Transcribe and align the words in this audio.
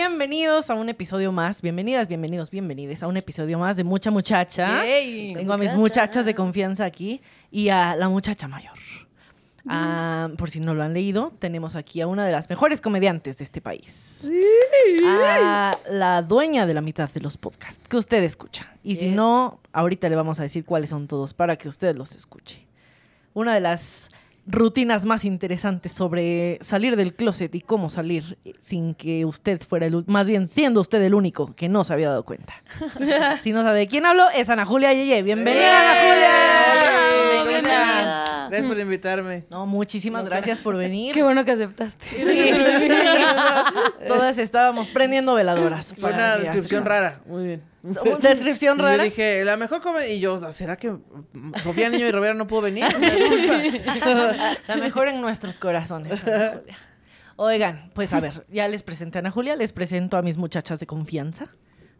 bienvenidos 0.00 0.70
a 0.70 0.74
un 0.76 0.88
episodio 0.88 1.30
más. 1.30 1.60
Bienvenidas, 1.60 2.08
bienvenidos, 2.08 2.50
bienvenides 2.50 3.02
a 3.02 3.06
un 3.06 3.18
episodio 3.18 3.58
más 3.58 3.76
de 3.76 3.84
Mucha 3.84 4.10
Muchacha. 4.10 4.80
Tengo 5.34 5.52
a 5.52 5.58
mis 5.58 5.74
muchachas 5.74 6.24
de 6.24 6.34
confianza 6.34 6.86
aquí 6.86 7.20
y 7.50 7.68
a 7.68 7.94
la 7.96 8.08
muchacha 8.08 8.48
mayor. 8.48 8.72
Ah, 9.68 10.30
por 10.38 10.48
si 10.48 10.58
no 10.58 10.72
lo 10.72 10.82
han 10.82 10.94
leído, 10.94 11.34
tenemos 11.38 11.76
aquí 11.76 12.00
a 12.00 12.06
una 12.06 12.24
de 12.24 12.32
las 12.32 12.48
mejores 12.48 12.80
comediantes 12.80 13.36
de 13.36 13.44
este 13.44 13.60
país. 13.60 14.26
A 15.04 15.76
la 15.90 16.22
dueña 16.22 16.64
de 16.64 16.72
la 16.72 16.80
mitad 16.80 17.10
de 17.10 17.20
los 17.20 17.36
podcasts 17.36 17.86
que 17.86 17.98
usted 17.98 18.22
escucha. 18.22 18.72
Y 18.82 18.96
si 18.96 19.10
no, 19.10 19.60
ahorita 19.70 20.08
le 20.08 20.16
vamos 20.16 20.40
a 20.40 20.44
decir 20.44 20.64
cuáles 20.64 20.88
son 20.88 21.08
todos 21.08 21.34
para 21.34 21.56
que 21.56 21.68
usted 21.68 21.94
los 21.94 22.14
escuche. 22.14 22.66
Una 23.34 23.52
de 23.52 23.60
las 23.60 24.08
rutinas 24.46 25.04
más 25.04 25.24
interesantes 25.24 25.92
sobre 25.92 26.58
salir 26.60 26.96
del 26.96 27.14
closet 27.14 27.54
y 27.54 27.60
cómo 27.60 27.90
salir 27.90 28.38
sin 28.60 28.94
que 28.94 29.24
usted 29.24 29.60
fuera 29.60 29.86
el, 29.86 30.04
más 30.06 30.26
bien 30.26 30.48
siendo 30.48 30.80
usted 30.80 31.02
el 31.02 31.14
único 31.14 31.54
que 31.54 31.68
no 31.68 31.84
se 31.84 31.92
había 31.92 32.08
dado 32.10 32.24
cuenta. 32.24 32.54
si 33.40 33.52
no 33.52 33.62
sabe 33.62 33.80
de 33.80 33.86
quién 33.88 34.06
hablo, 34.06 34.24
es 34.34 34.48
Ana 34.48 34.64
Julia 34.64 34.92
Yeye. 34.92 35.22
Bienvenida, 35.22 35.80
Ana 35.80 36.00
Julia. 36.00 37.42
Bienvenida. 37.42 38.24
Gracias 38.50 38.68
por 38.68 38.78
invitarme. 38.78 39.44
No, 39.50 39.66
muchísimas 39.66 40.24
gracias 40.24 40.60
por 40.60 40.76
venir. 40.76 41.14
Qué 41.14 41.22
bueno 41.22 41.44
que 41.44 41.52
aceptaste. 41.52 42.06
Sí. 42.06 42.88
Todas 44.06 44.38
estábamos 44.38 44.88
prendiendo 44.88 45.34
veladoras. 45.34 45.94
Fue 45.94 46.10
para 46.10 46.14
una 46.14 46.36
descripción 46.38 46.84
rara. 46.84 47.20
Muy 47.26 47.44
bien. 47.44 47.62
Descripción 48.20 48.78
Y 48.78 48.82
rara. 48.82 48.96
Yo 48.98 49.02
dije, 49.04 49.44
la 49.44 49.56
mejor 49.56 49.80
comedia. 49.80 50.12
Y 50.12 50.20
yo, 50.20 50.38
¿será 50.52 50.76
que 50.76 50.90
mm, 50.90 51.54
Sofía 51.62 51.88
Niño 51.88 52.06
y 52.06 52.10
Rivera 52.10 52.34
no 52.34 52.46
pudo 52.46 52.62
venir? 52.62 52.84
La 54.66 54.76
mejor 54.76 55.08
en 55.08 55.20
nuestros 55.20 55.58
corazones. 55.58 56.20
Oigan, 57.36 57.90
pues 57.94 58.12
a 58.12 58.20
ver, 58.20 58.44
ya 58.50 58.68
les 58.68 58.82
presenté 58.82 59.16
a 59.16 59.20
Ana 59.20 59.30
Julia, 59.30 59.56
les 59.56 59.72
presento 59.72 60.18
a 60.18 60.22
mis 60.22 60.36
muchachas 60.36 60.78
de 60.78 60.86
confianza. 60.86 61.48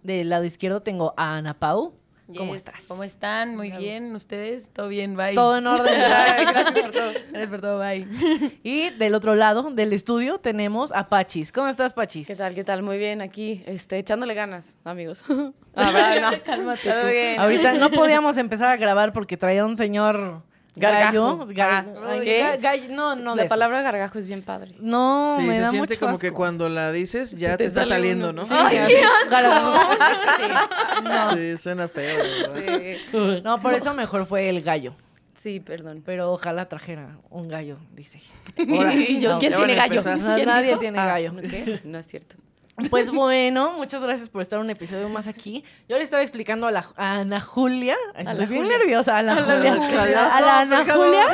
Del 0.02 0.28
lado 0.28 0.44
izquierdo 0.44 0.82
tengo 0.82 1.14
a 1.16 1.36
Ana 1.36 1.58
Pau. 1.58 1.94
¿Cómo 2.36 2.52
Yes. 2.54 2.62
estás? 2.66 2.82
¿Cómo 2.88 3.04
están? 3.04 3.56
Muy 3.56 3.70
bien. 3.70 4.14
¿Ustedes? 4.14 4.68
¿Todo 4.72 4.88
bien? 4.88 5.16
Bye. 5.16 5.34
Todo 5.34 5.58
en 5.58 5.66
orden. 5.66 5.94
Gracias 5.98 6.72
por 6.82 6.92
todo. 6.92 7.12
Gracias 7.30 7.48
por 7.48 7.60
todo. 7.60 7.78
Bye. 7.78 8.06
Y 8.62 8.90
del 8.90 9.14
otro 9.14 9.34
lado 9.34 9.70
del 9.70 9.92
estudio 9.92 10.38
tenemos 10.38 10.92
a 10.92 11.08
Pachis. 11.08 11.52
¿Cómo 11.52 11.68
estás, 11.68 11.92
Pachis? 11.92 12.26
¿Qué 12.26 12.36
tal? 12.36 12.54
¿Qué 12.54 12.64
tal? 12.64 12.82
Muy 12.82 12.98
bien, 12.98 13.20
aquí, 13.20 13.62
este, 13.66 13.98
echándole 13.98 14.34
ganas, 14.34 14.76
amigos. 14.84 15.22
Ah, 15.76 15.92
¿verdad? 15.92 16.32
No. 16.32 16.42
Cálmate 16.44 16.90
Todo 16.90 17.02
tú. 17.02 17.06
bien. 17.08 17.38
Ahorita 17.38 17.72
no 17.74 17.90
podíamos 17.90 18.36
empezar 18.38 18.70
a 18.70 18.76
grabar 18.76 19.12
porque 19.12 19.36
traía 19.36 19.64
un 19.64 19.76
señor 19.76 20.42
gallo. 20.80 21.36
Gargajo. 21.38 21.46
Ga- 21.46 22.58
Ah, 22.64 22.76
no, 22.90 23.16
no 23.16 23.34
La 23.36 23.42
de 23.44 23.48
palabra 23.48 23.76
esos. 23.78 23.84
gargajo 23.84 24.18
es 24.18 24.26
bien 24.26 24.42
padre. 24.42 24.74
No, 24.80 25.36
Sí, 25.38 25.42
me 25.44 25.54
se 25.54 25.60
da 25.60 25.70
siente 25.70 25.88
mucho 25.94 26.00
como 26.06 26.18
que 26.18 26.32
cuando 26.32 26.68
la 26.68 26.90
dices 26.92 27.32
ya 27.38 27.52
te, 27.52 27.58
te 27.58 27.64
está 27.66 27.84
saliendo, 27.84 28.30
uno. 28.30 28.42
¿no? 28.42 28.48
Sí, 28.48 28.54
Ay, 28.56 28.78
qué 28.86 29.02
gargajo. 29.30 29.72
Sí. 30.40 31.04
No. 31.04 31.36
Sí, 31.36 31.56
suena 31.58 31.88
feo. 31.88 32.18
¿verdad? 32.52 32.96
Sí. 33.10 33.40
No, 33.44 33.60
por 33.60 33.74
eso 33.74 33.94
mejor 33.94 34.26
fue 34.26 34.48
el 34.48 34.60
gallo. 34.62 34.94
Sí, 35.38 35.58
perdón. 35.60 36.02
Pero 36.04 36.32
ojalá 36.32 36.68
trajera 36.68 37.16
un 37.30 37.48
gallo, 37.48 37.78
dice. 37.92 38.20
Ahora, 38.68 38.94
Y 38.94 39.20
yo, 39.20 39.32
no, 39.32 39.38
¿quién 39.38 39.54
tiene 39.54 39.74
gallo? 39.74 40.02
¿Quién 40.02 40.46
nadie 40.46 40.68
dijo? 40.68 40.78
tiene 40.80 40.98
Ah, 40.98 41.06
gallo. 41.06 41.32
No 41.84 41.98
es 41.98 42.06
cierto. 42.06 42.36
Pues 42.88 43.10
bueno, 43.10 43.72
muchas 43.72 44.02
gracias 44.02 44.28
por 44.28 44.42
estar 44.42 44.58
un 44.58 44.70
episodio 44.70 45.08
más 45.08 45.26
aquí. 45.26 45.64
Yo 45.88 45.96
le 45.98 46.04
estaba 46.04 46.22
explicando 46.22 46.66
a, 46.66 46.70
la, 46.70 46.86
a 46.96 47.16
Ana 47.20 47.40
Julia. 47.40 47.96
Estoy 48.16 48.46
bien 48.46 48.68
nerviosa, 48.68 49.18
a 49.18 49.22
la 49.22 49.32
A 49.32 49.40
la 49.40 49.74
Julia. 49.76 50.36
A 50.36 50.40
la 50.40 50.60
Ana 50.60 50.78
Julia. 50.78 51.26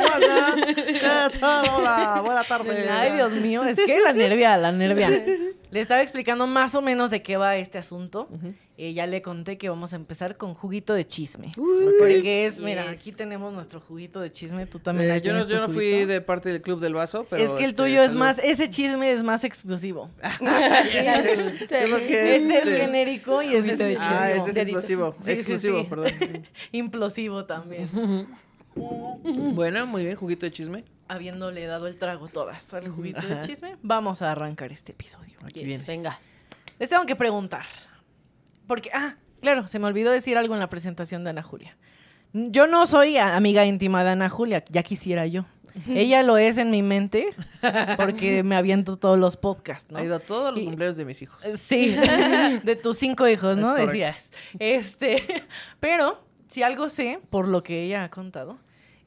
Buenas 2.23 2.47
tardes. 2.47 2.89
Ay, 2.89 3.13
Dios 3.13 3.31
mío, 3.33 3.63
es 3.63 3.77
que 3.77 3.99
la 3.99 4.13
nervia, 4.13 4.57
la 4.57 4.71
nervia. 4.71 5.23
Le 5.69 5.81
estaba 5.81 6.01
explicando 6.01 6.47
más 6.47 6.75
o 6.75 6.81
menos 6.81 7.11
de 7.11 7.21
qué 7.21 7.35
va 7.37 7.57
este 7.57 7.77
asunto. 7.77 8.29
Eh, 8.77 8.93
ya 8.93 9.05
le 9.07 9.21
conté 9.21 9.57
que 9.57 9.67
vamos 9.69 9.91
a 9.91 9.95
empezar 9.95 10.37
con 10.37 10.53
juguito 10.53 10.93
de 10.93 11.05
chisme. 11.05 11.51
Porque 11.99 12.45
es, 12.45 12.59
mira, 12.59 12.83
Yes. 12.89 12.99
aquí 13.01 13.11
tenemos 13.11 13.51
nuestro 13.53 13.79
juguito 13.81 14.19
de 14.21 14.31
chisme. 14.31 14.65
Tú 14.67 14.79
también 14.79 15.11
Eh, 15.11 15.21
yo 15.21 15.33
no, 15.33 15.45
yo 15.47 15.59
no 15.59 15.67
fui 15.67 16.05
de 16.05 16.21
parte 16.21 16.49
del 16.49 16.61
club 16.61 16.79
del 16.79 16.93
vaso, 16.93 17.25
pero. 17.29 17.43
es 17.43 17.51
que 17.53 17.63
el 17.65 17.71
este, 17.71 17.83
tuyo 17.83 18.01
es 18.01 18.07
salud. 18.11 18.19
más, 18.19 18.39
ese 18.39 18.69
chisme 18.69 19.11
es 19.11 19.23
más 19.23 19.43
exclusivo. 19.43 20.09
Sí, 20.21 21.91
porque 21.91 22.35
es, 22.35 22.41
Este 22.43 22.57
es 22.59 22.63
este, 22.65 22.77
genérico 22.77 23.41
y 23.41 23.55
ese 23.55 23.71
es 23.73 23.77
de 23.79 23.91
exclusivo. 23.91 24.19
Ah, 24.19 24.31
ese 24.31 24.49
es 24.49 24.53
Sí, 24.55 24.59
explosivo. 24.61 25.15
sí, 25.23 25.31
Exclusivo, 25.31 25.79
sí. 25.81 25.85
perdón. 25.89 26.11
Implosivo 26.71 27.45
también. 27.45 27.89
Bueno, 28.75 29.87
muy 29.87 30.03
bien, 30.05 30.15
juguito 30.15 30.45
de 30.45 30.51
chisme. 30.51 30.83
Habiéndole 31.09 31.65
dado 31.65 31.87
el 31.87 31.95
trago 31.95 32.27
todas 32.27 32.73
al 32.73 32.89
juguito 32.89 33.21
de 33.25 33.41
chisme, 33.41 33.77
vamos 33.81 34.21
a 34.21 34.31
arrancar 34.31 34.71
este 34.71 34.91
episodio. 34.91 35.37
Aquí 35.43 35.59
Yes, 35.61 35.65
viene. 35.67 35.83
Venga. 35.85 36.19
Les 36.79 36.89
tengo 36.89 37.05
que 37.05 37.15
preguntar. 37.15 37.65
Porque, 38.67 38.89
ah, 38.93 39.15
claro, 39.41 39.67
se 39.67 39.79
me 39.79 39.87
olvidó 39.87 40.11
decir 40.11 40.37
algo 40.37 40.53
en 40.53 40.59
la 40.59 40.67
presentación 40.69 41.23
de 41.23 41.29
Ana 41.29 41.43
Julia. 41.43 41.77
Yo 42.33 42.67
no 42.67 42.85
soy 42.85 43.17
amiga 43.17 43.65
íntima 43.65 44.03
de 44.03 44.09
Ana 44.11 44.29
Julia, 44.29 44.63
ya 44.69 44.83
quisiera 44.83 45.25
yo. 45.25 45.45
Ella 45.87 46.23
lo 46.23 46.37
es 46.37 46.57
en 46.57 46.71
mi 46.71 46.81
mente 46.81 47.35
porque 47.97 48.41
me 48.43 48.55
aviento 48.55 48.97
todos 48.97 49.17
los 49.19 49.37
podcasts, 49.37 49.91
¿no? 49.91 49.99
Ha 49.99 50.03
ido 50.03 50.15
a 50.15 50.19
todos 50.19 50.51
los 50.53 50.61
Y- 50.61 50.65
cumpleaños 50.65 50.97
de 50.97 51.05
mis 51.05 51.21
hijos. 51.21 51.45
Eh, 51.45 51.55
Sí, 51.55 51.95
de 52.63 52.75
tus 52.75 52.97
cinco 52.97 53.27
hijos, 53.27 53.57
¿no? 53.57 53.77
Es. 53.77 53.85
Decías. 53.87 54.31
Este, 54.59 55.23
pero 55.79 56.23
si 56.47 56.63
algo 56.63 56.89
sé, 56.89 57.19
por 57.29 57.47
lo 57.47 57.61
que 57.63 57.83
ella 57.83 58.03
ha 58.03 58.09
contado, 58.09 58.57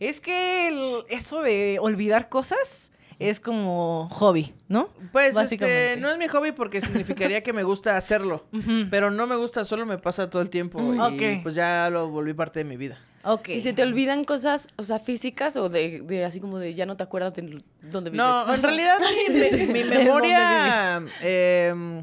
es 0.00 0.20
que 0.20 0.68
el- 0.68 1.04
eso 1.08 1.42
de 1.42 1.78
olvidar 1.80 2.28
cosas 2.28 2.90
es 3.20 3.38
como 3.38 4.08
hobby, 4.10 4.54
¿no? 4.68 4.88
Pues 5.12 5.34
Básicamente. 5.34 5.88
este, 5.92 6.00
no 6.00 6.10
es 6.10 6.16
mi 6.16 6.26
hobby 6.26 6.52
porque 6.52 6.80
significaría 6.80 7.42
que 7.42 7.52
me 7.52 7.62
gusta 7.62 7.96
hacerlo. 7.98 8.46
Pero 8.90 9.10
no 9.10 9.26
me 9.26 9.36
gusta, 9.36 9.64
solo 9.64 9.84
me 9.86 9.98
pasa 9.98 10.30
todo 10.30 10.40
el 10.42 10.48
tiempo. 10.50 10.80
Y 10.94 10.98
Ok. 10.98 11.42
pues 11.42 11.54
ya 11.54 11.90
lo 11.90 12.08
volví 12.08 12.32
parte 12.32 12.60
de 12.60 12.64
mi 12.64 12.76
vida. 12.78 12.98
Ok. 13.22 13.50
¿Y 13.50 13.60
se 13.60 13.74
te 13.74 13.82
olvidan 13.82 14.24
cosas, 14.24 14.68
o 14.76 14.82
sea, 14.82 14.98
físicas 14.98 15.54
o 15.56 15.68
de, 15.68 16.00
de 16.00 16.24
así 16.24 16.40
como 16.40 16.58
de 16.58 16.72
ya 16.72 16.86
no 16.86 16.96
te 16.96 17.02
acuerdas 17.02 17.34
de 17.34 17.62
dónde 17.82 18.08
vives? 18.08 18.24
No, 18.24 18.54
en 18.54 18.62
realidad 18.62 18.96
mi, 18.98 19.06
Sí, 19.34 19.42
sí. 19.50 19.56
mi- 19.66 19.66
mi 19.74 19.82
¿De 19.82 19.98
memoria 19.98 21.02
eh, 21.20 22.02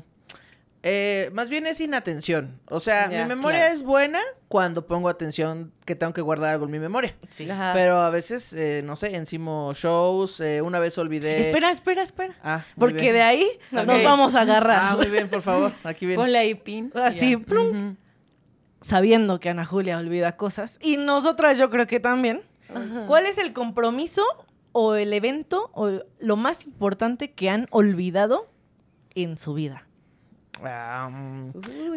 eh, 0.89 1.29
más 1.33 1.49
bien 1.49 1.67
es 1.67 1.81
inatención. 1.81 2.61
O 2.69 2.79
sea, 2.79 3.09
mi 3.09 3.25
memoria 3.25 3.59
claro. 3.59 3.73
es 3.73 3.83
buena 3.83 4.21
cuando 4.47 4.87
pongo 4.87 5.09
atención 5.09 5.73
que 5.85 5.95
tengo 5.95 6.13
que 6.13 6.21
guardar 6.21 6.51
algo 6.51 6.63
en 6.65 6.71
mi 6.71 6.79
memoria. 6.79 7.13
Sí. 7.29 7.49
Ajá. 7.49 7.71
Pero 7.73 7.99
a 7.99 8.09
veces, 8.09 8.53
eh, 8.53 8.81
no 8.85 8.95
sé, 8.95 9.15
encimo 9.17 9.73
shows, 9.73 10.39
eh, 10.39 10.61
una 10.61 10.79
vez 10.79 10.97
olvidé... 10.97 11.41
Espera, 11.41 11.71
espera, 11.71 12.03
espera. 12.03 12.35
Ah, 12.41 12.63
muy 12.77 12.79
Porque 12.79 13.01
bien. 13.01 13.15
de 13.15 13.21
ahí 13.21 13.47
nos 13.71 13.85
vamos 13.85 14.35
a 14.35 14.41
agarrar. 14.41 14.79
Ah, 14.81 14.95
muy 14.95 15.07
bien, 15.07 15.27
por 15.27 15.41
favor, 15.41 15.73
aquí 15.83 16.05
viene. 16.05 16.21
Ponle 16.21 16.37
ahí 16.37 16.55
pin. 16.55 16.89
Así, 16.95 17.31
Ya. 17.31 17.39
plum. 17.39 17.97
Sabiendo 18.79 19.41
que 19.41 19.49
Ana 19.49 19.65
Julia 19.65 19.97
olvida 19.97 20.37
cosas. 20.37 20.79
Y 20.81 20.95
nosotras 20.95 21.57
yo 21.57 21.69
creo 21.69 21.85
que 21.85 21.99
también. 21.99 22.43
¿Cuál 23.07 23.25
es 23.25 23.37
el 23.37 23.51
compromiso 23.51 24.23
o 24.71 24.95
el 24.95 25.11
evento 25.11 25.69
o 25.73 26.01
lo 26.19 26.35
más 26.37 26.65
importante 26.65 27.31
que 27.31 27.49
han 27.49 27.67
olvidado 27.71 28.49
en 29.15 29.37
su 29.37 29.53
vida? 29.53 29.86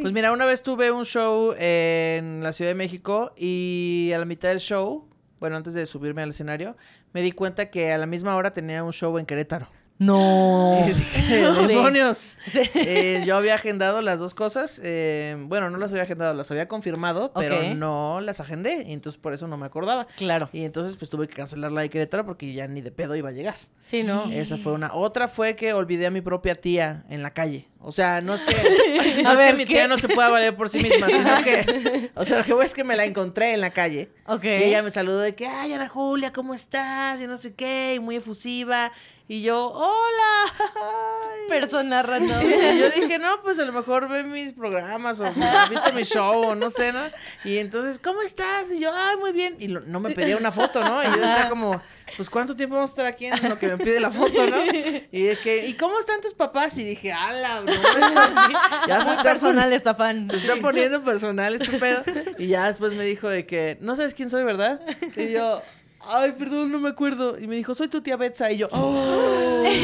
Pues 0.00 0.12
mira, 0.12 0.32
una 0.32 0.46
vez 0.46 0.62
tuve 0.62 0.90
un 0.90 1.04
show 1.04 1.54
en 1.58 2.42
la 2.42 2.52
Ciudad 2.52 2.70
de 2.70 2.74
México 2.74 3.32
y 3.36 4.10
a 4.14 4.18
la 4.18 4.24
mitad 4.24 4.48
del 4.48 4.60
show, 4.60 5.08
bueno, 5.38 5.56
antes 5.56 5.74
de 5.74 5.86
subirme 5.86 6.22
al 6.22 6.30
escenario, 6.30 6.76
me 7.12 7.22
di 7.22 7.32
cuenta 7.32 7.70
que 7.70 7.92
a 7.92 7.98
la 7.98 8.06
misma 8.06 8.36
hora 8.36 8.52
tenía 8.52 8.84
un 8.84 8.92
show 8.92 9.16
en 9.18 9.26
Querétaro. 9.26 9.68
No. 10.00 10.78
¡Demonios! 11.68 12.38
Sí. 12.46 12.62
Eh, 12.74 13.22
yo 13.26 13.36
había 13.36 13.54
agendado 13.54 14.00
las 14.00 14.18
dos 14.18 14.34
cosas. 14.34 14.80
eh, 14.82 15.36
bueno, 15.38 15.68
no 15.68 15.76
las 15.76 15.92
había 15.92 16.04
agendado, 16.04 16.32
las 16.32 16.50
había 16.50 16.68
confirmado, 16.68 17.32
pero 17.34 17.74
no 17.74 18.20
las 18.22 18.40
agendé. 18.40 18.84
Y 18.88 18.94
entonces 18.94 19.20
por 19.20 19.34
eso 19.34 19.46
no 19.46 19.58
me 19.58 19.66
acordaba. 19.66 20.06
Claro. 20.16 20.48
Y 20.54 20.64
entonces 20.64 20.96
pues 20.96 21.10
tuve 21.10 21.28
que 21.28 21.34
cancelar 21.34 21.70
la 21.70 21.82
de 21.82 21.90
Querétaro 21.90 22.24
porque 22.24 22.50
ya 22.50 22.66
ni 22.66 22.80
de 22.80 22.90
pedo 22.90 23.14
iba 23.14 23.28
a 23.28 23.32
llegar. 23.32 23.56
Sí, 23.80 24.02
¿no? 24.02 24.30
Esa 24.30 24.56
fue 24.56 24.72
una. 24.72 24.94
Otra 24.94 25.28
fue 25.28 25.54
que 25.54 25.74
olvidé 25.74 26.06
a 26.06 26.10
mi 26.10 26.22
propia 26.22 26.54
tía 26.54 27.04
en 27.10 27.22
la 27.22 27.34
calle. 27.34 27.68
O 27.82 27.92
sea, 27.92 28.20
no 28.20 28.34
es 28.34 28.42
que, 28.42 28.54
no 29.22 29.30
A 29.30 29.32
es 29.32 29.38
ver, 29.38 29.50
que 29.52 29.56
mi 29.56 29.64
¿qué? 29.64 29.72
tía 29.74 29.88
no 29.88 29.96
se 29.96 30.06
pueda 30.08 30.28
valer 30.28 30.54
por 30.54 30.68
sí 30.68 30.80
misma, 30.80 31.06
sino 31.08 31.42
que, 31.42 32.10
o 32.14 32.24
sea, 32.26 32.38
lo 32.38 32.44
que 32.44 32.52
voy 32.52 32.66
es 32.66 32.74
que 32.74 32.84
me 32.84 32.94
la 32.94 33.06
encontré 33.06 33.54
en 33.54 33.62
la 33.62 33.70
calle. 33.70 34.10
Ok. 34.26 34.44
Y 34.44 34.48
ella 34.64 34.82
me 34.82 34.90
saludó 34.90 35.20
de 35.20 35.34
que, 35.34 35.46
ay, 35.46 35.72
Ana 35.72 35.88
Julia, 35.88 36.30
¿cómo 36.32 36.52
estás? 36.52 37.20
Y 37.22 37.26
no 37.26 37.38
sé 37.38 37.54
qué, 37.54 37.94
y 37.96 38.00
muy 38.00 38.16
efusiva. 38.16 38.92
Y 39.28 39.42
yo, 39.42 39.70
hola. 39.72 40.52
Ay. 40.76 41.40
Persona 41.48 42.02
random. 42.02 42.42
Y 42.50 42.78
yo 42.80 42.90
dije, 42.90 43.18
no, 43.18 43.40
pues 43.42 43.58
a 43.60 43.64
lo 43.64 43.72
mejor 43.72 44.08
ve 44.08 44.24
mis 44.24 44.52
programas 44.52 45.20
o 45.20 45.26
ha 45.26 45.66
visto 45.70 45.92
mi 45.92 46.02
show 46.02 46.48
o 46.50 46.54
no 46.54 46.68
sé, 46.68 46.92
¿no? 46.92 47.00
Y 47.44 47.58
entonces, 47.58 47.98
¿cómo 47.98 48.20
estás? 48.22 48.70
Y 48.72 48.80
yo, 48.80 48.90
ay, 48.94 49.16
muy 49.16 49.32
bien. 49.32 49.56
Y 49.58 49.68
lo- 49.68 49.80
no 49.80 50.00
me 50.00 50.10
pedía 50.14 50.36
una 50.36 50.50
foto, 50.52 50.82
¿no? 50.84 51.02
Y 51.02 51.06
yo 51.06 51.12
decía 51.20 51.48
como, 51.48 51.80
pues, 52.16 52.30
¿cuánto 52.30 52.54
tiempo 52.56 52.76
vamos 52.76 52.90
a 52.90 52.92
estar 52.92 53.06
aquí 53.06 53.26
en 53.26 53.48
lo 53.48 53.58
que 53.58 53.68
me 53.68 53.78
pide 53.78 54.00
la 54.00 54.10
foto, 54.10 54.46
no? 54.46 54.56
Y 55.12 55.22
de 55.22 55.36
que, 55.38 55.66
¿y 55.66 55.74
cómo 55.74 55.98
están 55.98 56.20
tus 56.20 56.34
papás? 56.34 56.76
Y 56.78 56.84
dije, 56.84 57.12
ala, 57.12 57.62
no, 57.62 57.72
ya 58.88 59.04
se 59.04 59.10
está 59.10 59.22
personal 59.22 59.72
esta 59.72 59.94
fan. 59.94 60.28
se 60.30 60.36
está 60.36 60.56
poniendo 60.56 61.02
personal 61.04 61.54
este 61.54 61.78
pedo. 61.78 62.02
Y 62.38 62.48
ya 62.48 62.66
después 62.68 62.92
me 62.94 63.04
dijo 63.04 63.28
de 63.28 63.46
que, 63.46 63.78
no 63.80 63.96
sabes 63.96 64.14
quién 64.14 64.30
soy, 64.30 64.44
¿verdad? 64.44 64.80
Y 65.16 65.32
yo, 65.32 65.62
ay, 66.00 66.32
perdón, 66.32 66.70
no 66.70 66.78
me 66.78 66.90
acuerdo. 66.90 67.38
Y 67.38 67.46
me 67.46 67.56
dijo, 67.56 67.74
soy 67.74 67.88
tu 67.88 68.00
tía 68.00 68.16
Betsa. 68.16 68.50
Y 68.50 68.58
yo, 68.58 68.68
oh. 68.70 69.64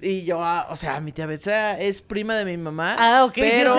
Y 0.00 0.24
yo, 0.24 0.42
ah, 0.42 0.66
o 0.70 0.76
sea, 0.76 1.00
mi 1.00 1.10
tía 1.12 1.26
Betsa 1.26 1.78
es 1.78 2.02
prima 2.02 2.34
de 2.34 2.44
mi 2.44 2.56
mamá. 2.58 2.96
Ah, 2.98 3.24
ok, 3.24 3.34
Pero, 3.34 3.76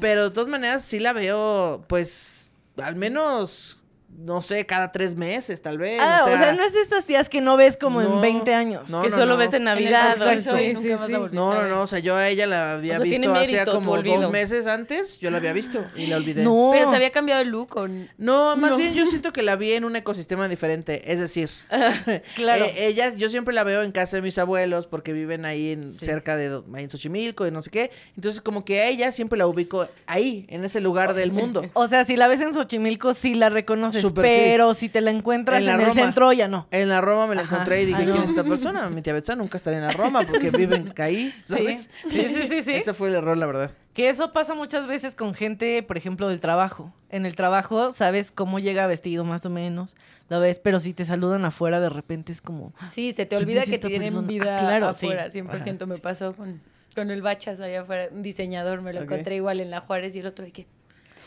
pero 0.00 0.24
de 0.24 0.30
todas 0.30 0.48
maneras 0.48 0.82
sí 0.82 0.98
la 0.98 1.12
veo, 1.12 1.84
pues, 1.88 2.52
al 2.82 2.96
menos, 2.96 3.78
no 4.16 4.40
sé, 4.42 4.66
cada 4.66 4.92
tres 4.92 5.16
meses, 5.16 5.62
tal 5.62 5.78
vez. 5.78 5.98
Ah, 6.00 6.22
o 6.24 6.28
sea, 6.28 6.52
no 6.52 6.62
es 6.62 6.72
de 6.72 6.80
estas 6.80 7.04
tías 7.06 7.28
que 7.28 7.40
no 7.40 7.56
ves 7.56 7.76
como 7.76 8.00
No, 8.02 8.16
en 8.16 8.20
20 8.20 8.54
años. 8.54 8.88
no, 8.90 9.02
que 9.02 9.10
solo 9.10 9.36
ves 9.36 9.52
en 9.54 9.64
Navidad. 9.64 10.12
En 10.16 10.16
el 10.16 10.22
o- 10.22 10.24
bautizo 10.26 10.56
sí, 10.58 10.66
nunca 10.68 10.80
sí, 10.80 10.88
vas 10.90 11.00
a 11.02 11.06
sí. 11.06 11.12
volver 11.14 11.34
No, 11.34 11.54
no, 11.54 11.66
no, 11.68 11.80
o 11.80 11.86
sea, 11.86 11.98
yo 11.98 12.14
a 12.16 12.28
ella 12.28 12.46
la 12.46 12.74
había 12.74 12.94
O 12.94 12.96
sea, 12.98 13.04
visto 13.04 13.34
hace 13.34 13.64
como 13.64 14.00
dos 14.00 14.30
meses 14.30 14.66
antes, 14.66 15.18
yo 15.18 15.30
la 15.30 15.38
había 15.38 15.52
visto 15.52 15.84
y 15.96 16.06
la 16.06 16.16
olvidé. 16.18 16.42
No. 16.44 16.70
Pero 16.72 16.90
se 16.90 16.96
había 16.96 17.10
cambiado 17.10 17.40
el 17.42 17.48
look 17.48 17.68
con... 17.70 18.08
No, 18.18 18.56
más 18.56 18.76
bien 18.76 18.94
yo 18.94 19.06
siento 19.06 19.32
que 19.32 19.42
la 19.42 19.56
vi 19.56 19.72
en 19.72 19.84
un 19.84 19.96
ecosistema 19.96 20.48
diferente. 20.48 21.10
Es 21.12 21.18
decir, 21.18 21.50
Claro. 22.36 22.66
eh, 22.66 22.86
ellas, 22.86 23.16
yo 23.16 23.28
siempre 23.28 23.54
la 23.54 23.64
veo 23.64 23.82
en 23.82 23.92
casa 23.92 24.16
de 24.16 24.22
mis 24.22 24.38
abuelos 24.38 24.86
porque 24.86 25.12
viven 25.12 25.44
ahí 25.44 25.70
en, 25.72 25.98
cerca 25.98 26.36
de 26.36 26.62
ahí 26.74 26.84
en 26.84 26.90
Xochimilco 26.90 27.46
y 27.46 27.50
no 27.50 27.62
sé 27.62 27.70
qué. 27.70 27.90
Entonces, 28.16 28.40
como 28.40 28.64
que 28.64 28.80
a 28.82 28.88
ella 28.88 29.10
siempre 29.12 29.38
la 29.38 29.46
ubico 29.46 29.88
ahí, 30.06 30.46
en 30.48 30.64
ese 30.64 30.80
lugar 30.80 31.14
del 31.14 31.32
mundo. 31.32 31.62
O 31.74 31.88
sea, 31.88 32.04
si 32.04 32.16
la 32.16 32.28
ves 32.28 32.40
en 32.40 32.54
Xochimilco, 32.54 33.14
sí 33.14 33.34
la 33.34 33.48
reconoces, 33.48 34.01
Sí. 34.08 34.14
pero 34.14 34.74
si 34.74 34.88
te 34.88 35.00
la 35.00 35.10
encuentras 35.10 35.62
En 35.62 35.68
el 35.70 35.78
Roma. 35.80 35.94
centro, 35.94 36.32
ya 36.32 36.48
no. 36.48 36.66
En 36.70 36.88
la 36.88 37.00
Roma 37.00 37.26
me 37.26 37.34
la 37.34 37.42
Ajá. 37.42 37.54
encontré 37.56 37.82
y 37.82 37.86
dije, 37.86 38.02
Ah, 38.02 38.06
no. 38.06 38.12
¿quién 38.12 38.24
es 38.24 38.30
esta 38.30 38.44
persona? 38.44 38.88
Mi 38.90 39.02
tía 39.02 39.12
Betsa 39.12 39.34
nunca 39.36 39.56
estará 39.56 39.76
en 39.76 39.82
la 39.84 39.92
Roma 39.92 40.22
porque 40.26 40.50
viven 40.50 40.92
ahí, 40.98 41.34
¿sabes? 41.44 41.88
Sí, 42.10 42.26
sí, 42.28 42.48
sí, 42.48 42.62
sí. 42.62 42.72
Ese 42.72 42.94
fue 42.94 43.08
el 43.08 43.14
error, 43.16 43.36
la 43.36 43.46
verdad. 43.46 43.70
Que 43.94 44.08
eso 44.08 44.32
pasa 44.32 44.54
muchas 44.54 44.86
veces 44.86 45.14
con 45.14 45.34
gente, 45.34 45.82
por 45.82 45.98
ejemplo, 45.98 46.28
del 46.28 46.40
trabajo. 46.40 46.94
En 47.10 47.26
el 47.26 47.36
trabajo 47.36 47.92
sabes 47.92 48.30
cómo 48.30 48.58
llega 48.58 48.86
vestido 48.86 49.22
más 49.24 49.44
o 49.44 49.50
menos, 49.50 49.96
lo 50.30 50.40
ves, 50.40 50.58
pero 50.58 50.80
si 50.80 50.94
te 50.94 51.04
saludan 51.04 51.44
afuera 51.44 51.78
de 51.78 51.90
repente 51.90 52.32
es 52.32 52.40
como... 52.40 52.72
Sí, 52.88 53.12
se 53.12 53.26
te 53.26 53.36
¿Quién 53.36 53.42
olvida 53.42 53.62
es 53.64 53.68
que 53.68 53.78
tienen 53.78 54.08
persona? 54.14 54.26
vida 54.28 54.56
Ah, 54.56 54.60
claro, 54.60 54.92
sí. 54.94 55.04
afuera, 55.06 55.26
100% 55.28 55.86
me 55.86 55.98
pasó 55.98 56.34
con, 56.34 56.62
con 56.94 57.10
el 57.10 57.20
Bachas 57.20 57.60
allá 57.60 57.82
afuera, 57.82 58.08
un 58.10 58.22
diseñador, 58.22 58.80
me 58.80 58.94
lo 58.94 59.02
encontré 59.02 59.36
igual 59.36 59.60
en 59.60 59.70
la 59.70 59.82
Juárez 59.82 60.14
y 60.16 60.20
el 60.20 60.26
otro 60.26 60.46
de 60.46 60.52
que... 60.52 60.66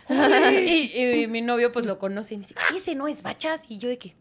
y, 0.09 1.21
y 1.23 1.27
mi 1.27 1.41
novio 1.41 1.71
pues 1.71 1.85
lo 1.85 1.97
conoce 1.97 2.33
y 2.33 2.37
me 2.37 2.41
dice, 2.45 2.55
ese 2.75 2.95
no 2.95 3.07
es 3.07 3.21
Bachas, 3.21 3.63
y 3.69 3.77
yo 3.79 3.89
de 3.89 3.97
que... 3.97 4.15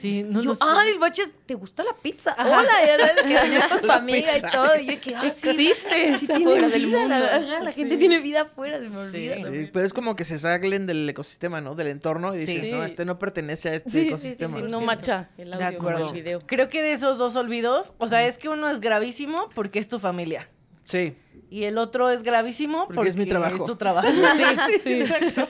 Sí, 0.00 0.22
no 0.22 0.40
yo, 0.40 0.50
lo 0.50 0.54
sé. 0.54 0.60
ay, 0.64 0.98
Bachas, 0.98 1.30
¿te 1.46 1.54
gusta 1.54 1.82
la 1.82 1.94
pizza? 1.96 2.36
Hola, 2.38 2.62
ya 2.86 2.96
sabes 3.08 3.22
que 3.24 3.42
venía 3.42 3.68
con 3.68 3.82
su 3.82 3.90
amiga 3.90 4.38
y 4.38 4.40
todo, 4.40 4.76
y 4.78 4.86
yo 4.86 4.92
de 4.92 5.00
que, 5.00 5.16
ah, 5.16 5.32
sí, 5.32 5.48
Existes 5.48 6.20
sí 6.20 6.32
afuera 6.32 6.36
tiene 6.36 6.68
del 6.68 6.86
vida, 6.86 6.98
mundo. 7.00 7.14
La, 7.18 7.34
ajá, 7.34 7.60
la 7.64 7.72
gente 7.72 7.96
tiene 7.96 8.20
vida 8.20 8.42
afuera, 8.42 8.78
se 8.78 8.88
me 8.88 8.96
olvida. 8.98 9.34
Sí, 9.34 9.68
pero 9.72 9.84
es 9.84 9.92
como 9.92 10.14
que 10.14 10.24
se 10.24 10.38
salen 10.38 10.86
del 10.86 11.08
ecosistema, 11.08 11.60
¿no? 11.60 11.74
Del 11.74 11.88
entorno 11.88 12.36
y 12.36 12.38
dices, 12.38 12.62
Sí. 12.62 12.70
no, 12.70 12.84
este 12.84 13.04
no 13.04 13.18
pertenece 13.18 13.68
a 13.70 13.74
este 13.74 13.90
Sí, 13.90 13.96
sí, 13.96 14.02
sí, 14.02 14.08
ecosistema. 14.10 14.58
sí, 14.60 14.66
No 14.70 14.80
macha 14.80 15.30
el 15.38 15.50
De 15.50 15.64
audio 15.64 15.78
con 15.78 15.88
acuerdo. 15.88 16.06
el 16.06 16.22
video. 16.22 16.38
Creo 16.46 16.68
que 16.68 16.80
de 16.80 16.92
esos 16.92 17.18
dos 17.18 17.34
olvidos, 17.34 17.94
o 17.98 18.06
sea, 18.06 18.24
es 18.24 18.38
que 18.38 18.48
uno 18.48 18.68
es 18.70 18.78
gravísimo 18.80 19.48
porque 19.56 19.80
es 19.80 19.88
tu 19.88 19.98
familia. 19.98 20.48
Sí. 20.84 21.16
Y 21.50 21.64
el 21.64 21.78
otro 21.78 22.10
es 22.10 22.24
gravísimo 22.24 22.78
Porque 22.86 22.94
porque, 22.96 23.10
es 23.10 23.16
mi 23.16 23.26
trabajo. 23.26 23.54
Es 23.56 23.64
tu 23.64 23.76
trabajo. 23.76 24.08
Sí, 24.68 24.78
sí, 24.82 24.92
exacto. 25.02 25.46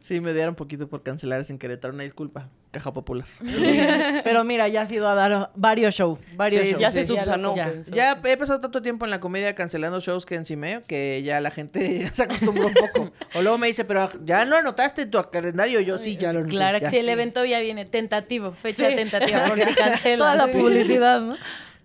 Sí, 0.00 0.20
me 0.20 0.32
dieron 0.32 0.50
un 0.50 0.54
poquito 0.56 0.88
por 0.88 1.02
cancelar 1.04 1.44
sin 1.44 1.56
Querétaro. 1.58 1.94
Una 1.94 2.02
disculpa. 2.02 2.48
Caja 2.72 2.92
popular. 2.92 3.26
Sí. 3.40 3.80
Pero 4.24 4.42
mira, 4.44 4.66
ya 4.68 4.82
has 4.82 4.90
ido 4.92 5.08
a 5.08 5.14
dar 5.14 5.50
varios 5.54 5.94
shows. 5.94 6.18
Varios 6.36 6.62
Sí, 6.62 6.68
shows. 6.70 6.80
Ya 6.80 6.90
sí, 6.90 7.00
se 7.00 7.04
sí. 7.04 7.14
subsanó. 7.14 7.54
Ya. 7.54 7.72
Ya 7.92 8.20
he 8.24 8.36
pasado 8.36 8.60
tanto 8.60 8.82
tiempo 8.82 9.04
en 9.04 9.10
la 9.12 9.20
comedia 9.20 9.54
cancelando 9.54 10.00
shows 10.00 10.26
que 10.26 10.34
encimé 10.36 10.82
que 10.88 11.22
ya 11.22 11.40
la 11.40 11.50
gente 11.52 12.08
se 12.12 12.22
acostumbró 12.24 12.66
un 12.68 12.74
poco. 12.74 13.12
O 13.34 13.42
luego 13.42 13.56
me 13.58 13.68
dice, 13.68 13.84
pero 13.84 14.08
ya 14.24 14.44
lo 14.44 14.56
anotaste 14.56 15.02
en 15.02 15.10
tu 15.12 15.22
calendario. 15.30 15.80
Yo 15.80 15.96
sí, 15.98 16.16
ya 16.16 16.32
lo 16.32 16.40
anoté. 16.40 16.50
Claro 16.56 16.78
que 16.78 16.84
ya. 16.86 16.90
Si 16.90 16.96
el 16.98 17.08
evento 17.08 17.44
ya 17.44 17.60
viene 17.60 17.84
tentativo, 17.84 18.52
fecha 18.52 18.88
Sí. 18.90 18.96
tentativa, 18.96 19.44
por 19.44 19.60
si 19.60 19.74
cancelan. 19.74 20.18
Toda 20.18 20.34
la 20.34 20.48
Sí. 20.48 20.58
publicidad, 20.58 21.20
¿no? 21.20 21.36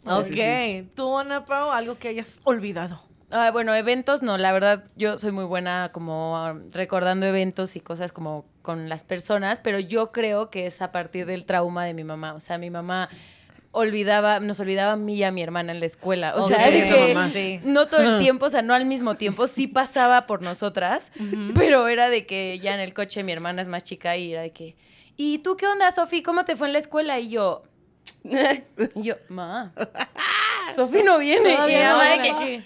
Sí, 0.06 0.12
ok. 0.12 0.38
sí, 0.38 0.90
Tú, 0.96 1.18
Ana 1.18 1.46
Pau, 1.46 1.72
algo 1.72 1.98
que 1.98 2.10
hayas 2.10 2.40
olvidado. 2.44 3.02
Ah, 3.32 3.50
bueno, 3.52 3.74
eventos 3.74 4.22
no, 4.22 4.38
la 4.38 4.52
verdad 4.52 4.84
yo 4.96 5.18
soy 5.18 5.32
muy 5.32 5.46
buena 5.46 5.90
como 5.92 6.38
ah, 6.38 6.56
recordando 6.72 7.26
eventos 7.26 7.76
y 7.76 7.80
cosas 7.80 8.12
como 8.12 8.46
con 8.62 8.88
las 8.88 9.04
personas, 9.04 9.60
pero 9.64 9.80
yo 9.80 10.12
creo 10.12 10.50
que 10.50 10.68
es 10.68 10.82
a 10.82 10.92
partir 10.92 11.26
del 11.26 11.46
trauma 11.46 11.86
de 11.86 11.94
mi 11.94 12.04
mamá, 12.04 12.34
o 12.34 12.40
sea, 12.40 12.58
mi 12.58 12.70
mamá 12.70 13.10
olvidaba, 13.72 14.40
nos 14.40 14.60
olvidaba 14.60 14.94
a 14.94 14.96
mí 14.96 15.16
y 15.16 15.24
a 15.24 15.32
mi 15.32 15.42
hermana 15.42 15.74
en 15.74 15.80
la 15.80 15.86
escuela, 15.86 16.36
o 16.36 16.48
sea, 16.48 16.70
es 16.70 16.90
que 16.90 17.60
no 17.64 17.88
todo 17.88 18.02
el 18.02 18.20
tiempo, 18.22 18.46
o 18.46 18.50
sea, 18.50 18.62
no 18.62 18.74
al 18.74 18.86
mismo 18.86 19.16
tiempo, 19.16 19.48
sí 19.48 19.68
pasaba 19.68 20.28
por 20.28 20.42
nosotras, 20.42 21.12
pero 21.56 21.88
era 21.88 22.10
de 22.10 22.26
que 22.26 22.60
ya 22.60 22.74
en 22.74 22.80
el 22.80 22.94
coche 22.94 23.24
mi 23.24 23.32
hermana 23.32 23.62
es 23.62 23.68
más 23.68 23.84
chica 23.84 24.16
y 24.16 24.34
era 24.34 24.44
de 24.44 24.52
que, 24.52 24.78
¿y 25.18 25.40
tú 25.40 25.58
qué 25.58 25.68
onda, 25.68 25.92
Sofi? 25.92 26.22
¿Cómo 26.24 26.46
te 26.46 26.56
fue 26.56 26.68
en 26.68 26.74
la 26.74 26.80
escuela? 26.80 27.20
Y 27.20 27.30
yo, 27.30 27.64
y 28.96 29.02
yo, 29.04 29.16
ma, 29.30 29.74
Sofi 30.76 31.04
no 31.04 31.18
viene. 31.20 31.54
Y 31.54 31.58
mi 31.58 31.84
mamá 31.84 32.04
de 32.06 32.20
que, 32.20 32.34
"¿Qué?", 32.40 32.64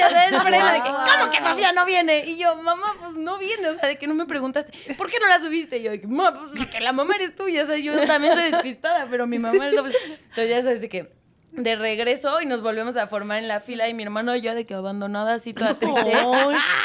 de 0.00 0.82
que, 0.82 0.90
¿cómo 1.18 1.30
que 1.30 1.38
Sofía 1.38 1.72
no 1.72 1.86
viene? 1.86 2.24
Y 2.26 2.36
yo, 2.38 2.54
mamá, 2.56 2.94
pues 3.00 3.16
no 3.16 3.38
viene, 3.38 3.68
o 3.68 3.74
sea, 3.74 3.88
de 3.88 3.96
que 3.96 4.06
no 4.06 4.14
me 4.14 4.26
preguntaste, 4.26 4.72
¿por 4.94 5.10
qué 5.10 5.18
no 5.20 5.28
la 5.28 5.40
subiste? 5.40 5.78
Y 5.78 5.82
yo, 5.82 5.90
de 5.92 6.00
que, 6.00 6.06
mamá, 6.06 6.34
pues 6.34 6.64
porque 6.64 6.80
la 6.80 6.92
mamá 6.92 7.14
eres 7.16 7.34
tú, 7.34 7.48
ya 7.48 7.62
sabes, 7.66 7.82
yo 7.82 7.98
también 8.06 8.34
soy 8.34 8.50
despistada, 8.50 9.06
pero 9.10 9.26
mi 9.26 9.38
mamá 9.38 9.68
es 9.68 9.76
doble. 9.76 9.94
Entonces 10.04 10.50
ya 10.50 10.62
sabes 10.62 10.80
de 10.80 10.88
que 10.88 11.12
de 11.56 11.74
regreso 11.76 12.40
y 12.40 12.46
nos 12.46 12.60
volvemos 12.62 12.96
a 12.96 13.06
formar 13.08 13.38
en 13.38 13.48
la 13.48 13.60
fila 13.60 13.88
y 13.88 13.94
mi 13.94 14.02
hermano 14.02 14.36
ya 14.36 14.54
de 14.54 14.66
que 14.66 14.74
abandonada 14.74 15.34
así 15.34 15.52
toda 15.54 15.74
triste. 15.78 16.12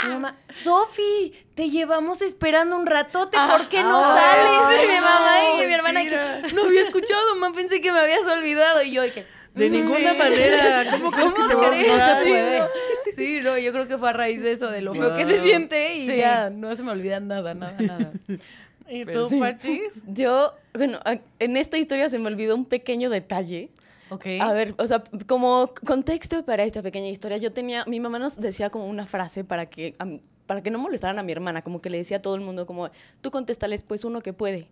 Mi 0.04 0.10
mamá, 0.10 0.36
Sofi, 0.50 1.34
te 1.56 1.70
llevamos 1.70 2.22
esperando 2.22 2.78
un 2.78 2.86
ratote, 2.86 3.38
¿por 3.38 3.68
qué 3.70 3.82
no 3.82 4.02
sales? 4.02 4.84
Y 4.84 4.88
mi 4.88 4.96
mamá 5.00 5.40
y 5.64 5.68
mi 5.68 5.74
hermana 5.74 6.00
mentira. 6.00 6.42
que 6.48 6.54
no 6.54 6.64
había 6.64 6.82
escuchado, 6.84 7.36
mamá, 7.36 7.56
pensé 7.56 7.82
que 7.82 7.92
me 7.92 8.00
habías 8.00 8.26
olvidado. 8.28 8.82
Y 8.82 8.92
yo 8.92 9.02
de 9.02 9.12
que 9.12 9.26
De 9.54 9.70
ninguna 9.70 10.14
manera. 10.14 10.86
¿Cómo 10.92 11.12
crees 11.12 11.34
que 11.34 11.42
¿Cómo 11.42 11.48
te 11.50 11.56
voy 11.56 11.66
a 11.66 11.70
crees? 11.70 11.94
Sí, 12.24 12.32
no. 12.32 12.68
Sí, 13.16 13.40
no, 13.42 13.58
yo 13.58 13.74
creo 13.74 13.88
que 13.88 13.98
fue 13.98 14.10
a 14.10 14.14
raíz 14.14 14.42
de 14.42 14.52
eso, 14.54 14.72
de 14.72 14.82
lo 14.82 14.94
feo 14.96 15.16
que 15.16 15.26
se 15.26 15.42
siente 15.44 15.96
y 15.96 16.08
Sí. 16.08 16.16
ya 16.18 16.50
no 16.50 16.74
se 16.76 16.84
me 16.84 16.92
olvida 16.92 17.20
nada, 17.20 17.54
nada, 17.54 17.76
nada. 17.80 18.12
¿Y 18.90 19.06
Pero 19.06 19.24
tú, 19.24 19.30
sí. 19.30 19.40
Pachis? 19.40 19.82
Yo, 20.08 20.54
bueno, 20.74 21.00
en 21.40 21.58
esta 21.58 21.78
historia 21.78 22.10
se 22.10 22.20
me 22.20 22.28
olvidó 22.28 22.56
un 22.56 22.66
pequeño 22.66 23.10
detalle. 23.10 23.70
Ok. 24.12 24.26
A 24.42 24.52
ver, 24.52 24.76
o 24.78 24.86
sea, 24.86 25.02
como 25.26 25.74
contexto 25.86 26.44
para 26.44 26.66
esta 26.66 26.82
pequeña 26.84 27.08
historia, 27.08 27.38
yo 27.38 27.54
tenía, 27.54 27.86
mi 27.86 28.02
mamá 28.02 28.20
nos 28.20 28.42
decía 28.42 28.70
como 28.70 28.88
una 28.88 29.08
frase 29.08 29.46
para 29.46 29.68
que, 29.68 29.96
para 30.46 30.62
que 30.62 30.70
no 30.70 30.80
molestaran 30.80 31.18
a 31.18 31.24
mi 31.24 31.32
hermana, 31.32 31.62
como 31.62 31.82
que 31.82 31.90
le 31.90 31.98
decía 31.98 32.18
a 32.18 32.22
todo 32.22 32.36
el 32.36 32.42
mundo 32.42 32.66
como, 32.66 32.90
tú 33.22 33.32
contéstales 33.32 33.84
pues 33.84 34.04
uno 34.04 34.20
que 34.22 34.34
puede. 34.34 34.68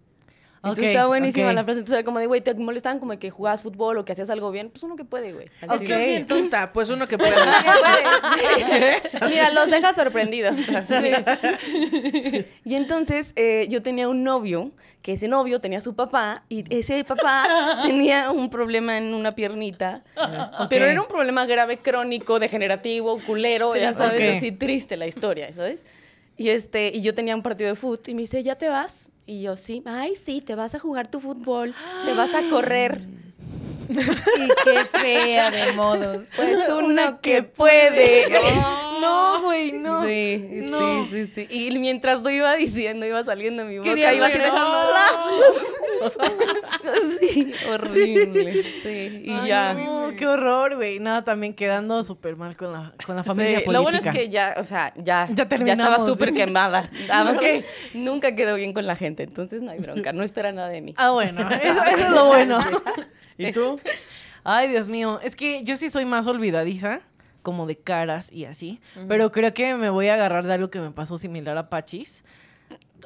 Entonces 0.61 0.87
estaba 0.87 1.07
buenísima 1.07 1.53
la 1.53 1.63
frase, 1.63 1.79
entonces 1.79 1.93
era 1.99 2.03
como 2.03 2.19
de, 2.19 2.25
güey, 2.27 2.41
te 2.41 2.53
molestaban 2.53 2.99
como 2.99 3.17
que 3.17 3.29
jugabas 3.29 3.61
fútbol 3.61 3.97
o 3.97 4.03
que 4.05 4.11
hacías 4.11 4.29
algo 4.29 4.51
bien, 4.51 4.69
pues 4.69 4.83
uno 4.83 4.95
que 4.97 5.05
puede, 5.05 5.31
güey. 5.31 5.47
Al 5.61 5.69
Ok. 5.71 5.77
chile. 5.79 5.93
Estás 5.93 6.07
bien 6.07 6.27
tonta. 6.27 6.73
Pues 6.73 6.89
uno 6.89 7.07
que 7.07 7.17
puede. 7.17 7.33
Mira, 9.29 9.51
los 9.51 9.69
deja 9.69 9.93
sorprendidos. 9.93 10.57
y 12.65 12.75
entonces 12.75 13.33
eh, 13.35 13.67
yo 13.69 13.81
tenía 13.81 14.07
un 14.09 14.23
novio, 14.23 14.71
que 15.01 15.13
ese 15.13 15.27
novio 15.27 15.61
tenía 15.61 15.81
su 15.81 15.95
papá, 15.95 16.43
y 16.49 16.63
ese 16.75 17.03
papá 17.03 17.79
tenía 17.83 18.31
un 18.31 18.49
problema 18.49 18.97
en 18.97 19.13
una 19.13 19.35
piernita, 19.35 20.03
pero 20.69 20.85
era 20.85 21.01
un 21.01 21.07
problema 21.07 21.45
grave, 21.45 21.77
crónico, 21.77 22.39
degenerativo, 22.39 23.19
culero, 23.25 23.75
ya 23.75 23.93
sabes, 23.93 24.37
así 24.37 24.51
triste 24.51 24.97
la 24.97 25.07
historia, 25.07 25.53
¿sabes? 25.53 25.83
Y, 26.37 26.49
este, 26.49 26.91
y 26.93 27.01
yo 27.01 27.13
tenía 27.13 27.35
un 27.35 27.41
partido 27.43 27.69
de 27.69 27.75
fútbol 27.75 27.99
y 28.07 28.13
me 28.13 28.21
dice, 28.21 28.41
¿ya 28.43 28.55
te 28.55 28.69
vas? 28.69 29.11
Y 29.29 29.41
yo, 29.43 29.55
sí, 29.57 29.83
ay, 29.85 30.15
sí, 30.15 30.41
te 30.41 30.55
vas 30.55 30.73
a 30.73 30.79
jugar 30.79 31.07
tu 31.07 31.19
fútbol, 31.19 31.75
te 32.03 32.15
vas 32.15 32.33
a 32.33 32.41
correr. 32.49 32.99
Y 33.87 34.47
qué 34.63 34.85
fea 34.85 35.51
de 35.51 35.73
modos. 35.73 36.25
Pues 36.35 36.57
uno 36.75 37.21
que 37.21 37.43
puede. 37.43 38.27
No, 38.27 38.39
güey, 39.43 39.71
no. 39.71 40.05
Sí, 40.05 40.49
No. 40.63 41.05
sí, 41.05 41.25
sí, 41.25 41.45
sí. 41.47 41.67
Y 41.67 41.77
mientras 41.79 42.21
lo 42.21 42.29
iba 42.29 42.55
diciendo, 42.55 43.05
iba 43.05 43.23
saliendo 43.23 43.65
mi 43.65 43.77
boca, 43.77 43.89
Quería 43.89 44.13
iba 44.13 44.27
haciendo 44.27 44.49
Sí, 47.19 47.51
horrible. 47.71 48.63
Sí, 48.63 49.23
y 49.25 49.31
Ay, 49.31 49.47
ya. 49.47 49.73
No, 49.73 50.11
qué 50.15 50.27
horror, 50.27 50.75
güey. 50.75 50.99
Nada, 50.99 51.23
también 51.23 51.53
quedando 51.53 52.03
súper 52.03 52.35
mal 52.35 52.55
con 52.55 52.71
la, 52.71 52.93
con 53.05 53.15
la 53.15 53.23
familia 53.23 53.59
Sí, 53.59 53.65
política. 53.65 53.71
lo 53.73 53.81
bueno 53.83 53.97
es 53.97 54.07
que 54.07 54.29
ya, 54.29 54.55
o 54.57 54.63
sea, 54.63 54.93
ya, 54.97 55.27
Ya 55.33 55.47
ya, 55.49 55.73
estaba 55.73 55.99
súper 55.99 56.33
quemada. 56.33 56.89
Ah. 57.11 57.33
Nunca 57.93 58.35
quedó 58.35 58.55
bien 58.55 58.71
con 58.73 58.85
la 58.85 58.95
gente, 58.95 59.23
entonces 59.23 59.61
no 59.61 59.71
hay 59.71 59.79
bronca, 59.79 60.13
no 60.13 60.23
espera 60.23 60.51
nada 60.51 60.69
de 60.69 60.81
mí. 60.81 60.93
Ah, 60.97 61.11
bueno, 61.11 61.41
eso, 61.49 61.83
eso 61.83 61.97
es 62.05 62.09
lo 62.09 62.25
bueno. 62.27 62.59
¿Y 63.37 63.51
tú? 63.51 63.79
Ay, 64.43 64.67
Dios 64.67 64.87
mío. 64.87 65.19
Es 65.23 65.35
que 65.35 65.63
yo 65.63 65.75
sí 65.75 65.89
soy 65.89 66.05
más 66.05 66.27
olvidadiza, 66.27 67.01
como 67.41 67.65
de 67.65 67.77
caras 67.77 68.31
y 68.31 68.45
así. 68.45 68.79
Pero 69.07 69.31
creo 69.31 69.53
que 69.53 69.75
me 69.75 69.89
voy 69.89 70.07
a 70.07 70.15
agarrar 70.15 70.45
de 70.45 70.53
algo 70.53 70.69
que 70.69 70.79
me 70.79 70.91
pasó 70.91 71.17
similar 71.17 71.57
a 71.57 71.69
Pachis. 71.69 72.23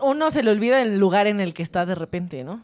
Uno 0.02 0.32
se 0.32 0.44
le 0.44 0.52
olvida 0.52 0.82
el 0.82 0.98
lugar 0.98 1.28
en 1.28 1.40
el 1.40 1.54
que 1.54 1.64
está 1.64 1.86
de 1.86 1.96
repente, 1.96 2.44
¿no? 2.44 2.64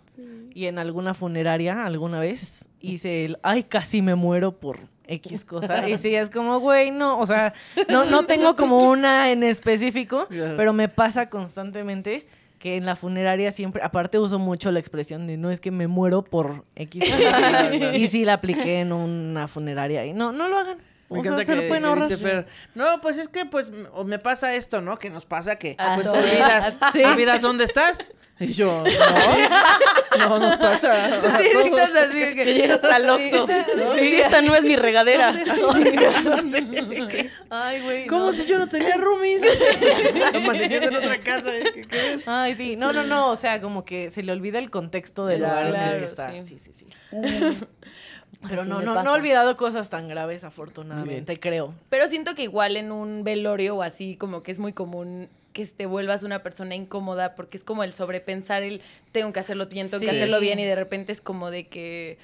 Y 0.54 0.66
en 0.66 0.80
alguna 0.80 1.14
funeraria 1.14 1.86
alguna 1.86 2.20
vez 2.20 2.66
hice 2.82 3.26
el, 3.26 3.38
ay, 3.44 3.64
casi 3.64 4.02
me 4.02 4.16
muero 4.16 4.58
por 4.60 4.80
X 5.08 5.46
cosa. 5.46 5.88
Y 5.90 5.98
sí, 5.98 6.16
es 6.16 6.30
como, 6.30 6.60
güey, 6.60 6.92
no, 6.92 7.20
o 7.20 7.26
sea, 7.26 7.54
no, 7.90 8.06
no 8.06 8.26
tengo 8.26 8.56
como 8.56 8.90
una 8.90 9.32
en 9.32 9.44
específico, 9.44 10.28
pero 10.30 10.74
me 10.74 10.88
pasa 10.88 11.30
constantemente 11.30 12.28
que 12.60 12.76
en 12.76 12.86
la 12.86 12.96
funeraria 12.96 13.52
siempre, 13.52 13.82
aparte 13.84 14.20
uso 14.20 14.38
mucho 14.38 14.72
la 14.72 14.80
expresión 14.80 15.26
de 15.28 15.38
no 15.38 15.50
es 15.50 15.60
que 15.60 15.72
me 15.72 15.88
muero 15.88 16.24
por 16.24 16.64
X. 16.76 17.04
y 17.94 18.08
sí 18.08 18.26
la 18.26 18.34
apliqué 18.34 18.82
en 18.82 18.92
una 18.92 19.48
funeraria 19.48 20.06
y 20.06 20.14
no, 20.14 20.32
no 20.32 20.48
lo 20.48 20.58
hagan. 20.58 20.78
Me 21.10 21.18
O 21.18 21.22
encanta 21.22 21.44
que, 21.46 21.68
que 21.68 21.76
ahorrar. 21.86 22.08
dice 22.08 22.18
Fer, 22.18 22.48
no, 22.76 23.02
pues 23.02 23.18
es 23.18 23.28
que 23.28 23.46
pues 23.46 23.72
me 24.06 24.20
pasa 24.20 24.54
esto, 24.56 24.80
¿no? 24.82 25.00
Que 25.00 25.10
nos 25.10 25.26
pasa 25.26 25.56
que 25.58 25.76
A 25.80 25.96
pues 25.96 26.06
todos. 26.08 26.20
olvidas, 26.24 26.80
Sí. 26.94 27.04
olvidas 27.04 27.42
dónde 27.42 27.64
estás. 27.64 28.12
Y 28.42 28.54
yo, 28.54 28.84
no, 30.18 30.30
no 30.30 30.40
nos 30.40 30.56
pasa. 30.58 31.06
a 31.06 31.38
Sí, 31.40 31.50
todos. 31.52 31.66
estás 31.66 31.96
así 31.96 32.20
que 32.20 32.36
Que 32.36 32.54
llegas 32.54 32.82
al 32.86 33.10
Oxxo. 33.10 33.48
Sí, 34.00 34.16
esta 34.16 34.42
no 34.42 34.56
es 34.56 34.64
mi 34.64 34.78
regadera. 34.78 35.34
Ay, 37.50 37.82
güey. 37.82 38.08
¿Cómo 38.08 38.28
no. 38.28 38.32
si 38.32 38.46
yo 38.46 38.58
no 38.58 38.68
tenía 38.70 38.96
roomies? 38.98 39.44
Amaneciendo 40.34 40.90
en 40.90 40.96
otra 40.96 41.18
casa. 41.20 41.56
¿eh? 41.56 42.22
Ay, 42.26 42.56
sí. 42.56 42.76
No, 42.76 42.94
no, 42.94 43.04
no. 43.04 43.28
O 43.30 43.36
sea, 43.36 43.62
como 43.62 43.84
que 43.86 44.10
se 44.12 44.24
le 44.24 44.32
olvida 44.32 44.60
el 44.60 44.70
contexto 44.70 45.26
del 45.26 45.40
Claro, 45.40 45.68
lugar 45.68 45.84
en 45.88 45.90
el 45.96 46.08
que 46.08 46.14
claro, 46.16 46.32
está. 46.38 46.42
sí. 46.44 46.60
Sí, 46.60 46.60
sí, 46.60 46.72
sí. 46.74 46.86
Pero 48.48 48.62
Así 48.62 48.70
no, 48.70 48.82
no, 48.82 49.04
no 49.04 49.12
he 49.12 49.14
olvidado 49.14 49.58
cosas 49.58 49.90
tan 49.90 50.08
graves, 50.08 50.44
afortunadamente, 50.44 51.40
creo. 51.40 51.74
Pero 51.90 52.08
siento 52.08 52.36
que 52.36 52.44
igual 52.44 52.78
en 52.78 52.92
un 52.92 53.24
velorio 53.24 53.76
o 53.78 53.82
así, 53.82 54.16
como 54.16 54.44
que 54.44 54.52
es 54.52 54.60
muy 54.60 54.72
común 54.74 55.28
que 55.52 55.66
te 55.66 55.86
vuelvas 55.88 56.24
una 56.24 56.42
persona 56.44 56.76
incómoda 56.76 57.36
porque 57.36 57.58
es 57.58 57.64
como 57.64 57.84
el 57.84 57.94
sobrepensar 57.94 58.64
el 58.64 58.82
tengo 59.12 59.34
que 59.34 59.40
hacerlo 59.40 59.66
bien, 59.68 59.90
tengo 59.90 60.02
que 60.04 60.12
hacerlo 60.12 60.40
bien 60.40 60.60
y 60.60 60.64
de 60.66 60.76
repente 60.76 61.12
es 61.12 61.22
como 61.22 61.52
de 61.52 61.68
que 61.68 62.18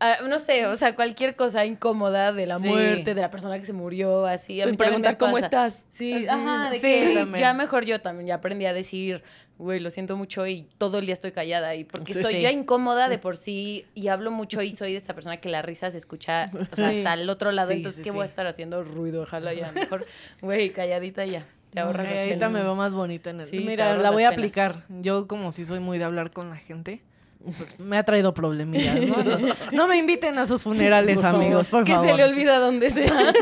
ah, 0.00 0.16
no 0.28 0.38
sé, 0.40 0.66
o 0.66 0.74
sea, 0.74 0.96
cualquier 0.96 1.36
cosa 1.36 1.64
incómoda 1.64 2.32
de 2.32 2.46
la 2.46 2.58
Sí. 2.58 2.66
muerte, 2.66 3.14
de 3.14 3.20
la 3.20 3.30
persona 3.30 3.58
que 3.58 3.64
se 3.64 3.72
murió, 3.72 4.26
así. 4.26 4.60
A 4.60 4.66
mí 4.66 4.76
preguntar 4.76 5.12
me 5.12 5.18
cómo 5.18 5.38
estás. 5.38 5.84
Sí, 5.88 6.12
Así, 6.12 6.26
ajá, 6.26 6.70
de 6.70 6.76
sí, 6.76 6.82
que 6.82 7.26
ya 7.38 7.54
mejor 7.54 7.84
yo 7.84 8.00
también 8.00 8.26
ya 8.26 8.34
aprendí 8.34 8.66
a 8.66 8.72
decir, 8.72 9.22
güey, 9.58 9.78
lo 9.80 9.90
siento 9.90 10.16
mucho 10.16 10.46
y 10.46 10.66
todo 10.78 10.98
el 10.98 11.06
día 11.06 11.14
estoy 11.14 11.32
callada 11.32 11.74
y 11.74 11.84
porque 11.84 12.14
Sí. 12.14 12.22
soy 12.22 12.34
Sí. 12.34 12.40
ya 12.42 12.50
incómoda 12.50 13.08
de 13.08 13.18
por 13.18 13.36
sí 13.36 13.84
y 13.94 14.08
hablo 14.08 14.30
mucho 14.30 14.60
y 14.62 14.72
soy 14.72 14.92
de 14.92 14.98
esa 14.98 15.14
persona 15.14 15.36
que 15.36 15.48
la 15.48 15.62
risa 15.62 15.90
se 15.90 15.98
escucha 15.98 16.50
o 16.52 16.74
sea, 16.74 16.90
Sí. 16.90 16.98
hasta 16.98 17.14
el 17.14 17.28
otro 17.30 17.52
lado, 17.52 17.70
entonces 17.70 18.02
qué 18.02 18.10
voy 18.10 18.22
a 18.22 18.26
estar 18.26 18.46
haciendo 18.46 18.82
ruido, 18.82 19.22
ojalá 19.22 19.52
ya 19.54 19.70
mejor, 19.72 20.04
güey, 20.40 20.70
calladita 20.72 21.24
ya. 21.26 21.46
Te 21.72 21.80
ahorras 21.80 22.06
Ay, 22.08 22.14
las 22.14 22.26
ahorita 22.26 22.48
me 22.50 22.60
veo 22.62 22.74
más 22.74 22.92
bonita 22.92 23.30
en 23.30 23.40
el... 23.40 23.64
Mira, 23.64 23.96
la 23.96 24.10
voy 24.10 24.24
a 24.24 24.28
aplicar. 24.28 24.84
Yo 25.00 25.26
como 25.26 25.52
si 25.52 25.64
soy 25.64 25.80
muy 25.80 25.96
de 25.96 26.04
hablar 26.04 26.30
con 26.30 26.50
la 26.50 26.56
gente, 26.56 27.00
pues 27.42 27.78
me 27.80 27.96
ha 27.96 28.02
traído 28.02 28.34
problemillas, 28.34 29.00
¿no? 29.00 29.24
No, 29.24 29.38
no 29.72 29.86
me 29.88 29.96
inviten 29.96 30.38
a 30.38 30.46
sus 30.46 30.64
funerales, 30.64 31.14
Por 31.14 31.22
favor. 31.24 31.40
amigos, 31.42 31.70
por 31.70 31.84
que 31.84 31.92
favor. 31.92 32.10
se 32.10 32.16
le 32.16 32.24
olvida 32.24 32.58
dónde 32.58 32.88
está. 32.88 33.32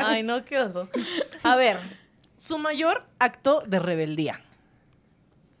Ay, 0.06 0.22
no, 0.22 0.44
qué 0.44 0.58
oso. 0.60 0.88
A 1.42 1.56
ver, 1.56 1.78
su 2.38 2.58
mayor 2.58 3.04
acto 3.18 3.62
de 3.66 3.78
rebeldía. 3.80 4.40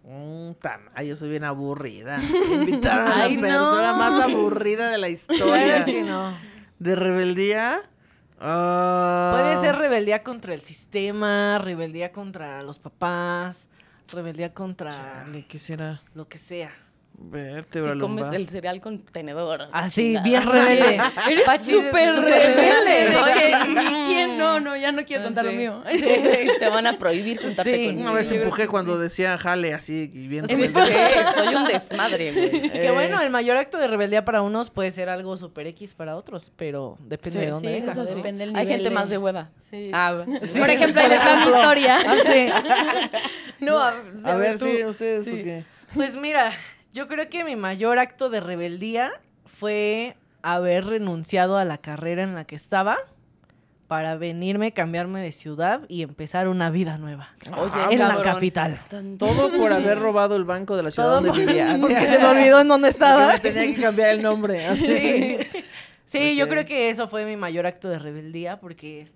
Mm, 0.08 0.52
tam- 0.60 0.88
Ay, 0.94 1.08
yo 1.08 1.16
soy 1.16 1.30
bien 1.30 1.42
aburrida. 1.44 2.18
Invitaron 2.52 3.08
a 3.08 3.24
Ay, 3.24 3.36
la 3.36 3.48
no. 3.48 3.58
persona 3.64 3.92
más 3.94 4.22
aburrida 4.22 4.88
de 4.90 4.98
la 4.98 5.08
historia. 5.08 5.44
Claro 5.84 5.84
que 5.84 6.02
no. 6.02 6.32
¿De 6.78 6.94
rebeldía? 6.94 7.82
Ah. 8.40 9.30
Puede 9.32 9.58
ser 9.60 9.76
rebeldía 9.76 10.22
contra 10.22 10.54
el 10.54 10.60
sistema, 10.62 11.58
rebeldía 11.58 12.12
contra 12.12 12.62
los 12.62 12.78
papás, 12.78 13.66
rebeldía 14.12 14.52
contra 14.54 14.90
Chale, 14.90 15.46
¿qué 15.48 15.58
será? 15.58 16.02
lo 16.14 16.28
que 16.28 16.38
sea. 16.38 16.70
Vértebra 17.18 17.94
Si 17.94 17.98
comes 18.00 18.24
lumbar. 18.26 18.34
el 18.40 18.48
cereal 18.48 18.80
con 18.82 18.98
tenedor. 18.98 19.68
Así, 19.72 20.02
chingada. 20.02 20.24
bien 20.24 20.42
rebelde. 20.46 21.00
Eres 21.30 21.60
súper 21.62 22.14
rebelde. 22.14 23.16
Oye, 23.16 23.52
¿y 23.70 24.04
quién? 24.06 24.36
No, 24.38 24.60
no, 24.60 24.76
ya 24.76 24.92
no 24.92 25.02
quiero 25.04 25.24
contar 25.24 25.44
lo 25.46 25.50
Sí. 25.50 25.56
mío. 25.56 25.82
Te 26.58 26.68
van 26.68 26.86
a 26.86 26.98
prohibir 26.98 27.40
juntarte 27.40 27.74
Sí. 27.74 27.86
con 27.86 27.98
Una 28.02 28.12
vez 28.12 28.30
empujé 28.30 28.68
cuando 28.68 28.98
decía 28.98 29.38
jale 29.38 29.72
así 29.72 30.10
y 30.12 30.28
bien 30.28 30.46
rebelde. 30.46 30.72
que 30.74 31.34
soy 31.42 31.54
un 31.54 31.64
desmadre, 31.64 32.32
güey. 32.32 32.70
Que 32.70 32.90
bueno, 32.90 33.20
el 33.22 33.30
mayor 33.30 33.56
acto 33.56 33.78
de 33.78 33.88
rebeldía 33.88 34.24
para 34.24 34.42
unos 34.42 34.68
puede 34.68 34.90
ser 34.90 35.08
algo 35.08 35.36
super 35.38 35.66
X 35.68 35.94
para 35.94 36.16
otros, 36.16 36.52
pero 36.56 36.98
depende 37.00 37.40
de 37.40 37.50
dónde 37.50 37.78
eso. 37.78 38.04
Depende 38.04 38.44
del 38.46 38.54
Hay 38.56 38.64
nivel 38.66 38.68
gente 38.80 38.90
de- 38.90 38.94
más 38.94 39.08
de 39.08 39.16
hueva. 39.18 39.48
Sí. 39.58 39.90
Ah, 39.94 40.22
Por 40.58 40.70
ejemplo, 40.70 41.00
ahí 41.00 41.08
les 41.08 41.18
va 41.18 41.36
mi 41.36 41.42
historia. 41.56 41.98
Ah, 42.06 42.14
sí. 42.26 42.48
No, 43.60 43.78
a, 43.78 43.94
A 44.24 44.34
ver, 44.36 44.58
sí, 44.58 44.84
ustedes. 44.84 45.64
Pues 45.94 46.14
mira, 46.14 46.52
yo 46.96 47.08
creo 47.08 47.28
que 47.28 47.44
mi 47.44 47.56
mayor 47.56 47.98
acto 47.98 48.30
de 48.30 48.40
rebeldía 48.40 49.12
fue 49.44 50.16
haber 50.40 50.86
renunciado 50.86 51.58
a 51.58 51.64
la 51.66 51.76
carrera 51.76 52.22
en 52.22 52.34
la 52.34 52.44
que 52.46 52.56
estaba 52.56 52.96
para 53.86 54.16
venirme, 54.16 54.72
cambiarme 54.72 55.20
de 55.20 55.30
ciudad 55.30 55.82
y 55.88 56.02
empezar 56.02 56.48
una 56.48 56.70
vida 56.70 56.96
nueva. 56.96 57.28
Oye, 57.54 57.94
en 57.94 57.98
la 57.98 58.22
capital. 58.22 58.80
Todo 59.18 59.50
por 59.50 59.74
haber 59.74 59.98
robado 59.98 60.36
el 60.36 60.44
banco 60.44 60.74
de 60.74 60.84
la 60.84 60.90
ciudad 60.90 61.08
Todo 61.08 61.20
donde 61.20 61.38
vivía. 61.38 61.72
Así, 61.72 61.80
porque 61.82 61.94
se 61.94 62.18
me 62.18 62.26
olvidó 62.28 62.62
en 62.62 62.68
dónde 62.68 62.88
estaba. 62.88 63.34
me 63.34 63.40
tenía 63.40 63.74
que 63.74 63.80
cambiar 63.80 64.10
el 64.10 64.22
nombre. 64.22 64.66
Así. 64.66 64.86
Sí, 64.86 65.38
Sí, 66.06 66.34
yo 66.34 66.48
creo 66.48 66.64
que 66.64 66.88
eso 66.88 67.08
fue 67.08 67.26
mi 67.26 67.36
mayor 67.36 67.66
acto 67.66 67.88
de 67.90 67.98
rebeldía 67.98 68.58
porque 68.58 69.08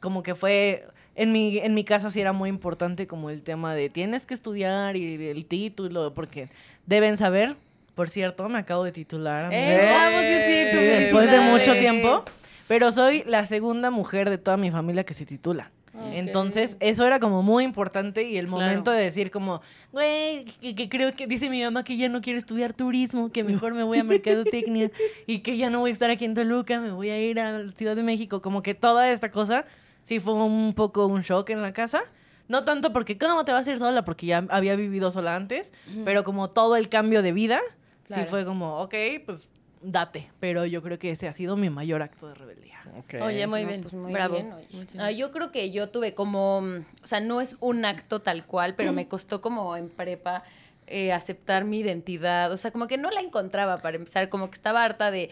como 0.00 0.22
que 0.22 0.36
fue 0.36 0.86
en 1.16 1.32
mi 1.32 1.58
en 1.58 1.74
mi 1.74 1.82
casa 1.82 2.10
sí 2.10 2.20
era 2.20 2.32
muy 2.32 2.50
importante 2.50 3.06
como 3.06 3.30
el 3.30 3.42
tema 3.42 3.74
de 3.74 3.88
tienes 3.88 4.26
que 4.26 4.34
estudiar 4.34 4.96
y 4.96 5.14
el 5.28 5.46
título 5.46 6.12
porque 6.12 6.50
deben 6.86 7.16
saber, 7.16 7.56
por 7.94 8.08
cierto, 8.08 8.48
me 8.48 8.58
acabo 8.58 8.84
de 8.84 8.92
titular. 8.92 9.52
¡Eh, 9.52 9.90
vamos, 9.92 10.20
sí, 10.20 10.70
sí, 10.70 10.84
después 10.86 11.30
de 11.30 11.40
mucho 11.40 11.74
tiempo, 11.74 12.24
pero 12.68 12.92
soy 12.92 13.22
la 13.26 13.44
segunda 13.44 13.90
mujer 13.90 14.30
de 14.30 14.38
toda 14.38 14.56
mi 14.56 14.70
familia 14.70 15.04
que 15.04 15.14
se 15.14 15.26
titula. 15.26 15.70
Entonces, 16.12 16.76
eso 16.80 17.06
era 17.06 17.20
como 17.20 17.42
muy 17.42 17.64
importante 17.64 18.22
y 18.24 18.36
el 18.36 18.48
momento 18.48 18.90
de 18.90 19.02
decir 19.02 19.30
como, 19.30 19.62
güey, 19.92 20.44
que, 20.44 20.74
que 20.74 20.88
creo 20.88 21.12
que 21.14 21.26
dice 21.26 21.48
mi 21.48 21.62
mamá 21.62 21.84
que 21.84 21.96
ya 21.96 22.08
no 22.08 22.20
quiero 22.20 22.38
estudiar 22.38 22.72
turismo, 22.74 23.30
que 23.30 23.44
mejor 23.44 23.72
me 23.72 23.82
voy 23.82 23.98
a 23.98 24.04
mercadotecnia 24.04 24.90
y 25.26 25.38
que 25.38 25.56
ya 25.56 25.70
no 25.70 25.80
voy 25.80 25.90
a 25.90 25.92
estar 25.92 26.10
aquí 26.10 26.24
en 26.24 26.34
Toluca, 26.34 26.80
me 26.80 26.90
voy 26.90 27.10
a 27.10 27.18
ir 27.18 27.40
a 27.40 27.70
Ciudad 27.76 27.96
de 27.96 28.02
México. 28.02 28.42
Como 28.42 28.62
que 28.62 28.74
toda 28.74 29.10
esta 29.10 29.30
cosa 29.30 29.64
sí 30.02 30.20
fue 30.20 30.34
un 30.34 30.74
poco 30.74 31.06
un 31.06 31.22
shock 31.22 31.48
en 31.50 31.62
la 31.62 31.72
casa. 31.72 32.04
No 32.48 32.64
tanto 32.64 32.92
porque, 32.92 33.18
¿cómo 33.18 33.44
te 33.44 33.52
vas 33.52 33.66
a 33.66 33.72
ir 33.72 33.78
sola? 33.78 34.04
Porque 34.04 34.26
ya 34.26 34.44
había 34.50 34.76
vivido 34.76 35.10
sola 35.12 35.34
antes, 35.36 35.72
pero 36.04 36.22
como 36.24 36.50
todo 36.50 36.76
el 36.76 36.88
cambio 36.88 37.22
de 37.22 37.32
vida, 37.32 37.60
Claro. 38.04 38.22
sí 38.24 38.30
fue 38.30 38.44
como, 38.44 38.80
ok, 38.82 38.94
pues 39.24 39.48
date. 39.82 40.30
Pero 40.40 40.64
yo 40.64 40.82
creo 40.82 40.98
que 40.98 41.10
ese 41.10 41.26
ha 41.28 41.32
sido 41.32 41.56
mi 41.56 41.70
mayor 41.70 42.02
acto 42.02 42.28
de 42.28 42.34
rebeldía. 42.34 42.76
Ok. 42.98 43.14
Oye, 43.22 43.46
muy 43.48 43.62
No, 43.62 43.68
bien. 43.68 43.80
pues 43.82 43.94
muy 43.94 44.12
Bravo. 44.12 44.34
bien, 44.34 44.52
oye. 44.52 44.68
Ah, 44.98 45.10
yo 45.10 45.32
creo 45.32 45.50
que 45.50 45.70
yo 45.72 45.88
tuve 45.88 46.14
como, 46.14 46.58
o 46.58 47.06
sea, 47.06 47.18
no 47.20 47.40
es 47.40 47.56
un 47.60 47.84
acto 47.84 48.20
tal 48.22 48.46
cual, 48.46 48.74
pero 48.76 48.92
me 48.92 49.08
costó 49.08 49.40
como 49.40 49.76
en 49.76 49.88
prepa 49.88 50.44
eh, 50.86 51.12
aceptar 51.12 51.64
mi 51.64 51.80
identidad. 51.80 52.52
O 52.52 52.56
sea, 52.56 52.70
como 52.70 52.86
que 52.86 52.96
no 52.96 53.10
la 53.10 53.20
encontraba 53.20 53.76
para 53.78 53.96
empezar, 53.96 54.28
como 54.28 54.48
que 54.50 54.54
estaba 54.54 54.84
harta 54.84 55.10
de 55.10 55.30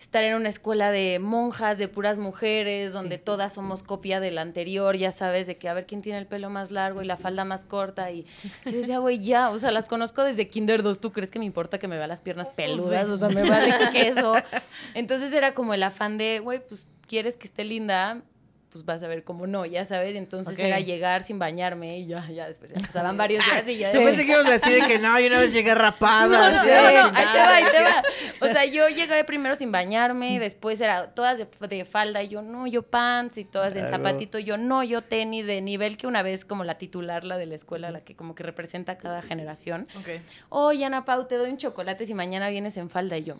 estar 0.00 0.24
en 0.24 0.34
una 0.34 0.48
escuela 0.48 0.90
de 0.90 1.18
monjas, 1.18 1.76
de 1.76 1.86
puras 1.86 2.16
mujeres, 2.16 2.92
donde 2.92 3.18
todas 3.18 3.52
somos 3.52 3.82
copia 3.82 4.18
de 4.18 4.30
la 4.30 4.40
anterior, 4.40 4.96
ya 4.96 5.12
sabes, 5.12 5.46
de 5.46 5.58
que 5.58 5.68
a 5.68 5.74
ver 5.74 5.86
quién 5.86 6.00
tiene 6.00 6.18
el 6.18 6.26
pelo 6.26 6.48
más 6.48 6.70
largo 6.70 7.02
y 7.02 7.04
la 7.04 7.18
falda 7.18 7.44
más 7.44 7.64
corta. 7.64 8.10
Y 8.10 8.24
yo 8.64 8.72
decía, 8.72 8.98
güey, 8.98 9.18
ya, 9.20 9.50
o 9.50 9.58
sea, 9.58 9.70
las 9.70 9.86
conozco 9.86 10.24
desde 10.24 10.48
Kinder 10.48 10.82
2, 10.82 11.00
¿tú 11.00 11.12
crees 11.12 11.30
que 11.30 11.38
me 11.38 11.44
importa 11.44 11.78
que 11.78 11.86
me 11.86 11.96
vea 11.96 12.06
las 12.06 12.22
piernas 12.22 12.48
peludas? 12.48 13.06
O 13.08 13.18
sea, 13.18 13.28
me 13.28 13.48
vale 13.48 13.74
queso. 13.92 14.32
Entonces 14.94 15.34
era 15.34 15.52
como 15.52 15.74
el 15.74 15.82
afán 15.82 16.16
de, 16.16 16.40
güey, 16.40 16.66
pues 16.66 16.88
quieres 17.06 17.36
que 17.36 17.46
esté 17.46 17.64
linda, 17.64 18.22
pues 18.70 18.84
vas 18.84 19.02
a 19.02 19.08
ver 19.08 19.24
cómo 19.24 19.46
no, 19.46 19.66
ya 19.66 19.84
sabes. 19.84 20.14
Entonces 20.16 20.58
era 20.58 20.78
llegar 20.80 21.24
sin 21.24 21.38
bañarme 21.38 21.98
y 21.98 22.06
ya, 22.06 22.26
ya 22.30 22.46
después 22.46 22.72
ya 22.72 22.80
pasaban 22.80 23.16
varios 23.16 23.44
días 23.52 23.68
y 23.68 23.78
ya. 23.78 23.92
Yo 23.92 24.04
pensé 24.04 24.24
que 24.24 24.32
ibas 24.32 24.46
a 24.46 24.52
decir 24.52 24.80
de 24.80 24.86
que 24.86 24.98
no, 24.98 25.18
yo 25.18 25.26
una 25.26 25.40
vez 25.40 25.52
llegué 25.52 25.74
rapada. 25.74 26.26
No, 26.28 26.50
no, 26.50 26.58
así, 26.60 26.68
no, 26.68 26.82
no, 26.82 27.08
a 27.08 27.12
la 27.12 27.18
ahí 27.18 27.24
te 27.32 27.38
va, 27.38 27.56
ahí 27.56 27.64
te 27.64 27.82
va. 27.82 28.48
O 28.48 28.52
sea, 28.52 28.64
yo 28.64 28.88
llegué 28.88 29.24
primero 29.24 29.56
sin 29.56 29.72
bañarme, 29.72 30.38
después 30.38 30.80
era 30.80 31.08
todas 31.14 31.36
de, 31.38 31.46
de 31.68 31.84
falda 31.84 32.22
y 32.22 32.28
yo 32.28 32.42
no, 32.42 32.66
yo 32.66 32.82
pants 32.82 33.36
y 33.38 33.44
todas 33.44 33.74
en 33.76 33.86
Claro. 33.86 33.96
zapatito, 34.04 34.38
yo 34.38 34.56
no, 34.56 34.82
yo 34.84 35.02
tenis 35.02 35.46
de 35.46 35.60
nivel 35.60 35.96
que 35.96 36.06
una 36.06 36.22
vez 36.22 36.44
como 36.44 36.64
la 36.64 36.78
titular, 36.78 37.24
la 37.24 37.36
de 37.38 37.46
la 37.46 37.56
escuela, 37.56 37.90
la 37.90 38.00
que 38.02 38.14
como 38.14 38.34
que 38.34 38.42
representa 38.42 38.92
a 38.92 38.98
cada 38.98 39.20
generación. 39.22 39.88
Ok. 39.98 40.08
Oye, 40.48 40.84
Ana 40.84 41.04
Pau, 41.04 41.26
te 41.26 41.36
doy 41.36 41.50
un 41.50 41.56
chocolate 41.58 42.06
si 42.06 42.14
mañana 42.14 42.48
vienes 42.50 42.76
en 42.76 42.88
falda 42.88 43.18
y 43.18 43.24
yo. 43.24 43.36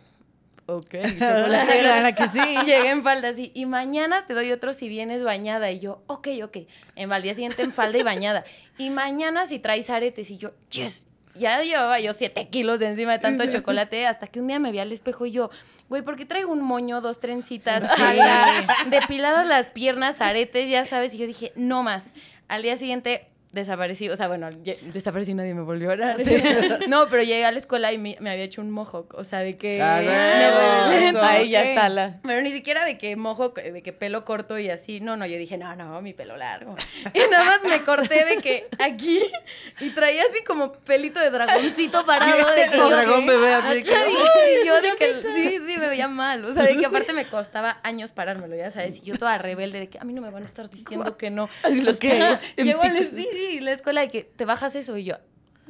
Ok, 0.70 0.90
chocolate. 1.18 1.78
Claro 1.80 2.14
que 2.14 2.28
sí. 2.28 2.38
Llegué 2.64 2.90
en 2.90 3.02
falda 3.02 3.28
así. 3.30 3.50
Y 3.54 3.66
mañana 3.66 4.26
te 4.26 4.34
doy 4.34 4.52
otro 4.52 4.72
si 4.72 4.88
vienes 4.88 5.22
bañada. 5.24 5.70
Y 5.70 5.80
yo, 5.80 6.02
ok, 6.06 6.28
ok. 6.44 6.58
En 6.94 7.12
al 7.12 7.22
día 7.22 7.34
siguiente 7.34 7.62
en 7.62 7.72
falda 7.72 7.98
y 7.98 8.02
bañada. 8.02 8.44
Y 8.78 8.90
mañana 8.90 9.46
si 9.46 9.58
traes 9.58 9.90
aretes. 9.90 10.30
Y 10.30 10.38
yo, 10.38 10.52
yes. 10.70 11.08
Ya 11.34 11.62
llevaba 11.62 12.00
yo 12.00 12.12
siete 12.12 12.48
kilos 12.48 12.80
encima 12.80 13.12
de 13.12 13.18
tanto 13.18 13.44
chocolate. 13.46 14.06
Hasta 14.06 14.28
que 14.28 14.40
un 14.40 14.46
día 14.46 14.58
me 14.58 14.70
vi 14.70 14.78
al 14.78 14.92
espejo 14.92 15.26
y 15.26 15.32
yo, 15.32 15.50
güey, 15.88 16.02
¿por 16.02 16.16
qué 16.16 16.26
traigo 16.26 16.52
un 16.52 16.62
moño, 16.62 17.00
dos 17.00 17.20
trencitas, 17.20 17.88
falda, 17.96 18.46
depiladas 18.86 19.46
las 19.46 19.68
piernas, 19.68 20.20
aretes, 20.20 20.68
ya 20.68 20.84
sabes? 20.84 21.14
Y 21.14 21.18
yo 21.18 21.26
dije, 21.26 21.52
no 21.56 21.82
más. 21.82 22.06
Al 22.48 22.62
día 22.62 22.76
siguiente 22.76 23.28
desaparecí, 23.52 24.08
o 24.08 24.16
sea, 24.16 24.28
bueno, 24.28 24.48
desaparecí, 24.92 25.34
nadie 25.34 25.54
me 25.54 25.62
volvió 25.62 25.90
a 25.90 25.96
ver. 25.96 26.16
No, 26.88 27.08
pero 27.08 27.22
llegué 27.22 27.44
a 27.44 27.52
la 27.52 27.58
escuela 27.58 27.92
y 27.92 27.98
me, 27.98 28.16
me 28.20 28.30
había 28.30 28.44
hecho 28.44 28.60
un 28.60 28.70
mohawk, 28.70 29.14
o 29.14 29.24
sea, 29.24 29.40
de 29.40 29.56
que... 29.56 29.80
Ah, 29.82 30.00
me- 30.88 31.08
eso. 31.08 31.20
Ahí 31.22 31.50
ya 31.50 31.62
está 31.64 31.88
la. 31.88 32.20
Pero 32.22 32.40
ni 32.42 32.52
siquiera 32.52 32.84
de 32.84 32.96
que 32.98 33.16
mojo, 33.16 33.50
de 33.50 33.82
que 33.82 33.92
pelo 33.92 34.24
corto 34.24 34.58
y 34.58 34.70
así. 34.70 35.00
No, 35.00 35.16
no, 35.16 35.26
yo 35.26 35.36
dije, 35.36 35.56
no, 35.58 35.74
no, 35.76 36.00
mi 36.00 36.12
pelo 36.12 36.36
largo. 36.36 36.74
Y 37.14 37.18
nada 37.30 37.44
más 37.44 37.64
me 37.64 37.82
corté 37.82 38.24
de 38.24 38.36
que 38.38 38.68
aquí 38.78 39.20
y 39.80 39.90
traía 39.90 40.22
así 40.30 40.42
como 40.44 40.72
pelito 40.72 41.18
de 41.20 41.30
dragoncito 41.30 42.04
parado. 42.06 42.48
De 42.54 42.68
que 42.70 42.76
yo- 42.76 42.88
dragón 42.90 43.26
bebé, 43.26 43.52
así 43.54 43.82
que- 43.82 43.90
y 43.90 44.66
yo 44.66 44.80
de 44.80 44.94
que 44.96 45.22
sí, 45.22 45.58
sí, 45.66 45.76
me 45.78 45.88
veía 45.88 46.06
mal. 46.08 46.44
O 46.44 46.52
sea, 46.52 46.62
de 46.64 46.76
que 46.76 46.86
aparte 46.86 47.12
me 47.12 47.26
costaba 47.26 47.80
años 47.82 48.12
parármelo, 48.12 48.54
ya 48.56 48.70
sabes. 48.70 48.98
Y 48.98 49.00
yo 49.02 49.16
toda 49.16 49.38
rebelde 49.38 49.80
de 49.80 49.88
que 49.88 49.98
a 49.98 50.04
mí 50.04 50.12
no 50.12 50.22
me 50.22 50.30
van 50.30 50.42
a 50.44 50.46
estar 50.46 50.68
diciendo 50.70 51.16
que 51.16 51.30
no. 51.30 51.48
Así 51.62 51.80
los 51.82 51.98
que. 51.98 52.36
Llegó 52.56 52.82
a 52.82 52.88
la, 52.88 53.00
sí, 53.00 53.26
sí, 53.48 53.60
la 53.60 53.72
escuela 53.72 54.00
de 54.02 54.10
que 54.10 54.22
te 54.22 54.44
bajas 54.44 54.74
eso 54.74 54.96
y 54.96 55.04
yo, 55.04 55.16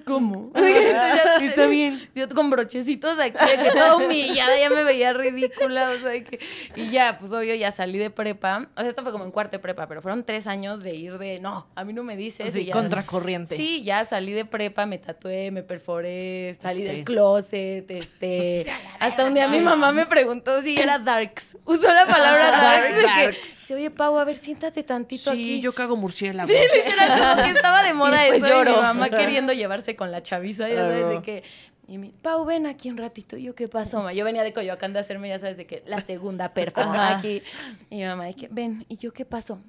¿cómo? 0.05 0.51
Está 1.41 1.67
bien. 1.67 2.01
Yo 2.15 2.29
con 2.29 2.51
brochecitos 2.51 3.19
aquí, 3.19 3.37
de 3.39 3.63
que 3.63 3.71
toda 3.71 3.97
humillada, 3.97 4.59
ya 4.59 4.71
me 4.71 4.85
veía 4.85 5.13
ridícula, 5.13 5.91
o 5.91 5.99
sea, 5.99 6.23
que... 6.25 6.39
Y 6.77 6.91
ya, 6.91 7.19
pues 7.19 7.33
obvio, 7.33 7.55
ya 7.55 7.73
salí 7.73 7.99
de 7.99 8.11
prepa. 8.11 8.67
O 8.77 8.81
sea, 8.81 8.89
esto 8.89 9.03
fue 9.03 9.13
como 9.13 9.25
en 9.25 9.31
cuarto 9.31 9.57
de 9.57 9.59
prepa, 9.61 9.87
pero 9.87 10.03
fueron 10.03 10.25
tres 10.25 10.47
años 10.47 10.83
de 10.83 10.95
ir 10.95 11.19
de, 11.19 11.41
no, 11.41 11.67
a 11.75 11.85
mí 11.85 11.93
no 11.93 12.03
me 12.03 12.17
dices. 12.17 12.55
Y 12.55 12.65
ya- 12.67 12.73
contracorriente. 12.73 13.57
Sí, 13.57 13.83
ya 13.83 14.05
salí 14.05 14.33
de 14.33 14.45
prepa, 14.45 14.87
me 14.87 14.99
tatué, 14.99 15.51
me 15.51 15.63
perforé, 15.63 16.57
salí 16.61 16.81
Sí. 16.83 16.87
del 16.89 17.05
closet, 17.05 17.91
este... 17.91 18.67
hasta 18.99 19.25
un 19.27 19.35
día 19.35 19.49
mi 19.49 19.61
mamá 19.61 19.93
me 19.93 20.07
preguntó 20.07 20.61
si 20.63 20.79
era 20.79 20.99
darks. 20.99 21.57
Usó 21.65 21.89
la 21.93 22.07
palabra 22.07 22.51
darks. 22.51 22.95
de 22.97 23.01
que, 23.03 23.07
Darks. 23.07 23.71
Oye, 23.73 23.91
Pau, 23.91 24.19
a 24.19 24.25
ver, 24.25 24.37
siéntate 24.37 24.83
tantito 24.83 25.31
aquí. 25.31 25.45
Sí, 25.57 25.61
yo 25.61 25.73
cago 25.75 25.97
murciélago. 25.97 26.49
Sí, 26.49 26.55
literal, 26.75 27.19
como 27.19 27.43
que 27.45 27.51
estaba 27.51 27.83
de 27.83 27.95
moda 27.95 28.29
Y 28.29 28.37
eso. 28.37 28.47
y 28.47 28.49
lloro. 28.51 28.71
mi 28.77 28.77
mamá 28.83 29.11
queriendo 29.11 29.53
llevarse 29.53 29.90
con 29.97 30.11
la 30.11 30.23
chaviza, 30.23 30.69
ya 30.69 30.77
sabes, 30.77 31.09
de 31.09 31.23
que... 31.23 31.43
Y 31.89 31.99
mi, 31.99 32.11
Pau, 32.11 32.45
ven 32.45 32.67
aquí 32.67 32.89
un 32.89 32.97
ratito. 32.99 33.37
Y 33.37 33.43
yo, 33.43 33.55
¿qué 33.57 33.67
pasó, 33.67 34.01
ma? 34.03 34.13
Yo 34.13 34.25
venía 34.25 34.45
de 34.45 34.53
Coyoacán 34.53 34.93
de 34.93 35.01
hacerme, 35.01 35.29
ya 35.29 35.41
sabes, 35.41 35.57
de 35.57 35.67
que 35.67 35.83
la 35.87 36.01
segunda 36.01 36.55
perfo 36.55 36.81
Ajá. 36.83 37.17
aquí. 37.19 37.43
Y 37.91 37.97
mi 37.97 38.05
mamá, 38.05 38.27
de 38.27 38.35
que, 38.35 38.47
ven. 38.49 38.85
Y 38.89 38.97
yo, 38.97 39.13
¿qué 39.13 39.25
pasó? 39.25 39.61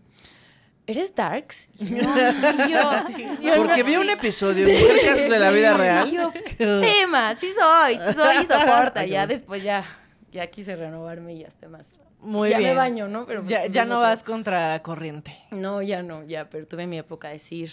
¿Eres 0.85 1.15
Darks? 1.15 1.69
Y 1.79 1.85
yo, 1.85 1.95
y 1.97 2.71
yo, 2.71 3.41
yo 3.41 3.55
Porque 3.55 3.79
no- 3.81 3.85
vi 3.85 3.95
un 3.95 4.09
episodio 4.09 4.67
en 4.67 4.81
Mujer 4.81 4.97
Casos 5.05 5.29
de 5.29 5.39
la 5.39 5.49
Vida 5.51 5.73
Real. 5.75 6.11
yo, 6.11 6.31
sí, 6.59 7.05
ma, 7.07 7.35
sí 7.35 7.47
soy, 7.59 7.95
sí 7.95 8.13
soy 8.13 8.43
y 8.43 8.47
soporta. 8.47 9.05
Ya 9.05 9.25
después 9.25 9.63
ya, 9.63 9.83
ya 10.31 10.45
quise 10.47 10.75
renovarme 10.75 11.33
y 11.33 11.39
ya 11.39 11.47
estoy 11.47 11.69
más. 11.69 11.99
Muy 12.19 12.51
ya 12.51 12.59
bien. 12.59 12.71
me 12.71 12.75
baño, 12.75 13.07
¿no? 13.07 13.25
Pero 13.25 13.43
Ya, 13.47 13.65
ya 13.65 13.83
no 13.85 13.99
vas 13.99 14.21
contra 14.21 14.79
corriente. 14.83 15.35
No, 15.49 15.81
ya 15.81 16.03
no, 16.03 16.23
ya, 16.23 16.49
pero 16.51 16.67
tuve 16.67 16.85
mi 16.85 16.99
época 16.99 17.29
de 17.29 17.35
decir 17.35 17.71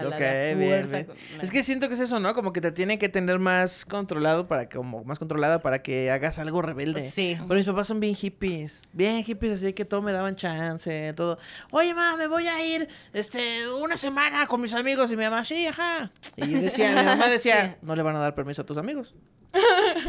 a 0.00 0.04
la 0.04 0.18
bien, 0.18 0.58
bien. 0.58 1.04
con- 1.06 1.16
Es 1.42 1.50
que 1.50 1.62
siento 1.62 1.88
que 1.88 1.94
es 1.94 2.00
eso, 2.00 2.18
¿no? 2.20 2.34
Como 2.34 2.52
que 2.52 2.60
te 2.60 2.72
tienen 2.72 2.98
que 2.98 3.08
tener 3.08 3.38
más 3.38 3.84
controlado 3.84 4.48
para 4.48 4.68
que, 4.68 4.76
como 4.76 5.04
más 5.04 5.18
controlada 5.18 5.60
para 5.60 5.82
que 5.82 6.10
hagas 6.10 6.38
algo 6.38 6.62
rebelde. 6.62 7.10
Sí. 7.10 7.36
Pero 7.40 7.54
mis 7.54 7.66
papás 7.66 7.86
son 7.86 8.00
bien 8.00 8.14
hippies. 8.14 8.82
Bien 8.92 9.22
hippies, 9.24 9.52
así 9.54 9.72
que 9.72 9.84
todo 9.84 10.02
me 10.02 10.12
daban 10.12 10.36
chance, 10.36 11.12
todo. 11.14 11.38
Oye, 11.70 11.94
mamá, 11.94 12.16
me 12.16 12.26
voy 12.26 12.46
a 12.48 12.64
ir 12.64 12.88
este 13.12 13.40
una 13.80 13.96
semana 13.96 14.46
con 14.46 14.60
mis 14.60 14.74
amigos. 14.74 15.10
Y 15.12 15.16
mi 15.16 15.24
mamá, 15.24 15.44
sí, 15.44 15.66
ajá. 15.66 16.10
Y 16.36 16.54
decía, 16.54 16.90
mi 16.90 17.04
mamá 17.04 17.28
decía, 17.28 17.78
no 17.82 17.94
le 17.94 18.02
van 18.02 18.16
a 18.16 18.18
dar 18.20 18.34
permiso 18.34 18.62
a 18.62 18.66
tus 18.66 18.76
amigos. 18.78 19.14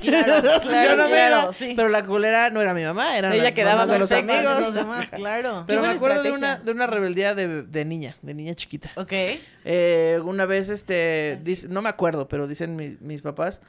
Claro, 0.01 0.34
yo 0.63 0.96
no 0.96 1.03
me 1.05 1.10
claro, 1.12 1.41
iba. 1.43 1.53
sí. 1.53 1.74
Pero 1.75 1.89
la 1.89 2.03
culera 2.05 2.50
no 2.50 2.62
era 2.62 2.74
mi 2.74 2.84
mamá, 2.84 3.17
eran 3.17 3.34
Ella 3.34 3.51
quedaba 3.53 3.86
de 3.86 4.00
los 4.00 4.12
amigos. 4.12 4.60
Los 4.60 4.74
demás, 4.74 5.10
claro. 5.15 5.63
Pero 5.67 5.81
me 5.81 5.89
acuerdo 5.89 6.24
de 6.24 6.31
una, 6.31 6.58
de 6.58 6.72
una 6.72 6.88
rebeldía 6.88 7.34
de, 7.36 7.63
de 7.63 7.86
niña, 7.86 8.15
de 8.22 8.34
niña 8.34 8.53
chiquita. 8.55 8.91
Ok. 8.96 9.13
Eh, 9.65 10.20
una 10.24 10.46
vez, 10.46 10.70
este, 10.70 11.39
dice- 11.43 11.67
no 11.70 11.81
me 11.81 11.89
acuerdo, 11.89 12.27
pero 12.27 12.48
dicen 12.48 12.75
mi- 12.75 12.98
mis 13.00 13.22
papás 13.22 13.62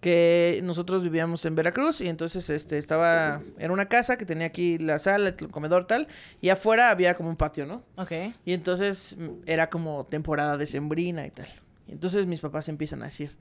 que 0.00 0.60
nosotros 0.64 1.02
vivíamos 1.02 1.44
en 1.44 1.54
Veracruz 1.54 2.00
y 2.00 2.08
entonces, 2.08 2.48
este, 2.48 2.78
estaba 2.78 3.42
en 3.58 3.70
una 3.70 3.86
casa 3.86 4.16
que 4.16 4.24
tenía 4.24 4.46
aquí 4.46 4.78
la 4.78 4.98
sala, 4.98 5.28
el 5.38 5.50
comedor, 5.50 5.86
tal, 5.86 6.06
y 6.40 6.48
afuera 6.48 6.88
había 6.88 7.14
como 7.16 7.28
un 7.28 7.36
patio, 7.36 7.66
¿no? 7.66 7.82
Ok. 7.96 8.12
Y 8.46 8.54
entonces 8.54 9.14
mm, 9.18 9.28
era 9.44 9.68
como 9.68 10.06
temporada 10.06 10.56
decembrina 10.56 11.26
y 11.26 11.30
tal. 11.30 11.48
Y 11.86 11.92
entonces 11.92 12.24
mis 12.26 12.40
papás 12.40 12.70
empiezan 12.70 13.02
a 13.02 13.06
decir, 13.06 13.36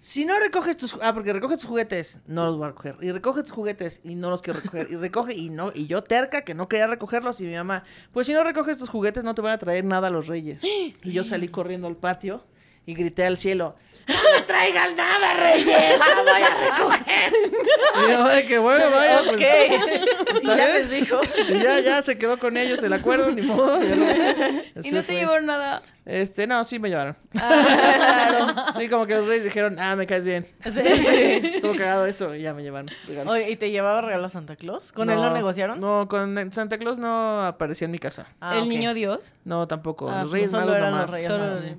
si 0.00 0.24
no 0.24 0.38
recoges 0.38 0.76
tus... 0.76 0.96
Ah, 1.02 1.12
porque 1.12 1.32
recoge 1.32 1.56
tus 1.56 1.64
juguetes, 1.64 2.20
no 2.26 2.46
los 2.46 2.56
voy 2.56 2.66
a 2.66 2.68
recoger. 2.68 2.96
Y 3.00 3.10
recoge 3.10 3.42
tus 3.42 3.52
juguetes 3.52 4.00
y 4.04 4.14
no 4.14 4.30
los 4.30 4.42
quiero 4.42 4.60
recoger. 4.60 4.88
Y 4.90 4.96
recoge 4.96 5.34
y 5.34 5.50
no... 5.50 5.72
Y 5.74 5.86
yo 5.86 6.02
terca 6.02 6.42
que 6.42 6.54
no 6.54 6.68
quería 6.68 6.86
recogerlos 6.86 7.40
y 7.40 7.46
mi 7.46 7.54
mamá, 7.54 7.84
pues 8.12 8.26
si 8.28 8.32
no 8.32 8.44
recoges 8.44 8.78
tus 8.78 8.88
juguetes 8.88 9.24
no 9.24 9.34
te 9.34 9.42
van 9.42 9.52
a 9.52 9.58
traer 9.58 9.84
nada 9.84 10.08
a 10.08 10.10
los 10.10 10.26
reyes. 10.26 10.62
Y 11.02 11.12
yo 11.12 11.24
salí 11.24 11.48
corriendo 11.48 11.88
al 11.88 11.96
patio 11.96 12.44
y 12.86 12.94
grité 12.94 13.24
al 13.26 13.36
cielo, 13.36 13.74
no 14.08 14.14
me 14.34 14.42
traigan 14.42 14.96
nada, 14.96 15.34
reyes, 15.34 15.66
no 16.16 16.22
voy 16.24 16.42
a 16.42 16.76
recoger. 16.76 17.32
y 17.94 18.06
mi 18.06 18.12
mamá 18.12 18.30
de 18.30 18.46
que 18.46 18.58
bueno, 18.58 18.90
vaya, 18.90 19.20
pues... 19.26 19.38
Y 20.42 20.46
ya 20.46 20.56
les 20.56 20.90
dijo. 20.90 21.20
Sí, 21.46 21.60
ya, 21.62 21.80
ya 21.80 22.02
se 22.02 22.16
quedó 22.18 22.38
con 22.38 22.56
ellos 22.56 22.82
el 22.82 22.92
acuerdo, 22.92 23.30
ni 23.30 23.42
modo. 23.42 23.80
ya 23.82 23.94
no- 23.96 24.06
Y 24.82 24.90
no 24.92 25.00
te 25.00 25.06
fue. 25.06 25.14
llevó 25.16 25.40
nada. 25.40 25.82
Este, 26.06 26.46
no, 26.46 26.64
sí 26.64 26.78
me 26.78 26.88
llevaron. 26.88 27.16
Ah, 27.38 28.72
Sí, 28.78 28.88
como 28.88 29.06
que 29.06 29.14
los 29.14 29.26
reyes 29.26 29.44
dijeron, 29.44 29.76
ah, 29.78 29.94
me 29.94 30.06
caes 30.06 30.24
bien. 30.24 30.46
Estuvo 30.64 31.74
cagado 31.76 32.06
eso 32.06 32.34
y 32.34 32.40
ya 32.42 32.54
me 32.54 32.62
llevaron. 32.62 32.90
regalos. 33.06 33.32
Oye, 33.34 33.50
¿y 33.50 33.56
te 33.56 33.70
llevaba 33.70 34.00
regalo 34.00 34.28
Santa 34.30 34.56
Claus? 34.56 34.90
¿Con 34.92 35.10
él 35.10 35.16
no 35.16 35.30
negociaron? 35.34 35.80
No, 35.80 36.08
con 36.08 36.50
Santa 36.52 36.78
Claus 36.78 36.96
no 36.98 37.44
aparecía 37.44 37.84
en 37.86 37.90
mi 37.90 37.98
casa. 37.98 38.26
Ah, 38.40 38.54
el 38.56 38.62
ok. 38.62 38.68
niño 38.68 38.94
Dios. 38.94 39.34
No, 39.44 39.68
tampoco. 39.68 40.08
Ah, 40.10 40.22
los 40.22 40.30
reyes 40.30 40.50
solo 40.50 40.62
magos 40.62 40.76
eran 40.78 40.90
los 40.92 41.00
nomás. 41.00 41.10
Reyes 41.10 41.26
Solo 41.26 41.44
Magos. 41.44 41.64
los- 41.64 41.74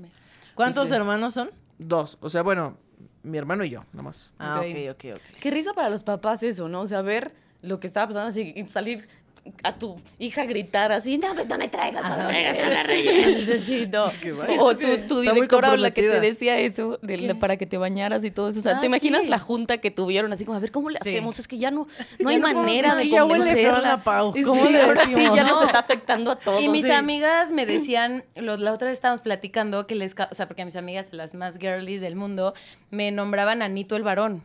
¿Cuántos 0.53 0.83
Sí, 0.83 0.89
sí. 0.89 0.95
hermanos 0.95 1.33
son? 1.33 1.51
Dos. 1.79 2.17
O 2.21 2.29
sea, 2.29 2.43
bueno, 2.43 2.77
mi 3.23 3.37
hermano 3.37 3.63
y 3.63 3.69
yo, 3.71 3.85
nomás. 3.93 4.31
Ah, 4.37 4.59
Ok. 4.61 4.67
ok, 4.93 5.05
ok, 5.11 5.15
ok. 5.15 5.39
Qué 5.39 5.49
risa 5.49 5.73
para 5.73 5.89
los 5.89 6.03
papás 6.03 6.43
eso, 6.43 6.67
¿no? 6.67 6.81
O 6.81 6.87
sea, 6.87 7.01
ver 7.01 7.33
lo 7.61 7.79
que 7.79 7.87
estaba 7.87 8.07
pasando 8.07 8.29
así 8.29 8.53
y 8.55 8.67
salir 8.67 9.07
a 9.63 9.75
tu 9.77 9.99
hija 10.19 10.43
a 10.43 10.45
gritar 10.45 10.91
así, 10.91 11.17
no, 11.17 11.33
pues 11.33 11.47
no 11.47 11.57
me 11.57 11.67
traigas, 11.69 12.03
no 12.07 12.17
me 12.17 12.23
traigas 12.25 12.57
nada, 12.57 12.83
Reyes. 12.83 13.49
Sí, 13.65 13.87
no. 13.91 14.11
O 14.59 14.75
tu, 14.77 14.87
tu 15.07 15.19
directora 15.21 15.71
o 15.71 15.75
la 15.77 15.91
que 15.91 16.01
te 16.01 16.19
decía 16.19 16.57
eso, 16.59 16.99
de, 17.01 17.17
de- 17.17 17.35
para 17.35 17.57
que 17.57 17.65
te 17.65 17.77
bañaras 17.77 18.23
y 18.23 18.31
todo 18.31 18.49
eso. 18.49 18.59
O 18.59 18.61
sea, 18.61 18.77
Ah, 18.77 18.79
¿te 18.79 18.85
imaginas 18.87 19.23
sí. 19.23 19.27
la 19.29 19.39
junta 19.39 19.77
que 19.79 19.91
tuvieron? 19.91 20.31
Así 20.33 20.45
como, 20.45 20.57
a 20.57 20.59
ver, 20.61 20.71
¿cómo 20.71 20.89
le 20.89 20.99
Sí. 21.01 21.09
hacemos? 21.09 21.39
Es 21.39 21.47
que 21.47 21.57
ya 21.57 21.71
no, 21.71 21.87
no 22.19 22.29
hay 22.29 22.37
no 22.37 22.41
manera 22.53 22.95
de 22.95 23.09
convencerla. 23.09 23.81
la 23.81 23.97
Pau. 24.03 24.33
Y 24.35 24.43
¿Cómo 24.43 24.61
sí, 24.65 24.71
le 24.73 24.81
ahora 24.81 25.05
sí, 25.05 25.13
ya 25.15 25.43
nos 25.43 25.59
No. 25.61 25.63
está 25.65 25.79
afectando 25.79 26.31
a 26.31 26.35
todos. 26.37 26.61
Y 26.61 26.69
mis 26.69 26.85
sí. 26.85 26.91
amigas 26.91 27.51
me 27.51 27.65
decían, 27.65 28.23
lo- 28.35 28.57
la 28.57 28.73
otra 28.73 28.87
vez 28.87 28.97
estábamos 28.97 29.21
platicando 29.21 29.87
que 29.87 29.95
les, 29.95 30.13
ca- 30.15 30.29
o 30.31 30.35
sea, 30.35 30.47
porque 30.47 30.61
a 30.61 30.65
mis 30.65 30.75
amigas, 30.75 31.07
las 31.11 31.33
más 31.33 31.57
girlies 31.57 32.01
del 32.01 32.15
mundo, 32.15 32.53
me 32.91 33.11
nombraban 33.11 33.61
Anito 33.61 33.95
el 33.95 34.03
varón. 34.03 34.41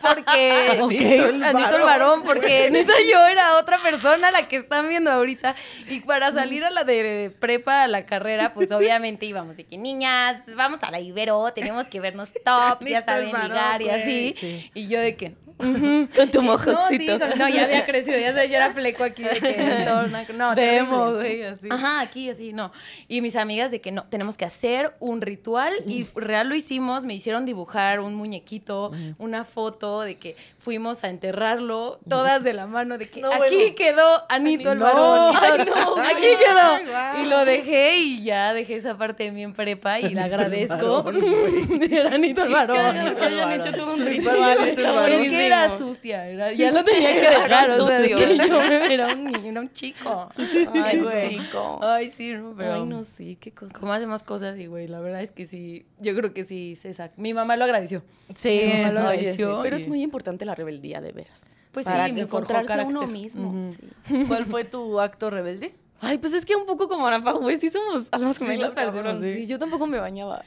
Porque 0.00 0.78
Anito 0.80 1.26
el 1.28 1.42
Anito 1.42 1.76
el 1.76 1.82
varón, 1.82 2.22
porque 2.24 2.68
neta 2.72 2.92
yo 3.10 3.26
era 3.26 3.56
otra 3.58 3.78
persona 3.78 4.21
la 4.30 4.48
que 4.48 4.56
están 4.56 4.88
viendo 4.88 5.10
ahorita. 5.10 5.54
Y 5.88 6.00
para 6.00 6.32
salir 6.32 6.64
a 6.64 6.70
la 6.70 6.84
de 6.84 7.34
prepa, 7.38 7.82
a 7.82 7.88
la 7.88 8.06
carrera, 8.06 8.54
pues 8.54 8.70
obviamente 8.72 9.26
íbamos 9.26 9.56
de 9.56 9.64
que 9.64 9.78
niñas, 9.78 10.42
vamos 10.56 10.82
a 10.82 10.90
la 10.90 11.00
Ibero, 11.00 11.52
tenemos 11.52 11.86
que 11.88 12.00
vernos 12.00 12.30
top, 12.44 12.84
ya 12.86 13.04
saben, 13.04 13.28
ligar 13.28 13.82
y 13.82 13.88
así. 13.88 14.34
Sí. 14.38 14.70
Y 14.74 14.88
yo 14.88 15.00
de 15.00 15.16
que, 15.16 15.34
Con 15.62 16.30
tu 16.30 16.42
no, 16.42 16.58
sí, 16.88 17.06
con- 17.06 17.20
no, 17.38 17.48
ya 17.48 17.64
había 17.64 17.84
crecido, 17.86 18.18
ya 18.18 18.32
ya 18.44 18.56
era 18.56 18.72
fleco 18.72 19.04
aquí 19.04 19.22
de 19.22 19.30
que 19.40 19.56
una- 20.04 20.26
no, 20.34 20.54
Demo, 20.54 21.14
güey, 21.14 21.42
así. 21.44 21.68
Ajá, 21.70 22.00
aquí 22.00 22.28
así, 22.30 22.52
no. 22.52 22.72
Y 23.08 23.20
mis 23.20 23.36
amigas 23.36 23.70
de 23.70 23.80
que 23.80 23.92
no, 23.92 24.04
tenemos 24.04 24.36
que 24.36 24.44
hacer 24.44 24.94
un 24.98 25.20
ritual 25.20 25.72
y 25.86 26.04
real 26.14 26.48
lo 26.48 26.54
hicimos, 26.54 27.04
me 27.04 27.14
hicieron 27.14 27.46
dibujar 27.46 28.00
un 28.00 28.14
muñequito, 28.14 28.90
una 29.18 29.44
foto 29.44 30.00
de 30.02 30.16
que 30.18 30.36
fuimos 30.58 31.04
a 31.04 31.08
enterrarlo, 31.08 32.00
todas 32.08 32.42
de 32.42 32.52
la 32.52 32.66
mano, 32.66 32.98
de 32.98 33.08
que 33.08 33.20
No, 33.20 33.28
aquí 33.32 33.54
bueno. 33.56 33.74
quedó 33.76 34.22
Anito 34.28 34.72
el 34.72 34.78
No. 34.78 34.84
varón. 34.84 35.34
Ay, 35.40 35.64
todo, 35.64 35.96
no, 35.96 36.02
aquí 36.02 36.26
quedó. 36.44 37.22
Y 37.22 37.28
lo 37.28 37.44
dejé 37.44 37.96
y 37.98 38.22
ya 38.24 38.52
dejé 38.52 38.76
esa 38.76 38.96
parte 38.98 39.24
de 39.24 39.32
mí 39.32 39.42
en 39.42 39.52
prepa 39.54 40.00
y 40.00 40.10
la 40.14 40.24
agradezco. 40.24 41.04
Era 41.90 42.10
Anito 42.14 42.42
el 42.44 42.52
varón. 42.52 43.16
que 43.16 43.24
hayan 43.24 43.52
hecho 43.52 43.72
todo 43.72 43.92
un 43.92 43.96
Sí, 43.98 44.04
ritual. 44.04 44.58
fue 44.74 45.16
Era 45.64 45.78
sucia, 45.78 46.26
era- 46.28 46.52
ya 46.52 46.70
lo 46.72 46.84
tenía 46.84 47.12
que 47.14 47.20
dejar, 47.30 47.70
o 47.70 47.86
sea, 47.86 47.98
de 48.00 48.08
sucio. 48.10 48.26
que 48.26 48.38
yo 48.48 48.58
era 48.90 49.12
un 49.14 49.24
niño, 49.24 49.50
era 49.50 49.60
un 49.60 49.72
chico. 49.72 50.28
Ay, 50.74 50.98
güey. 51.00 51.28
chico. 51.38 51.78
Ay, 51.82 52.08
sí, 52.10 52.32
no, 52.32 52.54
pero... 52.56 52.74
Ay, 52.74 52.84
no, 52.86 53.04
sí, 53.04 53.36
qué 53.36 53.52
cosa. 53.52 53.72
¿Cómo 53.78 53.92
hacemos 53.92 54.22
cosas 54.22 54.58
y, 54.58 54.66
güey? 54.66 54.88
La 54.88 55.00
verdad 55.00 55.22
es 55.22 55.30
que 55.30 55.46
sí, 55.46 55.86
yo 55.98 56.14
creo 56.14 56.32
que 56.34 56.44
sí, 56.44 56.76
se 56.76 56.92
saca. 56.94 57.14
Mi 57.16 57.34
mamá 57.34 57.56
lo 57.56 57.64
agradeció. 57.64 58.02
Sí, 58.34 58.62
Mi 58.64 58.72
mamá 58.82 58.92
lo 58.92 59.00
oye, 59.08 59.18
agradeció. 59.18 59.60
Pero 59.62 59.76
y- 59.78 59.80
es 59.82 59.88
muy 59.88 60.02
importante 60.02 60.44
la 60.44 60.54
rebeldía, 60.54 61.00
de 61.00 61.12
veras. 61.12 61.44
Pues 61.72 61.86
Para 61.86 62.06
sí, 62.06 62.20
encontrarse 62.20 62.72
a 62.74 62.84
uno 62.84 63.06
mismo. 63.06 63.60
Sí. 63.62 63.78
¿Cuál 64.28 64.44
fue 64.46 64.64
tu 64.64 65.00
acto 65.00 65.30
rebelde? 65.30 65.74
Ay, 66.04 66.18
pues 66.18 66.32
es 66.34 66.44
que 66.44 66.56
un 66.56 66.66
poco 66.66 66.88
como 66.88 67.06
Ana 67.06 67.22
Pau, 67.22 67.38
güey, 67.40 67.56
sí 67.56 67.70
somos 67.70 68.08
almas 68.12 68.36
gemelas, 68.36 68.74
sí. 69.20 69.34
Sí, 69.34 69.46
yo 69.46 69.58
tampoco 69.58 69.86
me 69.86 69.98
bañaba. 70.00 70.42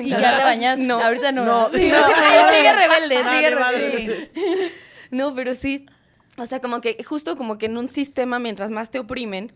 Y 0.00 0.08
ya 0.10 0.38
te 0.38 0.44
bañas. 0.44 0.78
No. 0.78 1.00
Ahorita 1.02 1.32
no. 1.32 1.44
No, 1.44 1.70
Sí, 1.72 1.88
no, 1.88 2.00
no, 2.00 2.08
no, 2.08 2.52
sigue 2.52 2.72
rebelde, 2.72 3.22
no, 3.22 3.32
sigue 3.32 3.50
ni 3.50 3.56
madre. 3.56 3.90
rebelde. 3.90 4.30
No, 5.10 5.34
pero 5.34 5.54
sí. 5.54 5.86
O 6.38 6.46
sea, 6.46 6.60
como 6.60 6.80
que 6.80 7.02
justo 7.04 7.36
como 7.36 7.58
que 7.58 7.66
en 7.66 7.76
un 7.76 7.88
sistema, 7.88 8.38
mientras 8.38 8.70
más 8.70 8.90
te 8.90 8.98
oprimen, 8.98 9.52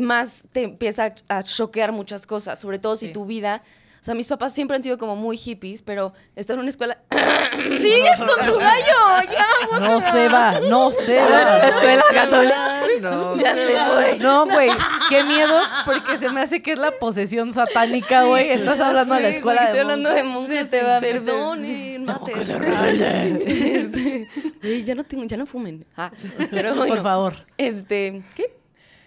más 0.00 0.44
te 0.52 0.62
empieza 0.62 1.14
a, 1.28 1.38
a 1.38 1.42
choquear 1.42 1.90
muchas 1.90 2.26
cosas, 2.28 2.60
sobre 2.60 2.78
todo 2.78 2.94
si 2.96 3.08
Sí. 3.08 3.12
tu 3.12 3.26
vida... 3.26 3.62
O 4.02 4.04
sea, 4.04 4.16
mis 4.16 4.26
papás 4.26 4.52
siempre 4.52 4.76
han 4.76 4.82
sido 4.82 4.98
como 4.98 5.14
muy 5.14 5.36
hippies, 5.36 5.80
pero 5.80 6.12
estar 6.34 6.54
en 6.54 6.60
una 6.62 6.70
escuela... 6.70 6.98
¡Sigues 7.78 8.16
con 8.16 8.46
tu 8.46 8.58
gallo! 8.58 9.30
¡Ya! 9.30 9.78
No 9.78 10.00
se 10.00 10.28
va, 10.28 10.58
no 10.58 10.90
se 10.90 11.20
va. 11.22 11.58
Escuela 11.68 12.02
católica. 12.12 12.82
No, 13.00 13.36
Ya 13.36 13.54
se 13.54 13.76
fue. 13.76 14.18
No, 14.18 14.46
güey, 14.46 14.70
qué 15.08 15.22
miedo, 15.22 15.56
porque 15.86 16.18
se 16.18 16.30
me 16.30 16.40
hace 16.40 16.60
que 16.62 16.72
es 16.72 16.80
la 16.80 16.90
posesión 16.90 17.52
satánica, 17.52 18.24
güey. 18.24 18.50
Estás 18.50 18.80
hablando 18.80 19.14
de 19.14 19.20
la 19.20 19.28
escuela 19.28 19.60
güey, 19.60 19.72
de 19.72 19.78
Estoy 19.78 19.92
hablando 19.92 20.10
de 20.10 20.24
monjas. 20.24 20.48
monjas. 20.50 20.68
Se 20.68 20.82
va. 20.82 20.98
Perdón, 20.98 22.04
Tampoco 22.04 22.42
se 22.42 22.58
rebelde. 22.58 24.26
Este, 24.64 24.82
ya 24.82 24.96
no 24.96 25.04
tengo, 25.04 25.22
ya 25.24 25.36
no 25.36 25.46
fumen. 25.46 25.86
Ah, 25.96 26.10
pero 26.50 26.74
bueno. 26.74 26.92
Por 26.96 27.04
favor. 27.04 27.36
Este, 27.56 28.24
¿qué? 28.34 28.61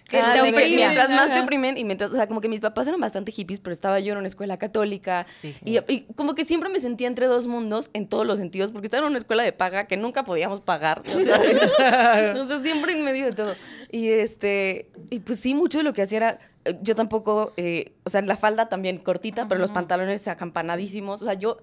Que 0.07 0.19
Ah, 0.19 0.33
te 0.33 0.41
sí, 0.41 0.45
que 0.45 0.51
oprimen, 0.51 0.75
mientras 0.75 1.09
más 1.09 1.33
te 1.33 1.39
oprimen 1.39 1.77
y 1.79 1.83
mientras, 1.83 2.11
o 2.11 2.15
sea, 2.15 2.27
como 2.27 2.39
que 2.39 2.47
mis 2.47 2.61
papás 2.61 2.85
eran 2.87 2.99
bastante 2.99 3.31
hippies, 3.31 3.59
pero 3.59 3.73
estaba 3.73 3.99
yo 3.99 4.11
en 4.13 4.19
una 4.19 4.27
escuela 4.27 4.57
católica 4.57 5.25
Sí. 5.41 5.55
y, 5.65 5.79
y 5.91 6.01
como 6.15 6.35
que 6.35 6.45
siempre 6.45 6.69
me 6.69 6.79
sentía 6.79 7.07
entre 7.07 7.25
dos 7.25 7.47
mundos 7.47 7.89
en 7.93 8.07
todos 8.07 8.25
los 8.27 8.37
sentidos, 8.37 8.71
porque 8.71 8.85
estaba 8.85 9.01
en 9.05 9.09
una 9.09 9.17
escuela 9.17 9.41
de 9.41 9.51
paga 9.51 9.87
que 9.87 9.97
nunca 9.97 10.23
podíamos 10.23 10.61
pagar, 10.61 11.01
o 11.07 11.19
sea, 11.19 11.41
o 12.39 12.47
sea, 12.47 12.59
siempre 12.61 12.91
en 12.93 13.03
medio 13.03 13.25
de 13.25 13.31
todo. 13.33 13.55
Y 13.91 14.09
este, 14.09 14.89
y 15.09 15.19
pues 15.21 15.39
sí, 15.39 15.53
mucho 15.55 15.79
de 15.79 15.83
lo 15.83 15.93
que 15.93 16.03
hacía 16.03 16.17
era, 16.17 16.39
eh, 16.65 16.77
yo 16.83 16.93
tampoco, 16.95 17.53
eh, 17.57 17.93
o 18.05 18.09
sea, 18.09 18.21
la 18.21 18.37
falda 18.37 18.69
también 18.69 18.99
cortita, 18.99 19.47
pero 19.47 19.59
los 19.59 19.71
pantalones 19.71 20.27
acampanadísimos, 20.27 21.21
o 21.21 21.25
sea, 21.25 21.33
yo 21.33 21.57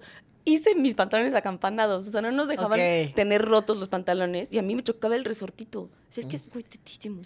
hice 0.45 0.75
mis 0.75 0.93
pantalones 0.95 1.33
acampanados, 1.35 2.05
o 2.07 2.11
sea, 2.11 2.21
no 2.21 2.31
nos 2.31 2.47
dejaban 2.49 2.79
tener 3.15 3.41
rotos 3.43 3.77
los 3.77 3.87
pantalones 3.89 4.51
y 4.53 4.59
a 4.59 4.61
mí 4.61 4.75
me 4.75 4.83
chocaba 4.83 5.15
el 5.15 5.23
resortito, 5.25 5.81
o 5.83 5.89
sea, 6.09 6.21
es 6.21 6.27
que 6.27 6.35
es 6.35 6.53
muy 6.53 6.63
tetísimo. 6.63 7.21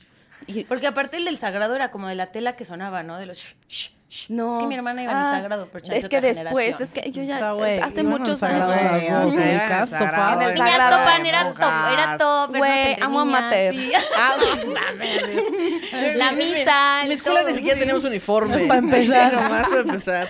Y, 0.45 0.65
Porque 0.65 0.85
aparte 0.85 1.17
el 1.17 1.25
del 1.25 1.39
sagrado 1.39 1.75
era 1.75 1.89
como 1.89 2.07
de 2.07 2.13
la 2.13 2.27
tela 2.31 2.55
que 2.55 2.63
sonaba, 2.63 3.01
¿no? 3.01 3.17
De 3.17 3.25
los 3.25 3.39
sh, 3.39 3.55
sh, 3.67 3.89
sh. 4.07 4.25
No. 4.29 4.57
Es 4.57 4.61
que 4.61 4.67
mi 4.67 4.75
hermana 4.75 5.01
iba 5.01 5.11
Ah, 5.11 5.31
en 5.35 5.41
sagrado, 5.41 5.67
pero 5.73 5.83
chance 5.83 5.97
Es 5.99 6.07
que 6.09 6.21
después, 6.21 6.75
generación. 6.77 6.83
es 6.83 6.89
que 6.93 7.11
yo 7.11 7.23
O 7.23 7.25
ya 7.25 7.37
sea, 7.39 7.85
hace 7.85 7.99
al 8.01 8.05
muchos 8.05 8.43
años. 8.43 8.67
Sagrado, 8.67 9.23
En 9.23 9.29
el 9.29 9.31
Niñas 9.31 9.89
sagrado. 9.89 10.97
topan, 10.99 11.25
era 11.25 11.53
top, 11.53 11.91
era 11.91 12.17
top. 12.19 12.55
Güey, 12.55 12.97
amo 13.01 13.19
a 13.21 13.25
Mater. 13.25 13.73
sí. 13.73 13.91
Ah, 14.15 14.35
La 16.15 16.31
misa, 16.33 17.01
En 17.01 17.07
mi 17.07 17.13
escuela 17.15 17.39
todo. 17.39 17.49
ni 17.49 17.55
siquiera 17.55 17.79
teníamos 17.79 18.03
uniforme. 18.03 18.67
Empezar. 19.07 19.29
Sí, 19.31 19.35
nomás 19.35 19.69
para 19.69 19.81
empezar. 19.87 20.29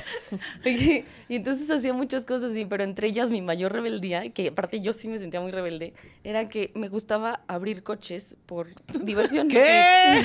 y 1.30 1.36
entonces 1.36 1.70
hacía 1.70 1.94
muchas 1.94 2.26
cosas 2.26 2.52
así, 2.52 2.66
pero 2.66 2.84
entre 2.84 3.08
ellas 3.08 3.30
mi 3.30 3.42
mayor 3.42 3.74
rebeldía, 3.74 4.30
que 4.30 4.48
aparte 4.48 4.80
yo 4.82 4.94
sí 4.94 5.08
me 5.08 5.20
sentía 5.20 5.42
muy 5.42 5.52
rebelde, 5.52 5.94
era 6.24 6.50
que 6.50 6.72
me 6.76 6.90
gustaba 6.90 7.42
abrir 7.48 7.84
coches 7.84 8.36
por 8.46 8.68
diversión. 9.04 9.48
¿Qué? 9.48 10.22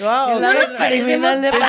Wow, 0.00 0.40
No 0.40 0.52
nos 0.52 0.64
parecemos 0.78 1.40
de 1.40 1.50
tanto. 1.50 1.66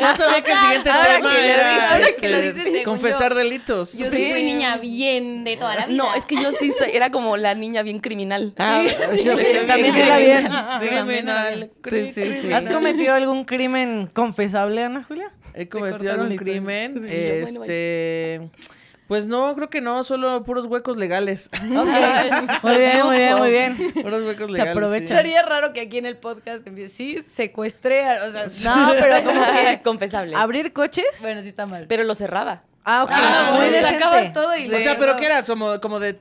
No 0.00 0.16
sabía 0.16 0.42
que 0.42 0.52
el 0.52 0.58
siguiente 0.58 0.90
Ahora 0.90 1.16
tema 1.16 1.32
que 1.32 1.48
era 1.52 1.92
ahora 1.92 2.06
que 2.18 2.28
lo 2.28 2.36
este, 2.36 2.64
dices, 2.64 2.84
confesar 2.84 3.32
yo. 3.32 3.38
delitos. 3.38 3.92
Yo 3.96 4.10
sí 4.10 4.30
fui 4.30 4.42
niña 4.42 4.76
bien 4.78 5.44
de 5.44 5.56
toda 5.56 5.74
la 5.76 5.86
vida. 5.86 5.96
No, 5.96 6.14
es 6.14 6.26
que 6.26 6.36
yo 6.36 6.52
sí 6.52 6.72
soy, 6.76 6.90
era 6.92 7.10
como 7.10 7.36
la 7.36 7.54
niña 7.54 7.82
bien 7.82 8.00
criminal. 8.00 8.52
Ah, 8.58 8.82
yo 9.24 9.38
Sí, 9.38 9.44
sí, 9.44 9.66
también 9.66 9.94
era 9.96 10.18
bien. 10.18 10.48
Sí, 10.80 10.88
también 10.88 11.28
era 11.28 11.50
bien. 11.50 11.68
Sí, 11.88 12.12
sí, 12.12 12.42
sí. 12.42 12.52
¿Has 12.52 12.66
cometido 12.66 13.14
algún 13.14 13.44
crimen 13.44 14.08
confesable, 14.12 14.82
Ana 14.84 15.04
Julia? 15.04 15.30
He 15.54 15.68
cometido 15.68 16.12
algún 16.12 16.36
crimen. 16.36 16.94
Sí, 16.94 17.08
ya, 17.08 17.42
bueno, 17.42 17.60
este. 17.62 18.40
Pues 19.12 19.26
no, 19.26 19.54
creo 19.54 19.68
que 19.68 19.82
no, 19.82 20.04
solo 20.04 20.42
puros 20.42 20.64
huecos 20.64 20.96
legales. 20.96 21.50
Muy 21.62 22.76
bien, 22.78 23.02
muy 23.04 23.18
bien, 23.18 23.36
muy 23.36 23.50
bien. 23.50 23.76
puros 24.02 24.22
huecos 24.22 24.46
Se 24.46 24.52
legales. 24.52 24.72
aprovecha. 24.74 25.06
sí. 25.08 25.14
Sería 25.14 25.42
raro 25.42 25.74
que 25.74 25.82
aquí 25.82 25.98
en 25.98 26.06
el 26.06 26.16
podcast 26.16 26.66
empiece, 26.66 26.94
sí, 26.94 27.22
secuestré, 27.30 28.06
a- 28.06 28.24
o 28.24 28.30
sea, 28.48 28.74
No, 28.74 28.92
pero 28.98 29.22
como 29.22 29.44
que 29.44 29.80
Confesables. 29.84 30.34
abrir 30.34 30.72
coches. 30.72 31.04
bueno, 31.20 31.42
sí 31.42 31.48
está 31.48 31.66
mal. 31.66 31.84
Pero 31.90 32.04
lo 32.04 32.14
cerraba. 32.14 32.62
Ah, 32.86 33.04
ok. 33.04 33.10
Ah, 33.12 33.58
muy 33.58 33.68
sacabas 33.82 34.32
todo 34.32 34.56
y 34.56 34.72
O 34.74 34.80
sea, 34.80 34.96
pero 34.96 35.16
¿qué 35.18 35.26
era? 35.26 35.42
Como, 35.42 35.78
como 35.82 36.00
de. 36.00 36.18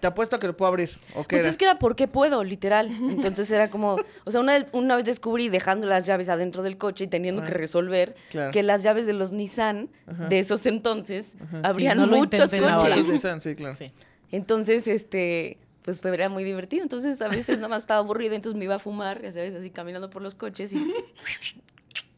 Te 0.00 0.06
apuesto 0.06 0.36
a 0.36 0.40
que 0.40 0.46
lo 0.46 0.56
puedo 0.56 0.68
abrir. 0.68 0.90
¿O 1.14 1.22
qué 1.22 1.36
Pues 1.36 1.42
era? 1.42 1.50
es 1.50 1.56
que 1.56 1.64
era 1.66 1.78
porque 1.78 2.08
puedo, 2.08 2.42
literal. 2.44 2.88
Entonces 3.10 3.50
era 3.50 3.70
como, 3.70 3.96
o 4.24 4.30
sea, 4.30 4.40
una, 4.40 4.66
una 4.72 4.96
vez 4.96 5.04
descubrí 5.04 5.48
dejando 5.48 5.86
las 5.86 6.06
llaves 6.06 6.28
adentro 6.28 6.62
del 6.62 6.76
coche 6.78 7.04
y 7.04 7.06
teniendo 7.08 7.42
que 7.42 7.50
resolver 7.50 8.14
Claro. 8.30 8.50
que 8.50 8.62
las 8.62 8.82
llaves 8.82 9.06
de 9.06 9.12
los 9.12 9.32
Nissan 9.32 9.88
de 10.28 10.38
esos 10.38 10.66
entonces 10.66 11.34
abrían 11.62 11.98
Sí, 11.98 12.06
no 12.10 12.16
muchos 12.16 12.50
coches. 12.50 13.06
Nissan, 13.08 13.40
sí, 13.40 13.54
claro. 13.54 13.76
Sí. 13.76 13.86
Entonces, 14.32 14.88
este, 14.88 15.58
pues 15.82 16.00
fue, 16.00 16.12
era 16.14 16.28
muy 16.28 16.44
divertido. 16.44 16.82
Entonces, 16.82 17.20
a 17.22 17.28
veces 17.28 17.58
nada 17.58 17.68
más 17.68 17.82
estaba 17.82 18.00
aburrida, 18.00 18.34
entonces 18.34 18.58
me 18.58 18.64
iba 18.64 18.74
a 18.76 18.78
fumar, 18.80 19.22
ya 19.22 19.30
sabes, 19.32 19.54
así 19.54 19.70
caminando 19.70 20.10
por 20.10 20.22
los 20.22 20.34
coches 20.34 20.72
y 20.72 20.92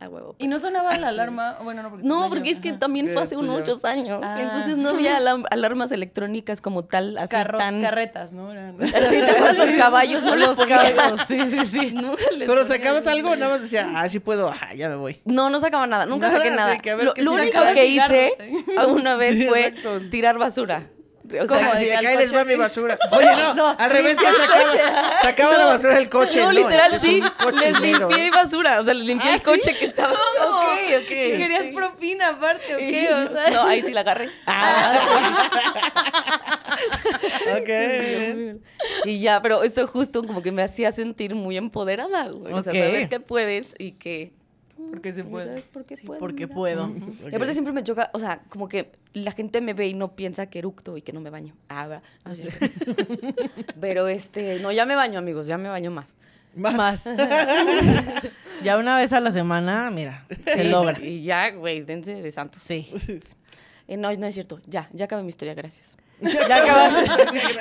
a 0.06 0.08
huevo. 0.10 0.34
Y 0.38 0.46
no 0.48 0.58
sonaba 0.58 0.96
la 0.98 1.08
alarma, 1.08 1.58
bueno, 1.62 1.82
no, 1.82 1.90
porque... 1.90 2.06
No, 2.06 2.28
porque 2.28 2.50
es 2.50 2.60
que 2.60 2.72
también 2.72 3.10
fue 3.10 3.22
hace 3.22 3.36
unos 3.36 3.58
muchos 3.58 3.84
años. 3.84 4.20
Ah. 4.22 4.36
Entonces 4.40 4.76
no 4.76 4.90
había 4.90 5.16
alarmas 5.50 5.92
electrónicas 5.92 6.60
como 6.60 6.84
tal, 6.84 7.18
así 7.18 7.30
Carro- 7.30 7.58
tan... 7.58 7.80
carretas, 7.80 8.32
¿no? 8.32 8.52
Eran- 8.52 8.76
Así, 8.82 9.20
¿te 9.20 9.30
acuerdas 9.30 9.56
los 9.58 9.72
caballos? 9.72 10.22
No 10.22 10.36
los 10.36 10.56
caballos, 10.56 11.20
sí, 11.28 11.38
sí, 11.50 11.64
sí. 11.66 11.94
Pero 12.38 12.64
sacabas 12.64 13.06
algo, 13.06 13.36
nada 13.36 13.52
más 13.52 13.62
decía, 13.62 13.88
ah, 13.94 14.08
sí 14.08 14.18
puedo, 14.20 14.48
ah, 14.50 14.74
ya 14.74 14.88
me 14.88 14.96
voy. 14.96 15.20
No, 15.24 15.50
no 15.50 15.60
sacaba 15.60 15.86
nada, 15.86 16.06
nunca 16.06 16.28
Nada, 16.28 16.38
saqué 16.38 16.50
nada. 16.54 16.78
que 16.78 16.90
a 16.90 16.96
ver 16.96 17.12
lo 17.16 17.32
único 17.32 17.58
que 17.74 17.86
hice 17.86 18.32
Cigarros, 18.38 18.78
alguna 18.78 19.16
vez 19.16 19.36
Sí, 19.38 19.46
fue 19.46 19.66
exacto. 19.66 20.00
tirar 20.10 20.38
basura. 20.38 20.88
O 21.42 21.46
sea, 21.48 21.74
de 21.74 21.94
acá 21.96 22.10
al 22.12 22.18
les 22.18 22.34
va 22.34 22.44
mi 22.44 22.54
basura. 22.54 22.98
Oye, 23.10 23.30
no, 23.54 23.68
al 23.78 23.90
revés 23.90 24.18
que 24.18 24.26
sacaba, 24.32 25.18
sacaba 25.22 25.56
la 25.58 25.64
basura 25.66 25.94
del 25.94 26.08
coche. 26.08 26.38
no, 26.40 26.46
No, 26.46 26.52
literal, 26.52 26.98
sí. 27.00 27.22
Les 27.60 27.80
limpié 27.80 28.30
basura. 28.30 28.80
O 28.80 28.84
sea, 28.84 28.94
les 28.94 29.04
limpié 29.06 29.30
¿Ah, 29.30 29.34
el 29.34 29.40
sí? 29.40 29.44
coche 29.46 29.74
que 29.78 29.84
estaba. 29.86 30.12
Ok, 30.12 30.78
ok. 31.02 31.10
¿Y 31.10 31.36
querías 31.36 31.66
propina 31.74 32.28
aparte 32.28 32.74
o 32.74 32.78
Y- 32.78 32.90
qué? 32.92 33.08
O 33.12 33.28
sea, 33.34 33.50
No, 33.50 33.62
ahí 33.64 33.82
sí 33.82 33.92
la 33.92 34.00
agarré. 34.00 34.30
Ok, 37.58 37.66
bien. 37.66 38.62
Y 39.04 39.20
ya, 39.20 39.40
pero 39.42 39.62
eso 39.62 39.86
justo 39.86 40.22
como 40.24 40.42
que 40.42 40.52
me 40.52 40.62
hacía 40.62 40.92
sentir 40.92 41.34
muy 41.34 41.56
empoderada, 41.56 42.28
güey. 42.28 42.52
O 42.52 42.62
sea, 42.62 42.72
Ok. 42.72 42.78
saber 42.78 43.08
que 43.08 43.20
puedes 43.20 43.74
y 43.78 43.92
que... 43.92 44.32
porque 44.90 45.12
se 45.12 45.24
puede. 45.24 45.48
¿Sabes 45.48 45.66
por 45.66 45.84
qué 45.84 45.96
puedo? 45.96 46.20
Porque 46.20 46.46
Mira. 46.46 46.54
puedo. 46.54 46.92
Y 47.30 47.34
aparte 47.34 47.52
siempre 47.52 47.72
me 47.72 47.82
choca, 47.82 48.10
o 48.12 48.18
sea, 48.18 48.42
como 48.48 48.68
que 48.68 48.92
la 49.14 49.32
gente 49.32 49.60
me 49.60 49.74
ve 49.74 49.88
y 49.88 49.94
no 49.94 50.14
piensa 50.14 50.46
que 50.46 50.58
eructo 50.58 50.96
y 50.96 51.02
que 51.02 51.12
no 51.12 51.20
me 51.20 51.30
baño. 51.30 51.54
Ah, 51.68 52.00
no 52.24 52.34
cierto. 52.34 52.66
Pero 53.80 54.08
este, 54.08 54.60
no, 54.60 54.72
ya 54.72 54.86
me 54.86 54.94
baño, 54.94 55.18
amigos, 55.18 55.46
ya 55.46 55.58
me 55.58 55.68
baño 55.68 55.90
más. 55.90 56.16
Más. 56.54 57.04
Ya 58.62 58.78
una 58.78 58.96
vez 58.96 59.12
a 59.12 59.20
la 59.20 59.30
semana, 59.30 59.90
mira, 59.90 60.26
se 60.42 60.64
logra. 60.64 60.98
Y 60.98 61.22
ya, 61.22 61.50
güey, 61.50 61.82
dense 61.82 62.14
de 62.14 62.32
santos. 62.32 62.62
Sí. 62.62 62.88
Eh, 63.86 63.96
no, 63.98 64.12
no 64.14 64.26
es 64.26 64.34
cierto. 64.34 64.60
Ya, 64.66 64.88
ya 64.92 65.04
acabé 65.04 65.22
mi 65.22 65.28
historia, 65.28 65.54
gracias. 65.54 65.96
Ya 66.20 66.56
acabaste. 66.62 67.10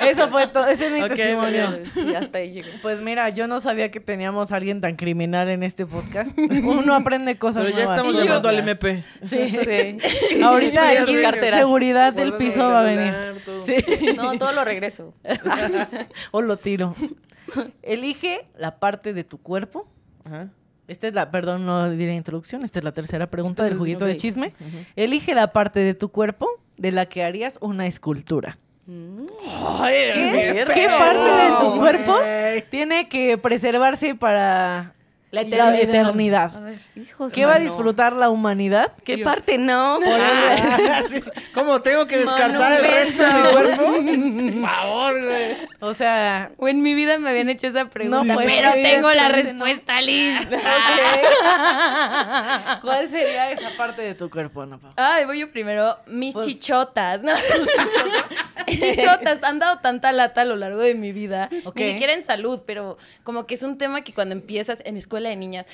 Eso 0.10 0.28
fue 0.28 0.46
todo. 0.46 0.66
Ese 0.66 0.86
es 0.86 0.92
mi 0.92 1.08
testimonio. 1.08 1.78
Sí, 1.92 2.14
hasta 2.14 2.38
ahí 2.38 2.52
llegué. 2.52 2.70
Pues 2.80 3.00
mira, 3.00 3.28
yo 3.28 3.46
no 3.46 3.60
sabía 3.60 3.90
que 3.90 4.00
teníamos 4.00 4.50
a 4.52 4.56
alguien 4.56 4.80
tan 4.80 4.96
criminal 4.96 5.48
en 5.50 5.62
este 5.62 5.84
podcast. 5.84 6.30
Uno 6.64 6.94
aprende 6.94 7.36
cosas 7.36 7.64
Pero 7.64 7.76
ya 7.76 7.84
nuevas. 7.84 7.98
estamos 7.98 8.16
llamando 8.24 8.48
al 8.48 8.58
MP. 8.60 9.04
Sí. 9.22 9.48
Sí. 9.48 10.42
Ahorita 10.42 10.94
Ya 10.94 11.02
aquí 11.02 11.16
seguridad 11.52 12.12
del 12.12 12.32
piso 12.34 12.60
va 12.70 12.80
a 12.80 12.82
venir. 12.82 13.14
todo. 13.44 13.60
Sí. 13.60 13.74
No, 14.16 14.38
todo 14.38 14.52
lo 14.52 14.64
regreso. 14.64 15.12
o 16.30 16.40
lo 16.40 16.56
tiro. 16.56 16.94
Elige 17.82 18.46
la 18.56 18.78
parte 18.78 19.12
de 19.12 19.24
tu 19.24 19.38
cuerpo. 19.38 19.86
Ajá. 20.24 20.48
Esta 20.88 21.08
es 21.08 21.14
la, 21.14 21.30
perdón, 21.32 21.66
no 21.66 21.90
diré 21.90 22.14
introducción. 22.14 22.62
Esta 22.64 22.78
es 22.78 22.84
la 22.84 22.92
tercera 22.92 23.28
pregunta 23.28 23.64
del 23.64 23.76
juguito 23.76 24.04
de 24.04 24.16
chisme. 24.16 24.52
Elige 24.94 25.34
la 25.34 25.52
parte 25.52 25.80
de 25.80 25.94
tu 25.94 26.10
cuerpo 26.10 26.48
de 26.76 26.92
la 26.92 27.06
que 27.06 27.24
harías 27.24 27.58
una 27.60 27.86
escultura. 27.86 28.58
Ay, 28.88 29.94
¿Qué, 30.14 30.30
qué 30.32 30.64
¿Qué 30.72 30.86
pedo, 30.86 30.98
parte 30.98 31.18
de 31.20 31.50
tu 31.60 31.78
cuerpo 31.78 32.16
tiene 32.70 33.08
que 33.08 33.36
preservarse 33.38 34.14
para 34.14 34.95
La 35.44 35.70
la 35.70 35.80
eternidad. 35.80 36.50
Hijos, 36.96 37.32
¿Qué 37.32 37.44
va 37.44 37.56
a 37.56 37.58
disfrutar 37.58 38.14
la 38.14 38.30
humanidad? 38.30 38.92
¿Qué 39.04 39.18
parte 39.18 39.58
no? 39.58 39.98
Ah, 40.04 41.02
sí. 41.08 41.20
¿Cómo 41.52 41.82
tengo 41.82 42.06
que 42.06 42.16
descartar 42.18 42.72
el 42.72 42.82
resto 42.90 43.22
de 43.22 43.32
mi 43.34 43.50
cuerpo? 43.52 43.84
Por 44.60 44.70
favor, 44.70 45.24
güey. 45.24 45.56
O 45.80 45.92
sea, 45.94 46.50
O 46.56 46.68
en 46.68 46.82
mi 46.82 46.94
vida 46.94 47.18
me 47.18 47.28
habían 47.30 47.48
hecho 47.50 47.66
esa 47.66 47.88
pregunta, 47.90 48.24
No, 48.24 48.34
pues, 48.34 48.46
pero 48.46 48.72
tengo 48.72 49.12
la 49.12 49.26
evidentemente 49.28 49.52
no. 49.54 49.64
respuesta 49.64 50.00
lista. 50.00 50.58
¿cuál 52.82 53.08
sería 53.08 53.50
esa 53.50 53.70
parte 53.76 54.02
de 54.02 54.14
tu 54.14 54.30
cuerpo, 54.30 54.62
Ana 54.62 54.78
Pau? 54.78 54.92
Ay, 54.96 55.24
voy 55.24 55.40
yo 55.40 55.50
primero. 55.50 55.96
Mis 56.06 56.34
Pues- 56.34 56.46
chichotas. 56.46 57.22
¿no? 57.22 57.32
Mis 58.66 58.80
chichotas 58.80 59.42
han 59.42 59.58
dado 59.58 59.78
tanta 59.80 60.12
lata 60.12 60.42
a 60.42 60.44
lo 60.44 60.56
largo 60.56 60.80
de 60.80 60.94
mi 60.94 61.12
vida. 61.12 61.48
Ok. 61.64 61.76
Ni 61.76 61.92
siquiera 61.92 62.12
en 62.14 62.24
salud, 62.24 62.60
pero 62.66 62.98
como 63.22 63.46
que 63.46 63.54
es 63.54 63.62
un 63.62 63.78
tema 63.78 64.02
que 64.02 64.12
cuando 64.12 64.34
empiezas 64.34 64.82
en 64.84 64.96
escuela 64.96 65.25
de 65.28 65.36
niñas, 65.36 65.66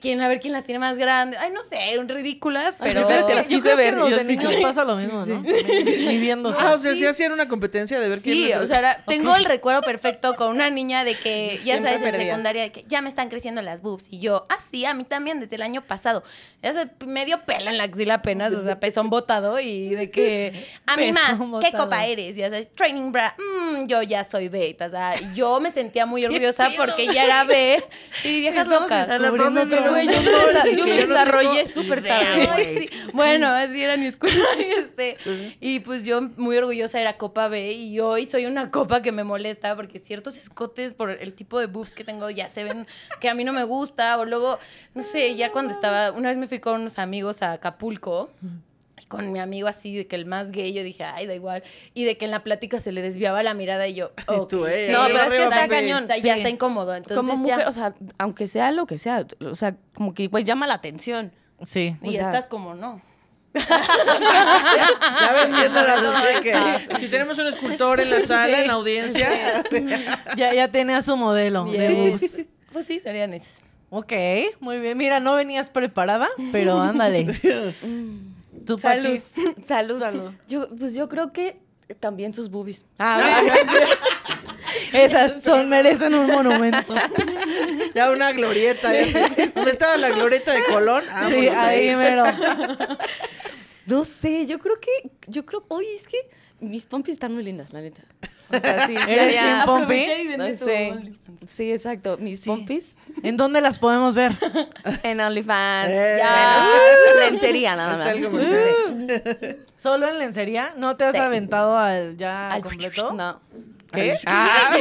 quieren 0.00 0.22
a 0.22 0.28
ver 0.28 0.40
quién 0.40 0.52
las 0.52 0.64
tiene 0.64 0.78
más 0.78 0.98
grandes. 0.98 1.38
Ay, 1.40 1.50
no 1.50 1.62
sé, 1.62 1.98
un 1.98 2.08
ridículas, 2.08 2.76
pero... 2.78 3.06
Te 3.06 3.34
las 3.34 3.48
Yo 3.48 3.56
quise 3.56 3.70
que 3.70 3.74
ver, 3.74 3.94
los 3.94 4.10
yo 4.10 4.16
de 4.16 4.22
sí. 4.24 4.36
niños 4.36 4.54
pasa 4.62 4.84
lo 4.84 4.96
mismo, 4.96 5.24
¿no? 5.24 5.40
Midiéndose. 5.40 6.58
Ah, 6.60 6.74
o 6.74 6.78
sea, 6.78 6.94
sí 6.94 7.06
hacían 7.06 7.32
una 7.32 7.48
competencia 7.48 7.98
de 8.00 8.08
ver 8.08 8.20
quién 8.20 8.34
Sí, 8.36 8.52
o 8.52 8.66
sea, 8.66 8.78
era- 8.78 8.98
tengo 9.06 9.34
el 9.36 9.44
recuerdo 9.44 9.82
perfecto 9.82 10.34
con 10.36 10.48
una 10.50 10.70
niña 10.70 11.04
de 11.04 11.14
que, 11.16 11.58
ya 11.64 11.78
Siempre 11.78 11.98
sabes, 11.98 12.14
en 12.14 12.20
secundaria, 12.20 12.62
de 12.62 12.72
que 12.72 12.84
ya 12.88 13.00
me 13.00 13.08
están 13.08 13.28
creciendo 13.28 13.62
las 13.62 13.82
boobs. 13.82 14.06
Y 14.10 14.20
yo, 14.20 14.46
ah, 14.48 14.58
sí, 14.70 14.84
a 14.84 14.94
mí 14.94 15.04
también, 15.04 15.40
desde 15.40 15.56
el 15.56 15.62
año 15.62 15.82
pasado. 15.82 16.22
Ya 16.62 16.72
se 16.72 16.88
medio 17.06 17.40
pela 17.42 17.70
en 17.70 17.78
la 17.78 17.84
axila 17.84 18.14
apenas, 18.14 18.52
o 18.54 18.62
sea, 18.62 18.80
pezón 18.80 19.10
botado 19.10 19.60
y 19.60 19.90
de 19.90 20.10
que, 20.10 20.52
a 20.86 20.96
mí 20.96 21.12
más, 21.12 21.38
¿qué 21.62 21.72
copa 21.76 22.06
eres? 22.06 22.36
Ya 22.36 22.46
sabes, 22.50 22.72
training 22.72 23.12
bra, 23.12 23.36
mm, 23.38 23.86
yo 23.86 24.02
ya 24.02 24.24
soy 24.24 24.48
beta. 24.48 24.86
O 24.86 24.90
sea, 24.90 25.14
yo 25.34 25.60
me 25.60 25.70
sentía 25.70 26.06
muy 26.06 26.24
orgullosa 26.26 26.70
porque 26.76 27.06
ya 27.06 27.24
era 27.24 27.44
B. 27.44 27.82
Sí, 28.22 28.40
viejas 28.40 28.68
locas. 28.68 29.08
Descubriendo 29.54 29.76
Pero, 29.76 29.90
güey, 29.90 30.06
yo 30.06 30.64
me, 30.64 30.76
yo 30.76 30.86
me 30.86 30.94
desarrollé 30.94 31.68
súper 31.68 32.02
tarde. 32.02 32.88
Sí. 32.88 32.88
Bueno, 33.12 33.48
así 33.48 33.82
era 33.82 33.96
mi 33.96 34.06
escuela. 34.06 34.44
Y, 34.58 34.62
este, 34.78 35.16
y 35.60 35.80
pues 35.80 36.04
yo 36.04 36.20
muy 36.36 36.56
orgullosa 36.56 37.00
era 37.00 37.16
Copa 37.16 37.48
B 37.48 37.72
y 37.72 38.00
hoy 38.00 38.26
soy 38.26 38.46
una 38.46 38.70
copa 38.70 39.02
que 39.02 39.12
me 39.12 39.24
molesta 39.24 39.74
porque 39.76 39.98
ciertos 39.98 40.36
escotes 40.36 40.94
por 40.94 41.10
el 41.10 41.34
tipo 41.34 41.60
de 41.60 41.66
boobs 41.66 41.90
que 41.90 42.04
tengo 42.04 42.28
ya 42.30 42.48
se 42.48 42.64
ven 42.64 42.86
que 43.20 43.28
a 43.28 43.34
mí 43.34 43.44
no 43.44 43.52
me 43.52 43.64
gusta 43.64 44.18
o 44.18 44.24
luego, 44.24 44.58
no 44.94 45.02
sé, 45.02 45.36
ya 45.36 45.52
cuando 45.52 45.72
estaba, 45.72 46.12
una 46.12 46.28
vez 46.28 46.38
me 46.38 46.48
fui 46.48 46.60
con 46.60 46.80
unos 46.80 46.98
amigos 46.98 47.42
a 47.42 47.52
Acapulco. 47.52 48.30
Y 49.02 49.06
Con 49.06 49.32
mi 49.32 49.40
amigo 49.40 49.66
así, 49.68 49.96
de 49.96 50.06
que 50.06 50.16
el 50.16 50.24
más 50.26 50.50
gay, 50.52 50.72
yo 50.72 50.82
dije, 50.82 51.02
ay, 51.04 51.26
da 51.26 51.34
igual. 51.34 51.62
Y 51.94 52.04
de 52.04 52.16
que 52.16 52.24
en 52.26 52.30
la 52.30 52.42
plática 52.44 52.80
se 52.80 52.92
le 52.92 53.02
desviaba 53.02 53.42
la 53.42 53.52
mirada 53.54 53.86
y 53.88 53.94
yo, 53.94 54.12
Y 54.28 54.46
tú, 54.48 54.62
ok. 54.62 54.68
eh, 54.70 54.88
No, 54.92 55.04
pero 55.06 55.18
es 55.20 55.26
que 55.28 55.42
está 55.44 55.68
cañón, 55.68 56.04
o 56.04 56.06
sea, 56.06 56.16
ya 56.18 56.34
Sí. 56.34 56.38
está 56.40 56.48
incómodo. 56.48 56.94
Entonces 56.94 57.18
como 57.18 57.46
ya, 57.46 57.54
mujer, 57.54 57.68
o 57.68 57.72
sea, 57.72 57.94
aunque 58.18 58.46
sea 58.48 58.70
lo 58.72 58.86
que 58.86 58.98
sea, 58.98 59.26
o 59.40 59.54
sea, 59.54 59.76
como 59.94 60.14
que 60.14 60.22
igual 60.24 60.44
llama 60.44 60.66
la 60.66 60.74
atención. 60.74 61.32
Sí. 61.66 61.96
y 62.02 62.08
o 62.08 62.12
sea- 62.12 62.26
estás 62.26 62.46
como, 62.46 62.74
no. 62.74 63.00
Ya 63.54 65.32
vendiéndolas 65.44 66.04
así 66.04 66.40
que 66.42 66.96
si 66.98 67.08
tenemos 67.08 67.38
un 67.38 67.46
escultor 67.46 68.00
en 68.00 68.10
la 68.10 68.20
sala, 68.20 68.60
en 68.60 68.66
la 68.66 68.72
audiencia, 68.74 69.28
Ya, 70.36 70.52
ya 70.52 70.68
tenía 70.68 71.02
su 71.02 71.16
modelo 71.16 71.64
de 71.66 71.94
boobs. 71.94 72.38
Pues 72.72 72.86
sí, 72.86 72.98
serían 73.00 73.32
esas. 73.34 73.62
Ok, 73.90 74.12
muy 74.60 74.78
bien. 74.80 74.98
Mira, 74.98 75.20
no 75.20 75.34
venías 75.36 75.70
preparada, 75.70 76.28
pero 76.50 76.80
ándale. 76.80 77.26
Tu 78.66 78.78
Salud. 78.78 79.02
pachis. 79.04 79.32
Salud. 79.66 79.98
Salud. 79.98 80.30
Yo, 80.48 80.68
pues 80.76 80.94
yo 80.94 81.08
creo 81.08 81.32
que 81.32 81.56
también 82.00 82.32
sus 82.32 82.50
boobies. 82.50 82.84
Ah, 82.98 83.20
Esas 84.92 85.42
son, 85.42 85.68
merecen 85.68 86.14
un 86.14 86.26
monumento. 86.26 86.94
ya 87.94 88.10
una 88.10 88.32
glorieta. 88.32 88.90
¿Dónde 89.54 89.70
estaba 89.70 89.96
la 89.96 90.10
glorieta 90.10 90.52
de 90.52 90.64
Colón? 90.64 91.02
Ah, 91.10 91.28
Sí, 91.30 91.48
ahí 91.48 91.94
mero. 91.94 92.24
No 93.86 94.04
sé, 94.04 94.46
yo 94.46 94.58
creo 94.58 94.78
que, 94.80 95.10
yo 95.26 95.44
creo, 95.44 95.64
oye, 95.68 95.94
es 95.94 96.06
que 96.06 96.16
mis 96.60 96.84
pompis 96.86 97.14
están 97.14 97.34
muy 97.34 97.42
lindas, 97.42 97.72
la 97.72 97.80
neta. 97.82 98.02
O 98.50 98.58
sea, 98.60 98.86
sí, 98.86 98.96
sí 98.96 99.02
¿Eres 99.10 99.34
team 99.34 99.64
pompi? 99.64 99.82
Aprovecha 99.84 100.18
y 100.18 100.26
vende 100.26 100.50
No 100.52 100.58
tu 100.58 100.64
sé. 100.64 100.92
OnlyFans. 100.92 101.50
Sí, 101.50 101.72
exacto. 101.72 102.16
Mis 102.18 102.40
pompis 102.40 102.94
¿En 103.22 103.36
dónde 103.36 103.60
las 103.60 103.78
podemos 103.78 104.14
ver? 104.14 104.32
en 105.02 105.20
OnlyFans. 105.20 105.90
Eh. 105.92 106.16
Ya. 106.18 106.68
lencería 107.30 107.74
nada 107.76 107.98
más. 107.98 108.16
¿Solo 109.76 110.08
en 110.08 110.18
lencería? 110.18 110.74
¿No 110.76 110.96
te 110.96 111.04
has 111.04 111.14
Sí. 111.14 111.20
aventado 111.20 111.76
al 111.76 112.16
ya 112.16 112.52
Al- 112.52 112.62
completo? 112.62 113.12
No. 113.12 113.40
¿Qué? 113.92 114.18
Ah, 114.26 114.72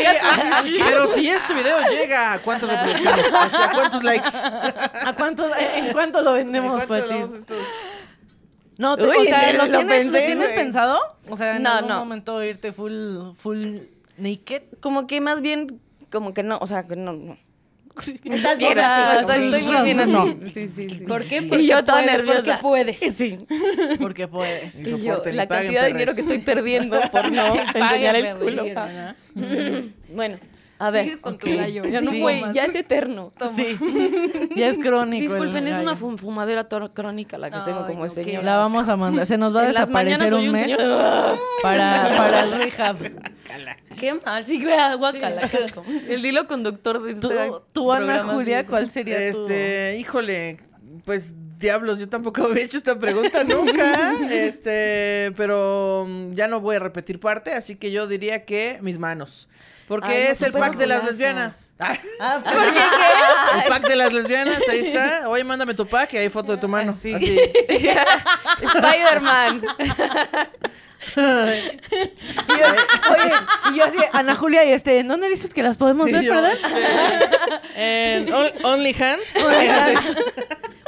Pero 0.64 1.06
si 1.08 1.28
este 1.30 1.54
video 1.54 1.78
llega 1.88 2.34
a 2.34 2.40
cuántas 2.42 2.70
reproducciones, 2.70 3.26
sea, 3.52 3.72
cuántos 3.72 4.04
likes. 4.04 4.30
¿A 4.34 5.14
cuánto, 5.16 5.50
¿En 5.56 5.92
cuánto 5.94 6.22
lo 6.22 6.34
vendemos, 6.34 6.82
estos? 6.84 7.58
No, 8.78 8.96
te- 8.96 9.04
Uy, 9.04 9.16
o 9.20 9.24
sea, 9.26 9.54
¿lo, 9.54 9.66
lo 9.66 9.78
tienes, 9.78 10.06
¿lo 10.06 10.12
pensé, 10.12 10.26
tienes 10.26 10.48
güey. 10.48 10.56
pensado? 10.56 11.00
O 11.30 11.38
sea, 11.38 11.58
en 11.58 11.64
No, 11.64 11.72
algún 11.72 11.90
no. 11.90 12.00
momento 12.00 12.44
irte 12.44 12.74
full, 12.74 13.34
full 13.38 13.78
naked. 14.18 14.64
Como 14.80 15.06
que 15.08 15.22
más 15.22 15.42
bien, 15.42 15.80
como 16.12 16.34
que 16.34 16.44
no, 16.44 16.58
o 16.60 16.68
sea, 16.68 16.84
que 16.88 16.96
no, 16.96 17.14
no. 17.14 17.38
Estás 18.24 18.58
bien 18.58 18.80
así, 18.80 19.34
estoy, 19.54 19.62
muy 19.72 19.84
bien 19.84 20.00
así. 20.00 20.12
No. 20.12 20.26
Sí, 20.52 20.68
sí, 20.68 20.90
sí. 20.90 21.00
¿Por 21.08 21.24
qué? 21.26 21.38
Y 21.38 21.42
Porque 21.48 21.66
yo 21.68 21.84
toda 21.84 22.02
puedes, 22.02 22.18
nerviosa. 22.18 22.42
Porque 22.42 22.58
puedes. 22.62 23.00
Sí. 23.16 23.46
Porque 24.00 24.28
puedes. 24.28 24.80
Y 24.80 25.04
yo, 25.04 25.22
la 25.32 25.48
cantidad 25.48 25.84
de 25.84 25.88
dinero 25.90 26.16
que 26.16 26.22
estoy 26.22 26.40
perdiendo 26.40 27.00
por 27.12 27.32
no 27.32 27.54
enseñar 27.76 28.16
el 28.16 28.36
culo. 28.38 28.64
Sí. 29.36 29.94
Bueno, 30.10 30.38
a 30.86 30.92
ver. 30.92 31.04
Sigues 31.06 31.20
con 31.20 31.38
tu 31.38 31.48
ok. 31.48 31.56
gallo. 31.56 31.84
Ya 31.86 32.02
no 32.02 32.12
Sí. 32.12 32.20
güey, 32.20 32.44
ya 32.52 32.66
es 32.66 32.76
eterno. 32.76 33.32
Sí. 33.56 33.78
Ya 34.56 34.68
es 34.68 34.78
crónico. 34.78 35.22
Disculpen, 35.22 35.68
es 35.68 35.80
una 35.80 35.96
fumadera 35.96 36.68
crónica 36.94 37.38
la 37.38 37.50
que 37.50 37.60
tengo 37.60 37.86
como 37.88 38.06
no. 38.06 38.42
La 38.42 38.58
vamos 38.58 38.90
a 38.90 38.98
mandar. 38.98 39.26
Se 39.26 39.38
nos 39.38 39.56
va 39.56 39.62
a 39.62 39.68
En 39.68 39.74
las 39.74 39.90
mañanas 39.90 40.20
desaparecer 40.20 40.34
un 40.40 40.46
un 40.48 40.52
mes 40.52 40.64
señor. 40.64 41.40
para, 41.62 42.10
para 42.18 42.40
el 42.44 42.52
rehab. 42.52 42.98
Qué 43.98 44.14
mal. 44.26 44.46
Sí, 44.46 44.62
güey, 44.62 44.76
guacala, 44.98 45.42
asco. 45.42 45.86
El 46.08 46.26
hilo 46.26 46.48
conductor 46.48 47.02
de 47.02 47.16
¿Tú, 47.16 47.32
este 47.32 47.52
tú, 47.72 47.92
Ana 47.92 48.24
Julia, 48.24 48.62
sí. 48.62 48.68
cuál 48.68 48.90
sería 48.90 49.32
tu...? 49.32 49.44
Este, 49.44 49.98
híjole, 50.00 50.58
pues 51.06 51.36
diablos, 51.64 51.98
yo 52.00 52.08
tampoco 52.08 52.44
había 52.44 52.64
hecho 52.64 52.78
esta 52.78 53.00
pregunta 53.00 53.44
nunca. 53.46 54.14
este, 54.30 55.34
pero 55.36 56.06
mm, 56.08 56.34
ya 56.34 56.48
no 56.48 56.60
voy 56.62 56.76
a 56.76 56.80
repetir 56.80 57.20
parte, 57.20 57.54
así 57.54 57.76
que 57.76 57.92
yo 57.92 58.06
diría 58.06 58.46
que 58.46 58.78
mis 58.82 59.00
manos. 59.00 59.50
Porque 59.88 60.08
Ay, 60.08 60.24
no, 60.26 60.30
es 60.32 60.42
el 60.42 60.48
súper 60.54 60.62
pack 60.62 60.76
de 60.78 60.88
las 60.88 61.04
lesbianas. 61.04 61.74
Ah, 61.80 61.98
Ah, 62.20 63.62
el 63.64 63.68
pack 63.68 63.84
de 63.88 63.96
las 63.98 64.14
lesbianas, 64.14 64.68
ahí 64.70 64.80
está. 64.80 65.28
Oye, 65.28 65.44
mándame 65.44 65.74
tu 65.74 65.86
pack 65.86 66.14
y 66.14 66.18
hay 66.18 66.30
foto 66.30 66.54
de 66.54 66.58
tu 66.58 66.70
mano. 66.70 66.94
Sí. 66.94 67.14
Así. 67.14 67.38
Spider-Man. 68.62 69.62
Y 71.16 72.60
yo, 72.60 72.66
oye, 73.12 73.34
y 73.74 73.78
yo 73.78 73.86
así, 73.86 73.98
Ana 74.14 74.36
Julia, 74.36 74.66
y 74.66 74.72
este, 74.72 75.00
¿en 75.00 75.08
dónde 75.08 75.30
dices 75.30 75.54
que 75.54 75.64
las 75.64 75.78
podemos 75.78 76.12
ver, 76.12 76.28
perdón? 76.28 76.52
En 77.76 78.34
On- 78.34 78.52
OnlyHands. 78.66 79.36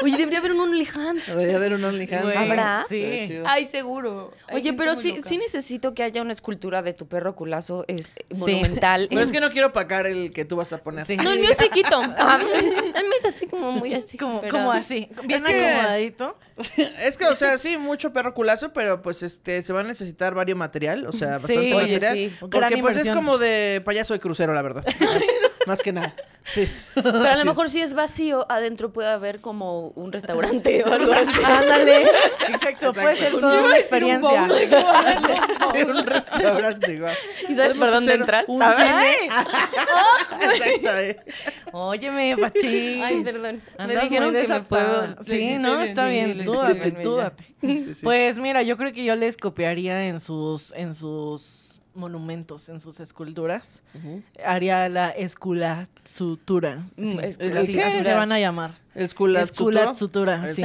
Oye, 0.03 0.17
debería 0.17 0.39
haber 0.39 0.51
un 0.51 0.59
OnlyFans. 0.59 1.25
Debería 1.27 1.55
haber 1.55 1.73
un 1.73 1.83
OnlyHands. 1.83 2.23
Güey, 2.23 2.35
¿Habrá? 2.37 2.85
Sí. 2.87 3.39
Ay, 3.45 3.67
seguro. 3.69 4.33
Hay 4.47 4.57
Oye, 4.57 4.73
pero 4.73 4.93
sí, 4.93 5.11
loca. 5.15 5.27
sí 5.27 5.37
necesito 5.37 5.93
que 5.93 6.03
haya 6.03 6.21
una 6.21 6.33
escultura 6.33 6.81
de 6.81 6.93
tu 6.93 7.07
perro 7.07 7.33
culazo 7.35 7.85
es 7.87 8.13
monumental. 8.35 9.07
Pero 9.09 9.21
es 9.21 9.31
que 9.31 9.39
no 9.39 9.49
quiero 9.51 9.71
pagar 9.71 10.05
el 10.05 10.31
que 10.31 10.43
tú 10.43 10.57
vas 10.57 10.73
a 10.73 10.79
poner. 10.79 11.05
Sí. 11.05 11.15
No, 11.15 11.31
el 11.31 11.39
mío 11.39 11.49
es 11.51 11.57
chiquito. 11.57 11.99
Ah, 12.17 12.37
el 12.39 12.45
mío 13.05 13.13
es 13.19 13.25
así 13.25 13.47
como 13.47 13.71
muy 13.71 13.93
así. 13.93 14.17
Como, 14.17 14.41
pero- 14.41 14.51
como 14.51 14.71
así, 14.73 15.09
bien 15.23 15.41
Es 15.45 15.47
que- 15.49 15.65
acomodadito. 15.69 16.37
Es 17.03 17.17
que, 17.17 17.25
o 17.25 17.35
sea, 17.35 17.57
sí, 17.57 17.77
mucho 17.77 18.13
perro 18.13 18.33
culazo, 18.33 18.71
pero 18.73 19.01
pues 19.01 19.23
este 19.23 19.61
se 19.61 19.73
va 19.73 19.81
a 19.81 19.83
necesitar 19.83 20.33
varios 20.33 20.57
material, 20.57 21.05
o 21.05 21.11
sea, 21.11 21.39
Sí. 21.45 21.53
bastante 21.55 21.73
Oye, 21.73 21.99
material. 21.99 22.13
sí. 22.15 22.31
Gran 22.47 22.49
Porque 22.69 22.77
pues 22.81 22.97
es 22.97 23.09
como 23.09 23.37
de 23.37 23.81
payaso 23.85 24.13
de 24.13 24.19
crucero, 24.19 24.53
la 24.53 24.61
verdad. 24.61 24.85
Más, 25.65 25.81
que 25.81 25.91
nada. 25.91 26.13
Sí. 26.47 26.69
Pero 26.93 27.09
a 27.09 27.21
Así 27.21 27.33
lo 27.33 27.39
es. 27.39 27.45
mejor 27.45 27.69
si 27.69 27.81
es 27.81 27.95
vacío, 27.95 28.45
adentro 28.49 28.93
puede 28.93 29.09
haber 29.09 29.41
como 29.41 29.87
un 29.95 30.11
restaurante 30.11 30.83
o 30.87 30.93
algo 30.93 31.11
así. 31.11 31.39
Ándale. 31.43 32.03
Exacto, 32.49 32.93
puede 32.93 33.15
ser 33.15 33.33
Exacto. 33.33 33.39
toda 33.39 33.61
una 33.63 33.77
experiencia. 33.77 34.47
Sí, 35.73 35.81
un 35.83 36.05
restaurante, 36.05 36.93
igual. 36.93 37.15
¿Y 37.49 37.55
sabes 37.55 37.75
por 37.75 37.89
dónde 37.89 38.13
entras? 38.13 38.45
un 38.47 38.61
¿Sabes? 38.61 39.15
Exacto. 39.23 40.89
eh. 40.99 41.17
Óyeme, 41.73 42.37
Pachis. 42.37 43.01
Ay, 43.03 43.21
perdón. 43.23 43.61
Me 43.77 43.83
Andas 43.83 44.03
dijeron 44.03 44.31
muy 44.31 44.41
que 44.41 44.47
me 44.47 44.61
puedo. 44.61 45.15
Sí, 45.23 45.57
no, 45.57 45.81
está 45.81 46.05
bien. 46.07 46.45
Dúdate, 46.45 46.91
dúdate. 46.91 47.43
Sí, 47.59 47.93
sí. 47.95 48.03
Pues 48.03 48.37
mira, 48.37 48.61
yo 48.61 48.77
creo 48.77 48.93
que 48.93 49.03
yo 49.03 49.15
les 49.15 49.35
copiaría 49.35 50.05
en 50.07 50.19
sus, 50.19 50.71
en 50.73 50.93
sus 50.95 51.64
monumentos, 51.95 52.69
en 52.69 52.79
sus 52.79 52.99
esculturas. 52.99 53.81
Haría 54.45 54.87
la 54.89 55.09
escultura. 55.09 56.79
Mm, 56.97 57.11
Sí, 57.11 57.17
escultura. 57.21 57.59
así, 57.61 57.81
así 57.81 58.03
se 58.03 58.13
van 58.13 58.31
a 58.31 58.39
llamar. 58.39 58.71
Esculatsutura, 58.95 60.47
El 60.49 60.55
sí. 60.55 60.61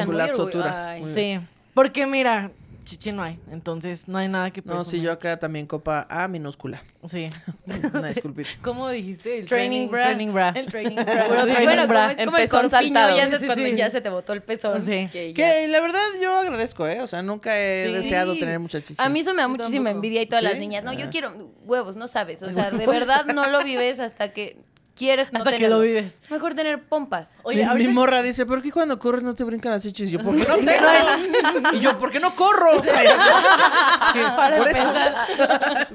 Muy. 1.00 1.14
Sí, 1.14 1.40
porque 1.74 2.06
mira, 2.06 2.50
chichi 2.90 3.12
no 3.12 3.22
hay, 3.22 3.38
entonces 3.50 4.08
no 4.08 4.18
hay 4.18 4.26
nada 4.28 4.50
que 4.50 4.60
No, 4.62 4.72
sí, 4.72 4.76
presumir. 4.78 5.02
yo 5.06 5.12
acá 5.12 5.38
también 5.38 5.66
copa 5.66 6.06
A 6.10 6.26
minúscula. 6.28 6.82
Sí. 7.06 7.28
Una 7.94 8.08
disculpita. 8.08 8.50
¿Cómo 8.62 8.88
dijiste? 8.90 9.38
El 9.38 9.46
Training 9.46 9.88
bra. 9.88 10.04
Training 10.04 10.32
bra. 10.32 10.48
El 10.56 10.66
training 10.70 10.96
bra. 10.96 11.04
Training 11.04 11.64
bueno, 11.64 11.86
bra. 11.86 12.14
como 12.16 12.36
es 12.36 12.50
como 12.50 12.62
el 12.64 12.70
saltado. 12.70 13.16
ya 13.16 13.38
Sí, 13.38 13.46
cuando 13.46 13.64
sí. 13.64 13.76
ya 13.76 13.90
se 13.90 14.00
te 14.00 14.08
botó 14.10 14.32
el 14.32 14.42
pezón. 14.42 14.84
Sí. 14.84 15.08
que 15.12 15.32
ya- 15.32 15.34
Que 15.34 15.68
la 15.68 15.80
verdad 15.80 16.00
yo 16.20 16.36
agradezco, 16.36 16.86
¿eh? 16.86 17.00
O 17.00 17.06
sea, 17.06 17.22
nunca 17.22 17.56
he 17.58 17.86
Sí. 17.86 17.92
deseado 17.92 18.34
tener 18.36 18.58
mucha 18.58 18.80
chichi. 18.80 18.96
A 18.98 19.08
mí 19.08 19.20
eso 19.20 19.32
me 19.34 19.42
da 19.42 19.48
muchísima 19.48 19.90
envidia 19.90 20.22
y 20.22 20.26
todas 20.26 20.42
las 20.44 20.56
niñas. 20.58 20.82
No, 20.82 20.90
Ah. 20.90 20.94
yo 20.94 21.10
quiero 21.10 21.32
huevos, 21.64 21.96
no 21.96 22.08
sabes. 22.08 22.42
O 22.42 22.50
sea, 22.50 22.70
de 22.70 22.86
verdad 22.86 23.24
no 23.26 23.48
lo 23.48 23.62
vives 23.62 24.00
hasta 24.00 24.32
que 24.32 24.56
quieres 24.94 25.32
no 25.32 25.38
Hasta 25.38 25.56
que 25.56 25.68
lo 25.68 25.80
vives. 25.80 26.14
Es 26.22 26.30
mejor 26.30 26.54
tener 26.54 26.82
pompas. 26.84 27.36
Oye, 27.42 27.66
mi, 27.74 27.88
morra 27.88 28.22
dice, 28.22 28.46
¿por 28.46 28.62
qué 28.62 28.70
cuando 28.70 28.98
corres 28.98 29.22
no 29.22 29.34
te 29.34 29.44
brincan 29.44 29.72
las 29.72 29.82
chichis? 29.82 30.10
Y 30.10 30.12
yo, 30.12 30.22
¿por 30.22 30.36
qué 30.36 30.46
no 30.46 30.56
tengo? 30.58 31.72
y 31.72 31.80
yo, 31.80 31.98
¿por 31.98 32.10
qué 32.10 32.20
no 32.20 32.34
corro? 32.34 32.82
Para 34.36 34.58
Por 34.58 34.68
empezar. 34.68 35.26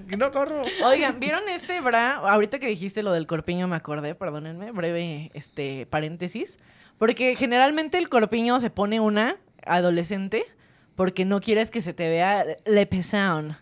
No 0.18 0.32
corro. 0.32 0.64
Oigan, 0.84 1.20
¿vieron 1.20 1.48
este 1.50 1.82
bra? 1.82 2.16
Ahorita 2.16 2.60
que 2.60 2.68
dijiste 2.68 3.04
lo 3.04 3.12
del 3.12 3.28
corpiño 3.28 3.68
me 3.68 3.76
acordé, 3.76 4.16
perdónenme, 4.16 4.72
breve 4.72 5.32
este 5.34 5.86
paréntesis. 5.88 6.58
Porque 6.98 7.36
generalmente 7.36 7.98
el 7.98 8.10
corpiño 8.10 8.60
se 8.60 8.70
pone 8.70 9.00
una 9.00 9.38
adolescente 9.66 10.46
porque 10.96 11.26
no 11.26 11.42
quieres 11.42 11.72
que 11.72 11.82
se 11.82 11.94
te 11.94 12.10
vea 12.10 12.46
le 12.66 12.86
pesaon. 12.86 13.58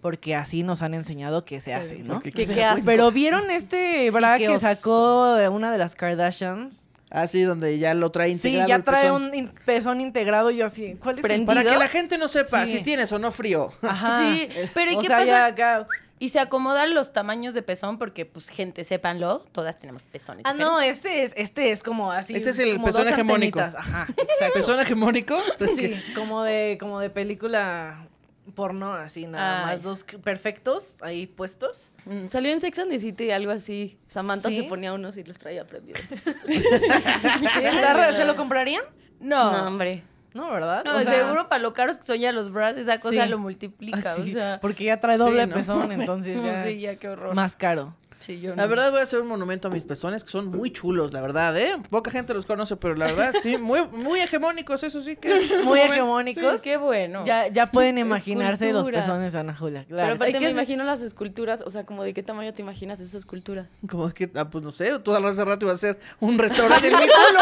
Porque 0.00 0.34
así 0.36 0.62
nos 0.62 0.82
han 0.82 0.94
enseñado 0.94 1.44
que 1.44 1.60
se 1.60 1.74
hace, 1.74 2.00
¿no? 2.00 2.20
¿Qué, 2.20 2.30
qué 2.32 2.46
qué 2.46 2.64
haces? 2.64 2.84
Pero 2.84 3.10
¿vieron 3.10 3.50
este 3.50 4.04
Sí, 4.04 4.10
bra 4.10 4.36
que 4.38 4.48
oso. 4.50 4.60
sacó 4.60 5.36
una 5.50 5.70
de 5.72 5.78
las 5.78 5.94
Kardashians? 5.96 6.80
Ah, 7.10 7.26
sí, 7.28 7.42
donde 7.42 7.78
ya 7.78 7.94
lo 7.94 8.10
trae 8.10 8.28
Sí, 8.30 8.34
integrado 8.34 8.68
ya 8.68 8.74
el 8.76 8.82
trae 8.84 9.02
pezón. 9.04 9.22
un 9.24 9.34
in- 9.34 9.52
pezón 9.64 10.00
integrado. 10.00 10.50
Yo 10.50 10.66
así, 10.66 10.96
¿cuál 11.00 11.18
es 11.20 11.24
el. 11.24 11.44
Para 11.44 11.62
que 11.62 11.76
la 11.76 11.86
gente 11.88 12.18
no 12.18 12.26
sepa 12.26 12.66
Sí. 12.66 12.78
si 12.78 12.82
tienes 12.82 13.12
o 13.12 13.18
no 13.20 13.30
frío. 13.30 13.70
Ajá. 13.82 14.18
Sí, 14.20 14.48
pero 14.74 14.90
¿y 14.92 14.96
o 14.96 15.00
qué 15.00 15.06
sea, 15.06 15.16
pasa? 15.18 15.26
ya 15.26 15.46
acá- 15.46 15.86
Y 16.24 16.30
se 16.30 16.40
acomodan 16.40 16.94
los 16.94 17.12
tamaños 17.12 17.52
de 17.52 17.60
pezón 17.60 17.98
porque, 17.98 18.24
pues, 18.24 18.48
gente, 18.48 18.82
sépanlo, 18.84 19.40
todas 19.52 19.78
tenemos 19.78 20.04
pezones. 20.04 20.46
Ah, 20.46 20.54
no, 20.54 20.80
este 20.80 21.22
es, 21.22 21.34
este 21.36 21.70
es 21.70 21.82
como 21.82 22.12
así. 22.12 22.34
Este 22.34 22.48
es 22.48 22.58
el 22.60 22.80
pezón 22.80 23.06
hegemónico. 23.06 23.60
antenitas. 23.60 23.74
Ajá. 23.74 24.06
¿Pezón 24.54 24.80
hegemónico? 24.80 25.36
Sí, 25.76 25.94
como 26.14 26.42
de, 26.42 26.78
como 26.80 26.98
de 26.98 27.10
película 27.10 28.08
porno, 28.54 28.94
así 28.94 29.26
nada 29.26 29.68
Ay. 29.68 29.76
más. 29.76 29.82
Dos 29.82 30.04
perfectos 30.24 30.96
ahí 31.02 31.26
puestos. 31.26 31.90
Mm. 32.06 32.28
Salió 32.28 32.52
en 32.52 32.62
Sex 32.62 32.78
and 32.78 32.90
the 32.90 33.00
City 33.00 33.30
algo 33.30 33.52
así. 33.52 33.98
Samantha 34.08 34.48
¿Sí? 34.48 34.62
se 34.62 34.64
ponía 34.66 34.94
unos 34.94 35.18
y 35.18 35.24
los 35.24 35.36
traía 35.36 35.66
prendidos. 35.66 36.00
¿Se 38.16 38.24
lo 38.24 38.34
comprarían? 38.34 38.84
No. 39.20 39.52
No, 39.52 39.68
hombre. 39.68 40.04
No, 40.34 40.52
¿verdad? 40.52 40.82
No, 40.84 40.96
O 40.96 41.00
sea, 41.00 41.12
seguro 41.14 41.48
para 41.48 41.62
lo 41.62 41.72
caros 41.72 41.96
que 41.98 42.04
son 42.04 42.18
ya 42.18 42.32
los 42.32 42.50
bras, 42.52 42.76
esa 42.76 42.98
cosa 42.98 43.22
Sí. 43.24 43.28
lo 43.30 43.38
multiplica. 43.38 44.12
así, 44.12 44.30
O 44.30 44.32
sea, 44.34 44.58
porque 44.60 44.84
ya 44.84 44.98
trae 45.00 45.16
doble 45.16 45.42
Sí, 45.44 45.48
¿no? 45.48 45.54
pezón, 45.54 45.92
entonces 45.92 46.42
ya, 46.42 46.62
Sí, 46.62 46.68
es 46.70 46.80
ya, 46.80 46.96
qué 46.96 47.08
horror. 47.08 47.34
más 47.34 47.54
caro. 47.56 47.94
Sí, 48.24 48.40
yo 48.40 48.54
La 48.54 48.62
no. 48.64 48.68
verdad 48.68 48.90
voy 48.90 49.00
a 49.00 49.02
hacer 49.02 49.20
un 49.20 49.28
monumento 49.28 49.68
a 49.68 49.70
mis 49.70 49.82
pezones 49.82 50.24
que 50.24 50.30
son 50.30 50.46
muy 50.48 50.70
chulos, 50.70 51.12
la 51.12 51.20
verdad, 51.20 51.56
¿eh? 51.58 51.74
Poca 51.90 52.10
gente 52.10 52.32
los 52.34 52.46
conoce, 52.46 52.76
pero 52.76 52.94
la 52.94 53.06
verdad, 53.06 53.34
sí, 53.42 53.56
muy, 53.56 53.86
muy 53.88 54.20
hegemónicos, 54.20 54.82
eso 54.82 55.00
sí 55.00 55.16
que... 55.16 55.28
Muy 55.34 55.48
¿cómo 55.60 55.72
ven? 55.72 55.92
hegemónicos. 55.92 56.60
Qué 56.62 56.76
bueno. 56.76 57.24
Ya, 57.24 57.48
ya 57.48 57.66
pueden 57.66 57.98
imaginarse 58.06 58.72
los 58.72 58.88
pezones 58.88 59.32
de 59.32 59.38
Ana 59.38 59.54
Julia, 59.54 59.84
Pero 59.86 59.96
claro. 59.96 60.14
aparte 60.14 60.34
Hay 60.36 60.40
que 60.40 60.46
me 60.46 60.52
imagino 60.52 60.84
las 60.84 61.00
esculturas, 61.02 61.62
o 61.62 61.70
sea, 61.70 61.84
como 61.84 62.02
de 62.02 62.14
qué 62.14 62.22
tamaño 62.22 62.52
te 62.54 62.62
imaginas 62.62 63.00
esa 63.00 63.18
escultura. 63.18 63.68
Como 63.88 64.10
que, 64.12 64.30
ah, 64.36 64.48
pues 64.48 64.64
no 64.64 64.72
sé, 64.72 64.98
tú 65.00 65.12
hace 65.14 65.44
rato 65.44 65.66
iba 65.66 65.74
a 65.74 65.76
ser 65.76 65.98
un 66.20 66.38
restaurante 66.38 66.88
en 66.88 66.94
mi 66.94 67.02
culo. 67.02 67.40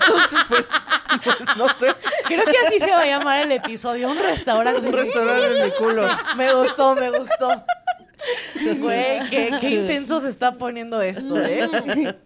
Entonces, 0.00 0.38
pues, 0.48 0.66
pues 1.24 1.56
no 1.56 1.68
sé, 1.70 1.94
Creo 2.26 2.44
que 2.44 2.56
así 2.66 2.78
se 2.80 2.90
va 2.90 3.00
a 3.00 3.06
llamar 3.06 3.40
el 3.40 3.52
episodio, 3.52 4.08
un 4.10 4.18
restaurante. 4.18 4.86
un 4.86 4.92
restaurante 4.92 5.58
en 5.58 5.64
mi 5.64 5.70
culo. 5.72 6.08
Me 6.36 6.52
gustó, 6.54 6.94
me 6.94 7.10
gustó. 7.10 7.48
Güey, 8.80 9.20
qué, 9.30 9.50
qué 9.60 9.70
intenso 9.80 10.20
se 10.20 10.28
está 10.28 10.52
poniendo 10.54 11.00
esto, 11.00 11.40
¿eh? 11.40 11.60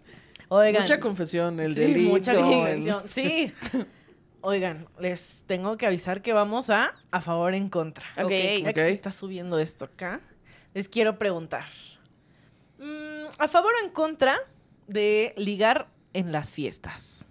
Oigan. 0.48 0.82
Mucha 0.82 1.00
confesión, 1.00 1.60
el 1.60 1.74
Sí, 1.74 1.80
delito. 1.80 2.10
mucha 2.10 2.34
confesión. 2.34 3.02
Sí. 3.08 3.52
Oigan, 4.42 4.86
les 4.98 5.44
tengo 5.46 5.76
que 5.76 5.86
avisar 5.86 6.20
que 6.20 6.32
vamos 6.32 6.68
a 6.68 6.92
a 7.10 7.20
favor 7.20 7.54
en 7.54 7.68
contra. 7.68 8.04
Ok. 8.22 8.30
Ya 8.30 8.68
Ok. 8.70 8.74
que 8.74 8.80
se 8.82 8.90
está 8.90 9.12
subiendo 9.12 9.58
esto 9.58 9.84
acá, 9.86 10.20
les 10.74 10.88
quiero 10.88 11.18
preguntar. 11.18 11.64
Mm, 12.78 13.28
¿A 13.38 13.48
favor 13.48 13.72
o 13.80 13.84
en 13.86 13.90
contra 13.92 14.36
de 14.88 15.32
ligar 15.36 15.88
en 16.12 16.32
las 16.32 16.50
fiestas? 16.52 17.24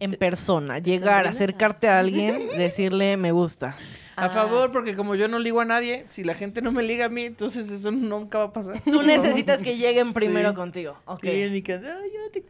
En 0.00 0.12
persona, 0.12 0.78
llegar, 0.78 1.26
acercarte 1.26 1.88
a 1.88 1.98
alguien, 1.98 2.48
decirle 2.56 3.16
me 3.16 3.32
gustas. 3.32 3.98
A 4.20 4.24
Ah. 4.26 4.28
favor, 4.30 4.72
porque 4.72 4.96
como 4.96 5.14
yo 5.14 5.28
no 5.28 5.38
ligo 5.38 5.60
a 5.60 5.64
nadie, 5.64 6.04
si 6.08 6.24
la 6.24 6.34
gente 6.34 6.60
no 6.62 6.72
me 6.72 6.82
liga 6.82 7.06
a 7.06 7.08
mí, 7.08 7.24
entonces 7.24 7.70
eso 7.70 7.90
nunca 7.90 8.38
va 8.38 8.44
a 8.44 8.52
pasar. 8.52 8.80
Tú 8.90 9.02
necesitas 9.04 9.60
que 9.60 9.76
lleguen 9.76 10.12
primero 10.12 10.50
Sí. 10.50 10.56
contigo. 10.56 10.96
Ok. 11.06 11.24
Y 11.24 11.42
en 11.42 11.52
mi 11.52 11.62
casa, 11.62 11.96
ay, 12.02 12.10
te 12.32 12.42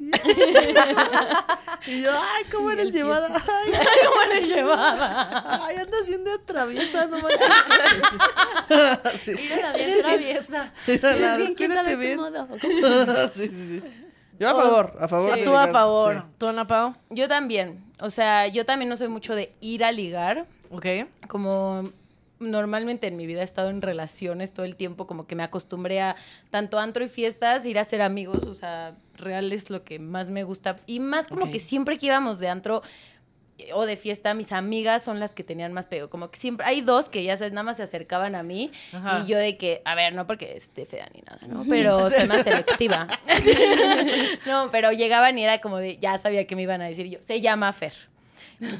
y 1.86 2.02
yo, 2.02 2.10
ay, 2.12 2.44
¿cómo 2.50 2.70
eres 2.72 2.92
llevada? 2.92 3.28
Ay, 3.34 3.72
¿Cómo 4.06 4.34
le 4.34 4.46
llevaba? 4.46 5.66
ay, 5.66 5.76
andas 5.76 6.06
bien 6.06 6.24
de 6.24 6.38
traviesa, 6.38 7.06
no 7.06 7.18
manches. 7.20 7.38
sí. 9.20 9.32
Mira, 9.36 9.72
bien 9.74 9.98
traviesa. 10.00 10.72
Mira, 10.86 11.12
la- 11.16 11.36
Sí, 11.36 11.54
¿quién 11.56 11.72
sabe 11.72 11.96
cuídate 11.96 11.96
tu 11.96 11.98
bien. 12.00 12.16
modo? 12.18 12.48
sí, 13.30 13.48
sí, 13.48 13.68
sí. 13.68 13.82
Yo 14.38 14.48
a 14.48 14.54
favor, 14.54 14.96
a 14.98 15.06
favor. 15.08 15.34
Sí. 15.34 15.44
Tú 15.44 15.54
a 15.54 15.68
favor. 15.68 16.14
sí. 16.14 16.34
¿Tú, 16.38 16.46
Ana 16.46 16.66
Pao? 16.66 16.96
Yo 17.10 17.28
también. 17.28 17.84
O 18.00 18.08
sea, 18.08 18.46
yo 18.48 18.64
también 18.64 18.88
no 18.88 18.96
soy 18.96 19.08
mucho 19.08 19.34
de 19.34 19.52
ir 19.60 19.84
a 19.84 19.92
ligar. 19.92 20.46
Ok. 20.70 20.86
como 21.28 21.90
normalmente 22.40 23.06
en 23.06 23.16
mi 23.16 23.26
vida 23.26 23.42
he 23.42 23.44
estado 23.44 23.68
en 23.70 23.82
relaciones 23.82 24.52
todo 24.52 24.64
el 24.64 24.74
tiempo, 24.74 25.06
como 25.06 25.26
que 25.26 25.36
me 25.36 25.42
acostumbré 25.42 26.00
a 26.00 26.16
tanto 26.48 26.78
antro 26.78 27.04
y 27.04 27.08
fiestas, 27.08 27.64
ir 27.66 27.78
a 27.78 27.84
ser 27.84 28.02
amigos, 28.02 28.46
o 28.46 28.54
sea, 28.54 28.96
real 29.14 29.52
es 29.52 29.70
lo 29.70 29.84
que 29.84 29.98
más 29.98 30.28
me 30.30 30.42
gusta. 30.42 30.78
Y 30.86 31.00
más 31.00 31.28
como 31.28 31.50
que 31.50 31.60
siempre 31.60 31.98
que 31.98 32.06
íbamos 32.06 32.38
de 32.40 32.48
antro 32.48 32.82
eh, 33.58 33.72
o 33.74 33.84
de 33.84 33.98
fiesta, 33.98 34.32
mis 34.32 34.52
amigas 34.52 35.02
son 35.02 35.20
las 35.20 35.32
que 35.34 35.44
tenían 35.44 35.74
más 35.74 35.84
pego. 35.84 36.08
Como 36.08 36.30
que 36.30 36.40
siempre, 36.40 36.66
hay 36.66 36.80
dos 36.80 37.10
que 37.10 37.22
ya 37.22 37.36
sabes, 37.36 37.52
nada 37.52 37.62
más 37.62 37.76
se 37.76 37.82
acercaban 37.82 38.34
a 38.34 38.42
mí 38.42 38.72
Ajá. 38.94 39.22
y 39.22 39.26
yo 39.28 39.36
de 39.36 39.58
que, 39.58 39.82
a 39.84 39.94
ver, 39.94 40.14
no 40.14 40.26
porque 40.26 40.56
esté 40.56 40.86
fea 40.86 41.08
ni 41.14 41.20
nada, 41.20 41.40
¿no? 41.46 41.64
Pero 41.68 42.08
soy 42.16 42.26
más 42.26 42.42
selectiva. 42.42 43.06
no, 44.46 44.70
pero 44.72 44.92
llegaban 44.92 45.36
y 45.36 45.44
era 45.44 45.60
como 45.60 45.76
de, 45.76 45.98
ya 45.98 46.16
sabía 46.16 46.46
que 46.46 46.56
me 46.56 46.62
iban 46.62 46.80
a 46.80 46.86
decir 46.86 47.06
yo, 47.06 47.18
se 47.20 47.42
llama 47.42 47.70
Fer. 47.74 47.92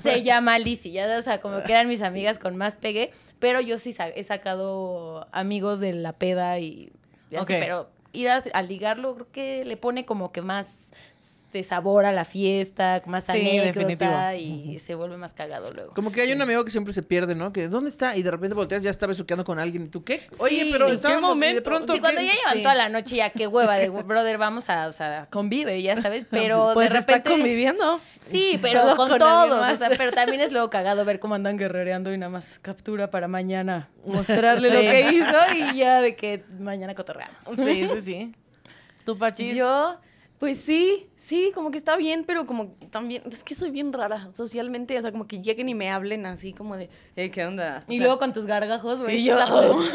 Se 0.03 0.23
llama 0.23 0.59
Lizzy, 0.59 0.93
ya, 0.93 1.16
o 1.19 1.23
sea, 1.23 1.40
como 1.40 1.62
que 1.62 1.73
eran 1.73 1.88
mis 1.88 2.03
amigas 2.03 2.38
con 2.38 2.57
más 2.57 2.77
pegue, 2.77 3.11
pero 3.38 3.61
yo 3.61 3.79
sí 3.79 3.93
sa- 3.93 4.09
he 4.09 4.25
sacado 4.25 5.27
amigos 5.33 5.81
de 5.81 5.93
la 5.95 6.12
peda 6.12 6.59
y, 6.59 6.93
y 7.31 7.37
así, 7.37 7.55
pero 7.61 7.88
ir 8.12 8.29
a, 8.29 8.43
a 8.53 8.62
ligarlo 8.62 9.14
creo 9.14 9.31
que 9.33 9.64
le 9.64 9.77
pone 9.77 10.05
como 10.05 10.33
que 10.33 10.43
más 10.43 10.90
este, 11.51 11.65
sabor 11.65 12.05
a 12.05 12.13
la 12.13 12.25
fiesta, 12.25 13.03
más 13.07 13.25
Sí, 13.25 13.33
anécdota 13.33 14.31
definitivo. 14.31 14.73
y 14.73 14.79
se 14.79 14.95
vuelve 14.95 15.17
más 15.17 15.33
cagado 15.33 15.73
luego. 15.73 15.93
Como 15.95 16.13
que 16.13 16.21
hay 16.21 16.31
un 16.33 16.41
amigo 16.41 16.65
que 16.65 16.71
siempre 16.71 16.93
se 16.93 17.03
pierde, 17.03 17.35
¿no? 17.35 17.53
Que 17.53 17.67
¿dónde 17.67 17.91
está? 17.91 18.17
Y 18.17 18.23
de 18.23 18.31
repente 18.31 18.55
volteas, 18.55 18.85
ya 18.85 18.91
está 18.91 19.09
besuqueando 19.09 19.45
con 19.45 19.59
alguien. 19.59 19.87
¿Y 19.87 19.89
tú 19.89 20.05
qué? 20.05 20.23
Oye, 20.39 20.63
Sí. 20.63 20.69
pero 20.71 20.85
¿En 20.85 20.91
qué 20.93 20.95
estábamos 20.95 21.37
y 21.37 21.41
de 21.41 21.47
momento? 21.47 21.63
pronto... 21.65 21.93
Sí, 21.95 21.99
cuando 21.99 22.21
¿qué? 22.21 22.29
ya 22.29 22.35
llevan 22.35 22.55
Sí. 22.55 22.63
toda 22.63 22.75
la 22.77 22.89
noche 22.89 23.17
ya 23.17 23.31
qué 23.31 23.49
hueva 23.49 23.75
de 23.79 23.89
brother, 23.89 24.39
vamos 24.39 24.69
a, 24.71 24.87
o 24.87 24.93
sea, 24.93 25.27
convive, 25.29 25.83
ya 25.83 26.01
sabes, 26.01 26.25
pero 26.31 26.71
pues 26.73 26.89
de 26.89 27.01
repente 27.01 27.19
está 27.19 27.31
conviviendo. 27.31 28.01
Sí, 28.27 28.57
pero 28.63 28.95
con, 28.95 29.19
todos, 29.19 29.73
o 29.73 29.77
sea, 29.77 29.91
pero 29.99 30.13
también 30.13 30.41
es 30.43 30.53
luego 30.53 30.71
cagado 30.71 31.05
ver 31.05 31.19
cómo 31.19 31.35
andan 31.35 31.57
guerrereando 31.59 32.13
y 32.15 32.19
nada 32.19 32.31
más 32.31 32.61
captura 32.61 33.11
para 33.11 33.27
mañana 33.27 33.89
mostrarle 34.07 34.73
lo 34.73 34.81
que 34.83 35.11
hizo 35.17 35.37
y 35.57 35.79
ya 35.79 36.01
de 36.01 36.15
que 36.15 36.45
mañana 36.61 36.95
cotorreamos. 36.95 37.39
Sí, 37.57 37.89
sí, 37.95 38.01
sí. 38.05 38.35
¿Tú, 39.05 39.19
Pachis? 39.19 39.57
Yo, 39.57 39.99
pues 40.40 40.59
sí, 40.59 41.07
sí, 41.16 41.53
como 41.55 41.70
que 41.70 41.76
está 41.76 41.96
bien, 41.98 42.24
pero 42.26 42.46
como 42.46 42.74
también, 42.90 43.22
es 43.31 43.42
que 43.44 43.55
soy 43.55 43.70
bien 43.70 43.92
rara 43.92 44.33
socialmente, 44.33 44.96
o 44.98 45.03
sea, 45.03 45.12
como 45.12 45.26
que 45.26 45.42
lleguen 45.42 45.68
y 45.68 45.74
me 45.74 45.90
hablen 45.90 46.24
así 46.24 46.55
como 46.55 46.79
de, 46.79 46.88
"Eh, 47.14 47.31
¿qué 47.31 47.44
onda? 47.44 47.85
O 47.87 47.92
Y 47.92 47.98
sea, 47.98 48.07
luego 48.07 48.18
con 48.18 48.33
tus 48.33 48.46
gargajos, 48.46 49.03
güey. 49.03 49.18
Y 49.18 49.24
yo, 49.24 49.37
zafo. 49.37 49.79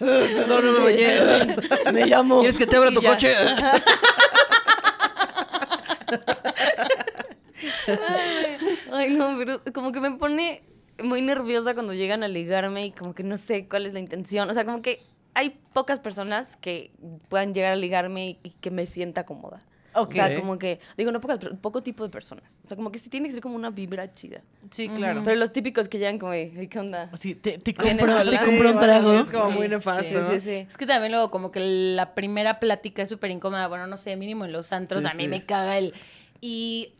No, 0.00 0.60
no 0.60 0.72
me 0.72 0.80
bañé. 0.84 1.16
me 1.94 2.04
llamo. 2.06 2.40
¿Quieres 2.40 2.58
que 2.58 2.66
te 2.66 2.76
abra 2.76 2.90
tu 2.92 3.00
ya. 3.00 3.08
coche? 3.10 3.34
Ay, 8.92 9.10
no, 9.14 9.34
pero 9.38 9.62
como 9.72 9.92
que 9.92 10.00
me 10.00 10.12
pone 10.12 10.62
muy 11.02 11.22
nerviosa 11.22 11.74
cuando 11.74 11.94
llegan 11.94 12.22
a 12.22 12.28
ligarme 12.28 12.86
y 12.86 12.92
como 12.92 13.14
que 13.14 13.22
no 13.24 13.38
sé 13.38 13.66
cuál 13.68 13.86
es 13.86 13.92
la 13.94 14.00
intención. 14.00 14.48
O 14.50 14.54
sea, 14.54 14.64
como 14.64 14.82
que 14.82 15.00
hay 15.34 15.58
pocas 15.72 16.00
personas 16.00 16.56
que 16.56 16.90
puedan 17.28 17.54
llegar 17.54 17.72
a 17.72 17.76
ligarme 17.76 18.30
y, 18.30 18.38
y 18.42 18.50
que 18.50 18.70
me 18.70 18.86
sienta 18.86 19.24
cómoda. 19.24 19.62
Ok. 19.94 20.08
O 20.08 20.12
sea, 20.14 20.34
como 20.40 20.58
que, 20.58 20.80
digo, 20.96 21.12
no 21.12 21.20
pocas, 21.20 21.36
pero 21.38 21.54
poco 21.56 21.82
tipo 21.82 22.02
de 22.02 22.08
personas. 22.08 22.58
O 22.64 22.68
sea, 22.68 22.76
como 22.78 22.90
que 22.90 22.98
sí 22.98 23.10
tiene 23.10 23.28
que 23.28 23.34
ser 23.34 23.42
como 23.42 23.56
una 23.56 23.68
vibra 23.68 24.10
chida. 24.10 24.40
Sí, 24.70 24.88
claro. 24.88 25.20
Pero 25.22 25.36
los 25.36 25.52
típicos 25.52 25.86
que 25.88 25.98
llegan 25.98 26.18
como, 26.18 26.32
de, 26.32 26.50
"Ay, 26.58 26.68
¿qué 26.68 26.78
onda? 26.78 27.10
Sí, 27.18 27.34
te, 27.34 27.58
te 27.58 27.74
¿Tienes 27.74 28.06
compro, 28.06 28.30
te 28.30 28.38
compro 28.38 28.70
un 28.72 28.78
trago. 28.78 29.12
Es 29.20 29.28
como 29.28 29.48
Sí, 29.48 29.52
muy 29.52 29.66
Sí, 29.66 29.70
nefasto, 29.70 30.20
¿no? 30.20 30.28
sí, 30.30 30.40
sí. 30.40 30.54
Es 30.66 30.78
que 30.78 30.86
también 30.86 31.12
luego 31.12 31.30
como 31.30 31.52
que 31.52 31.60
la 31.60 32.14
primera 32.14 32.58
plática 32.58 33.02
es 33.02 33.10
súper 33.10 33.30
incómoda. 33.30 33.68
Bueno, 33.68 33.86
no 33.86 33.98
sé, 33.98 34.16
mínimo 34.16 34.46
en 34.46 34.52
los 34.52 34.72
antros 34.72 35.02
Sí, 35.02 35.08
a 35.10 35.14
mí 35.14 35.24
sí, 35.24 35.28
me 35.28 35.36
es. 35.36 35.44
caga 35.44 35.76
el... 35.76 35.92
¿Y 36.40 36.94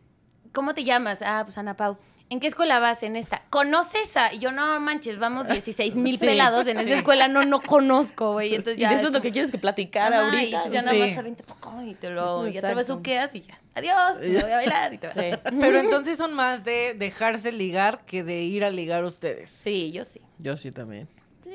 cómo 0.51 0.75
te 0.75 0.83
llamas? 0.83 1.23
Ah, 1.23 1.41
pues 1.45 1.57
Ana 1.57 1.75
Pau. 1.75 1.97
¿En 2.33 2.39
qué 2.39 2.47
escuela 2.47 2.79
vas 2.79 3.03
en 3.03 3.15
esta? 3.15 3.43
¿Conoces 3.51 4.17
a...? 4.17 4.33
Y 4.33 4.39
yo, 4.39 4.51
no 4.51 4.79
manches, 4.79 5.19
vamos 5.19 5.47
16 5.47 5.95
mil 5.97 6.17
Sí, 6.19 6.25
pelados 6.25 6.65
en 6.65 6.77
esa 6.77 6.87
sí. 6.87 6.93
escuela. 6.93 7.27
No, 7.27 7.45
no 7.45 7.61
conozco, 7.61 8.33
güey. 8.33 8.55
Entonces 8.55 8.79
Y 8.81 8.85
de 8.87 8.95
eso 8.95 9.07
es 9.07 9.13
lo 9.13 9.21
que 9.21 9.31
quieres 9.31 9.51
que 9.51 9.59
platicar 9.59 10.11
Ajá, 10.11 10.25
ahorita. 10.25 10.63
Y 10.67 10.71
ya 10.71 10.81
nada 10.81 10.93
Sí. 10.93 10.99
más 10.99 11.17
aventa 11.19 11.43
poco 11.43 11.81
y 11.83 11.93
te 11.93 12.09
lo... 12.09 12.45
Ya 12.47 12.51
te 12.53 12.57
Exacto. 12.57 12.75
besuqueas 12.77 13.35
y 13.35 13.41
ya. 13.41 13.59
Adiós, 13.75 14.19
me 14.19 14.41
voy 14.41 14.51
a 14.51 14.55
bailar 14.55 14.93
y 14.93 14.97
te 14.97 15.07
vas. 15.07 15.15
Sí. 15.15 15.29
Pero 15.61 15.77
entonces 15.77 16.17
son 16.17 16.33
más 16.33 16.63
de 16.65 16.95
dejarse 16.97 17.51
ligar 17.51 18.03
que 18.05 18.23
de 18.23 18.41
ir 18.41 18.63
a 18.65 18.71
ligar 18.71 19.03
ustedes. 19.05 19.51
Sí, 19.51 19.91
yo 19.91 20.03
sí. 20.03 20.19
Yo 20.39 20.57
sí 20.57 20.71
también. 20.71 21.07
¿Sí? 21.43 21.51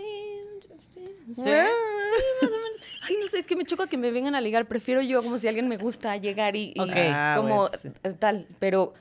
Ay, 1.44 1.66
Ay, 3.08 3.16
no 3.20 3.28
sé, 3.28 3.38
es 3.40 3.46
que 3.46 3.56
me 3.56 3.64
choca 3.64 3.86
que 3.86 3.96
me 3.96 4.10
vengan 4.10 4.34
a 4.34 4.40
ligar. 4.40 4.66
Prefiero 4.66 5.00
yo 5.02 5.22
como 5.22 5.38
si 5.38 5.48
alguien 5.48 5.66
me 5.68 5.76
gusta 5.76 6.16
llegar 6.16 6.56
y, 6.56 6.72
y 6.74 6.80
Ok. 6.80 6.90
Ah, 6.96 7.34
como 7.36 7.48
bueno, 7.62 7.76
sí. 7.76 7.88
eh, 8.04 8.10
tal. 8.18 8.46
Pero 8.58 8.94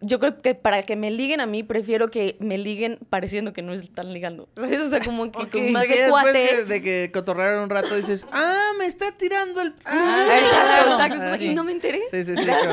yo 0.00 0.20
creo 0.20 0.38
que 0.38 0.54
para 0.54 0.82
que 0.82 0.94
me 0.96 1.10
liguen 1.10 1.40
a 1.40 1.46
mí, 1.46 1.62
prefiero 1.64 2.08
que 2.10 2.36
me 2.40 2.56
liguen 2.58 2.98
pareciendo 3.10 3.52
que 3.52 3.62
no 3.62 3.72
están 3.72 4.12
ligando. 4.12 4.48
¿Sabes? 4.54 4.80
O 4.80 4.90
sea, 4.90 5.00
como 5.00 5.30
que 5.32 5.38
Ok. 5.38 5.50
como 5.52 5.68
más 5.70 5.86
Sí, 5.86 5.92
de 5.94 6.02
después 6.02 6.68
que, 6.68 6.82
que 6.82 7.10
cotorrearon 7.12 7.64
un 7.64 7.70
rato 7.70 7.94
dices, 7.96 8.26
ah, 8.32 8.70
me 8.78 8.86
está 8.86 9.10
tirando 9.12 9.60
el... 9.60 9.74
Ah, 9.84 10.26
Ah, 10.30 10.80
exacto, 10.90 11.14
exacto. 11.16 11.38
Sí. 11.38 11.44
"Y 11.46 11.54
no 11.54 11.64
me 11.64 11.72
enteré. 11.72 12.02
Sí, 12.10 12.22
sí, 12.24 12.36
sí. 12.36 12.42
claro. 12.44 12.72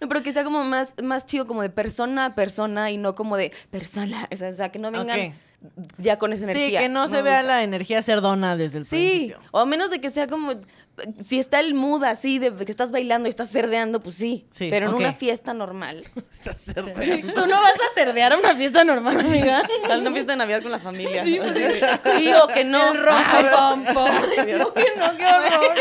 No, 0.00 0.08
pero 0.08 0.22
que 0.22 0.32
sea 0.32 0.44
como 0.44 0.64
más, 0.64 0.94
más 1.02 1.26
chido, 1.26 1.46
como 1.46 1.62
de 1.62 1.70
persona 1.70 2.26
a 2.26 2.34
persona 2.34 2.90
y 2.90 2.98
no 2.98 3.14
como 3.14 3.36
de 3.36 3.52
persona. 3.70 4.28
O 4.32 4.36
sea, 4.36 4.48
o 4.50 4.52
sea, 4.52 4.70
que 4.70 4.78
no 4.78 4.90
vengan 4.90 5.34
ya 5.96 6.18
con 6.18 6.32
esa 6.32 6.44
Sí, 6.46 6.50
energía. 6.52 6.80
que 6.80 6.88
no, 6.88 7.08
se 7.08 7.20
vea 7.22 7.38
gusta. 7.38 7.54
la 7.54 7.62
energía 7.64 8.00
cerdona 8.02 8.56
desde 8.56 8.78
el 8.78 8.84
Sí, 8.84 8.96
principio. 8.96 9.40
o 9.50 9.58
a 9.58 9.66
menos 9.66 9.90
de 9.90 10.00
que 10.00 10.08
sea 10.10 10.28
como, 10.28 10.52
si 11.22 11.38
está 11.38 11.60
el 11.60 11.74
mood 11.74 12.04
así 12.04 12.38
de 12.38 12.54
que 12.54 12.70
estás 12.70 12.90
bailando 12.90 13.28
y 13.28 13.30
estás 13.30 13.50
cerdeando, 13.50 14.00
pues 14.00 14.16
sí. 14.16 14.46
Sí, 14.50 14.68
pero 14.70 14.88
en 14.90 14.94
una 14.94 15.12
fiesta 15.12 15.54
normal. 15.54 16.04
Está 16.30 16.54
cerdo. 16.54 16.90
Tú 17.34 17.46
no 17.46 17.60
vas 17.62 17.74
a 17.74 17.94
cerdear 17.94 18.32
a 18.32 18.38
una 18.38 18.54
fiesta 18.56 18.84
normal, 18.84 19.18
amiga. 19.20 19.62
Dando 19.88 20.00
una 20.10 20.12
fiesta 20.12 20.32
de 20.32 20.36
Navidad 20.38 20.62
con 20.62 20.70
la 20.72 20.78
familia. 20.80 21.24
Sí, 21.24 21.38
Digo 22.18 22.46
que 22.52 22.64
no. 22.64 22.92
El 22.92 23.02
rojo 23.04 23.36
pom 23.54 23.84
pom. 23.94 24.10
No, 24.58 24.72
que 24.74 24.86
no, 24.96 25.16
qué 25.16 25.24
horror. 25.24 25.74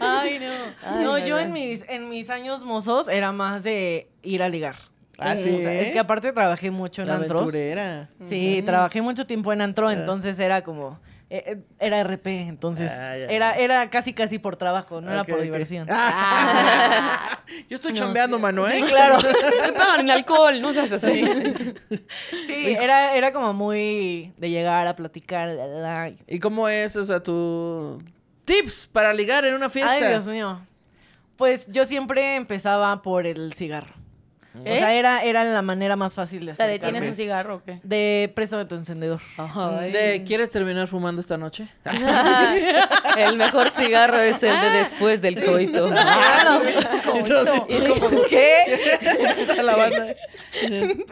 Ay, 0.00 0.38
no. 0.38 0.46
Ay, 0.84 1.02
no, 1.02 1.02
no, 1.02 1.18
yo 1.18 1.38
en 1.38 1.52
mis, 1.52 1.84
en 1.88 2.08
mis 2.08 2.30
años 2.30 2.64
mozos 2.64 3.08
era 3.08 3.32
más 3.32 3.62
de 3.62 4.08
ir 4.22 4.42
a 4.42 4.48
ligar. 4.48 4.76
Ah, 5.18 5.32
O 5.34 5.36
sí. 5.36 5.60
sea, 5.60 5.74
es 5.80 5.90
que 5.90 5.98
aparte 5.98 6.32
trabajé 6.32 6.70
mucho 6.70 7.02
en 7.02 7.08
La 7.08 7.14
antros. 7.16 7.40
aventurera. 7.42 8.08
Sí, 8.22 8.62
trabajé 8.64 9.02
mucho 9.02 9.26
tiempo 9.26 9.52
en 9.52 9.60
antro, 9.62 9.90
entonces 9.90 10.38
era 10.38 10.62
como... 10.62 11.00
eh, 11.30 11.44
eh, 11.46 11.58
era 11.78 12.00
RP, 12.02 12.26
entonces 12.48 12.90
Ah, 12.90 13.16
ya, 13.18 13.26
era, 13.26 13.56
ya. 13.56 13.62
era 13.62 13.90
casi 13.90 14.14
casi 14.14 14.38
por 14.38 14.56
trabajo, 14.56 15.00
no 15.00 15.12
era 15.12 15.24
por 15.24 15.40
diversión. 15.42 15.86
Ah. 15.90 17.40
Yo 17.68 17.74
estoy 17.76 17.92
No, 17.92 17.98
chambeando, 17.98 18.38
sí. 18.38 18.72
¿eh? 18.72 18.80
Sí, 18.80 18.82
claro. 18.84 19.18
Pagan 19.76 20.00
en 20.00 20.10
alcohol, 20.10 20.60
no 20.60 20.72
seas 20.72 20.92
así. 20.92 21.24
Sí, 22.46 22.76
era, 22.78 23.14
era 23.14 23.32
como 23.32 23.52
muy 23.52 24.32
de 24.38 24.50
llegar 24.50 24.86
a 24.86 24.96
platicar. 24.96 25.48
la, 25.48 25.66
la, 25.66 25.78
la. 26.08 26.12
¿Y 26.26 26.38
cómo 26.38 26.68
es, 26.68 26.96
o 26.96 27.04
sea, 27.04 27.22
tu 27.22 28.02
tips 28.44 28.86
para 28.86 29.12
ligar 29.12 29.44
en 29.44 29.54
una 29.54 29.68
fiesta? 29.68 29.92
Ay, 29.92 30.08
Dios 30.08 30.26
mío. 30.26 30.60
Pues 31.36 31.66
yo 31.68 31.84
siempre 31.84 32.36
empezaba 32.36 33.00
por 33.02 33.26
el 33.26 33.52
cigarro. 33.52 33.92
O 34.60 34.62
¿Eh? 34.64 34.78
sea, 34.78 34.92
era, 34.94 35.22
era 35.22 35.44
la 35.44 35.62
manera 35.62 35.96
más 35.96 36.14
fácil 36.14 36.44
de 36.46 36.52
O 36.52 36.54
sea, 36.54 36.66
acercarme. 36.66 36.92
¿detienes 36.98 37.10
un 37.10 37.16
cigarro 37.16 37.56
o 37.56 37.62
qué? 37.62 37.80
De 37.82 38.30
préstame 38.34 38.64
tu 38.64 38.74
encendedor. 38.74 39.20
De, 39.92 40.24
¿Quieres 40.26 40.50
terminar 40.50 40.86
fumando 40.88 41.20
esta 41.20 41.36
noche? 41.36 41.68
El 43.16 43.36
mejor 43.36 43.70
cigarro 43.70 44.18
es 44.18 44.42
el 44.42 44.50
de 44.60 44.70
después 44.78 45.20
del 45.22 45.44
coito. 45.44 45.88
Entonces, 47.14 47.62
¿Qué? 48.28 49.56
la 49.62 49.76
banda. 49.76 50.06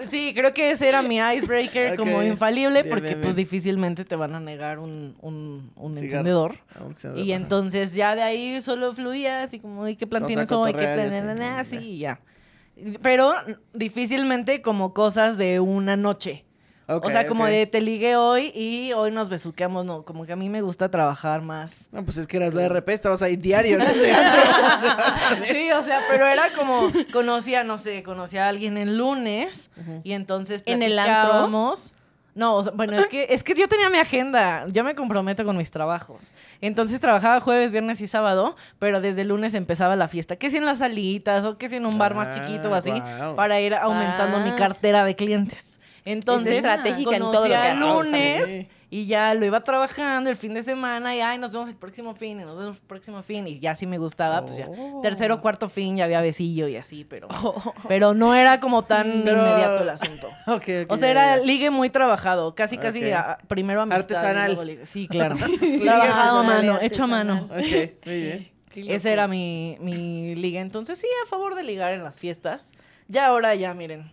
Sí, 0.08 0.32
creo 0.34 0.52
que 0.54 0.70
ese 0.70 0.88
era 0.88 1.02
mi 1.02 1.16
icebreaker 1.18 1.92
Ok. 1.92 1.96
como 1.98 2.22
infalible 2.22 2.82
Bien, 2.82 2.94
porque 2.94 3.08
bien, 3.10 3.20
pues 3.22 3.36
difícilmente 3.36 4.04
te 4.04 4.16
van 4.16 4.34
a 4.34 4.40
negar 4.40 4.78
un, 4.78 5.16
un, 5.20 5.70
un 5.76 5.96
Cigarro. 5.96 6.18
encendedor. 6.18 6.54
Ah, 6.74 6.82
un 6.84 7.18
Y 7.18 7.32
ajá. 7.32 7.42
entonces 7.42 7.92
ya 7.94 8.14
de 8.14 8.22
ahí 8.22 8.60
solo 8.60 8.92
fluía 8.94 9.42
así 9.42 9.58
como, 9.58 9.86
¿y 9.88 9.96
qué 9.96 10.06
plan 10.06 10.22
O 10.24 10.26
sea, 10.26 10.34
tienes 10.34 10.52
hoy? 10.52 10.72
¿Qué 10.72 10.78
cotorrear 10.78 10.98
y 10.98 11.10
plan? 11.10 11.14
así. 11.14 11.26
na, 11.26 11.34
na, 11.34 11.46
Ya. 11.54 11.60
Así 11.60 11.76
y 11.76 11.98
ya. 11.98 12.20
Pero 13.02 13.34
difícilmente 13.72 14.62
como 14.62 14.92
cosas 14.92 15.38
de 15.38 15.60
una 15.60 15.96
noche. 15.96 16.44
O 16.88 17.10
sea, 17.10 17.26
como 17.26 17.46
de 17.46 17.66
te 17.66 17.80
ligué 17.80 18.14
hoy 18.14 18.52
y 18.54 18.92
hoy 18.92 19.10
nos 19.10 19.28
besuqueamos, 19.28 19.84
no, 19.84 20.04
como 20.04 20.24
que 20.24 20.32
a 20.32 20.36
mí 20.36 20.48
me 20.48 20.62
gusta 20.62 20.88
trabajar 20.88 21.42
más. 21.42 21.88
No, 21.90 22.04
pues 22.04 22.16
es 22.16 22.28
que 22.28 22.36
eras 22.36 22.54
la 22.54 22.68
RP, 22.68 22.90
estabas 22.90 23.22
ahí 23.22 23.34
diario, 23.36 23.78
no 23.78 23.86
sé. 23.94 24.14
Sí, 25.46 25.72
o 25.72 25.82
sea, 25.82 26.02
pero 26.08 26.26
era 26.28 26.52
como, 26.56 26.92
conocía, 27.12 27.64
no 27.64 27.78
sé, 27.78 28.04
conocía 28.04 28.46
a 28.46 28.48
alguien 28.50 28.76
el 28.76 28.98
lunes 28.98 29.68
y 30.04 30.12
entonces 30.12 30.62
¿En 30.66 30.82
el 30.82 30.96
antro? 30.96 31.50
No, 32.36 32.56
o 32.56 32.62
sea, 32.62 32.72
bueno, 32.76 32.98
es 32.98 33.06
que, 33.08 33.26
es 33.30 33.42
que 33.42 33.54
yo 33.54 33.66
tenía 33.66 33.88
mi 33.90 33.96
agenda, 33.98 34.66
yo 34.68 34.84
me 34.84 34.94
comprometo 34.94 35.42
con 35.44 35.56
mis 35.56 35.70
trabajos. 35.70 36.30
Entonces 36.60 37.00
trabajaba 37.00 37.40
jueves, 37.40 37.72
viernes 37.72 38.00
y 38.02 38.06
sábado, 38.06 38.54
pero 38.78 39.00
desde 39.00 39.22
el 39.22 39.28
lunes 39.28 39.54
empezaba 39.54 39.96
la 39.96 40.06
fiesta, 40.06 40.36
que 40.36 40.50
si 40.50 40.58
en 40.58 40.66
las 40.66 40.78
salitas 40.80 41.44
o 41.44 41.56
que 41.56 41.68
si 41.70 41.76
en 41.76 41.86
un 41.86 41.96
bar 41.98 42.14
más 42.14 42.28
Ah, 42.28 42.32
chiquito 42.34 42.70
o 42.70 42.74
así, 42.74 42.90
guau. 42.90 43.36
para 43.36 43.58
ir 43.60 43.74
aumentando 43.74 44.38
mi 44.40 44.50
Ah. 44.50 44.56
cartera 44.56 45.04
de 45.06 45.16
clientes. 45.16 45.80
Entonces, 46.04 46.58
estratégica 46.58 47.16
en 47.16 47.22
todo 47.22 47.48
lo 47.48 47.54
que 47.62 47.70
el 47.70 47.80
lunes 47.80 48.44
Sí. 48.44 48.68
Y 48.98 49.06
ya 49.06 49.34
lo 49.34 49.44
iba 49.44 49.60
trabajando 49.62 50.30
el 50.30 50.36
fin 50.36 50.54
de 50.54 50.62
semana 50.62 51.14
y 51.14 51.20
ay, 51.20 51.38
nos 51.38 51.52
vemos 51.52 51.68
el 51.68 51.76
próximo 51.76 52.14
fin 52.14 52.40
y 52.40 52.44
nos 52.44 52.56
vemos 52.58 52.76
el 52.76 52.82
próximo 52.82 53.22
fin 53.22 53.46
y 53.46 53.58
ya 53.58 53.74
sí 53.74 53.86
me 53.86 53.98
gustaba, 53.98 54.44
pues 54.44 54.56
ya 54.56 54.66
Oh. 54.68 55.00
tercero 55.02 55.40
cuarto 55.40 55.68
fin 55.68 55.96
ya 55.96 56.04
había 56.04 56.20
besillo 56.20 56.68
y 56.68 56.76
así, 56.76 57.04
pero 57.04 57.28
pero 57.88 58.14
no 58.14 58.34
era 58.34 58.58
como 58.60 58.82
tan 58.84 59.22
Pero- 59.24 59.38
inmediato 59.40 59.82
el 59.82 59.88
asunto. 59.90 60.28
O 60.88 60.96
sea, 60.96 61.10
era 61.10 61.36
ligue 61.38 61.70
muy 61.70 61.90
trabajado, 61.90 62.54
casi 62.54 62.78
casi 62.78 63.04
Ok. 63.04 63.12
a- 63.12 63.38
primero 63.48 63.82
amistad. 63.82 63.98
y 63.98 64.02
Artesanal. 64.14 64.46
luego 64.52 64.64
ligue. 64.64 64.86
Sí, 64.86 65.08
claro. 65.08 65.36
Trabajado 65.82 66.38
a 66.38 66.42
mano, 66.42 66.72
artesanal. 66.74 66.84
hecho 66.84 67.04
a 67.04 67.06
mano. 67.06 67.48
Ok, 67.50 68.06
muy 68.06 68.20
bien. 68.22 68.56
Ese 68.76 69.10
era 69.12 69.26
mi, 69.26 69.76
mi 69.80 70.34
liga. 70.34 70.60
Entonces, 70.60 70.98
sí, 70.98 71.06
a 71.24 71.26
favor 71.28 71.54
de 71.54 71.62
ligar 71.64 71.92
en 71.94 72.04
las 72.04 72.18
fiestas. 72.18 72.72
Ya 73.08 73.26
ahora, 73.26 73.54
ya, 73.54 73.72
miren. 73.74 74.10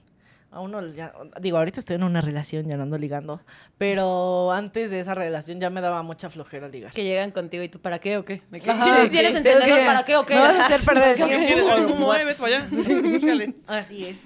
A 0.54 0.60
uno, 0.60 0.86
ya, 0.86 1.12
digo, 1.42 1.58
ahorita 1.58 1.80
estoy 1.80 1.96
en 1.96 2.04
una 2.04 2.22
relación, 2.22 2.68
ya 2.68 2.78
no 2.78 2.84
ando 2.84 3.00
ligando. 3.00 3.42
Pero 3.80 4.52
antes 4.52 4.92
de 4.92 5.00
esa 5.00 5.16
relación 5.16 5.60
ya 5.60 5.72
me 5.72 5.82
daba 5.82 6.04
mucha 6.04 6.30
flojera 6.30 6.68
ligar. 6.68 6.94
Que 6.94 7.04
llegan 7.04 7.32
contigo 7.32 7.64
y 7.64 7.70
tú, 7.70 7.80
¿para 7.80 7.98
qué 7.98 8.18
o 8.18 8.24
qué? 8.24 8.44
¿Me 8.52 8.60
Ajá, 8.60 8.84
¿Tienes, 8.84 9.10
¿Tienes 9.10 9.32
sí, 9.32 9.38
encendedor 9.40 9.84
para 9.84 10.06
qué 10.06 10.16
o 10.16 10.24
qué? 10.28 10.36
Me 10.36 10.42
vas 10.42 10.56
a 10.56 10.66
hacer 10.68 10.82
perder 10.82 11.10
el 11.10 11.16
¿Qué 11.28 11.38
tiempo. 11.48 12.10
Vete 12.12 12.36
para 12.36 12.58
allá. 12.58 13.54
Así 13.66 14.06
es. 14.06 14.20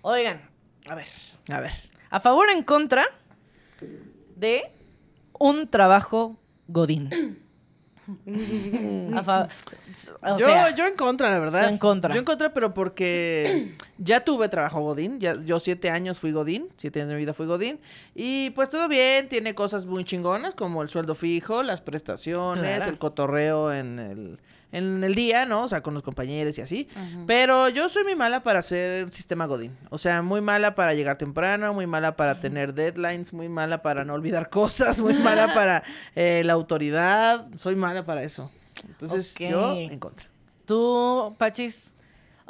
Oigan, 0.00 0.40
a 0.88 0.94
ver. 0.94 1.06
A 1.50 1.60
ver. 1.60 1.72
A 2.08 2.18
favor 2.18 2.48
o 2.48 2.52
en 2.52 2.62
contra 2.62 3.04
de 4.36 4.72
un 5.38 5.68
trabajo 5.68 6.38
godín. 6.66 7.10
Yo, 10.38 10.48
yo 10.76 10.86
en 10.86 10.94
contra, 10.96 11.30
la 11.30 11.38
verdad. 11.38 11.64
Yo 11.64 11.68
en 11.68 11.78
contra. 11.78 12.14
Yo 12.14 12.20
en 12.20 12.24
contra, 12.24 12.54
pero 12.54 12.72
porque 12.72 13.74
ya 13.98 14.24
tuve 14.24 14.48
trabajo 14.48 14.80
Godín. 14.80 15.18
Ya, 15.20 15.34
yo 15.44 15.60
siete 15.60 15.90
años 15.90 16.18
fui 16.18 16.32
Godín. 16.32 16.68
Siete 16.76 17.00
años 17.00 17.08
de 17.10 17.14
mi 17.16 17.20
vida 17.20 17.34
fui 17.34 17.46
Godín. 17.46 17.80
Y 18.14 18.50
pues 18.50 18.68
todo 18.68 18.88
bien. 18.88 19.28
Tiene 19.28 19.54
cosas 19.54 19.86
muy 19.86 20.04
chingonas 20.04 20.54
como 20.54 20.82
el 20.82 20.88
sueldo 20.88 21.14
fijo, 21.14 21.62
las 21.62 21.80
prestaciones, 21.80 22.76
Claro. 22.76 22.90
el 22.92 22.98
cotorreo 22.98 23.72
en 23.72 23.98
el, 23.98 24.38
en 24.72 25.02
el 25.02 25.14
día, 25.14 25.46
¿no? 25.46 25.62
O 25.64 25.68
sea, 25.68 25.82
con 25.82 25.94
los 25.94 26.02
compañeros 26.02 26.56
y 26.58 26.60
así. 26.60 26.88
Pero 27.26 27.68
yo 27.68 27.88
soy 27.88 28.04
muy 28.04 28.14
mala 28.14 28.42
para 28.42 28.60
hacer 28.60 29.10
sistema 29.10 29.46
Godín. 29.46 29.76
O 29.90 29.98
sea, 29.98 30.22
muy 30.22 30.40
mala 30.40 30.74
para 30.74 30.94
llegar 30.94 31.18
temprano, 31.18 31.72
muy 31.74 31.86
mala 31.86 32.16
para 32.16 32.38
tener 32.40 32.74
deadlines, 32.74 33.32
muy 33.32 33.48
mala 33.48 33.82
para 33.82 34.04
no 34.04 34.14
olvidar 34.14 34.48
cosas, 34.50 35.00
muy 35.00 35.14
mala 35.14 35.54
para 35.54 35.82
eh, 36.14 36.42
la 36.44 36.52
autoridad. 36.52 37.46
Soy 37.54 37.74
mala 37.76 38.04
para 38.06 38.22
eso. 38.22 38.50
Entonces, 38.86 39.34
yo 39.34 39.72
en 39.74 39.98
contra. 39.98 40.28
tú, 40.66 41.34
Pachis. 41.38 41.90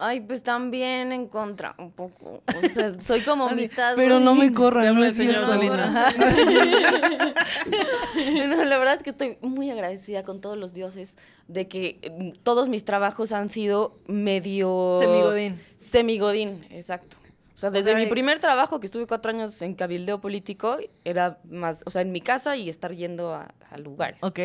Ay, 0.01 0.21
pues 0.21 0.45
también 0.45 1.11
en 1.11 1.27
contra, 1.27 1.75
un 1.77 1.91
poco. 1.91 2.45
O 2.47 2.69
sea, 2.69 2.95
soy 3.03 3.23
como 3.23 3.51
mitad. 3.51 3.97
Pero 3.97 4.21
no 4.21 4.37
me 4.37 4.53
corran. 4.53 4.95
No 4.95 5.03
el 5.03 5.11
es 5.11 5.17
señor. 5.17 5.45
Salinas. 5.45 5.93
No, 8.49 8.65
la 8.65 8.79
verdad 8.79 8.95
es 8.95 9.03
que 9.03 9.11
estoy 9.11 9.39
muy 9.41 9.71
agradecida 9.71 10.23
con 10.23 10.41
todos 10.41 10.57
los 10.57 10.73
dioses 10.73 11.17
de 11.47 11.69
que 11.69 11.99
eh, 12.03 12.33
todos 12.43 12.69
mis 12.69 12.85
trabajos 12.85 13.33
han 13.33 13.51
sido 13.51 13.97
medio... 14.07 14.99
Semigodín. 15.01 15.61
Semigodín, 15.77 16.67
exacto. 16.71 17.17
O 17.55 17.59
sea, 17.59 17.71
desde 17.71 17.91
sea, 17.91 17.99
mi 17.99 18.07
primer 18.07 18.39
trabajo, 18.39 18.81
que 18.81 18.87
estuve 18.87 19.07
cuatro 19.07 19.31
años 19.31 19.61
en 19.63 19.75
cabildeo 19.75 20.21
político, 20.21 20.79
era 21.05 21.39
más, 21.49 21.83
o 21.87 21.91
sea, 21.91 22.03
en 22.03 22.13
mi 22.13 22.21
casa 22.21 22.57
y 22.57 22.69
estar 22.69 22.95
yendo 22.95 23.35
a, 23.35 23.49
a 23.71 23.79
lugares. 23.79 24.23
Ok. 24.23 24.39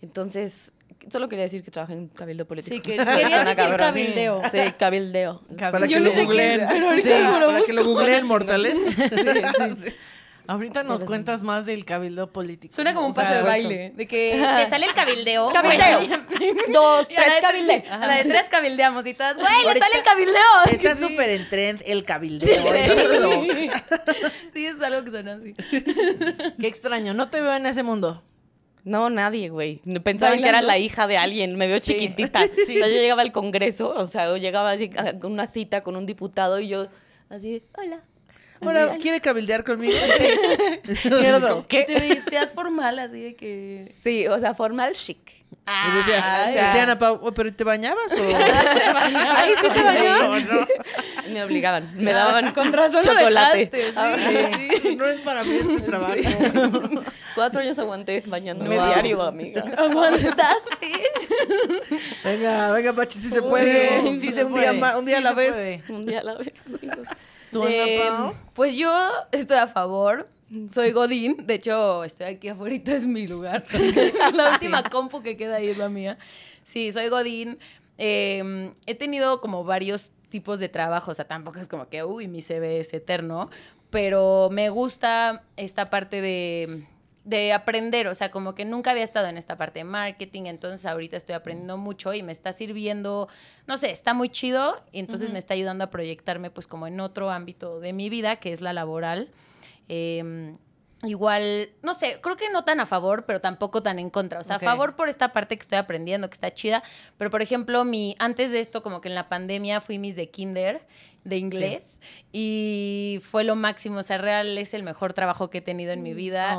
Entonces, 0.00 0.72
solo 1.10 1.28
quería 1.28 1.44
decir 1.44 1.62
que 1.62 1.70
trabajé 1.70 1.94
en 1.94 2.08
cabildeo 2.08 2.46
político. 2.46 2.74
Sí, 2.74 2.80
que 2.82 2.94
Suena 3.04 3.14
querías 3.16 3.44
decir 3.44 3.56
cabrón. 3.56 3.76
cabildeo. 3.78 4.42
Sí, 4.50 4.58
cabildeo. 4.78 5.42
Para 5.58 5.86
Yo 5.86 5.96
que 5.96 6.00
lo 6.00 6.10
sé 6.10 6.16
qué 6.16 6.24
googleen. 6.24 6.68
Sí, 7.02 7.10
Para 7.46 7.62
que 7.64 7.72
lo 7.72 7.84
googleen 7.84 8.26
mortales. 8.26 8.74
Ahorita 10.50 10.82
nos 10.82 11.04
cuentas 11.04 11.42
más 11.42 11.66
del 11.66 11.84
cabildo 11.84 12.32
político. 12.32 12.74
Suena 12.74 12.94
como 12.94 13.08
un 13.08 13.12
O 13.12 13.14
sea, 13.14 13.24
paso 13.24 13.34
de 13.34 13.42
baile. 13.42 13.92
De 13.94 14.06
que 14.06 14.30
te 14.32 14.70
sale 14.70 14.86
el 14.86 14.94
cabildeo. 14.94 15.50
Cabildeo. 15.50 16.00
Dos, 16.72 17.10
Y 17.10 17.16
a 17.16 17.20
la 17.20 17.24
tres, 17.26 17.34
de- 17.34 17.40
cabildeo. 17.42 17.80
sí, 17.82 17.88
A 17.90 18.06
la 18.06 18.14
de 18.16 18.24
tres 18.24 18.48
cabildeamos 18.48 19.04
y 19.04 19.12
todas, 19.12 19.34
güey, 19.36 19.46
le 19.74 19.78
sale 19.78 19.96
el 19.96 20.02
cabildeo. 20.02 20.64
Está 20.72 20.96
súper 20.96 21.28
en 21.28 21.48
trend 21.50 21.82
el 21.84 22.02
cabildeo. 22.04 22.64
Sí, 24.54 24.66
es 24.66 24.80
algo 24.80 25.04
que 25.04 25.10
suena 25.10 25.34
así. 25.34 25.54
Qué 26.58 26.66
extraño. 26.66 27.12
No 27.12 27.28
te 27.28 27.42
veo 27.42 27.54
en 27.54 27.66
ese 27.66 27.82
mundo. 27.82 28.22
No, 28.84 29.10
nadie, 29.10 29.48
güey. 29.50 29.80
Pensaban 30.02 30.40
que 30.40 30.48
era 30.48 30.62
la 30.62 30.78
hija 30.78 31.06
de 31.06 31.16
alguien. 31.18 31.56
Me 31.56 31.66
veo 31.66 31.78
Sí. 31.80 31.92
chiquitita. 31.94 32.40
O 32.62 32.66
sea, 32.66 32.88
yo 32.88 32.94
llegaba 32.94 33.22
al 33.22 33.32
congreso, 33.32 33.90
o 33.90 34.06
sea, 34.06 34.26
yo 34.26 34.36
llegaba 34.36 34.70
así 34.72 34.90
a 34.96 35.14
una 35.26 35.46
cita 35.46 35.80
con 35.82 35.96
un 35.96 36.06
diputado 36.06 36.58
y 36.60 36.68
yo 36.68 36.86
así, 37.28 37.62
hola. 37.76 38.00
Ahora, 38.60 38.96
¿quiere 39.00 39.20
cabildear 39.20 39.64
conmigo? 39.64 39.94
¿Qué? 41.68 41.84
Te 41.84 41.98
vestías 42.14 42.52
formal 42.52 42.98
así 42.98 43.20
de 43.20 43.34
que... 43.36 43.94
Sí, 44.02 44.26
o 44.26 44.38
sea, 44.38 44.54
formal 44.54 44.92
chic. 44.94 45.18
Decía, 45.94 46.44
Ay, 46.46 46.54
decía 46.54 46.82
Ana 46.82 46.98
Pau, 46.98 47.18
"Oh, 47.22 47.32
¿pero 47.32 47.52
te 47.52 47.62
bañabas 47.62 48.10
o...? 48.12 48.16
Ay, 48.36 49.50
sí 49.60 49.68
te 49.68 49.82
bañabas. 49.82 50.44
No, 50.46 50.54
no. 50.60 50.66
Me 51.30 51.44
obligaban, 51.44 51.90
me 51.94 52.12
daban 52.14 52.52
Con 52.52 52.72
razón 52.72 53.02
chocolate. 53.02 53.66
dejaste, 53.66 53.86
sí, 53.88 53.92
Ah, 53.94 54.16
sí. 54.82 54.96
No 54.96 55.04
es 55.06 55.18
para 55.20 55.44
mí 55.44 55.56
este 55.56 55.80
trabajo. 55.82 56.14
Cuatro 57.34 57.60
años 57.60 57.78
aguanté 57.78 58.22
bañándome 58.26 58.76
Wow. 58.76 58.86
diario, 58.86 59.22
amiga. 59.22 59.62
¿Aguantaste? 59.76 60.90
Venga, 62.24 62.72
venga, 62.72 62.92
Pachi, 62.94 63.18
sí 63.18 63.28
se 63.28 63.42
puede. 63.42 64.02
Sí, 64.02 64.20
sí 64.20 64.32
se 64.32 64.44
un 64.44 64.52
puede. 64.52 64.72
día, 64.72 64.96
un 64.98 65.04
día 65.04 65.16
Sí 65.16 65.22
a 65.22 65.24
la 65.24 65.32
vez. 65.34 65.50
puede. 65.52 65.82
Un 65.90 66.06
día 66.06 66.20
a 66.20 66.22
la 66.24 66.34
vez. 66.36 66.52
amigos. 66.66 67.06
¿Tú, 67.52 67.64
Eh, 67.66 67.98
Pau? 68.08 68.34
pues 68.54 68.74
yo 68.74 68.90
estoy 69.32 69.56
a 69.58 69.66
favor. 69.66 70.28
Soy 70.72 70.92
Godín. 70.92 71.46
De 71.46 71.54
hecho, 71.54 72.04
estoy 72.04 72.26
aquí 72.26 72.48
afuera, 72.48 72.76
es 72.86 73.04
mi 73.06 73.26
lugar. 73.26 73.64
la 74.34 74.52
última 74.52 74.82
compu 74.88 75.22
que 75.22 75.36
queda 75.36 75.56
ahí 75.56 75.68
es 75.68 75.76
la 75.78 75.88
mía. 75.88 76.18
Sí, 76.64 76.90
soy 76.92 77.08
Godín. 77.08 77.58
Eh, 77.98 78.72
he 78.86 78.94
tenido 78.94 79.40
como 79.40 79.64
varios 79.64 80.10
tipos 80.30 80.58
de 80.60 80.68
trabajo. 80.68 81.10
O 81.10 81.14
sea, 81.14 81.26
tampoco 81.26 81.58
es 81.58 81.68
como 81.68 81.88
que, 81.88 82.02
uy, 82.04 82.28
mi 82.28 82.40
CV 82.42 82.80
es 82.80 82.94
eterno. 82.94 83.50
Pero 83.90 84.48
me 84.52 84.68
gusta 84.70 85.44
esta 85.56 85.90
parte 85.90 86.20
de, 86.20 86.86
de 87.28 87.52
aprender. 87.52 88.08
O 88.08 88.14
sea, 88.14 88.30
como 88.30 88.54
que 88.54 88.64
nunca 88.64 88.92
había 88.92 89.04
estado 89.04 89.28
en 89.28 89.36
esta 89.38 89.56
parte 89.56 89.80
de 89.80 89.84
marketing. 89.84 90.42
Entonces, 90.46 90.86
ahorita 90.86 91.16
estoy 91.16 91.34
aprendiendo 91.34 91.76
mucho 91.76 92.14
y 92.14 92.22
me 92.22 92.32
está 92.32 92.52
sirviendo 92.52 93.28
no 93.68 93.76
sé, 93.76 93.90
está 93.90 94.14
muy 94.14 94.30
chido 94.30 94.82
y 94.92 94.98
entonces 94.98 95.30
me 95.30 95.38
está 95.38 95.52
ayudando 95.52 95.84
a 95.84 95.90
proyectarme 95.90 96.50
pues 96.50 96.66
como 96.66 96.86
en 96.86 97.00
otro 97.00 97.30
ámbito 97.30 97.80
de 97.80 97.92
mi 97.92 98.08
vida, 98.08 98.36
que 98.36 98.54
es 98.54 98.62
la 98.62 98.72
laboral. 98.72 99.30
Eh, 99.90 100.56
igual, 101.02 101.68
no 101.82 101.94
sé, 101.94 102.18
creo 102.20 102.36
que 102.36 102.50
no 102.50 102.64
tan 102.64 102.80
a 102.80 102.86
favor, 102.86 103.24
pero 103.26 103.40
tampoco 103.40 103.82
tan 103.82 103.98
en 103.98 104.08
contra. 104.08 104.40
O 104.40 104.44
sea, 104.44 104.56
a 104.56 104.58
favor 104.58 104.96
por 104.96 105.10
esta 105.10 105.32
parte 105.34 105.56
que 105.56 105.62
estoy 105.62 105.78
aprendiendo, 105.78 106.28
que 106.28 106.34
está 106.34 106.52
chida. 106.52 106.82
Pero, 107.18 107.30
por 107.30 107.42
ejemplo, 107.42 107.84
mi, 107.84 108.16
antes 108.18 108.50
de 108.50 108.60
esto, 108.60 108.82
como 108.82 109.00
que 109.02 109.08
en 109.08 109.14
la 109.14 109.28
pandemia 109.28 109.80
fui 109.82 109.98
mis 109.98 110.16
de 110.16 110.30
kinder 110.30 110.86
de 111.24 111.36
inglés 111.36 112.00
y 112.32 113.20
fue 113.30 113.44
lo 113.44 113.54
máximo. 113.56 113.98
O 113.98 114.02
sea, 114.02 114.18
real 114.18 114.56
es 114.58 114.72
el 114.74 114.82
mejor 114.82 115.12
trabajo 115.12 115.50
que 115.50 115.58
he 115.58 115.60
tenido 115.60 115.92
en 115.92 116.02
mi 116.02 116.14
vida. 116.14 116.58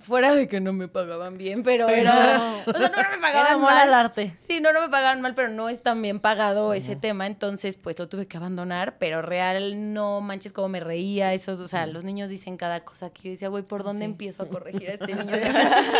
Fuera 0.00 0.34
de 0.34 0.48
que 0.48 0.60
no 0.60 0.72
me 0.72 0.88
pagaban 0.88 1.38
bien, 1.38 1.62
pero, 1.62 1.86
Pero- 1.86 2.00
era... 2.12 2.62
O 2.66 2.70
sea, 2.78 2.88
no, 2.90 3.02
no 3.02 3.10
me 3.10 3.18
pagaban 3.18 3.46
Era 3.46 3.56
mal. 3.58 3.78
al 3.78 3.94
arte. 3.94 4.34
Sí, 4.38 4.60
no, 4.60 4.72
no 4.72 4.80
me 4.82 4.88
pagaban 4.88 5.20
mal, 5.20 5.34
pero 5.34 5.48
no 5.48 5.68
es 5.68 5.82
tan 5.82 6.00
bien 6.02 6.20
pagado 6.20 6.74
ese 6.74 6.94
tema, 6.96 7.26
entonces 7.26 7.76
pues 7.76 7.98
lo 7.98 8.08
tuve 8.08 8.26
que 8.26 8.36
abandonar, 8.36 8.98
pero 8.98 9.22
real 9.22 9.92
no 9.94 10.20
manches 10.20 10.52
como 10.52 10.68
me 10.68 10.80
reía, 10.80 11.32
esos, 11.34 11.60
o 11.60 11.66
sea, 11.66 11.86
los 11.86 12.04
niños 12.04 12.28
dicen 12.30 12.56
cada 12.56 12.84
cosa 12.84 13.10
que 13.10 13.22
yo 13.24 13.30
decía, 13.30 13.48
güey, 13.48 13.62
¿por 13.64 13.82
dónde 13.82 14.04
Sí. 14.04 14.10
empiezo 14.10 14.42
a 14.42 14.48
corregir 14.48 14.90
a 14.90 14.94
este 14.94 15.06
niño? 15.14 15.24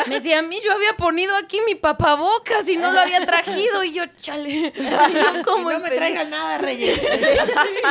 me 0.08 0.14
decía, 0.16 0.38
a 0.40 0.42
mí 0.42 0.58
yo 0.64 0.72
había 0.72 0.96
ponido 0.96 1.34
aquí 1.36 1.58
mi 1.66 1.74
papabocas 1.74 2.68
y 2.68 2.76
no 2.76 2.92
lo 2.92 3.00
había 3.00 3.24
trajido, 3.26 3.82
y 3.84 3.92
yo, 3.94 4.04
chale, 4.16 4.50
y 4.76 4.82
yo 4.82 5.42
como 5.44 5.70
no 5.70 5.78
me 5.80 5.90
traigan 5.90 6.30
nada, 6.30 6.58
Reyes. 6.58 7.00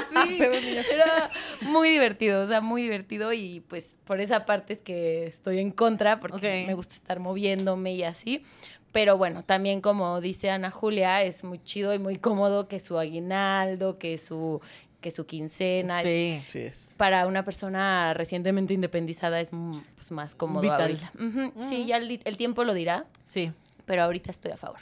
Sí, 0.10 0.40
era 0.92 1.30
muy 1.62 1.90
divertido, 1.90 2.42
o 2.44 2.48
sea, 2.48 2.62
muy 2.62 2.84
divertido 2.84 3.34
y 3.34 3.62
pues 3.62 3.98
por 4.04 4.20
esa 4.22 4.46
parte 4.46 4.74
es 4.74 4.82
que 4.82 5.26
estoy 5.28 5.60
en 5.60 5.72
contra 5.72 6.20
porque 6.20 6.62
Ok. 6.62 6.68
me 6.68 6.74
gusta 6.74 6.96
estar 6.96 7.20
moviéndome 7.20 7.94
y 7.94 8.04
así. 8.04 8.44
Pero 8.92 9.18
bueno, 9.18 9.44
también 9.44 9.82
como 9.82 10.22
dice 10.22 10.52
Ana 10.52 10.70
Julia, 10.70 11.24
es 11.24 11.44
muy 11.44 11.62
chido 11.64 11.94
y 11.96 12.00
muy 12.00 12.18
cómodo 12.18 12.68
que 12.68 12.80
su 12.80 12.98
aguinaldo, 13.00 13.98
que 13.98 14.18
su 14.18 14.62
que 15.02 15.12
su 15.12 15.26
quincena 15.26 16.02
es- 16.02 16.06
Sí. 16.06 16.42
Sí 16.48 16.60
es. 16.60 16.94
para 16.96 17.28
una 17.28 17.44
persona 17.44 18.14
recientemente 18.14 18.74
independizada 18.74 19.42
es 19.42 19.50
mm, 19.52 19.80
pues, 19.96 20.12
más 20.12 20.34
cómodo 20.34 20.62
Vital. 20.62 20.82
ahorita. 20.82 21.12
Ujú, 21.20 21.66
Sí, 21.66 21.86
ya 21.86 21.98
el, 21.98 22.22
el 22.24 22.38
tiempo 22.38 22.64
lo 22.64 22.74
dirá, 22.74 23.06
Sí. 23.26 23.52
pero 23.86 24.04
ahorita 24.04 24.32
estoy 24.32 24.52
a 24.54 24.58
favor. 24.58 24.80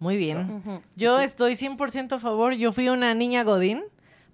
Muy 0.00 0.16
bien. 0.16 0.50
Ujú. 0.50 0.82
Yo 0.96 1.20
estoy 1.20 1.54
100% 1.54 2.16
a 2.16 2.18
favor. 2.18 2.54
Yo 2.54 2.72
fui 2.72 2.88
una 2.88 3.14
niña 3.14 3.44
Godín, 3.44 3.84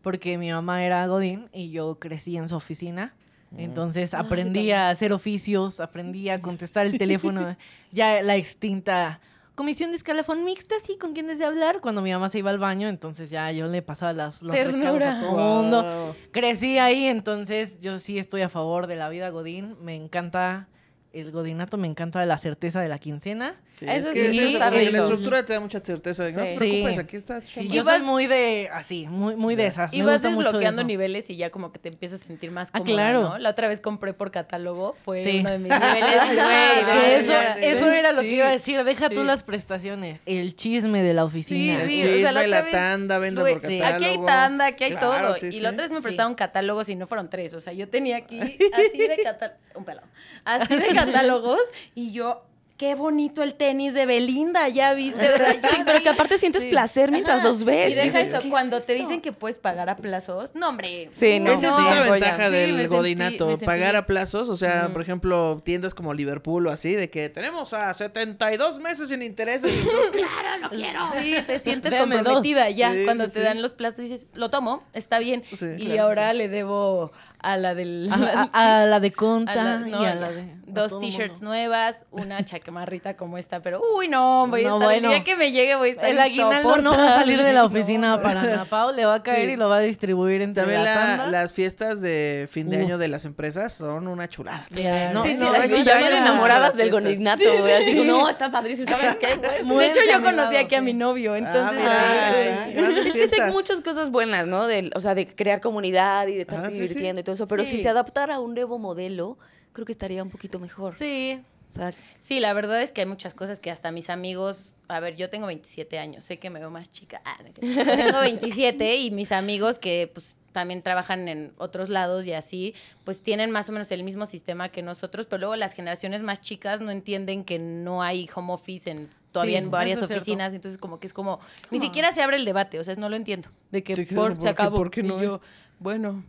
porque 0.08 0.38
mi 0.38 0.50
mamá 0.50 0.82
era 0.86 1.06
Godín 1.06 1.50
y 1.52 1.68
yo 1.68 1.98
crecí 1.98 2.38
en 2.38 2.48
su 2.48 2.56
oficina. 2.56 3.12
Entonces 3.54 4.14
aprendí 4.14 4.70
a 4.70 4.88
hacer 4.88 5.12
oficios, 5.12 5.80
aprendí 5.80 6.30
a 6.30 6.40
contestar 6.40 6.86
el 6.86 6.96
teléfono. 6.96 7.58
ya 7.92 8.22
la 8.22 8.36
extinta 8.36 9.20
comisión 9.54 9.90
de 9.90 9.98
escalafón 9.98 10.46
mixta, 10.46 10.76
sí, 10.82 10.96
con 10.96 11.12
quién 11.12 11.26
de 11.26 11.44
hablar. 11.44 11.82
Cuando 11.82 12.00
mi 12.00 12.10
mamá 12.10 12.30
se 12.30 12.38
iba 12.38 12.48
al 12.48 12.58
baño, 12.58 12.88
entonces 12.88 13.28
ya 13.28 13.52
yo 13.52 13.66
le 13.66 13.82
pasaba 13.82 14.14
las, 14.14 14.40
los 14.40 14.56
recados 14.56 15.02
a 15.02 15.20
todo 15.20 15.38
el 15.38 15.44
mundo. 15.44 16.16
Crecí 16.30 16.78
ahí, 16.78 17.04
entonces 17.04 17.78
yo 17.78 17.98
sí 17.98 18.18
estoy 18.18 18.40
a 18.40 18.48
favor 18.48 18.86
de 18.86 18.96
la 18.96 19.10
vida 19.10 19.28
Godín. 19.28 19.76
Me 19.82 19.94
encanta 19.94 20.68
el 21.12 21.30
godinato, 21.32 21.78
me 21.78 21.88
encanta 21.88 22.24
la 22.26 22.36
certeza 22.38 22.80
de 22.80 22.88
la 22.88 22.98
quincena. 22.98 23.56
Sí, 23.70 23.86
Eso 23.88 24.10
es 24.10 24.14
que 24.14 24.30
sí 24.32 24.38
es 24.38 24.44
eso, 24.44 24.56
está 24.58 24.66
como 24.70 24.78
que 24.78 24.90
la 24.92 24.98
estructura 24.98 25.44
te 25.44 25.52
da 25.54 25.60
mucha 25.60 25.78
certeza. 25.80 26.24
de 26.24 26.30
que 26.32 26.36
No 26.36 26.42
te 26.44 26.52
Sí. 26.52 26.58
preocupes, 26.58 26.94
Sí. 26.94 27.00
aquí 27.00 27.16
está. 27.16 27.40
Sí, 27.40 27.68
yo 27.68 27.82
soy 27.84 28.00
muy 28.02 28.26
de 28.26 28.68
así, 28.72 29.06
muy, 29.08 29.34
muy 29.36 29.56
de 29.56 29.66
esas. 29.66 29.92
Y 29.94 30.00
me 30.02 30.10
vas 30.10 30.22
desbloqueando 30.22 30.84
niveles 30.84 31.30
y 31.30 31.36
ya 31.36 31.50
como 31.50 31.72
que 31.72 31.78
te 31.78 31.88
empiezas 31.88 32.22
a 32.22 32.26
sentir 32.26 32.50
más 32.50 32.68
Ah, 32.72 32.78
cómoda, 32.80 32.92
claro. 32.94 33.22
¿no? 33.22 33.38
La 33.38 33.50
otra 33.50 33.68
vez 33.68 33.80
compré 33.80 34.12
por 34.12 34.30
catálogo, 34.30 34.96
fue 35.04 35.24
Sí. 35.24 35.38
uno 35.40 35.50
de 35.50 35.58
mis 35.58 35.72
niveles. 35.72 36.20
güey, 36.86 37.70
eso, 37.72 37.90
era 37.90 38.12
lo 38.12 38.20
Sí. 38.20 38.26
que 38.28 38.34
iba 38.34 38.46
a 38.46 38.50
decir. 38.50 38.84
Deja 38.84 39.08
tú 39.08 39.20
Sí. 39.22 39.26
las 39.26 39.42
prestaciones. 39.42 40.20
El 40.26 40.54
chisme 40.56 41.02
de 41.02 41.14
la 41.14 41.22
Sí, 41.22 41.26
oficina. 41.26 41.82
El 41.82 41.88
sí, 41.88 41.94
chisme, 41.96 42.10
o 42.16 42.20
sea, 42.20 42.32
la, 42.32 42.40
la 42.46 42.46
otra 42.58 42.62
vez, 42.62 42.72
tanda, 42.72 43.18
vendo 43.18 43.40
por 43.42 43.60
sí, 43.60 43.78
catálogo. 43.78 43.94
Aquí 43.96 44.04
hay 44.04 44.26
tanda, 44.26 44.66
aquí 44.66 44.84
hay 44.84 44.90
Claro, 44.92 45.28
todo. 45.28 45.36
sí, 45.36 45.46
y 45.46 45.52
sí. 45.52 45.60
la 45.60 45.70
otra 45.70 45.82
vez 45.82 45.90
me 45.90 45.96
Sí. 45.98 46.02
prestaron 46.02 46.34
catálogos 46.34 46.88
y 46.88 46.96
no 46.96 47.06
fueron 47.06 47.28
tres. 47.30 47.54
O 47.54 47.60
sea, 47.60 47.72
yo 47.72 47.88
tenía 47.88 48.16
aquí 48.18 48.38
así 48.72 48.98
de 48.98 49.16
catálogos. 49.22 49.58
Un 49.74 49.84
pelado. 49.84 50.06
Así 50.44 50.74
de 50.74 50.88
catálogos 51.06 51.60
y 51.94 52.12
yo. 52.12 52.42
Qué 52.76 52.94
bonito 52.94 53.42
el 53.42 53.54
tenis 53.54 53.92
de 53.92 54.06
Belinda, 54.06 54.68
ya 54.68 54.94
viste, 54.94 55.18
¿verdad? 55.26 55.56
Sí, 55.68 55.82
pero 55.84 56.00
que 56.00 56.10
aparte 56.10 56.38
sientes 56.38 56.62
Sí. 56.62 56.68
placer 56.68 57.10
mientras 57.10 57.38
Ajá. 57.40 57.48
los 57.48 57.64
ves. 57.64 57.90
Y 57.90 57.94
deja 57.96 58.20
eso, 58.20 58.40
¿qué 58.40 58.48
cuando 58.50 58.76
es 58.76 58.86
te 58.86 58.94
dicen 58.94 59.20
que 59.20 59.32
puedes 59.32 59.58
pagar 59.58 59.90
a 59.90 59.96
plazos. 59.96 60.54
No, 60.54 60.68
hombre. 60.68 61.08
Sí, 61.10 61.40
no. 61.40 61.50
Esa 61.50 61.70
es 61.70 61.74
Sí, 61.74 61.82
otra 61.82 62.08
ventaja 62.08 62.46
Sí, 62.46 62.52
del 62.52 62.86
godinato, 62.86 63.50
sentí- 63.50 63.64
pagar 63.66 63.96
a 63.96 64.06
plazos, 64.06 64.48
o 64.48 64.56
sea, 64.56 64.90
por 64.92 65.02
ejemplo, 65.02 65.60
tiendas 65.64 65.92
como 65.92 66.14
Liverpool 66.14 66.68
o 66.68 66.70
así, 66.70 66.94
de 66.94 67.10
que 67.10 67.28
tenemos 67.28 67.72
a 67.74 67.92
72 67.94 68.78
meses 68.78 69.08
sin 69.08 69.22
intereses 69.22 69.72
y 69.74 69.82
tú, 69.84 69.90
Claro, 70.12 70.58
no 70.62 70.70
quiero. 70.70 71.00
Sí, 71.20 71.34
te 71.48 71.58
sientes 71.58 71.90
Deme 71.90 72.14
dos. 72.18 72.24
comprometida 72.26 72.70
ya. 72.70 72.92
Sí, 72.92 73.02
Cuando 73.04 73.24
sí, 73.24 73.32
te 73.32 73.40
sí. 73.40 73.44
dan 73.44 73.60
los 73.60 73.72
plazos 73.74 73.98
dices, 74.04 74.28
lo 74.34 74.50
tomo, 74.50 74.84
está 74.92 75.18
bien. 75.18 75.42
Sí, 75.56 75.66
y 75.78 75.86
claro, 75.86 76.02
ahora 76.04 76.32
le 76.32 76.48
debo 76.48 77.10
a 77.40 77.56
la 77.56 77.74
del... 77.74 78.08
A, 78.12 78.48
a- 78.52 78.82
a 78.82 78.86
la 78.86 79.00
de 79.00 79.08
a 79.08 79.12
Conta 79.12 79.54
la- 79.54 79.78
no, 79.78 80.02
y 80.02 80.06
a 80.06 80.14
la 80.14 80.30
de. 80.32 80.56
dos 80.66 80.98
t-shirts 80.98 81.40
nuevas, 81.40 82.04
una 82.10 82.44
chaquemarrita 82.44 83.16
como 83.16 83.38
esta, 83.38 83.60
pero 83.62 83.80
uy, 83.96 84.08
no, 84.08 84.46
voy 84.48 84.64
a 84.64 84.68
No, 84.68 84.74
estar, 84.76 84.88
bueno. 84.88 85.08
el 85.08 85.14
día 85.14 85.24
que 85.24 85.36
me 85.36 85.50
llegue 85.52 85.74
voy 85.76 85.88
a 85.88 85.92
estar 85.92 86.10
El 86.10 86.18
aguinaldo 86.18 86.76
no 86.78 86.90
va 86.90 87.14
a 87.14 87.18
salir 87.20 87.42
de 87.42 87.52
la 87.52 87.64
oficina 87.64 88.16
No. 88.16 88.22
para 88.22 88.42
Ana 88.42 88.64
Pau, 88.68 88.92
le 88.92 89.06
va 89.06 89.14
a 89.14 89.22
caer 89.22 89.46
Sí. 89.46 89.52
y 89.52 89.56
lo 89.56 89.68
va 89.68 89.76
a 89.76 89.80
distribuir 89.80 90.42
entre 90.42 90.62
También 90.64 90.84
la 90.84 90.94
la- 90.94 91.00
tanda. 91.16 91.26
las 91.28 91.54
fiestas 91.54 92.00
de 92.00 92.48
fin 92.50 92.68
de 92.70 92.76
Uf. 92.78 92.82
año 92.84 92.98
de 92.98 93.08
las 93.08 93.24
empresas 93.24 93.72
son 93.72 94.08
una 94.08 94.28
chulada. 94.28 94.66
Eh, 94.74 95.10
no, 95.14 95.22
Sí, 95.22 95.36
no, 95.36 95.52
sí, 95.54 95.82
que 95.84 95.90
a- 95.92 96.18
enamoradas 96.18 96.76
del 96.76 96.90
godinato, 96.90 97.42
güey. 97.60 97.72
Así 97.72 97.96
como, 97.96 98.04
no, 98.22 98.28
está 98.28 98.50
padrísimo. 98.50 98.88
¿Sabes 98.90 99.16
qué, 99.16 99.36
güey? 99.64 99.78
De 99.78 99.86
hecho, 99.86 100.00
yo 100.10 100.22
conocí 100.22 100.56
aquí 100.56 100.74
a 100.74 100.80
mi 100.82 100.92
novio, 100.92 101.34
entonces... 101.36 101.80
ay. 101.86 102.72
Grandes 102.74 103.14
Es 103.14 103.30
que 103.30 103.42
hay 103.42 103.50
muchas 103.52 103.80
cosas 103.80 104.10
buenas, 104.10 104.46
¿no? 104.46 104.66
Del, 104.66 104.92
o 104.94 105.00
sea, 105.00 105.14
de 105.14 105.26
crear 105.26 105.60
comunidad 105.60 106.26
y 106.28 106.34
de 106.34 106.42
estar 106.42 106.64
Ah, 106.64 106.68
divirtiendo 106.68 107.20
y 107.20 107.24
todo 107.28 107.34
eso. 107.34 107.46
Pero 107.46 107.64
Sí. 107.64 107.72
si 107.72 107.80
se 107.80 107.88
adaptara 107.90 108.36
a 108.36 108.40
un 108.40 108.54
nuevo 108.54 108.78
modelo, 108.78 109.36
creo 109.74 109.84
que 109.84 109.92
estaría 109.92 110.22
un 110.22 110.30
poquito 110.30 110.58
mejor. 110.58 110.94
Sí. 110.96 111.40
O 111.68 111.70
sea, 111.70 111.92
Sí, 112.20 112.40
la 112.40 112.54
verdad 112.54 112.80
es 112.80 112.92
que 112.92 113.02
hay 113.02 113.06
muchas 113.06 113.34
cosas 113.34 113.60
que 113.60 113.70
hasta 113.70 113.92
mis 113.92 114.08
amigos, 114.08 114.74
a 114.88 115.00
ver, 115.00 115.16
yo 115.16 115.28
tengo 115.28 115.46
27 115.46 115.98
años, 115.98 116.24
sé 116.24 116.38
que 116.38 116.48
me 116.48 116.58
veo 116.60 116.70
más 116.70 116.90
chica, 116.90 117.20
ah, 117.26 117.36
no 117.42 117.84
tengo 117.84 118.20
27 118.20 118.96
y 118.96 119.10
mis 119.10 119.32
amigos 119.32 119.78
que 119.78 120.10
pues 120.14 120.38
también 120.52 120.80
trabajan 120.82 121.28
en 121.28 121.52
otros 121.58 121.90
lados 121.90 122.24
y 122.24 122.32
así, 122.32 122.74
pues 123.04 123.20
tienen 123.22 123.50
más 123.50 123.68
o 123.68 123.72
menos 123.72 123.90
el 123.92 124.02
mismo 124.02 124.24
sistema 124.24 124.70
que 124.70 124.80
nosotros, 124.82 125.26
pero 125.26 125.40
luego 125.40 125.56
las 125.56 125.74
generaciones 125.74 126.22
más 126.22 126.40
chicas 126.40 126.80
no 126.80 126.90
entienden 126.90 127.44
que 127.44 127.58
no 127.58 128.02
hay 128.02 128.26
home 128.34 128.50
office 128.54 128.90
en 128.90 129.10
todavía 129.30 129.58
Sí, 129.58 129.64
en 129.64 129.70
varias 129.70 129.98
cierto. 129.98 130.14
oficinas, 130.14 130.54
entonces 130.54 130.78
como 130.78 130.98
que 130.98 131.06
es 131.06 131.12
como, 131.12 131.38
ni 131.70 131.80
siquiera 131.80 132.14
se 132.14 132.22
abre 132.22 132.38
el 132.38 132.46
debate, 132.46 132.78
o 132.80 132.84
sea, 132.84 132.94
no 132.94 133.10
lo 133.10 133.16
entiendo, 133.16 133.50
de 133.70 133.84
que 133.84 133.94
Sí, 133.94 134.06
por, 134.06 134.28
¿por 134.32 134.36
se 134.38 134.42
qué- 134.44 134.48
acabó, 134.48 134.78
por 134.78 134.90
qué 134.90 135.02
no 135.02 135.20
y 135.20 135.24
yo, 135.24 135.42
bueno, 135.78 136.24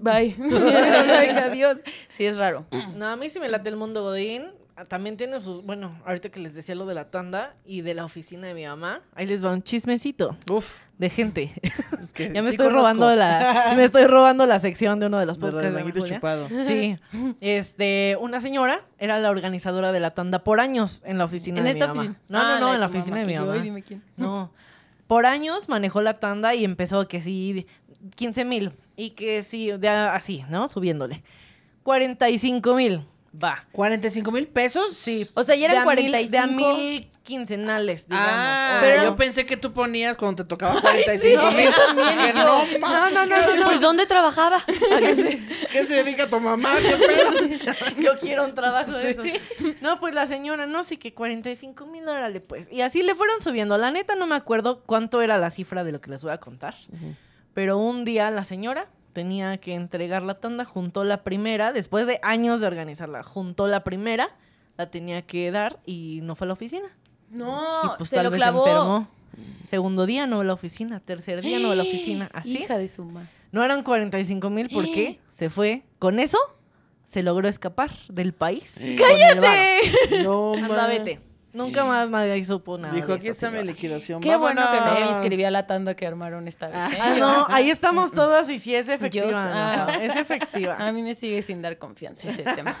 bye, 0.00 0.34
adiós, 1.44 1.82
sí 2.10 2.24
es 2.26 2.36
raro. 2.36 2.66
No, 2.96 3.06
a 3.08 3.16
mí 3.16 3.30
sí 3.30 3.38
me 3.40 3.48
late 3.48 3.68
el 3.68 3.76
mundo 3.76 4.02
Godín. 4.02 4.44
También 4.88 5.18
tiene 5.18 5.38
sus, 5.40 5.62
bueno, 5.62 5.94
ahorita 6.06 6.30
que 6.30 6.40
les 6.40 6.54
decía 6.54 6.74
lo 6.74 6.86
de 6.86 6.94
la 6.94 7.10
tanda 7.10 7.52
y 7.66 7.82
de 7.82 7.92
la 7.92 8.06
oficina 8.06 8.46
de 8.46 8.54
mi 8.54 8.64
mamá, 8.64 9.02
ahí 9.14 9.26
les 9.26 9.44
va 9.44 9.52
un 9.52 9.62
chismecito 9.62 10.38
Uf. 10.50 10.74
de 10.96 11.10
gente. 11.10 11.52
que 12.14 12.28
ya 12.32 12.40
me 12.40 12.48
sí 12.48 12.54
estoy 12.54 12.68
conozco. 12.68 12.70
robando 12.94 13.14
la, 13.14 13.74
me 13.76 13.84
estoy 13.84 14.06
robando 14.06 14.46
la 14.46 14.58
sección 14.58 14.98
de 14.98 15.08
uno 15.08 15.18
de 15.18 15.26
los 15.26 15.38
De 15.38 15.50
podcasts. 15.50 15.74
de 15.76 15.82
Julia. 15.82 16.14
chupado. 16.16 16.48
Sí, 16.66 16.96
este, 17.42 18.16
una 18.22 18.40
señora 18.40 18.80
era 18.98 19.18
la 19.18 19.28
organizadora 19.28 19.92
de 19.92 20.00
la 20.00 20.12
tanda 20.12 20.44
por 20.44 20.60
años 20.60 21.02
en 21.04 21.18
la 21.18 21.24
oficina 21.26 21.58
En 21.58 21.64
de 21.64 21.70
esta 21.72 21.88
mi 21.88 21.98
mamá. 21.98 22.00
oficina. 22.00 22.20
No, 22.30 22.38
Ah, 22.38 22.54
no, 22.54 22.60
no, 22.60 22.68
de 22.68 22.74
en 22.76 22.80
la 22.80 22.86
oficina 22.86 23.16
mamá. 23.16 23.20
de 23.20 23.26
mi 23.26 23.34
yo, 23.34 23.40
mamá. 23.42 23.52
"Ay, 23.52 23.60
dime 23.60 23.82
quién". 23.82 24.02
No. 24.16 24.50
Por 25.06 25.26
años 25.26 25.68
manejó 25.68 26.00
la 26.02 26.20
tanda 26.20 26.54
y 26.54 26.64
empezó 26.64 27.06
que 27.08 27.20
sí, 27.20 27.66
15 28.16 28.44
mil. 28.44 28.72
Y 28.96 29.10
que 29.10 29.42
sí, 29.42 29.70
de 29.72 29.88
así, 29.88 30.44
¿no? 30.48 30.68
Subiéndole. 30.68 31.22
45 31.82 32.74
mil. 32.74 33.04
Va. 33.32 33.64
¿45 33.72 34.32
mil 34.32 34.48
pesos? 34.48 34.96
Sí. 34.96 35.28
O 35.34 35.44
sea, 35.44 35.54
ya 35.54 35.68
de 35.68 35.74
eran 35.74 35.88
a 35.88 35.94
mil- 35.94 36.10
45. 36.10 36.30
de 36.32 36.38
a 36.38 36.46
mil 36.48 37.10
quincenales, 37.22 38.08
digamos. 38.08 38.28
Ah, 38.32 38.78
O- 38.78 38.80
Pero- 38.84 39.02
yo 39.04 39.16
pensé 39.16 39.46
que 39.46 39.56
tú 39.56 39.72
ponías 39.72 40.16
cuando 40.16 40.42
te 40.42 40.48
tocaba 40.48 40.80
45 40.80 41.50
mil. 41.52 41.66
Dije, 41.66 42.32
no, 42.34 42.64
ma, 42.80 42.92
No, 42.92 43.10
no, 43.10 43.26
no, 43.26 43.46
no, 43.46 43.56
no. 43.56 43.66
Pues, 43.66 43.80
¿dónde 43.80 44.06
trabajaba? 44.06 44.60
¿Qué 44.66 45.84
se 45.84 45.94
dedica 46.02 46.28
tu 46.28 46.40
mamá? 46.40 46.74
¿Qué 46.82 46.96
pedo? 46.96 48.00
Yo 48.02 48.18
quiero 48.18 48.44
un 48.44 48.54
trabajo 48.54 48.90
de 48.90 49.14
Sí. 49.14 49.30
esos. 49.30 49.80
No, 49.80 50.00
pues 50.00 50.12
la 50.12 50.26
señora, 50.26 50.66
no, 50.66 50.82
sí 50.82 50.96
que 50.96 51.14
45 51.14 51.86
mil, 51.86 52.08
órale, 52.08 52.40
pues. 52.40 52.68
Y 52.72 52.80
así 52.80 53.02
le 53.04 53.14
fueron 53.14 53.40
subiendo. 53.40 53.78
La 53.78 53.92
neta 53.92 54.16
no 54.16 54.26
me 54.26 54.34
acuerdo 54.34 54.82
cuánto 54.84 55.22
era 55.22 55.38
la 55.38 55.50
cifra 55.50 55.84
de 55.84 55.92
lo 55.92 56.00
que 56.00 56.10
les 56.10 56.22
voy 56.24 56.32
a 56.32 56.38
contar. 56.38 56.74
Pero 57.60 57.76
un 57.76 58.06
día 58.06 58.30
la 58.30 58.42
señora 58.42 58.88
tenía 59.12 59.58
que 59.58 59.74
entregar 59.74 60.22
la 60.22 60.40
tanda, 60.40 60.64
juntó 60.64 61.04
la 61.04 61.22
primera, 61.22 61.74
después 61.74 62.06
de 62.06 62.18
años 62.22 62.62
de 62.62 62.66
organizarla, 62.66 63.22
juntó 63.22 63.66
la 63.66 63.84
primera, 63.84 64.30
la 64.78 64.90
tenía 64.90 65.20
que 65.20 65.50
dar 65.50 65.78
y 65.84 66.20
no 66.22 66.36
fue 66.36 66.46
a 66.46 66.48
la 66.48 66.52
oficina. 66.54 66.88
No, 67.28 67.60
y 67.84 67.88
pues 67.98 68.08
se 68.08 68.16
tal 68.16 68.24
lo 68.24 68.30
vez 68.30 68.38
clavó. 68.38 68.64
se 68.64 68.70
enfermó. 68.70 69.08
Segundo 69.68 70.06
día 70.06 70.26
no 70.26 70.36
va 70.36 70.42
a 70.42 70.46
la 70.46 70.54
oficina, 70.54 71.00
tercer 71.00 71.42
día 71.42 71.58
no 71.58 71.66
va 71.68 71.74
a 71.74 71.76
la 71.76 71.82
oficina, 71.82 72.30
así. 72.34 72.62
Hija 72.62 72.78
de 72.78 72.88
su 72.88 73.04
madre. 73.04 73.28
No 73.52 73.62
eran 73.62 73.82
45 73.82 74.48
mil 74.48 74.70
porque 74.72 75.20
se 75.28 75.50
fue. 75.50 75.82
Con 75.98 76.18
eso 76.18 76.38
se 77.04 77.22
logró 77.22 77.46
escapar 77.46 77.90
del 78.08 78.32
país. 78.32 78.74
¡Cállate! 78.96 80.22
No, 80.22 80.54
Anda, 80.54 80.86
vete. 80.86 81.20
Nunca 81.52 81.84
más 81.84 82.08
nadie 82.10 82.44
supo 82.44 82.78
nada. 82.78 82.94
Dijo, 82.94 83.08
de 83.08 83.14
aquí 83.14 83.28
está 83.28 83.46
mi 83.50 83.58
señora". 83.58 83.72
liquidación. 83.72 84.20
Qué 84.20 84.36
bueno 84.36 84.62
que 84.70 84.76
no 84.78 84.84
me 84.86 84.90
vámonos". 84.90 85.10
inscribí 85.12 85.44
a 85.44 85.50
la 85.50 85.66
tanda 85.66 85.94
que 85.94 86.06
armaron 86.06 86.46
esta 86.48 86.68
vez. 86.68 86.76
¿eh? 86.76 86.98
Ah, 87.00 87.14
no, 87.18 87.46
ahí 87.48 87.70
estamos 87.70 88.12
todas 88.12 88.48
y 88.50 88.58
sí 88.58 88.74
es 88.74 88.88
efectiva. 88.88 89.26
Yo- 89.30 89.36
ah. 89.36 89.86
Es 90.00 90.16
efectiva. 90.16 90.76
A 90.78 90.92
mí 90.92 91.02
me 91.02 91.14
sigue 91.14 91.42
sin 91.42 91.60
dar 91.62 91.76
confianza 91.78 92.28
ese 92.28 92.42
tema. 92.56 92.76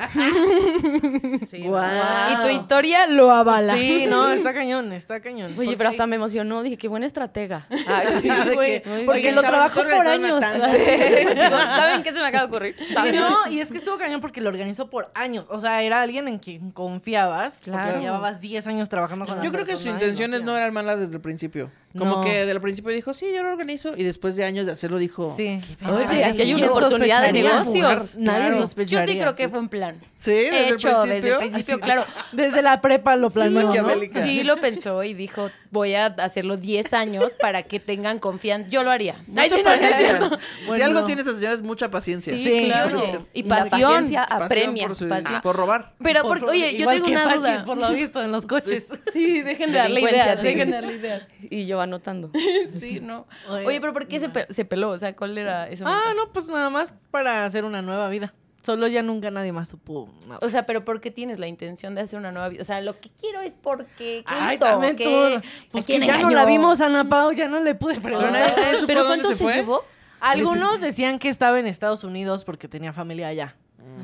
Sí. 1.48 1.58
Y 1.58 2.42
tu 2.42 2.48
historia 2.48 3.06
lo 3.06 3.30
avala. 3.30 3.74
Sí, 3.74 4.06
no, 4.08 4.30
está 4.30 4.52
cañón, 4.54 4.92
está 4.92 5.20
cañón. 5.20 5.54
Oye, 5.58 5.76
pero 5.76 5.88
hasta 5.90 6.06
me 6.06 6.16
emocionó. 6.16 6.62
Dije, 6.62 6.76
qué 6.76 6.88
buena 6.88 7.06
estratega. 7.06 7.66
Ah, 7.86 8.02
sí, 8.20 8.28
De 8.28 8.54
güey, 8.54 8.82
que, 8.82 9.02
porque 9.06 9.32
lo 9.32 9.42
trabajó 9.42 9.80
por 9.82 10.06
años. 10.06 10.40
¿Saben 10.44 12.02
qué 12.02 12.12
se 12.12 12.18
me 12.20 12.26
acaba 12.26 12.46
de 12.46 12.48
ocurrir? 12.48 12.76
No, 13.14 13.48
y 13.50 13.60
es 13.60 13.70
que 13.70 13.78
estuvo 13.78 13.98
cañón 13.98 14.20
porque 14.20 14.40
lo 14.40 14.48
organizó 14.48 14.88
por 14.90 15.10
años. 15.14 15.46
O 15.48 15.60
sea, 15.60 15.82
era 15.82 16.00
alguien 16.02 16.28
en 16.28 16.38
quien 16.38 16.70
confiabas. 16.70 17.60
Claro. 17.64 17.88
Porque 17.92 18.00
llevabas 18.04 18.40
10 18.40 18.59
años 18.66 18.88
trabajando 18.88 19.24
con 19.26 19.42
Yo 19.42 19.50
creo 19.52 19.64
que 19.64 19.72
sus 19.76 19.86
intenciones 19.86 20.42
no 20.42 20.56
eran 20.56 20.72
malas 20.72 21.00
desde 21.00 21.14
el 21.14 21.20
principio. 21.20 21.70
Como 21.98 22.16
No. 22.18 22.20
que 22.20 22.30
desde 22.40 22.52
el 22.52 22.60
principio 22.60 22.92
dijo, 22.92 23.12
sí, 23.12 23.26
yo 23.34 23.42
lo 23.42 23.50
organizo. 23.50 23.94
Y 23.96 24.04
después 24.04 24.36
de 24.36 24.44
años 24.44 24.64
de 24.66 24.72
hacerlo 24.72 24.98
dijo, 24.98 25.34
Sí. 25.36 25.60
Oye, 25.88 26.24
aquí 26.24 26.42
hay 26.42 26.54
una 26.54 26.66
¿Quién 26.66 26.70
oportunidad 26.70 27.22
de 27.22 27.32
negocios. 27.32 28.16
Nadie 28.16 28.38
Claro. 28.40 28.54
Yo 28.56 28.62
sospecharía. 28.62 29.06
sí 29.14 29.18
creo 29.20 29.34
que 29.34 29.44
sí. 29.44 29.48
fue 29.50 29.58
un 29.58 29.68
plan. 29.68 29.96
sí, 30.18 30.30
desde 30.30 30.68
Hecho 30.74 30.88
el 30.88 30.94
desde 31.10 31.20
principio. 31.20 31.40
el 31.40 31.50
principio, 31.50 31.80
claro. 31.80 32.04
Desde 32.32 32.62
la 32.62 32.80
prepa 32.80 33.16
lo 33.16 33.30
planeó, 33.30 33.60
¿no? 33.62 33.66
maquiavélica. 33.68 34.22
Sí 34.22 34.44
lo 34.44 34.60
pensó 34.60 35.02
y 35.02 35.14
dijo, 35.14 35.50
voy 35.72 35.94
a 35.94 36.06
hacerlo 36.06 36.56
10 36.58 36.92
años 36.92 37.32
para 37.40 37.62
que 37.64 37.80
tengan 37.80 38.20
confianza. 38.20 38.68
Yo 38.68 38.84
lo 38.84 38.90
haría. 38.92 39.16
Mucha 39.26 39.42
Ay, 39.42 39.50
sí, 39.50 39.56
no, 39.56 39.62
paciencia. 39.64 40.18
Si 40.60 40.66
Bueno. 40.66 40.84
algo 40.84 41.04
tiene 41.04 41.22
esa 41.22 41.34
señora 41.34 41.54
es 41.54 41.62
mucha 41.62 41.90
paciencia. 41.90 42.34
Sí, 42.34 42.44
Sí, 42.44 42.64
claro. 42.66 43.00
sí. 43.02 43.12
Y 43.32 43.40
Y 43.40 43.42
la 43.44 43.48
pasión. 43.68 43.80
paciencia 43.90 44.26
Pasión 44.26 44.42
apremia. 44.44 44.86
por, 44.86 44.96
su- 44.96 45.08
pasión. 45.08 45.40
por 45.42 45.56
robar. 45.56 45.92
Pero, 46.02 46.22
Por- 46.22 46.38
porque, 46.40 46.56
oye, 46.56 46.78
yo 46.78 46.86
tengo 46.86 47.06
una 47.08 47.34
duda. 47.34 47.64
por 47.64 47.78
lo 47.78 47.90
visto, 47.92 48.22
en 48.22 48.30
los 48.30 48.46
coches. 48.50 48.86
Sí, 49.12 49.40
dejen 49.42 49.72
de 49.72 49.78
darle 49.78 50.00
ideas, 50.02 50.38
sí. 50.40 50.46
dejen 50.46 50.68
de 50.70 50.74
darle 50.74 50.92
ideas. 50.94 51.22
Y 51.50 51.66
yo 51.66 51.80
anotando. 51.80 52.30
Sí, 52.80 53.00
no. 53.00 53.26
Oye. 53.48 53.66
Oye, 53.66 53.80
pero 53.80 53.92
¿por 53.94 54.06
qué 54.06 54.20
se, 54.20 54.28
pe- 54.28 54.46
se 54.50 54.64
peló? 54.64 54.90
O 54.90 54.98
sea, 54.98 55.16
¿cuál 55.16 55.38
era 55.38 55.68
eso? 55.68 55.84
Ah, 55.86 56.12
no, 56.16 56.32
pues 56.32 56.46
nada 56.48 56.68
más 56.70 56.92
para 57.10 57.44
hacer 57.46 57.64
una 57.64 57.80
nueva 57.82 58.08
vida. 58.10 58.34
Solo 58.62 58.86
ya 58.88 59.02
nunca 59.02 59.30
nadie 59.30 59.52
más 59.52 59.70
supo 59.70 60.12
nada. 60.26 60.38
O 60.42 60.50
sea, 60.50 60.66
pero 60.66 60.84
¿por 60.84 61.00
qué 61.00 61.10
tienes 61.10 61.38
la 61.38 61.46
intención 61.46 61.94
de 61.94 62.02
hacer 62.02 62.18
una 62.18 62.30
nueva 62.30 62.50
vida? 62.50 62.60
O 62.60 62.64
sea, 62.66 62.82
lo 62.82 63.00
que 63.00 63.08
quiero 63.08 63.40
es 63.40 63.54
porque. 63.54 64.22
¿Qué 64.22 64.24
Ay, 64.26 64.56
hizo? 64.56 64.64
también 64.66 64.96
¿Qué- 64.96 65.04
tú. 65.04 65.10
¿A 65.10 65.42
Pues 65.72 65.86
que 65.86 65.98
ya 65.98 66.18
no 66.18 66.28
la 66.28 66.44
vimos, 66.44 66.82
Ana 66.82 67.08
Pau, 67.08 67.32
ya 67.32 67.48
no 67.48 67.60
le 67.62 67.74
pude 67.74 67.98
nadie 67.98 68.74
supo 68.74 68.86
¿Pero 68.86 69.06
cuánto 69.06 69.30
se, 69.30 69.42
fue. 69.42 69.54
llevó? 69.54 69.82
Algunos 70.20 70.82
decían 70.82 71.18
que 71.18 71.30
estaba 71.30 71.58
en 71.58 71.66
Estados 71.66 72.04
Unidos 72.04 72.44
porque 72.44 72.68
tenía 72.68 72.92
familia 72.92 73.28
allá. 73.28 73.56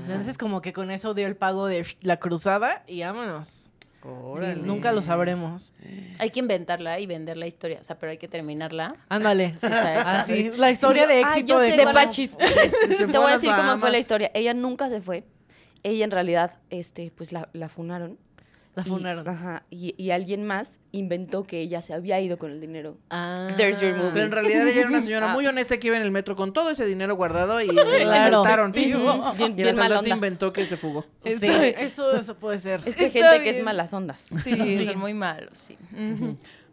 Entonces, 0.08 0.38
como 0.38 0.62
que 0.62 0.72
con 0.72 0.90
eso 0.90 1.12
dio 1.14 1.26
el 1.26 1.36
pago 1.36 1.66
de 1.66 1.86
la 2.00 2.16
cruzada 2.18 2.82
y 2.86 3.02
vámonos. 3.02 3.70
Sí, 4.38 4.60
nunca 4.62 4.92
lo 4.92 5.02
sabremos. 5.02 5.72
Hay 6.18 6.30
que 6.30 6.40
inventarla 6.40 6.98
y 7.00 7.06
vender 7.06 7.36
la 7.36 7.46
historia. 7.46 7.78
O 7.80 7.84
sea, 7.84 7.98
pero 7.98 8.10
hay 8.12 8.18
que 8.18 8.28
terminarla. 8.28 8.94
Ándale. 9.08 9.54
Sí. 9.60 9.66
Así, 9.70 10.50
la 10.56 10.70
historia 10.70 11.06
de 11.06 11.22
Ah, 11.24 11.28
éxito 11.28 11.58
de, 11.58 11.76
de 11.76 11.84
Pachis. 11.92 12.36
Se 12.96 13.06
Te 13.06 13.18
voy 13.18 13.30
a 13.30 13.34
decir 13.34 13.50
cómo 13.54 13.76
fue 13.78 13.90
la 13.90 13.98
historia. 13.98 14.30
Ella 14.34 14.54
nunca 14.54 14.88
se 14.88 15.00
fue. 15.00 15.24
Ella 15.82 16.04
en 16.04 16.10
realidad, 16.10 16.58
este, 16.70 17.12
pues 17.14 17.32
la, 17.32 17.48
la 17.52 17.68
funaron. 17.68 18.18
La 18.76 18.82
Y- 18.82 18.88
funaron. 18.88 19.26
Ajá. 19.28 19.64
Y, 19.70 19.94
y 20.00 20.10
alguien 20.12 20.46
más 20.46 20.78
inventó 20.92 21.42
que 21.44 21.60
ella 21.60 21.82
se 21.82 21.92
había 21.94 22.20
ido 22.20 22.38
con 22.38 22.50
el 22.52 22.60
dinero. 22.60 22.98
Ah. 23.10 23.48
There's 23.56 23.80
your 23.80 23.94
movie. 23.96 24.10
Pero 24.12 24.26
en 24.26 24.30
realidad 24.32 24.68
ella 24.68 24.80
era 24.80 24.88
una 24.88 25.00
señora 25.02 25.30
Ah. 25.32 25.34
muy 25.34 25.46
honesta 25.46 25.78
que 25.78 25.88
iba 25.88 25.96
en 25.96 26.02
el 26.02 26.10
metro 26.12 26.36
con 26.36 26.52
todo 26.52 26.70
ese 26.70 26.84
dinero 26.86 27.16
guardado 27.16 27.60
y 27.60 27.66
la 27.72 27.82
Claro. 27.84 28.36
soltaron. 28.36 28.70
Bien, 28.72 28.90
y 28.90 28.92
bien 29.54 29.68
asaltante 29.70 29.96
onda. 29.96 30.08
inventó 30.14 30.52
que 30.52 30.64
se 30.66 30.76
fugó. 30.76 31.04
Sí, 31.24 31.32
eso, 31.78 32.14
eso 32.16 32.36
puede 32.36 32.58
ser. 32.58 32.82
Es 32.86 32.94
que 32.96 33.04
hay 33.06 33.08
Está 33.08 33.30
gente 33.32 33.44
que 33.44 33.50
es 33.50 33.56
bien. 33.56 33.64
malas 33.64 33.92
ondas. 33.92 34.28
Sí, 34.44 34.84
son 34.86 34.98
muy 34.98 35.14
malos, 35.14 35.58
sí. 35.58 35.76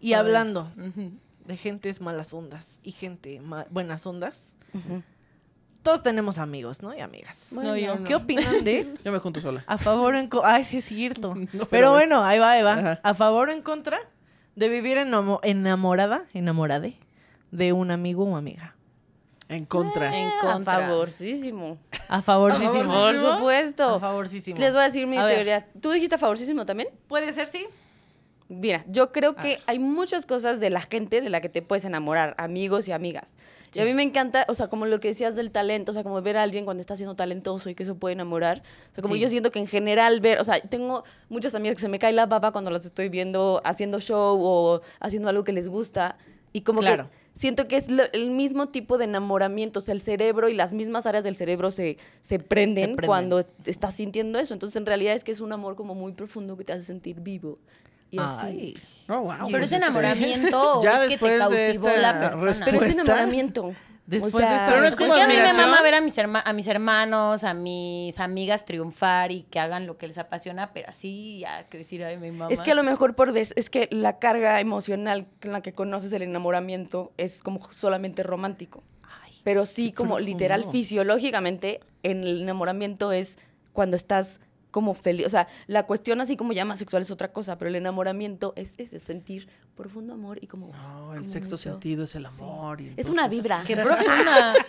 Y 0.01 0.13
hablando 0.13 0.69
Ujú. 0.77 1.11
de 1.45 1.57
gentes 1.57 2.01
malas 2.01 2.33
ondas 2.33 2.67
y 2.83 2.91
gente 2.91 3.39
ma- 3.41 3.65
buenas 3.69 4.05
ondas, 4.05 4.51
Ujú. 4.73 5.01
Todos 5.83 6.01
tenemos 6.01 6.37
amigos, 6.39 6.81
¿no? 6.81 6.95
Y 6.95 7.01
amigas. 7.01 7.49
No, 7.51 7.75
yo 7.77 7.95
no. 7.97 8.03
¿Qué 8.05 8.15
opinan 8.15 8.63
de 8.63 8.87
Yo 9.05 9.11
me 9.11 9.19
junto 9.19 9.41
sola. 9.41 9.63
a 9.67 9.77
favor 9.77 10.15
o 10.15 10.17
en 10.17 10.27
contra? 10.27 10.55
Ay, 10.55 10.63
sí 10.63 10.77
es 10.77 10.85
cierto. 10.85 11.35
No, 11.35 11.47
pero, 11.51 11.67
pero 11.69 11.91
bueno, 11.91 12.23
ahí 12.23 12.39
va, 12.39 12.51
ahí 12.51 12.63
va. 12.63 12.73
Ajá. 12.73 12.99
A 13.03 13.13
favor 13.13 13.49
o 13.49 13.51
en 13.51 13.61
contra 13.61 13.99
de 14.55 14.69
vivir 14.69 14.97
enamo- 14.97 15.39
enamorada, 15.43 16.23
enamorade 16.33 16.95
de 17.51 17.73
un 17.73 17.91
amigo 17.91 18.23
o 18.23 18.35
amiga. 18.37 18.75
En 19.49 19.65
contra. 19.65 20.15
En 20.17 20.29
A 20.29 20.39
contra. 20.39 20.79
favorísimo. 20.79 21.77
A 22.07 22.21
favorísimo. 22.21 22.69
A 22.69 22.73
Por 22.73 22.85
favorísimo. 22.87 23.33
supuesto. 23.37 23.89
A 23.95 23.99
favorísimo. 23.99 24.59
Les 24.59 24.71
voy 24.73 24.81
a 24.81 24.85
decir 24.85 25.05
mi 25.05 25.17
A 25.17 25.25
ver. 25.25 25.35
teoría. 25.35 25.67
¿Tú 25.79 25.91
dijiste 25.91 26.15
a 26.15 26.17
favorísimo 26.17 26.65
también? 26.65 26.89
Puede 27.07 27.31
ser, 27.33 27.47
sí. 27.47 27.67
Mira, 28.49 28.83
yo 28.87 29.11
creo 29.11 29.31
A 29.31 29.35
que 29.35 29.47
ver. 29.49 29.59
hay 29.67 29.79
muchas 29.79 30.25
cosas 30.25 30.59
de 30.59 30.69
la 30.69 30.81
gente 30.81 31.21
de 31.21 31.29
la 31.29 31.41
que 31.41 31.49
te 31.49 31.61
puedes 31.61 31.85
enamorar, 31.85 32.35
amigos 32.37 32.87
y 32.87 32.91
amigas. 32.93 33.35
Y 33.75 33.81
a 33.81 33.85
mí 33.85 33.93
me 33.93 34.03
encanta, 34.03 34.45
o 34.49 34.55
sea, 34.55 34.67
como 34.67 34.85
lo 34.85 34.99
que 34.99 35.07
decías 35.09 35.35
del 35.35 35.51
talento, 35.51 35.91
o 35.91 35.93
sea, 35.93 36.03
como 36.03 36.21
ver 36.21 36.37
a 36.37 36.43
alguien 36.43 36.65
cuando 36.65 36.81
está 36.81 36.95
siendo 36.95 37.15
talentoso 37.15 37.69
y 37.69 37.75
que 37.75 37.83
eso 37.83 37.95
puede 37.95 38.13
enamorar. 38.13 38.63
O 38.91 38.95
sea, 38.95 39.01
como 39.01 39.15
Sí. 39.15 39.19
yo 39.21 39.29
siento 39.29 39.51
que 39.51 39.59
en 39.59 39.67
general 39.67 40.19
ver, 40.21 40.39
o 40.39 40.43
sea, 40.43 40.59
tengo 40.61 41.03
muchas 41.29 41.55
amigas 41.55 41.75
que 41.77 41.81
se 41.81 41.89
me 41.89 41.99
cae 41.99 42.13
la 42.13 42.25
baba 42.25 42.51
cuando 42.51 42.69
las 42.71 42.85
estoy 42.85 43.09
viendo 43.09 43.61
haciendo 43.63 43.99
show 43.99 44.37
o 44.41 44.81
haciendo 44.99 45.29
algo 45.29 45.43
que 45.43 45.53
les 45.53 45.67
gusta. 45.69 46.17
Y 46.51 46.61
como 46.61 46.81
Claro. 46.81 47.09
que 47.09 47.39
siento 47.39 47.67
que 47.67 47.77
es 47.77 47.89
lo- 47.89 48.03
el 48.13 48.29
mismo 48.29 48.69
tipo 48.69 48.99
de 48.99 49.05
enamoramiento, 49.05 49.79
o 49.79 49.81
sea, 49.81 49.93
el 49.95 50.01
cerebro 50.01 50.49
y 50.49 50.53
las 50.53 50.73
mismas 50.75 51.07
áreas 51.07 51.23
del 51.23 51.35
cerebro 51.35 51.71
se, 51.71 51.97
se, 52.21 52.37
prenden 52.37 52.83
Se 52.91 52.95
prenden. 52.95 53.07
cuando 53.07 53.43
estás 53.65 53.95
sintiendo 53.95 54.37
eso. 54.37 54.53
Entonces, 54.53 54.75
en 54.75 54.85
realidad 54.85 55.15
es 55.15 55.23
que 55.23 55.31
es 55.31 55.39
un 55.41 55.51
amor 55.51 55.75
como 55.75 55.95
muy 55.95 56.11
profundo 56.13 56.55
que 56.57 56.63
te 56.63 56.73
hace 56.73 56.83
sentir 56.83 57.21
vivo. 57.21 57.57
Y 58.13 58.19
así. 58.19 58.45
Ay. 58.47 58.73
Oh, 59.09 59.19
wow. 59.21 59.33
Pero 59.51 59.63
es 59.65 59.71
enamoramiento 59.73 60.79
o 60.79 60.83
Ya 60.83 61.03
es 61.03 61.09
que 61.09 61.17
te 61.17 61.25
después 61.25 61.33
de 61.33 61.39
cautivó 61.39 61.87
esta 61.87 61.97
la 62.01 62.13
persona. 62.19 62.29
respuesta- 62.45 62.65
Pero 62.65 62.83
es 62.85 62.93
enamoramiento. 62.97 63.75
Después 64.05 64.35
O 64.35 64.37
de 64.37 64.43
sea, 64.43 64.53
esta 64.55 64.67
Pero 64.67 64.81
no 64.81 64.87
es 64.87 64.95
como 64.97 65.13
es 65.13 65.17
que 65.17 65.21
a 65.23 65.27
mí 65.27 65.33
me 65.33 65.53
mama 65.53 65.81
ver 65.81 65.95
a 65.95 66.01
mis, 66.01 66.17
herma- 66.17 66.41
a 66.45 66.51
mis 66.51 66.67
hermanos, 66.67 67.43
a 67.45 67.53
mis 67.53 68.19
amigas 68.19 68.65
triunfar 68.65 69.31
y 69.31 69.43
que 69.43 69.59
hagan 69.59 69.87
lo 69.87 69.97
que 69.97 70.07
les 70.09 70.17
apasiona, 70.17 70.73
pero 70.73 70.89
así 70.89 71.39
ya 71.39 71.63
que 71.69 71.77
decir, 71.77 72.03
ay, 72.03 72.17
mi 72.17 72.29
mamá. 72.31 72.51
Es 72.51 72.59
que 72.59 72.71
a 72.71 72.75
lo 72.75 72.83
mejor 72.83 73.15
por 73.15 73.31
des- 73.31 73.53
es 73.55 73.69
que 73.69 73.87
la 73.91 74.19
carga 74.19 74.59
emocional 74.59 75.27
con 75.41 75.53
la 75.53 75.61
que 75.61 75.71
conoces 75.71 76.11
el 76.11 76.21
enamoramiento 76.21 77.13
es 77.17 77.41
como 77.43 77.61
solamente 77.71 78.23
romántico. 78.23 78.83
Pero 79.45 79.65
sí, 79.65 79.91
como 79.91 80.15
profundo. 80.15 80.29
literal, 80.31 80.65
fisiológicamente, 80.71 81.79
en 82.03 82.23
el 82.23 82.41
enamoramiento 82.43 83.11
es 83.11 83.37
cuando 83.73 83.95
estás 83.97 84.39
como 84.73 84.95
feliz. 84.95 85.25
O 85.27 85.29
sea, 85.29 85.47
la 85.67 85.83
cuestión 85.85 86.19
así 86.19 86.35
como 86.35 86.51
llama 86.51 86.75
sexual 86.75 87.03
es 87.03 87.11
otra 87.11 87.31
cosa, 87.31 87.57
pero 87.59 87.69
el 87.69 87.75
enamoramiento 87.75 88.53
es 88.57 88.73
ese, 88.79 88.99
sentir 88.99 89.47
profundo 89.75 90.13
amor 90.13 90.39
y 90.41 90.47
como... 90.47 90.67
No, 90.73 91.13
el 91.13 91.19
como 91.19 91.29
sexto 91.31 91.51
mucho- 91.55 91.57
sentido 91.71 92.03
es 92.05 92.15
el 92.15 92.25
amor. 92.25 92.81
y 92.81 92.93
Es 92.97 93.07
una 93.09 93.25
entonces- 93.25 93.29
vibra. 93.43 93.63
Qué 93.65 93.77
profunda. 93.77 94.53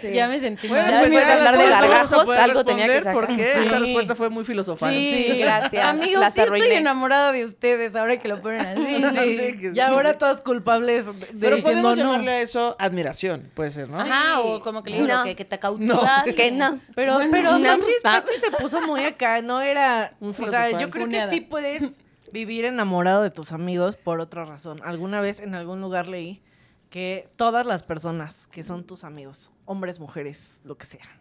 Sí. 0.00 0.12
Ya 0.12 0.28
me 0.28 0.38
sentí 0.38 0.68
Bueno, 0.68 0.84
mal. 0.84 0.92
Ya 0.92 1.00
pues 1.00 1.10
después 1.10 1.26
de 1.26 1.32
hablar 1.32 1.58
de 1.58 1.64
no 1.64 1.70
gargajos, 1.70 2.28
algo 2.36 2.64
tenía 2.64 2.86
que 2.86 2.98
sacar. 2.98 3.14
Porque 3.14 3.34
Sí. 3.34 3.60
esta 3.64 3.78
respuesta 3.80 4.14
fue 4.14 4.30
muy 4.30 4.44
filosofal. 4.44 4.92
Sí, 4.94 5.38
gracias. 5.40 5.84
Amigos, 5.84 6.20
Las 6.20 6.34
sí 6.34 6.40
estoy 6.40 6.56
arruiné. 6.60 6.76
enamorada 6.76 7.32
de 7.32 7.44
ustedes 7.44 7.96
ahora 7.96 8.16
que 8.16 8.28
lo 8.28 8.40
ponen 8.40 8.60
así. 8.64 9.02
Sí, 9.50 9.70
Y 9.74 9.80
ahora 9.80 10.16
todos 10.16 10.40
culpables 10.40 11.04
de, 11.06 11.12
Pero 11.12 11.56
diciendo 11.56 11.62
podemos 11.62 11.96
no. 11.96 12.04
llamarle 12.04 12.30
a 12.30 12.40
eso 12.42 12.76
admiración, 12.78 13.50
puede 13.54 13.70
ser, 13.70 13.88
¿no? 13.88 13.98
Ajá, 13.98 14.40
o 14.42 14.60
como 14.60 14.84
que 14.84 14.90
le 14.90 14.96
digo 15.02 15.08
No. 15.08 15.24
que, 15.24 15.34
que 15.34 15.44
te 15.44 15.58
cautiva. 15.58 16.22
Que 16.36 16.52
no. 16.52 16.78
Pero, 16.94 17.14
Bueno, 17.14 17.30
pero 17.32 17.58
no. 17.58 17.76
Se 17.82 18.50
puso 18.60 18.80
muy 18.82 19.04
acá, 19.04 19.37
no 19.42 19.60
era... 19.60 20.16
Un 20.20 20.30
o 20.30 20.32
sea, 20.32 20.78
yo 20.78 20.90
creo 20.90 21.08
que 21.08 21.28
sí 21.28 21.40
puedes 21.40 21.82
vivir 22.32 22.64
enamorado 22.64 23.22
de 23.22 23.30
tus 23.30 23.52
amigos 23.52 23.96
por 23.96 24.20
otra 24.20 24.44
razón. 24.44 24.80
Alguna 24.84 25.20
vez 25.20 25.40
en 25.40 25.54
algún 25.54 25.80
lugar 25.80 26.08
leí 26.08 26.42
que 26.90 27.28
todas 27.36 27.66
las 27.66 27.82
personas 27.82 28.46
que 28.48 28.62
son 28.62 28.84
tus 28.84 29.04
amigos, 29.04 29.52
hombres, 29.64 30.00
mujeres, 30.00 30.60
lo 30.64 30.76
que 30.76 30.86
sea, 30.86 31.20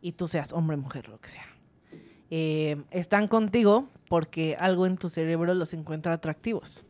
y 0.00 0.12
tú 0.12 0.26
seas 0.26 0.52
hombre, 0.52 0.76
mujer, 0.76 1.08
lo 1.08 1.20
que 1.20 1.28
sea, 1.28 1.46
eh, 2.30 2.82
están 2.90 3.28
contigo 3.28 3.88
porque 4.08 4.56
algo 4.58 4.86
en 4.86 4.96
tu 4.96 5.08
cerebro 5.08 5.54
los 5.54 5.72
encuentra 5.74 6.12
atractivos. 6.14 6.84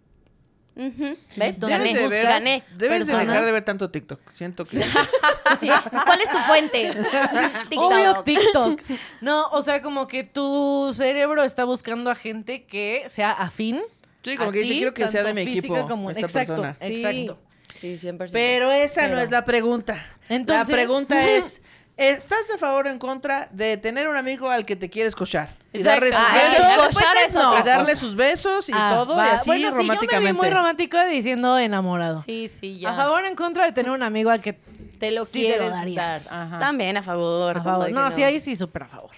Ujú. 0.75 1.17
¿Ves? 1.37 1.61
Debes 1.61 1.61
Gané, 1.61 2.09
de 2.09 2.23
gané. 2.23 2.65
Debes 2.77 3.07
de 3.07 3.17
dejar 3.17 3.45
de 3.45 3.53
ver 3.53 3.63
tanto 3.63 3.91
TikTok. 3.91 4.21
Siento 4.33 4.65
que... 4.65 4.83
Sí. 5.61 5.69
¿Cuál 5.69 6.21
es 6.23 6.31
tu 6.31 6.39
fuente? 6.39 6.91
Obvio 7.77 8.23
TikTok. 8.23 8.81
No, 9.21 9.49
o 9.49 9.61
sea, 9.61 9.83
como 9.83 10.07
que 10.07 10.25
tu 10.25 10.93
cerebro 10.95 11.45
está 11.45 11.65
buscando 11.65 12.11
a 12.11 12.15
gente 12.15 12.65
que 12.65 13.05
sea 13.11 13.33
afín. 13.33 13.83
Sí, 14.25 14.37
como 14.37 14.51
a 14.51 14.53
que 14.53 14.61
dice, 14.61 14.75
quiero 14.75 14.95
que 14.95 15.09
sea 15.09 15.23
de 15.25 15.35
mi 15.35 15.43
equipo 15.43 15.87
como- 15.87 16.11
esta 16.11 16.23
exacto, 16.23 16.55
persona. 16.63 16.77
Sí. 16.81 17.05
Exacto. 17.05 17.39
Sí, 17.79 17.99
100%. 17.99 18.31
Pero 18.33 18.71
esa 18.71 19.09
no 19.09 19.19
es 19.19 19.31
la 19.31 19.45
pregunta. 19.45 20.03
Entonces- 20.29 20.69
la 20.69 20.73
pregunta 20.75 21.29
es, 21.37 21.61
¿estás 21.97 22.51
a 22.51 22.59
favor 22.59 22.87
o 22.87 22.91
en 22.91 22.99
contra 22.99 23.49
de 23.53 23.77
tener 23.77 24.09
un 24.09 24.17
amigo 24.17 24.51
al 24.51 24.65
que 24.65 24.77
te 24.77 24.89
quieres 24.91 25.15
cochar? 25.15 25.51
Y 25.73 25.83
darle 25.83 26.13
sus 26.13 26.21
Ah, 26.21 26.35
besos. 26.35 26.59
eso 26.59 27.27
es 27.27 27.35
no. 27.35 27.59
Y 27.59 27.63
darle 27.63 27.97
sus 27.97 28.15
besos 28.17 28.69
y 28.69 28.73
Ah, 28.75 28.93
todo, 28.95 29.17
va. 29.17 29.27
y 29.27 29.31
así 29.31 29.49
bueno, 29.49 29.71
románticamente. 29.71 30.07
Sí, 30.09 30.15
yo 30.15 30.21
me 30.21 30.33
vi 30.33 30.39
muy 30.39 30.51
romántico 30.51 31.05
diciendo 31.05 31.59
enamorado. 31.59 32.23
Sí, 32.23 32.49
sí, 32.61 32.79
ya. 32.79 32.93
A 32.93 32.97
favor 32.97 33.25
o 33.25 33.27
en 33.27 33.35
contra 33.37 33.65
de 33.65 33.73
tener 33.73 33.91
un 33.91 34.03
amigo 34.03 34.31
al 34.31 34.43
que 34.43 34.53
Te 34.99 35.11
lo 35.11 35.25
Sí 35.25 35.43
te 35.43 35.49
lo 35.49 35.55
quieres 35.57 35.71
darías. 35.73 36.25
dar. 36.27 36.43
Ajá. 36.47 36.59
También 36.59 36.97
a 36.97 37.03
favor. 37.03 37.57
a 37.57 37.61
¿cómo 37.61 37.65
favor. 37.73 37.87
de 37.87 37.93
que 37.93 37.99
No, 37.99 38.11
sí, 38.13 38.23
ahí 38.23 38.39
sí 38.41 38.55
súper 38.57 38.85
a 38.85 38.89
favor. 38.89 39.11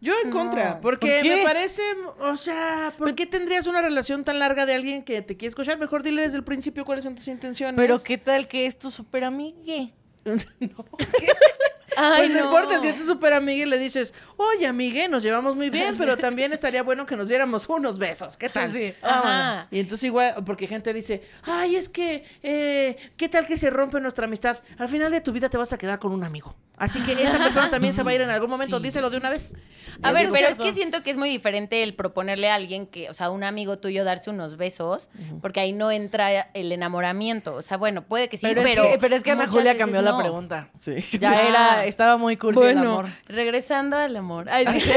Yo 0.00 0.12
en 0.24 0.30
contra, 0.30 0.74
No. 0.74 0.80
porque 0.80 1.08
¿Por 1.18 1.22
qué? 1.22 1.36
me 1.38 1.42
parece, 1.42 1.82
o 2.20 2.36
sea, 2.36 2.92
¿por 2.96 3.12
qué 3.16 3.26
tendrías 3.26 3.66
una 3.66 3.82
relación 3.82 4.22
tan 4.22 4.38
larga 4.38 4.64
de 4.64 4.74
alguien 4.74 5.02
que 5.02 5.20
te 5.22 5.36
quieres 5.36 5.56
cochar? 5.56 5.76
Mejor 5.76 6.04
dile 6.04 6.22
desde 6.22 6.36
el 6.36 6.44
principio 6.44 6.84
cuáles 6.84 7.02
son 7.02 7.16
tus 7.16 7.26
intenciones. 7.26 7.74
Pero 7.76 8.00
qué 8.02 8.16
tal 8.16 8.46
que 8.46 8.66
es 8.66 8.78
tu 8.78 8.90
súper 8.92 9.24
amigue. 9.24 9.92
Ay, 11.98 12.28
pues 12.28 12.30
no 12.38 12.44
importa 12.44 12.80
si 12.80 12.88
es 12.88 12.96
tu 12.96 13.04
super 13.04 13.32
amiga 13.32 13.64
y 13.64 13.68
le 13.68 13.78
dices, 13.78 14.14
oye, 14.36 14.66
amigue, 14.66 15.08
nos 15.08 15.22
llevamos 15.22 15.56
muy 15.56 15.70
bien, 15.70 15.96
pero 15.98 16.16
también 16.16 16.52
estaría 16.52 16.82
bueno 16.82 17.06
que 17.06 17.16
nos 17.16 17.28
diéramos 17.28 17.68
unos 17.68 17.98
besos. 17.98 18.36
¿Qué 18.36 18.48
tal? 18.48 18.72
Sí, 18.72 18.94
vámonos. 19.02 19.66
Y 19.70 19.80
entonces 19.80 20.04
igual, 20.04 20.36
porque 20.44 20.66
gente 20.66 20.92
dice, 20.94 21.22
ay, 21.44 21.76
es 21.76 21.88
que, 21.88 22.24
eh, 22.42 22.96
¿qué 23.16 23.28
tal 23.28 23.46
que 23.46 23.56
se 23.56 23.70
rompe 23.70 24.00
nuestra 24.00 24.26
amistad? 24.26 24.58
Al 24.78 24.88
final 24.88 25.10
de 25.10 25.20
tu 25.20 25.32
vida 25.32 25.48
te 25.48 25.56
vas 25.58 25.72
a 25.72 25.78
quedar 25.78 25.98
con 25.98 26.12
un 26.12 26.24
amigo. 26.24 26.54
Así 26.76 27.00
que 27.02 27.12
esa 27.12 27.38
persona 27.38 27.70
también 27.70 27.92
se 27.92 28.02
va 28.04 28.12
a 28.12 28.14
ir 28.14 28.20
en 28.20 28.30
algún 28.30 28.48
momento, 28.50 28.78
díselo 28.78 29.10
de 29.10 29.16
una 29.16 29.30
vez. 29.30 29.56
A 30.02 30.12
ver, 30.12 30.26
digo, 30.26 30.34
pero 30.34 30.48
es 30.48 30.58
que 30.58 30.72
siento 30.74 31.02
que 31.02 31.10
es 31.10 31.16
muy 31.16 31.28
diferente 31.28 31.82
el 31.82 31.94
proponerle 31.96 32.50
a 32.50 32.54
alguien 32.54 32.86
que, 32.86 33.10
o 33.10 33.14
sea, 33.14 33.30
un 33.30 33.42
amigo 33.42 33.78
tuyo 33.80 34.04
darse 34.04 34.30
unos 34.30 34.56
besos, 34.56 35.08
porque 35.42 35.58
ahí 35.58 35.72
no 35.72 35.90
entra 35.90 36.50
el 36.54 36.70
enamoramiento. 36.70 37.54
O 37.56 37.62
sea, 37.62 37.76
bueno, 37.78 38.02
puede 38.06 38.28
que 38.28 38.38
sí, 38.38 38.46
Pero, 38.46 38.62
pero. 38.62 38.84
es 38.84 38.92
que, 38.92 38.98
pero 38.98 39.16
es 39.16 39.22
que 39.24 39.30
Ana 39.32 39.48
Julia 39.48 39.76
cambió 39.76 40.02
la 40.02 40.16
pregunta. 40.16 40.68
Sí. 40.78 40.94
Ya 41.18 41.30
Ah. 41.32 41.48
era, 41.48 41.84
estaba 41.88 42.16
muy 42.16 42.36
cursi 42.36 42.62
el 42.62 42.78
amor. 42.78 43.06
regresando 43.26 43.96
al 43.96 44.16
amor. 44.16 44.48
Ay, 44.50 44.66
sí. 44.80 44.90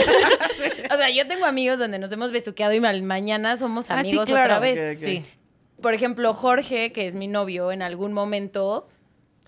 o 0.91 0.95
sea, 0.97 1.09
yo 1.09 1.27
tengo 1.27 1.45
amigos 1.45 1.77
donde 1.79 1.97
nos 1.99 2.11
hemos 2.11 2.31
besuqueado 2.31 2.73
y 2.73 2.79
mal- 2.79 3.01
mañana 3.03 3.57
somos 3.57 3.85
Ah, 3.89 4.01
sí, 4.03 4.09
amigos 4.09 4.25
claro. 4.27 4.43
otra 4.43 4.59
vez. 4.59 4.99
Sí. 4.99 5.25
Por 5.81 5.93
ejemplo, 5.93 6.33
Jorge, 6.33 6.91
que 6.91 7.07
es 7.07 7.15
mi 7.15 7.27
novio, 7.27 7.71
en 7.71 7.81
algún 7.81 8.13
momento 8.13 8.87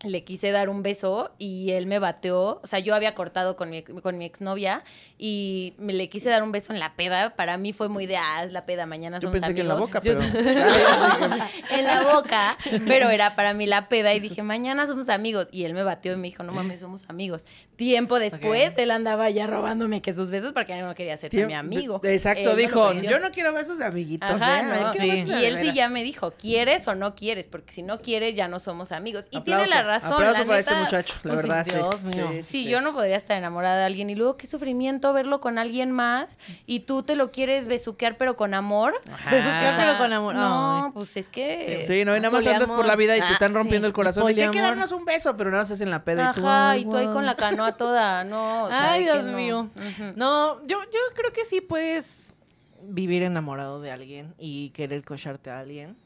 le 0.03 0.23
quise 0.23 0.51
dar 0.51 0.69
un 0.69 0.83
beso 0.83 1.31
y 1.37 1.71
él 1.71 1.85
me 1.87 1.97
bateó. 1.99 2.59
O 2.63 2.67
sea, 2.67 2.79
yo 2.79 2.93
había 2.93 3.15
cortado 3.15 3.55
con 3.55 3.69
mi, 3.69 3.77
ex- 3.77 3.91
con 4.01 4.17
mi 4.17 4.25
exnovia 4.25 4.83
y 5.17 5.73
me 5.77 5.93
le 5.93 6.09
quise 6.09 6.29
dar 6.29 6.43
un 6.43 6.51
beso 6.51 6.73
en 6.73 6.79
la 6.79 6.95
peda. 6.95 7.35
Para 7.35 7.57
mí 7.57 7.71
fue 7.73 7.87
muy 7.89 8.05
de, 8.05 8.17
ah, 8.17 8.43
es 8.45 8.51
la 8.51 8.65
peda, 8.65 8.85
mañana 8.85 9.17
Yo 9.19 9.29
somos 9.29 9.39
pensé 9.39 9.55
que 9.55 9.61
en 9.61 9.67
la 9.69 9.75
amigos". 9.75 9.89
boca, 9.89 10.01
Yo- 10.01 10.15
pero... 10.17 10.21
en 11.71 11.85
la 11.85 12.01
boca, 12.13 12.57
pero 12.87 13.09
era 13.09 13.35
para 13.35 13.53
mí 13.53 13.65
la 13.65 13.87
peda 13.89 14.13
y 14.13 14.19
dije, 14.19 14.43
mañana 14.43 14.87
somos 14.87 15.09
amigos. 15.09 15.47
Y 15.51 15.63
él 15.65 15.73
me 15.73 15.83
batió 15.83 16.13
y 16.13 16.17
me 16.17 16.27
dijo, 16.27 16.43
no 16.43 16.51
mames, 16.51 16.79
somos 16.81 17.03
amigos. 17.07 17.45
Tiempo 17.75 18.19
después, 18.19 18.73
él 18.77 18.91
andaba 18.91 19.29
ya 19.29 19.47
robándome 19.47 20.01
que 20.01 20.13
sus 20.13 20.29
besos 20.29 20.51
porque 20.53 20.79
no 20.81 20.93
quería 20.95 21.17
ser 21.17 21.33
mi 21.47 21.53
amigo. 21.53 22.01
Exacto, 22.03 22.51
Él 22.51 22.57
dijo, 22.57 22.93
yo 22.93 23.19
no 23.19 23.31
quiero 23.31 23.53
besos 23.53 23.79
de 23.79 23.85
amiguitos, 23.85 24.29
Ajá, 24.29 24.59
¿eh? 24.59 24.63
no, 24.63 24.87
Ay, 24.87 24.97
quiero 24.97 25.13
sí. 25.13 25.19
besos 25.21 25.35
de 25.35 25.41
Y 25.41 25.45
él 25.45 25.57
sí 25.59 25.73
ya 25.73 25.89
me 25.89 26.03
dijo, 26.03 26.31
¿quieres 26.31 26.87
o 26.87 26.95
no 26.95 27.15
quieres? 27.15 27.47
Porque 27.47 27.71
si 27.73 27.81
no 27.81 28.01
quieres, 28.01 28.35
ya 28.35 28.47
no 28.47 28.59
somos 28.59 28.91
amigos. 28.91 29.25
Y 29.31 29.41
tiene 29.41 29.65
la 29.67 29.81
razón. 29.83 29.92
Aplauso 29.97 30.39
la 30.39 30.45
para 30.45 30.59
este 30.59 30.75
muchacho, 30.75 31.15
la 31.23 31.29
pues 31.31 31.41
sí, 31.41 31.47
verdad, 31.47 31.65
sí. 31.65 31.75
Dios 31.75 32.03
mío. 32.03 32.27
Sí, 32.31 32.43
Sí, 32.43 32.63
sí. 32.63 32.69
yo 32.69 32.81
no 32.81 32.93
podría 32.93 33.15
estar 33.17 33.37
enamorada 33.37 33.77
de 33.79 33.85
alguien 33.85 34.09
y 34.09 34.15
luego 34.15 34.37
qué 34.37 34.47
sufrimiento 34.47 35.11
verlo 35.13 35.41
con 35.41 35.57
alguien 35.57 35.91
más 35.91 36.37
y 36.65 36.81
tú 36.81 37.03
te 37.03 37.15
lo 37.15 37.31
quieres 37.31 37.67
besuquear 37.67 38.17
pero 38.17 38.35
con 38.35 38.53
amor. 38.53 38.93
Ajá. 39.11 39.31
Besuquear, 39.31 39.75
pero 39.77 39.97
con 39.97 40.13
amor. 40.13 40.35
No, 40.35 40.85
Ay. 40.85 40.91
pues 40.93 41.17
es 41.17 41.29
que 41.29 41.83
Sí, 41.85 42.05
no, 42.05 42.15
y 42.15 42.19
nada 42.19 42.31
más 42.31 42.47
andas 42.47 42.69
por 42.69 42.85
la 42.85 42.95
vida 42.95 43.15
y 43.17 43.19
te 43.19 43.25
Ah, 43.25 43.33
están 43.33 43.53
rompiendo 43.53 43.85
sí. 43.85 43.89
el 43.89 43.93
corazón. 43.93 44.27
Hay 44.27 44.35
que 44.35 44.45
Poliamor. 44.47 44.69
darnos 44.69 44.91
un 44.91 45.05
beso, 45.05 45.35
pero 45.37 45.51
nada 45.51 45.63
más 45.63 45.81
en 45.81 45.89
la 45.91 46.03
peda 46.03 46.31
y 46.31 46.39
tú. 46.39 46.47
Ajá, 46.47 46.69
ay, 46.71 46.81
y 46.81 46.85
tú 46.85 46.97
ahí 46.97 47.07
con 47.07 47.25
la 47.25 47.35
canoa 47.35 47.77
toda, 47.77 48.23
no. 48.23 48.65
o 48.65 48.69
sea, 48.69 48.91
Ay, 48.93 49.03
Dios 49.03 49.23
no. 49.25 49.31
mío. 49.37 49.69
No, 50.15 50.59
yo, 50.65 50.81
yo 50.83 50.99
creo 51.15 51.31
que 51.33 51.45
sí 51.45 51.61
puedes 51.61 52.33
vivir 52.81 53.23
enamorado 53.23 53.81
de 53.81 53.91
alguien 53.91 54.33
y 54.37 54.69
querer 54.71 55.03
cocharte 55.03 55.49
a 55.49 55.59
alguien. 55.59 55.97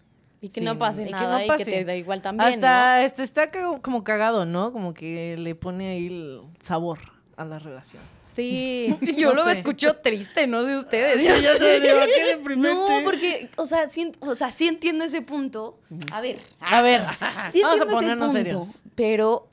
Y 0.42 0.50
que 0.50 0.60
Sí, 0.60 0.66
no 0.66 0.78
pase 0.78 1.02
y 1.04 1.06
que 1.06 1.12
nada 1.12 1.44
y 1.46 1.50
que 1.58 1.66
te 1.66 1.84
da 1.84 1.96
igual 1.96 2.22
también, 2.22 2.54
Hasta 2.54 3.04
este, 3.04 3.24
está 3.24 3.50
como 3.82 4.04
cagado, 4.04 4.46
¿no? 4.46 4.72
Como 4.72 4.94
que 4.94 5.36
le 5.38 5.56
pone 5.56 5.90
ahí 5.90 6.08
el 6.08 6.42
sabor 6.62 7.00
a 7.36 7.44
la 7.46 7.58
relación. 7.60 8.02
Sí. 8.24 8.96
Yo 9.18 9.30
No 9.30 9.36
lo 9.36 9.44
sé. 9.46 9.54
escucho 9.54 9.96
triste, 9.98 10.46
no 10.46 10.64
sé 10.64 10.76
ustedes. 10.76 11.22
Sí, 11.24 11.42
ya 11.42 11.58
te 11.58 11.80
digo, 11.80 11.98
qué 12.06 12.26
deprimente. 12.38 12.70
No, 12.76 12.88
porque, 13.04 13.50
o 13.58 13.66
sea, 13.66 13.90
sí, 13.90 14.12
o 14.20 14.36
sea, 14.36 14.52
sí 14.52 14.68
entiendo 14.68 15.06
ese 15.06 15.24
punto. 15.24 15.80
A 16.14 16.22
ver, 16.22 16.38
A 16.60 16.82
ver, 16.82 17.02
sí 17.52 17.62
vamos 17.62 17.82
a 17.82 17.84
entiendo 17.84 17.86
ese 17.86 17.86
ponernos 17.88 18.28
punto, 18.32 18.38
serios. 18.44 18.68
Pero 18.94 19.50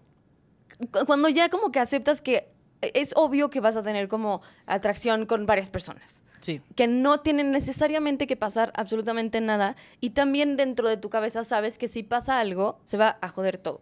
cu- 0.92 1.06
cuando 1.06 1.30
ya 1.30 1.48
como 1.48 1.72
que 1.72 1.80
aceptas 1.80 2.20
que 2.20 2.48
es 2.82 3.12
obvio 3.16 3.48
que 3.48 3.60
vas 3.60 3.76
a 3.78 3.82
tener 3.82 4.08
como 4.08 4.42
atracción 4.66 5.24
con 5.24 5.46
varias 5.46 5.70
personas. 5.70 6.22
Sí. 6.44 6.60
que 6.76 6.86
no 6.86 7.20
tienen 7.20 7.52
necesariamente 7.52 8.26
que 8.26 8.36
pasar 8.36 8.70
absolutamente 8.76 9.40
nada 9.40 9.76
y 10.00 10.10
también 10.10 10.56
dentro 10.56 10.90
de 10.90 10.98
tu 10.98 11.08
cabeza 11.08 11.42
sabes 11.42 11.78
que 11.78 11.88
si 11.88 12.02
pasa 12.02 12.38
algo 12.38 12.78
se 12.84 12.98
va 12.98 13.16
a 13.22 13.30
joder 13.30 13.56
todo. 13.56 13.80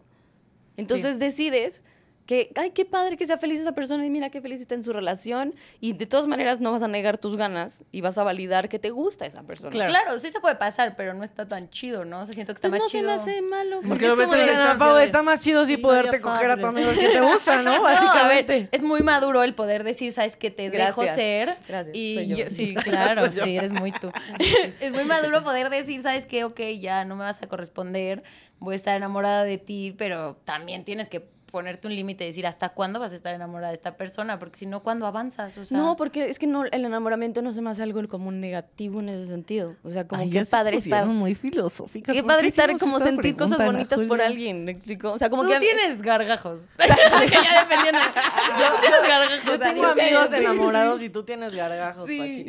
Entonces 0.76 1.18
decides 1.18 1.84
que, 2.26 2.52
ay, 2.54 2.70
qué 2.70 2.84
padre 2.84 3.16
que 3.16 3.26
sea 3.26 3.36
feliz 3.38 3.60
esa 3.60 3.72
persona 3.72 4.06
y 4.06 4.10
mira 4.10 4.30
qué 4.30 4.40
feliz 4.40 4.60
está 4.60 4.74
en 4.76 4.84
su 4.84 4.92
relación 4.92 5.54
y 5.80 5.92
de 5.94 6.06
todas 6.06 6.26
maneras 6.28 6.60
no 6.60 6.70
vas 6.70 6.82
a 6.82 6.88
negar 6.88 7.18
tus 7.18 7.36
ganas 7.36 7.84
y 7.90 8.00
vas 8.00 8.16
a 8.16 8.22
validar 8.22 8.68
que 8.68 8.78
te 8.78 8.90
gusta 8.90 9.26
esa 9.26 9.42
persona. 9.42 9.70
Claro. 9.70 9.90
Claro, 9.92 10.18
sí 10.20 10.30
se 10.30 10.40
puede 10.40 10.54
pasar, 10.56 10.94
pero 10.96 11.14
no 11.14 11.24
está 11.24 11.46
tan 11.48 11.68
chido, 11.70 12.04
¿no? 12.04 12.20
O 12.20 12.24
sea, 12.24 12.34
siento 12.34 12.52
que 12.54 12.58
está 12.58 12.68
Pues 12.68 12.80
más 12.80 12.86
no 12.86 12.88
se 12.88 12.98
chido. 12.98 13.08
me 13.08 13.14
hace 13.14 13.42
malo. 13.42 13.80
Porque 13.86 14.06
lo 14.06 14.16
ves 14.16 14.32
en 14.32 14.40
Está, 14.40 14.94
de- 14.94 15.04
está 15.04 15.22
más 15.22 15.40
chido 15.40 15.64
si 15.64 15.76
Sí, 15.76 15.82
poderte 15.82 16.20
coger 16.20 16.50
a 16.50 16.56
tu 16.56 16.62
padre. 16.62 16.82
amigo 16.84 17.00
que 17.00 17.08
te 17.08 17.20
gusta, 17.20 17.60
¿no? 17.62 17.72
No, 17.82 17.86
a 17.88 17.92
Básicamente. 17.94 18.52
ver, 18.60 18.68
es 18.70 18.82
muy 18.82 19.00
maduro 19.02 19.42
el 19.42 19.54
poder 19.54 19.82
decir, 19.84 20.12
sabes 20.12 20.36
que 20.36 20.50
te 20.50 20.70
dejo 20.70 21.00
Gracias. 21.02 21.16
ser. 21.16 21.54
Gracias, 21.68 21.96
Y 21.96 22.14
soy 22.14 22.28
yo. 22.28 22.36
yo- 22.36 22.50
sí, 22.50 22.74
claro, 22.84 23.30
sí, 23.32 23.56
eres 23.56 23.72
muy 23.72 23.90
tú. 23.92 24.10
es 24.80 24.92
muy 24.92 25.04
maduro 25.04 25.42
poder 25.42 25.70
decir, 25.70 26.02
sabes 26.02 26.26
que, 26.26 26.44
ok, 26.44 26.60
ya 26.80 27.04
no 27.04 27.16
me 27.16 27.24
vas 27.24 27.42
a 27.42 27.48
corresponder, 27.48 28.22
voy 28.58 28.74
a 28.74 28.76
estar 28.76 28.96
enamorada 28.96 29.44
de 29.44 29.58
ti, 29.58 29.94
pero 29.98 30.36
también 30.44 30.84
tienes 30.84 31.08
que 31.08 31.26
ponerte 31.52 31.86
un 31.86 31.94
límite 31.94 32.24
y 32.24 32.28
decir 32.28 32.46
hasta 32.46 32.70
cuándo 32.70 32.98
vas 32.98 33.12
a 33.12 33.14
estar 33.14 33.32
enamorada 33.34 33.68
de 33.68 33.76
esta 33.76 33.96
persona, 33.96 34.38
porque 34.40 34.56
si 34.56 34.66
no, 34.66 34.82
¿cuándo 34.82 35.06
avanzas? 35.06 35.56
O 35.58 35.64
sea, 35.64 35.76
No, 35.76 35.94
porque 35.96 36.28
es 36.30 36.38
que 36.40 36.46
no, 36.48 36.64
el 36.64 36.84
enamoramiento 36.84 37.42
no 37.42 37.52
se 37.52 37.60
me 37.62 37.68
hace 37.70 37.82
algo 37.84 38.02
como 38.08 38.32
negativo 38.32 38.98
en 39.00 39.10
ese 39.10 39.26
sentido. 39.26 39.76
O 39.84 39.90
sea, 39.90 40.08
como 40.08 40.22
Ay, 40.22 40.30
que 40.30 40.34
ya 40.36 40.44
se 40.46 40.50
padre 40.50 40.78
estar. 40.78 41.06
muy 41.06 41.34
filosóficas. 41.36 42.14
Qué 42.14 42.22
¿Por 42.22 42.28
padre 42.32 42.48
estar 42.48 42.76
como 42.78 42.98
sentir 42.98 43.36
cosas 43.36 43.64
bonitas 43.64 44.00
por 44.02 44.20
alguien, 44.20 44.64
¿me 44.64 44.72
explico? 44.72 45.12
O 45.12 45.18
sea, 45.18 45.28
como 45.30 45.42
tú 45.44 45.50
que 45.50 45.58
tienes 45.60 46.00
gargajos. 46.02 46.68
ya 46.78 47.60
dependiendo. 47.62 48.00
Tú 48.00 48.80
tienes 48.80 49.08
gargajos. 49.08 49.44
Yo 49.46 49.58
tengo 49.60 49.86
amigos 49.86 50.32
enamorados 50.32 51.02
y 51.02 51.10
tú 51.10 51.22
tienes 51.22 51.54
gargajos, 51.54 52.06
Sí. 52.08 52.18
Pachi. 52.18 52.46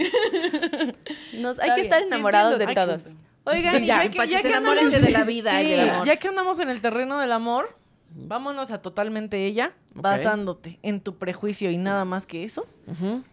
nos- 1.42 1.60
Está 1.60 1.64
hay 1.64 1.70
que 1.72 1.82
bien, 1.82 1.86
estar 1.86 2.02
enamorados 2.04 2.58
de 2.58 2.64
Hay 2.68 2.74
que- 2.74 2.82
todos. 2.82 3.08
Oigan, 3.46 3.84
y 3.84 3.88
Ya, 3.88 4.04
ya, 4.06 4.10
que, 4.10 4.18
Pachi, 4.18 4.32
ya 4.32 4.38
se 4.38 4.44
que 4.44 4.48
enamórense 4.50 4.86
andamos 4.96 5.06
de 5.06 5.12
la 5.12 5.24
vida 5.26 5.62
y 5.62 5.70
del 5.72 5.90
amor. 5.90 6.08
Ya 6.08 6.16
que 6.16 6.28
andamos 6.30 6.60
en 6.62 6.70
el 6.70 6.80
terreno 6.80 7.20
del 7.20 7.34
amor, 7.34 7.76
vámonos 8.16 8.72
a 8.72 8.82
totalmente 8.82 9.46
ella, 9.46 9.74
basándote 9.94 10.80
en 10.82 11.02
tu 11.02 11.18
prejuicio 11.18 11.72
y 11.72 11.78
nada 11.78 12.06
más 12.06 12.26
que 12.26 12.44
eso. 12.44 12.68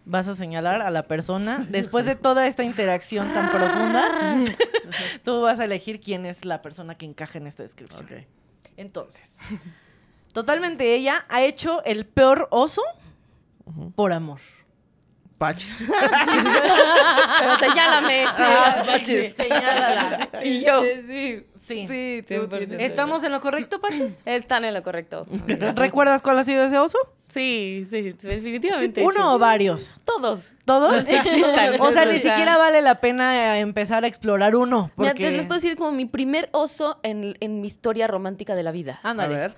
Vas 0.05 0.27
a 0.27 0.35
señalar 0.35 0.81
a 0.81 0.91
la 0.91 1.07
persona. 1.07 1.65
Después 1.69 2.05
de 2.05 2.15
toda 2.15 2.47
esta 2.47 2.63
interacción 2.63 3.33
tan 3.33 3.51
profunda, 3.51 4.05
tú 5.23 5.41
vas 5.41 5.59
a 5.59 5.65
elegir 5.65 5.99
quién 5.99 6.25
es 6.25 6.45
la 6.45 6.61
persona 6.61 6.95
que 6.95 7.05
encaja 7.05 7.37
en 7.37 7.47
esta 7.47 7.63
descripción. 7.63 8.05
Ok. 8.05 8.27
Entonces, 8.77 9.37
totalmente 10.33 10.95
ella 10.95 11.25
ha 11.29 11.41
hecho 11.41 11.83
el 11.83 12.05
peor 12.05 12.47
oso 12.51 12.81
por 13.95 14.11
amor. 14.11 14.39
Pachis. 15.41 15.75
Pero 17.39 17.57
señálame. 17.59 18.25
Ah, 18.37 18.83
Pachis. 18.85 19.33
Señálala. 19.33 20.29
Y 20.43 20.61
yo. 20.63 20.83
Sí. 21.07 21.43
Sí. 21.55 21.87
Sí, 21.87 22.23
tú 22.27 22.33
100%. 22.33 22.49
tienes- 22.67 22.81
¿Estamos 22.81 23.23
en 23.23 23.31
lo 23.31 23.41
correcto, 23.41 23.79
Pachis? 23.79 24.21
Están 24.25 24.65
en 24.65 24.73
lo 24.75 24.83
correcto. 24.83 25.25
¿Recuerdas 25.75 26.21
cuál 26.21 26.37
ha 26.39 26.43
sido 26.43 26.63
ese 26.63 26.77
oso? 26.77 26.97
Sí, 27.29 27.85
sí, 27.89 28.13
definitivamente. 28.21 29.03
¿Uno 29.03 29.33
o 29.35 29.39
varios? 29.39 29.99
Todos. 30.05 30.53
¿Todos? 30.65 31.07
Existan. 31.07 31.79
O 31.79 31.91
sea, 31.91 32.05
ni 32.05 32.19
siquiera 32.19 32.57
vale 32.57 32.81
la 32.81 32.99
pena 32.99 33.57
eh, 33.57 33.59
empezar 33.61 34.03
a 34.03 34.07
explorar 34.07 34.55
uno. 34.55 34.91
Mira, 34.97 35.11
Porque... 35.11 35.23
te 35.25 35.31
les 35.31 35.45
puedo 35.45 35.59
decir 35.59 35.75
como 35.77 35.91
mi 35.91 36.05
primer 36.05 36.49
oso 36.51 36.99
en, 37.03 37.35
en 37.39 37.61
mi 37.61 37.67
historia 37.67 38.07
romántica 38.07 38.53
de 38.55 38.63
la 38.63 38.71
vida. 38.71 38.99
A 39.03 39.11
Ándale. 39.11 39.35
ver. 39.35 39.55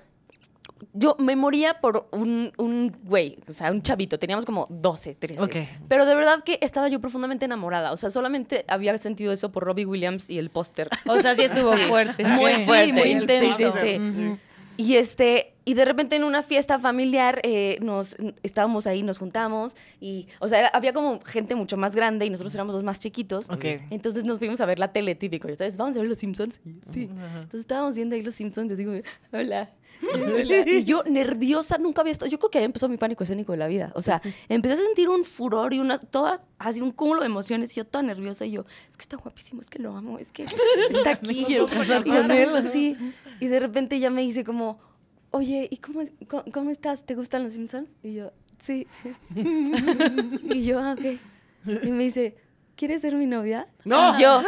Yo 0.96 1.16
me 1.18 1.34
moría 1.34 1.80
por 1.80 2.06
un, 2.12 2.52
un 2.56 2.96
güey, 3.04 3.38
o 3.48 3.52
sea, 3.52 3.72
un 3.72 3.82
chavito. 3.82 4.18
Teníamos 4.18 4.44
como 4.46 4.66
12, 4.70 5.16
13. 5.16 5.40
Ok. 5.42 5.56
Pero 5.88 6.06
de 6.06 6.14
verdad 6.14 6.44
que 6.44 6.58
estaba 6.62 6.88
yo 6.88 7.00
profundamente 7.00 7.44
enamorada. 7.44 7.92
O 7.92 7.96
sea, 7.96 8.10
solamente 8.10 8.64
había 8.68 8.96
sentido 8.98 9.32
eso 9.32 9.50
por 9.50 9.64
Robbie 9.64 9.86
Williams 9.86 10.30
y 10.30 10.38
el 10.38 10.50
póster. 10.50 10.88
O 11.08 11.16
sea, 11.16 11.34
sí 11.34 11.42
estuvo 11.42 11.72
fuerte. 11.88 12.24
Muy 12.24 12.52
Sí, 12.52 12.64
fuerte. 12.64 12.92
muy 12.92 13.02
Sí, 13.02 13.10
intenso. 13.10 13.56
sí, 13.72 13.78
sí. 13.80 13.96
Ujú. 13.98 14.38
Y 14.76 14.96
este, 14.96 15.54
y 15.64 15.74
de 15.74 15.84
repente 15.84 16.16
en 16.16 16.24
una 16.24 16.42
fiesta 16.42 16.80
familiar 16.80 17.40
eh, 17.44 17.78
nos 17.80 18.16
estábamos 18.42 18.88
ahí, 18.88 19.04
nos 19.04 19.18
juntamos 19.18 19.76
y, 20.00 20.26
o 20.40 20.48
sea, 20.48 20.58
era- 20.58 20.68
había 20.74 20.92
como 20.92 21.20
gente 21.22 21.54
mucho 21.54 21.76
más 21.76 21.94
grande 21.94 22.26
y 22.26 22.30
nosotros 22.30 22.52
éramos 22.56 22.74
los 22.74 22.82
más 22.82 22.98
chiquitos. 22.98 23.48
Ok. 23.50 23.64
Entonces 23.90 24.24
nos 24.24 24.38
fuimos 24.40 24.60
a 24.60 24.66
ver 24.66 24.80
la 24.80 24.92
tele 24.92 25.14
típico, 25.14 25.48
ya 25.48 25.54
¿sabes? 25.56 25.76
Vamos 25.76 25.94
a 25.96 26.00
ver 26.00 26.08
los 26.08 26.18
Simpsons. 26.18 26.60
Sí. 26.90 27.08
Entonces 27.34 27.60
estábamos 27.60 27.94
viendo 27.94 28.16
ahí 28.16 28.22
los 28.22 28.34
Simpsons, 28.34 28.72
y 28.72 28.74
digo, 28.76 28.92
hola. 29.32 29.70
Y 30.66 30.84
yo 30.84 31.02
nerviosa, 31.04 31.78
nunca 31.78 32.00
había 32.02 32.12
estado, 32.12 32.30
yo 32.30 32.38
creo 32.38 32.50
que 32.50 32.58
ahí 32.58 32.64
empezó 32.64 32.88
mi 32.88 32.96
pánico 32.96 33.24
escénico 33.24 33.52
de 33.52 33.58
la 33.58 33.66
vida. 33.66 33.92
O 33.94 34.02
sea, 34.02 34.20
empecé 34.48 34.74
a 34.74 34.84
sentir 34.84 35.08
un 35.08 35.24
furor 35.24 35.72
y 35.74 35.78
una, 35.80 35.98
todas, 35.98 36.46
así 36.58 36.80
un 36.80 36.90
cúmulo 36.90 37.20
de 37.20 37.26
emociones 37.26 37.72
y 37.72 37.76
yo 37.76 37.86
toda 37.86 38.02
nerviosa 38.02 38.44
y 38.46 38.52
yo, 38.52 38.64
es 38.88 38.96
que 38.96 39.02
está 39.02 39.16
guapísimo, 39.16 39.60
es 39.60 39.70
que 39.70 39.78
lo 39.78 39.96
amo, 39.96 40.18
es 40.18 40.32
que 40.32 40.44
está 40.90 41.10
aquí. 41.12 41.44
quiero 41.44 41.66
casar 41.66 42.02
Y 42.04 42.10
con 42.10 42.56
así. 42.56 42.96
Y 43.40 43.46
de 43.48 43.60
repente 43.60 43.98
ya 44.00 44.10
me 44.10 44.22
dice 44.22 44.44
como, 44.44 44.78
oye, 45.30 45.68
¿y 45.70 45.76
cómo, 45.78 46.00
es- 46.00 46.12
cómo, 46.28 46.44
cómo 46.52 46.70
estás? 46.70 47.04
¿Te 47.06 47.14
gustan 47.14 47.44
los 47.44 47.52
Simpsons? 47.54 47.90
Y 48.02 48.14
yo, 48.14 48.32
sí. 48.58 48.86
y 49.34 50.64
yo, 50.64 50.78
ah, 50.80 50.92
ok. 50.98 51.18
Y 51.84 51.90
me 51.90 52.04
dice, 52.04 52.36
¿quieres 52.76 53.00
ser 53.02 53.14
mi 53.16 53.26
novia? 53.26 53.66
¡No! 53.84 54.18
Y 54.18 54.22
yo, 54.22 54.42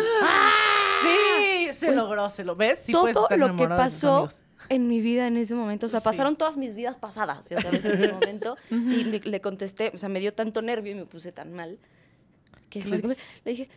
Sí, 1.03 1.73
se 1.73 1.95
logró, 1.95 2.31
se 2.31 2.45
lo 2.45 2.57
ves. 2.57 2.79
Sí 2.81 2.93
todo 2.93 3.09
estar 3.09 3.39
lo 3.39 3.55
que 3.57 3.69
pasó. 3.69 4.29
En 4.69 4.89
mi 4.89 5.01
vida 5.01 5.27
en 5.27 5.37
ese 5.37 5.55
momento. 5.55 5.87
O 5.87 5.89
sea, 5.89 6.01
Sí. 6.01 6.05
pasaron 6.05 6.37
todas 6.37 6.57
mis 6.57 6.75
vidas 6.75 6.99
pasadas, 6.99 7.49
ya 7.49 7.61
sabes, 7.61 7.85
en 7.85 7.93
ese 8.03 8.13
momento. 8.13 8.57
y 8.71 9.05
le, 9.05 9.21
le 9.21 9.41
contesté, 9.41 9.91
o 9.95 9.99
sea, 9.99 10.09
me 10.09 10.21
dio 10.21 10.33
tanto 10.35 10.63
nervio 10.63 10.93
y 10.93 10.95
me 10.95 11.07
puse 11.07 11.33
tan 11.33 11.53
mal 11.53 11.79
que 12.71 12.85
le 12.85 13.17
dije, 13.45 13.69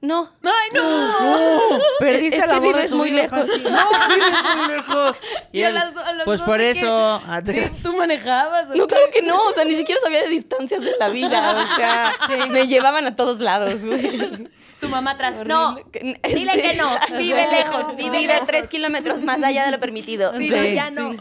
no. 0.00 0.28
¡Ay, 0.42 0.68
no! 0.74 1.78
Perdiste 1.98 2.36
es 2.38 2.42
el 2.44 2.48
que 2.48 2.54
de 2.54 2.60
vives 2.60 2.92
muy 2.92 3.10
vida, 3.10 3.22
lejos. 3.22 3.50
¡No! 3.62 3.86
¡Vives 4.08 4.34
muy 4.56 4.68
lejos! 4.76 5.16
Y 5.52 5.62
a 5.62 5.68
él, 5.68 5.74
las 5.74 5.96
a 5.96 6.12
las 6.12 6.24
pues 6.24 6.40
dos 6.40 6.46
por 6.48 6.60
eso... 6.60 7.20
ah, 7.26 7.40
que- 7.44 7.52
creas. 7.52 7.82
¿Tú 7.82 7.92
manejabas? 7.96 8.68
No, 8.74 8.86
claro 8.86 9.04
que 9.12 9.22
no, 9.22 9.42
o 9.44 9.52
sea, 9.52 9.64
ni 9.64 9.74
siquiera 9.76 10.00
sabía 10.00 10.22
de 10.22 10.28
distancias 10.28 10.82
en 10.82 10.92
la 11.00 11.08
vida, 11.08 11.56
o 11.56 11.76
sea, 11.76 12.12
me 12.50 12.66
llevaban 12.66 13.06
a 13.06 13.16
todos 13.16 13.40
lados, 13.40 13.84
güey. 13.84 14.48
Su 14.76 14.88
mamá 14.88 15.12
atrás. 15.12 15.34
No. 15.46 15.76
Dile 15.92 16.52
Sí. 16.52 16.60
que 16.62 16.74
no. 16.76 16.88
Vive 17.18 17.46
lejos. 17.50 17.96
Vive 17.96 18.10
Vive 18.10 18.32
lejos. 18.34 18.46
tres 18.46 18.68
kilómetros 18.68 19.22
más 19.22 19.42
allá 19.42 19.64
de 19.64 19.72
lo 19.72 19.80
permitido. 19.80 20.32
Sí, 20.36 20.44
Sí, 20.48 20.50
no, 20.50 20.64
ya 20.64 20.88
sí. 20.88 20.94
no. 20.96 21.16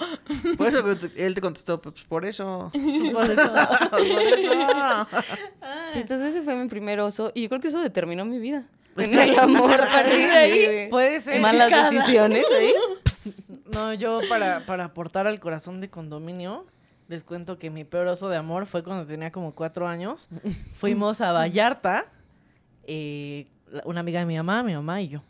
Por 0.58 0.68
eso 0.68 0.84
él 1.16 1.34
te 1.36 1.42
contestó, 1.42 1.82
pues 1.82 2.04
por 2.04 2.26
eso. 2.26 2.72
Por 2.72 3.32
eso. 3.32 3.54
Por 3.90 4.00
eso. 4.02 5.08
Sí, 5.94 6.00
entonces 6.00 6.32
ese 6.36 6.42
fue 6.44 6.56
mi 6.56 6.68
primer 6.68 7.00
oso 7.00 7.32
y 7.34 7.44
yo 7.44 7.50
creo 7.50 7.62
que 7.62 7.70
eso 7.70 7.80
determinó 7.80 8.26
mi 8.26 8.37
vida. 8.40 8.64
En 8.98 9.14
el 9.20 9.38
amor, 9.38 9.74
a 9.82 9.86
partir 9.86 10.28
de 10.28 10.38
ahí. 10.38 10.90
Puede 10.90 11.22
ser. 11.22 11.40
Malas 11.42 11.70
Cada- 11.70 11.92
decisiones 11.92 12.46
ahí. 12.58 12.74
No, 13.74 13.94
yo 13.94 14.22
para, 14.30 14.66
para 14.66 14.86
aportar 14.86 15.28
al 15.28 15.40
corazón 15.42 15.82
de 15.82 15.90
condominio, 15.90 16.66
les 17.10 17.26
cuento 17.26 17.60
que 17.60 17.70
mi 17.70 17.84
peor 17.84 18.08
oso 18.08 18.30
de 18.30 18.38
amor 18.38 18.66
fue 18.66 18.82
cuando 18.84 19.06
tenía 19.06 19.32
como 19.32 19.54
cuatro 19.54 19.86
años. 19.88 20.30
Fuimos 20.80 21.20
a 21.20 21.34
Vallarta, 21.34 22.06
eh, 22.86 23.48
una 23.84 24.00
amiga 24.00 24.22
de 24.22 24.26
mi 24.26 24.38
mamá, 24.38 24.64
mi 24.64 24.74
mamá 24.74 25.02
y 25.02 25.10
yo. 25.10 25.22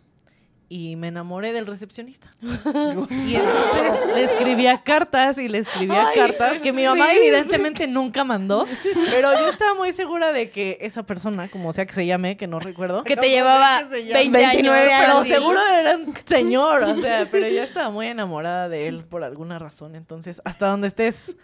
Y 0.70 0.98
me 0.98 1.08
enamoré 1.08 1.54
del 1.54 1.66
recepcionista. 1.66 2.28
Y 2.42 3.36
entonces 3.36 4.16
le 4.16 4.24
escribía 4.24 4.84
cartas 4.84 5.38
y 5.38 5.48
le 5.48 5.60
escribía 5.60 6.10
Ay, 6.10 6.16
cartas 6.16 6.60
que 6.60 6.74
mi 6.74 6.84
mamá 6.84 7.06
sí. 7.12 7.18
evidentemente 7.20 7.88
nunca 7.88 8.24
mandó. 8.24 8.66
Pero 9.12 9.34
yo 9.34 9.50
estaba 9.50 9.74
muy 9.76 9.94
segura 9.94 10.32
de 10.32 10.50
que 10.50 10.78
esa 10.82 11.04
persona, 11.04 11.48
como 11.50 11.72
sea 11.74 11.86
que 11.86 11.94
se 11.94 12.06
llame, 12.06 12.36
que 12.38 12.48
no 12.48 12.60
recuerdo, 12.60 13.04
Que 13.04 13.16
¿Cómo 13.16 13.24
te 13.24 13.30
llevaba 13.30 13.80
que 13.80 13.86
se 13.86 14.06
llama? 14.06 14.20
20 14.20 14.38
años. 14.46 14.54
29 14.74 14.90
pero 15.00 15.26
seguro 15.26 15.60
era 15.80 15.96
un 15.96 16.14
señor, 16.26 16.84
o 16.84 17.02
sea, 17.02 17.28
pero 17.32 17.48
yo 17.48 17.64
estaba 17.64 17.90
muy 17.90 18.08
enamorada 18.08 18.68
de 18.68 18.88
él 18.88 19.06
por 19.06 19.24
alguna 19.24 19.60
razón. 19.60 19.96
Entonces, 19.96 20.42
hasta 20.44 20.68
donde 20.68 20.88
estés 20.88 21.36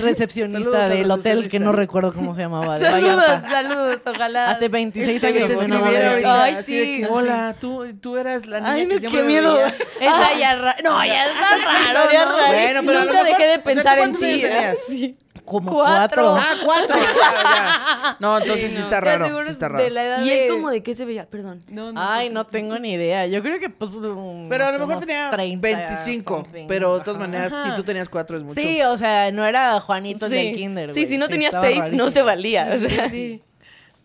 recepcionista 0.00 0.88
del 0.88 1.10
hotel 1.10 1.50
que 1.50 1.58
no 1.60 1.72
recuerdo 1.72 2.12
cómo 2.12 2.34
se 2.34 2.42
llamaba, 2.42 2.78
de 2.78 2.84
Saludos, 2.86 3.16
Vallarta. 3.16 3.48
saludos. 3.50 4.00
Ojalá. 4.06 4.50
Hace 4.50 4.68
26 4.68 5.20
Te 5.20 5.26
años. 5.26 5.48
te 5.48 5.64
él. 5.64 5.72
ahorita, 6.08 6.42
Ay, 6.42 6.54
de 6.56 6.62
sí. 6.62 6.72
que, 7.00 7.06
hola, 7.10 7.56
tú, 7.58 7.86
tú 8.00 8.16
eras 8.16 8.46
la 8.46 8.60
niña 8.60 8.72
Ay, 8.72 8.86
que 8.86 8.94
no, 8.94 9.00
siempre 9.00 9.20
qué 9.20 9.26
miedo. 9.26 9.58
Está 10.00 10.38
ya 10.38 10.56
No, 10.84 11.04
ya 11.04 11.26
está 11.26 11.46
raro. 11.94 11.98
¿no? 12.12 12.36
raro. 12.38 12.52
Bueno, 12.52 12.80
pero 12.86 13.04
Nunca 13.04 13.24
dejé 13.24 13.42
de 13.46 13.50
o 13.50 13.54
sea, 13.54 13.64
pensar 13.64 13.98
en 13.98 14.04
¿cuántos 14.04 14.22
años 14.22 14.40
ti. 14.88 15.16
tenías? 15.60 15.70
Como 15.70 15.72
Cuatro. 15.82 16.22
cuatro. 16.22 16.36
Ah, 16.36 16.54
cuatro. 16.64 16.96
ya, 17.16 17.42
ya. 17.42 18.16
No, 18.20 18.38
entonces 18.38 18.70
sí, 18.70 18.76
no. 18.78 18.84
está 18.84 19.00
raro. 19.00 19.26
sí 19.26 19.32
es 19.44 19.46
está 19.48 19.66
de 19.68 19.72
raro. 19.74 19.88
la 19.90 20.04
edad 20.04 20.24
¿Y 20.24 20.30
él 20.30 20.38
de- 20.40 20.48
como 20.48 20.70
de 20.70 20.82
qué 20.82 20.94
se 20.94 21.04
veía? 21.04 21.26
Perdón. 21.28 21.62
No, 21.68 21.92
no. 21.92 22.00
Ay, 22.02 22.30
no 22.30 22.46
tengo 22.46 22.78
ni 22.78 22.92
idea. 22.92 23.26
Yo 23.26 23.42
creo 23.42 23.58
que 23.60 23.68
pues 23.70 23.92
un- 23.94 24.46
Pero 24.48 24.66
a 24.66 24.72
no 24.72 24.78
lo 24.78 24.86
mejor 24.86 25.04
tenía 25.04 25.30
30 25.30 25.60
25. 25.60 26.34
something. 26.44 26.66
Pero 26.68 26.98
de 26.98 27.04
todas 27.04 27.18
maneras, 27.20 27.52
Ajá. 27.52 27.70
si 27.70 27.76
tú 27.76 27.82
tenías 27.84 28.08
cuatro 28.08 28.36
es 28.36 28.42
mucho. 28.42 28.60
Sí, 28.60 28.82
o 28.82 28.96
sea, 28.96 29.30
no 29.32 29.44
era 29.44 29.78
Juanito 29.80 30.26
Sí. 30.28 30.32
del 30.34 30.54
kinder, 30.54 30.90
Sí, 30.92 31.00
güey. 31.00 31.06
si 31.06 31.18
no 31.18 31.28
tenía 31.28 31.48
estaba 31.48 31.66
seis, 31.66 31.92
no 31.92 32.10
se 32.10 32.22
valía. 32.22 32.68
o 32.74 32.88
sea. 32.88 33.08
Sí. 33.08 33.42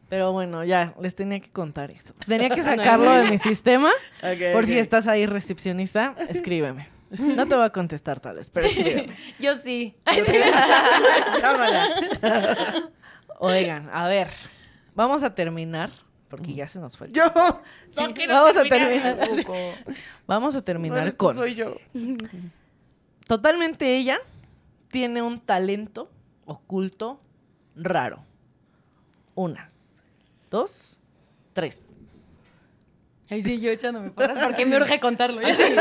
Pero 0.10 0.32
bueno, 0.32 0.64
ya, 0.64 0.94
les 1.02 1.16
tenía 1.16 1.42
que 1.42 1.50
contar 1.52 1.92
eso. 1.92 2.14
Tenía 2.26 2.50
que 2.50 2.64
sacarlo 2.64 3.12
de 3.12 3.30
mi 3.30 3.38
sistema. 3.38 3.90
Por 4.54 4.66
si 4.66 4.78
estás 4.80 5.06
ahí 5.08 5.26
recepcionista, 5.26 6.16
escríbeme. 6.30 6.88
No 7.10 7.48
te 7.48 7.56
voy 7.56 7.66
a 7.66 7.70
contestar 7.70 8.20
tal 8.20 8.36
vez, 8.36 8.50
pero 8.50 8.68
escríbeme. 8.68 9.16
Yo 9.40 9.56
sí. 9.58 9.96
Cámara. 11.42 11.86
Oigan, 13.40 13.90
a 13.94 14.08
ver, 14.08 14.30
vamos 14.96 15.24
a 15.24 15.34
terminar, 15.34 15.92
porque 16.30 16.54
ya 16.54 16.68
se 16.68 16.80
nos 16.80 16.98
fue. 16.98 17.08
el 17.08 17.14
Yo. 17.14 17.32
No 17.96 18.14
quiero 18.14 18.34
vamos 18.34 18.58
a 18.58 18.64
terminar. 18.64 19.18
terminar. 19.18 19.46
Vamos 20.26 20.56
a 20.56 20.62
terminar 20.62 21.16
con. 21.16 21.36
soy 21.36 21.56
yo. 21.56 21.78
Totalmente 23.28 23.96
ella 23.96 24.20
tiene 24.90 25.22
un 25.22 25.40
talento 25.40 26.10
oculto 26.46 27.22
raro. 27.76 28.26
Una, 29.36 29.70
dos, 30.50 30.98
tres. 31.54 31.84
Ay, 33.30 33.42
sí, 33.42 33.60
yo 33.60 33.70
echándome 33.72 34.10
porras 34.12 34.42
porque 34.42 34.66
me 34.66 34.78
urge 34.78 35.02
contarlo. 35.02 35.42
y 35.42 35.54
seguro 35.54 35.78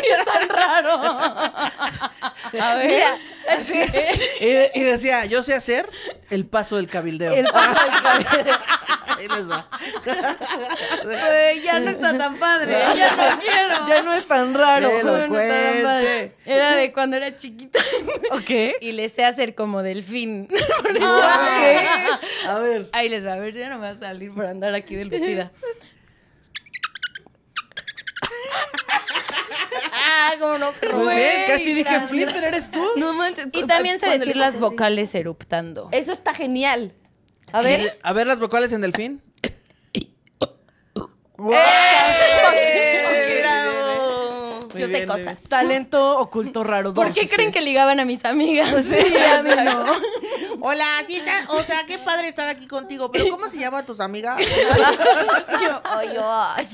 ni 0.00 0.08
es 0.08 0.24
tan 0.24 0.48
raro. 0.48 1.02
A 2.58 2.74
ver. 2.76 3.02
Y, 4.40 4.80
y 4.80 4.82
decía, 4.82 5.24
yo 5.26 5.42
sé 5.42 5.54
hacer 5.54 5.88
el 6.30 6.46
paso 6.46 6.76
del 6.76 6.88
cabildeo. 6.88 7.32
El 7.32 7.46
paso 7.46 7.84
del 7.84 8.24
cabello. 8.26 8.58
Ahí 9.18 9.28
les 9.28 9.50
va. 9.50 9.68
Ya 11.62 11.80
no 11.80 11.90
está 11.90 12.16
tan 12.16 12.36
padre. 12.38 12.72
Ya 12.96 13.10
no 13.16 13.40
quiero. 13.42 13.86
Ya 13.86 14.02
no 14.02 14.14
es 14.14 14.26
tan 14.26 14.54
raro. 14.54 14.88
No 14.88 15.16
está 15.16 15.20
tan 15.20 15.82
padre. 15.82 16.36
Era 16.44 16.76
de 16.76 16.92
cuando 16.92 17.16
era 17.16 17.36
chiquita. 17.36 17.78
Ok. 18.30 18.50
Y 18.80 18.92
le 18.92 19.08
sé 19.08 19.24
hacer 19.24 19.54
como 19.54 19.82
delfín. 19.82 20.48
A 22.46 22.58
ver. 22.60 22.88
Ahí 22.92 23.08
les 23.08 23.24
va 23.24 23.34
a 23.34 23.38
ver, 23.38 23.54
ya 23.54 23.68
no 23.68 23.76
me 23.76 23.82
va 23.88 23.90
a 23.90 23.96
salir 23.96 24.32
por 24.32 24.46
andar 24.46 24.74
aquí 24.74 24.94
de 24.96 25.04
lucida. 25.04 25.52
Ah, 30.28 30.34
como 30.38 30.58
no. 30.58 30.72
Güey, 31.02 31.46
casi 31.46 31.74
dije, 31.74 31.82
gracias. 31.82 32.10
Flipper, 32.10 32.44
¿eres 32.44 32.70
tú? 32.70 32.84
No 32.96 33.14
manches. 33.14 33.48
Y 33.52 33.66
también 33.66 33.98
sé 33.98 34.18
decir 34.18 34.36
las 34.36 34.58
vocales 34.58 35.14
eruptando. 35.14 35.88
Eso 35.92 36.12
está 36.12 36.34
genial. 36.34 36.92
A 37.52 37.62
ver. 37.62 37.98
A 38.02 38.12
ver 38.12 38.26
las 38.26 38.40
vocales 38.40 38.72
en 38.72 38.80
delfín. 38.82 39.22
Bravo. 41.36 41.56
Sé 44.90 44.96
bien, 45.04 45.06
cosas. 45.08 45.36
Talento 45.48 46.18
oculto 46.18 46.64
raro. 46.64 46.92
¿Por 46.94 47.08
dos. 47.08 47.16
qué 47.18 47.28
creen 47.28 47.52
que 47.52 47.60
ligaban 47.60 48.00
a 48.00 48.04
mis 48.04 48.24
amigas? 48.24 48.84
Sí, 48.84 49.14
a 49.38 49.42
mí 49.42 49.50
no. 49.64 49.84
Hola, 50.62 51.02
sí 51.06 51.16
está, 51.16 51.46
o 51.52 51.62
sea, 51.64 51.84
qué 51.86 51.98
padre 51.98 52.28
estar 52.28 52.48
aquí 52.48 52.66
contigo, 52.66 53.10
pero 53.10 53.26
¿cómo 53.30 53.48
se 53.48 53.58
llaman 53.58 53.86
tus 53.86 54.00
amigas? 54.00 54.38
Yo, 55.60 55.80
ay, 55.84 56.08
ay. 56.22 56.66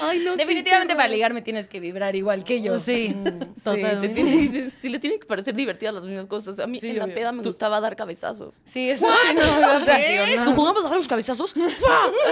Ay, 0.00 0.18
no, 0.20 0.36
Definitivamente 0.36 0.92
qué 0.92 0.96
para 0.96 1.08
ligar 1.08 1.32
me 1.32 1.42
tienes 1.42 1.68
que 1.68 1.80
vibrar 1.80 2.14
igual 2.16 2.44
que 2.44 2.60
yo. 2.60 2.78
Sí, 2.78 3.08
Sí, 3.08 3.14
te 3.24 3.60
totalmente. 3.62 4.08
tiene- 4.22 4.70
sí, 4.78 4.88
le 4.88 4.98
tienen 4.98 5.18
que 5.18 5.26
parecer 5.26 5.54
divertidas 5.54 5.94
las 5.94 6.04
mismas 6.04 6.26
cosas. 6.26 6.58
A 6.58 6.66
mí 6.66 6.78
Sí, 6.78 6.88
en 6.90 6.98
la 6.98 7.04
obvio. 7.04 7.14
peda 7.14 7.32
me 7.32 7.42
gustaba 7.42 7.80
dar 7.80 7.96
cabezazos. 7.96 8.60
Sí, 8.66 8.90
eso 8.90 9.06
sí 9.28 9.34
no 9.34 9.40
funcionar. 9.40 10.44
¿Nos 10.46 10.54
jugamos 10.54 10.84
a 10.84 10.88
dar 10.88 10.96
los 10.98 11.08
cabezazos? 11.08 11.54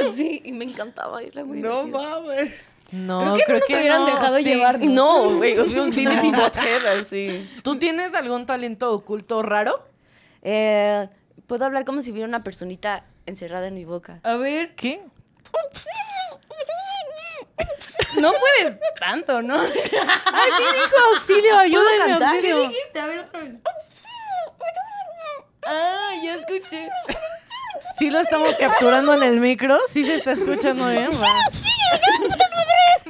Así, 0.07 0.43
y 0.45 0.53
me 0.53 0.65
encantaba. 0.65 1.23
Era 1.23 1.45
muy 1.45 1.61
No 1.61 1.87
mames. 1.87 2.53
No, 2.93 3.21
Creo 3.21 3.35
que 3.35 3.41
no 3.41 3.45
creo 3.47 3.59
nos 3.59 3.69
que 3.69 3.75
hubieran 3.77 4.01
no, 4.01 4.07
dejado 4.07 4.37
sí. 4.39 4.45
llevarnos. 4.45 4.89
No, 4.89 5.37
güey, 5.37 5.59
un 5.59 5.91
Beavis 5.91 6.25
y 6.25 6.31
Butthead, 6.31 6.87
así. 6.99 7.51
¿Tú 7.63 7.77
tienes 7.79 8.15
algún 8.15 8.47
talento 8.47 8.91
oculto 8.93 9.43
raro? 9.43 9.87
Eh, 10.43 11.09
Puedo 11.47 11.67
hablar 11.67 11.85
como 11.85 12.01
si 12.01 12.11
hubiera 12.11 12.27
una 12.27 12.43
personita 12.43 13.05
encerrada 13.27 13.67
en 13.67 13.75
mi 13.75 13.85
boca. 13.85 14.21
A 14.23 14.37
ver, 14.37 14.75
¿Qué? 14.77 15.03
no 18.21 18.33
puedes 18.33 18.79
tanto, 18.99 19.43
¿no? 19.43 19.61
¡Ay, 19.61 19.69
sí 19.69 20.65
dijo 20.75 20.97
auxilio! 21.15 21.59
¡Ayúdame, 21.59 21.99
cantar? 22.07 22.41
¿Qué 22.41 22.51
auxilio! 22.53 22.69
dijiste? 22.69 23.01
A 23.01 23.07
ver 23.07 23.19
otra 23.21 23.41
vez. 23.41 23.55
Ah, 25.67 26.11
ya 26.23 26.35
escuché. 26.35 26.89
Sí 27.99 28.11
lo 28.11 28.19
estamos 28.21 28.55
capturando 28.59 29.15
en 29.15 29.23
el 29.23 29.41
micro. 29.41 29.79
Sí 29.91 30.05
se 30.05 30.17
está 30.17 30.33
escuchando 30.33 30.89
bien. 30.89 31.11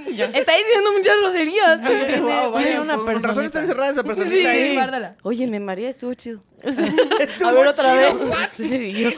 Está 0.07 0.53
diciendo 0.57 0.93
muchas 0.97 1.18
groserías. 1.20 1.80
Tiene- 1.87 2.20
Wow, 2.20 2.53
vaya, 2.53 2.66
tiene 2.66 2.80
una 2.80 2.97
con 2.97 3.22
razón 3.22 3.45
está 3.45 3.61
encerrada 3.61 3.91
esa 3.91 4.05
personita 4.05 4.37
Sí, 4.37 4.47
ahí. 4.47 4.74
guárdala. 4.74 5.16
Oye, 5.22 5.47
me 5.47 5.59
mareé, 5.61 5.89
estuvo 5.89 6.14
chido. 6.14 6.41
A 7.45 7.51
ver 7.53 7.68
otra 7.68 7.93
vez. 7.95 8.14
Sí, 8.57 9.14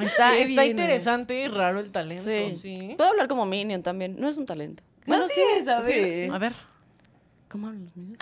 Está, 0.00 0.64
interesante 0.64 1.40
y 1.42 1.48
raro 1.48 1.80
el 1.80 1.90
talento. 1.92 2.24
sí. 2.24 2.58
Sí. 2.62 2.94
Puedo 2.96 3.10
hablar 3.10 3.28
como 3.28 3.44
Minion 3.46 3.82
también. 3.82 4.16
No 4.18 4.28
es 4.28 4.36
un 4.36 4.46
talento. 4.46 4.82
Bueno, 5.06 5.28
sí, 5.28 5.40
es, 5.58 5.68
a 5.68 5.80
ver. 5.80 5.92
Sí. 5.92 6.28
A 6.32 6.38
ver. 6.38 6.52
¿Cómo 7.48 7.68
hablan 7.68 7.84
los 7.84 7.96
niños? 7.96 8.18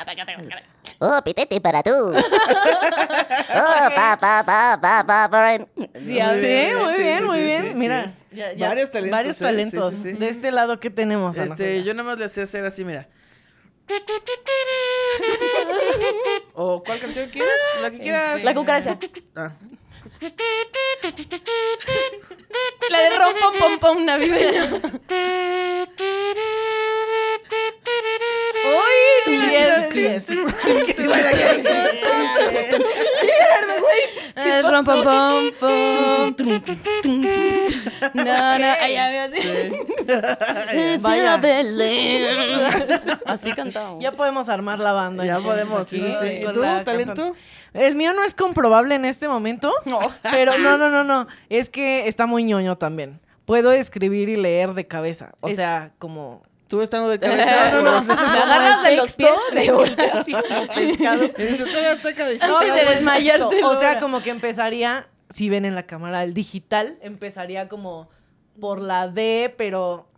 Oh, 0.99 1.19
pitete 1.25 1.59
para 1.61 1.83
tú. 1.83 1.91
oh, 1.91 2.13
pa, 3.95 4.19
pa, 4.21 4.45
pa, 4.45 4.79
pa, 4.81 5.05
pa, 5.07 5.29
pa. 5.31 5.59
Sí, 5.95 6.21
muy 6.21 6.41
bien, 6.41 6.77
muy 6.77 6.99
bien, 6.99 7.25
muy 7.25 7.41
bien. 7.41 7.79
Mira, 7.79 8.07
varios 8.59 8.91
talentos. 8.91 9.19
Varios 9.19 9.41
¿eh? 9.41 9.45
talentos. 9.45 10.03
De 10.03 10.29
este 10.29 10.53
lado, 10.53 10.79
¿qué 10.79 10.91
tenemos? 10.91 11.39
Este, 11.39 11.83
yo 11.85 11.95
nada 11.95 12.11
más 12.11 12.19
le 12.19 12.27
hacía 12.27 12.43
hacer 12.43 12.67
así, 12.67 12.85
mira. 12.85 13.09
¿O 16.55 16.83
cuál 16.83 17.01
canción 17.01 17.31
quieres? 17.31 17.55
La 17.81 17.91
que 17.91 17.99
quieras. 17.99 18.37
Este, 18.37 18.45
la 18.45 18.55
cucaracha. 18.55 18.99
Ah. 19.37 19.53
La 22.91 23.01
de 23.01 23.19
rompom 23.19 23.55
pom 23.59 23.79
pom 23.79 24.05
navideño. 24.05 24.83
No, 38.15 38.59
no, 38.59 38.67
allá 38.81 39.31
veo 39.31 39.31
Vaya 41.01 41.35
Así 43.27 43.53
cantamos. 43.53 44.03
Ya 44.03 44.13
podemos 44.13 44.49
armar 44.49 44.79
la 44.79 44.93
banda. 44.93 45.25
Ya 45.25 45.41
podemos. 45.41 45.89
Sí, 45.89 46.01
sí, 46.01 46.13
sí. 46.13 46.41
¿Tú, 46.53 46.61
talento? 46.85 47.35
El 47.73 47.97
mío 47.97 48.13
no 48.13 48.23
es 48.23 48.35
comprobable 48.35 48.95
en 48.95 49.05
este 49.05 49.29
momento. 49.29 49.73
No. 49.85 49.99
Pero 50.31 50.59
no, 50.59 50.79
no, 50.79 50.91
no, 50.91 51.05
no. 51.05 51.27
Es 51.49 51.71
que 51.71 52.09
está 52.09 52.27
muy 52.27 52.45
ñoño 52.45 52.77
también. 52.77 53.21
Puedo 53.47 53.73
escribir 53.73 54.29
y 54.29 54.37
leer 54.37 54.75
de 54.75 54.87
cabeza. 54.87 55.33
O 55.41 55.49
sea, 55.51 55.93
como 55.99 56.43
Tú 56.69 56.83
estando 56.83 57.09
de 57.09 57.19
cabeza. 57.21 57.71
No, 57.73 57.83
no, 57.83 58.01
no. 58.01 58.15
Me 58.15 58.23
agarras 58.23 58.83
de 58.83 58.97
los 58.97 59.13
pies, 59.13 59.31
Antes 59.51 59.67
de 62.17 62.39
no, 62.47 62.61
desmayarse, 62.61 63.65
O 63.65 63.79
sea, 63.79 63.99
como 63.99 64.23
que 64.23 64.31
empezaría, 64.31 65.09
si 65.31 65.49
ven 65.49 65.65
en 65.65 65.75
la 65.75 65.85
cámara 65.85 66.25
el 66.25 66.35
digital, 66.35 66.99
empezaría 67.01 67.69
como 67.69 68.09
por 68.61 68.81
la 68.81 69.09
D, 69.09 69.55
pero. 69.57 70.09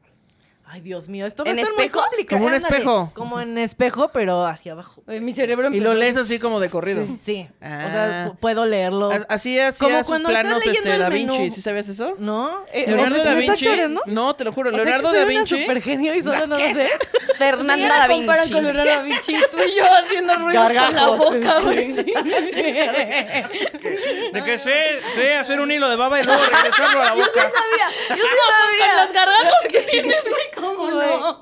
Ay, 0.68 0.80
Dios 0.80 1.08
mío, 1.08 1.26
esto 1.26 1.44
va 1.44 1.50
a 1.50 1.52
¿En 1.52 1.60
estar 1.60 1.74
muy 1.76 1.88
complicado. 1.88 2.38
Como 2.40 2.46
un 2.48 2.54
Ándale, 2.54 2.74
espejo. 2.76 3.12
Como 3.14 3.40
en 3.40 3.56
espejo, 3.56 4.10
pero 4.12 4.44
hacia 4.46 4.72
abajo. 4.72 5.00
Oye, 5.06 5.20
Mi 5.20 5.30
cerebro 5.32 5.66
Y 5.70 5.76
empezó 5.78 5.84
lo 5.84 5.94
lees 5.94 6.16
así 6.16 6.40
como 6.40 6.58
de 6.58 6.68
corrido. 6.70 7.06
Sí. 7.24 7.48
O 7.62 7.64
Ah. 7.64 7.88
sea, 7.90 8.26
pu- 8.26 8.38
puedo 8.40 8.66
leerlo. 8.66 9.12
A- 9.12 9.26
Así 9.28 9.60
hacía 9.60 9.86
Como 9.86 9.98
sus 9.98 10.06
cuando 10.08 10.28
estás 10.30 10.42
planos 10.42 10.66
leyendo 10.66 10.88
este, 10.90 10.92
el 10.96 11.00
Da 11.02 11.08
menú. 11.10 11.32
Vinci. 11.38 11.54
¿Sí 11.54 11.62
sabías 11.62 11.88
eso? 11.88 12.16
¿No? 12.18 12.64
Eh, 12.72 12.84
Leonardo 12.88 13.10
¿me 13.18 13.24
da 13.24 13.30
estás 13.30 13.38
Vinci. 13.38 13.64
choreando? 13.64 14.00
No, 14.06 14.34
te 14.34 14.42
lo 14.44 14.52
juro. 14.52 14.70
O 14.70 14.72
sea, 14.74 14.82
Leonardo 14.84 15.12
que 15.12 15.16
da 15.18 15.24
soy 15.24 15.34
una 15.36 15.40
Vinci. 15.44 15.60
super 15.62 15.82
genio 15.82 16.14
y 16.16 16.22
solo 16.22 16.46
no 16.48 16.58
lo 16.58 16.74
sé. 16.74 16.90
Fernanda 17.38 17.74
Sí, 17.76 17.82
da 18.00 18.08
Vinci. 18.08 18.52
con 18.52 18.64
Leonardo 18.64 18.92
da 18.92 19.00
Vinci, 19.02 19.32
tú 19.52 19.56
y 19.68 19.76
yo 19.78 19.84
haciendo 20.04 20.34
ruidos 20.34 20.64
con 20.66 20.74
la 20.74 20.82
Gargajos, 20.82 21.18
boca, 21.18 21.60
güey. 21.60 21.92
sí. 21.94 22.14
De 24.32 24.42
que 24.44 24.58
sé, 24.58 24.74
sé 25.14 25.34
hacer 25.36 25.60
un 25.60 25.70
hilo 25.70 25.88
de 25.88 25.96
baba 25.96 26.20
y 26.20 26.24
luego 26.24 26.42
regresarlo 26.44 27.00
a 27.02 27.04
la 27.04 27.12
boca. 27.12 27.30
sabía, 27.40 27.88
yo 28.08 28.14
sí 28.16 28.20
sabía. 28.20 28.86
Con 28.88 28.96
las 28.96 29.12
gargantas 29.12 29.54
que 29.70 29.80
tienes, 29.82 30.22
güey, 30.22 30.50
¿cómo 30.60 30.90
no? 30.90 31.38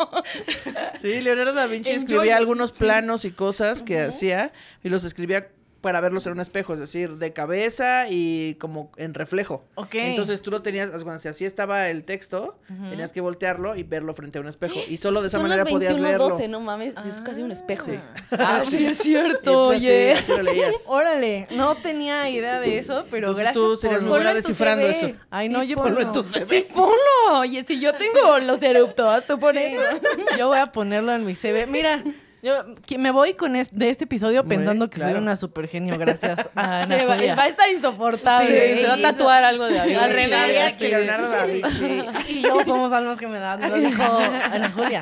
Sí, 0.98 1.20
Leonardo 1.20 1.52
da 1.54 1.66
Vinci 1.66 1.92
escribía 1.92 2.36
algunos 2.36 2.72
planos 2.72 3.24
y 3.24 3.32
cosas 3.32 3.82
que 3.82 4.00
hacía 4.00 4.52
y 4.82 4.88
los 4.88 5.04
escribía 5.04 5.50
para 5.84 6.00
verlos 6.00 6.24
en 6.24 6.32
un 6.32 6.40
espejo, 6.40 6.72
es 6.72 6.80
decir, 6.80 7.18
de 7.18 7.34
cabeza 7.34 8.06
y 8.08 8.54
como 8.54 8.90
en 8.96 9.12
reflejo. 9.12 9.66
Ok. 9.74 9.96
Entonces 9.96 10.40
tú 10.40 10.50
lo 10.50 10.62
tenías, 10.62 10.90
cuando 11.02 11.18
si 11.18 11.28
así 11.28 11.44
estaba 11.44 11.90
el 11.90 12.04
texto, 12.04 12.58
tenías 12.88 13.12
que 13.12 13.20
voltearlo 13.20 13.76
y 13.76 13.82
verlo 13.82 14.14
frente 14.14 14.38
a 14.38 14.40
un 14.40 14.48
espejo. 14.48 14.74
Y 14.88 14.96
solo 14.96 15.20
de 15.20 15.26
esa 15.28 15.36
Son 15.38 15.42
manera 15.42 15.64
las 15.64 15.70
podías 15.70 15.92
21, 15.92 16.08
leerlo. 16.08 16.28
12, 16.30 16.48
no 16.48 16.60
mames. 16.60 16.94
Es 17.06 17.20
casi 17.20 17.42
un 17.42 17.50
espejo. 17.50 17.84
Sí. 17.84 17.98
Ah, 18.32 18.62
sí 18.66 18.86
es 18.86 18.96
cierto, 18.96 19.68
oye. 19.68 20.14
sí, 20.14 20.20
así 20.20 20.32
lo 20.32 20.42
leías. 20.42 20.72
Órale, 20.88 21.48
no 21.50 21.74
tenía 21.76 22.30
idea 22.30 22.60
de 22.60 22.78
eso, 22.78 23.04
pero 23.10 23.28
Entonces 23.28 23.44
gracias 23.44 23.54
tú 23.54 23.76
serías 23.76 24.00
por... 24.00 24.08
muy 24.08 24.16
buena 24.16 24.32
descifrando 24.32 24.86
eso. 24.86 25.12
Ay, 25.30 25.50
no, 25.50 25.60
Sí, 25.60 25.68
yo 25.68 25.76
ponlo 25.76 26.00
en 26.00 26.12
tu 26.12 26.22
CV. 26.22 26.46
Sí, 26.46 26.66
ponlo. 26.74 27.40
Oye, 27.40 27.62
si 27.64 27.78
yo 27.78 27.92
tengo 27.92 28.38
los 28.38 28.62
eruptos, 28.62 29.24
tú 29.26 29.38
pon 29.38 29.58
eso. 29.58 29.82
Yo 30.38 30.48
voy 30.48 30.58
a 30.58 30.72
ponerlo 30.72 31.12
en 31.12 31.24
mi 31.26 31.34
CV. 31.34 31.66
Mira, 31.66 32.02
yo 32.44 32.64
me 32.98 33.10
voy 33.10 33.34
con 33.34 33.56
es- 33.56 33.72
de 33.76 33.88
este 33.90 34.04
episodio 34.04 34.44
Muy, 34.44 34.56
pensando 34.56 34.88
que 34.90 34.98
soy 34.98 35.06
claro. 35.08 35.18
una 35.22 35.34
super 35.34 35.66
genio 35.66 35.98
gracias 35.98 36.48
a 36.54 36.82
Ana 36.82 36.98
Se 36.98 37.06
va, 37.06 37.16
Julia. 37.16 37.34
va 37.34 37.42
a 37.44 37.46
estar 37.48 37.68
insoportable. 37.70 38.74
Sí, 38.74 38.80
se 38.82 38.86
va 38.86 38.94
a 38.94 39.00
tatuar 39.00 39.42
algo 39.44 39.64
de 39.66 39.80
ahí. 39.80 39.94
Al 39.94 40.10
revés. 40.10 40.30
¿Sabías 40.30 40.76
que 40.76 40.84
Sí. 40.84 40.90
Leonardo 40.90 41.28
da 41.30 41.46
Vinci? 41.46 42.02
Y 42.28 42.42
yo 42.42 42.62
somos 42.64 42.92
almas 42.92 43.18
que 43.18 43.26
me 43.26 43.38
dan, 43.38 43.60
lo 43.68 43.76
dijo 43.76 44.02
Ana 44.02 44.70
Julia. 44.70 45.00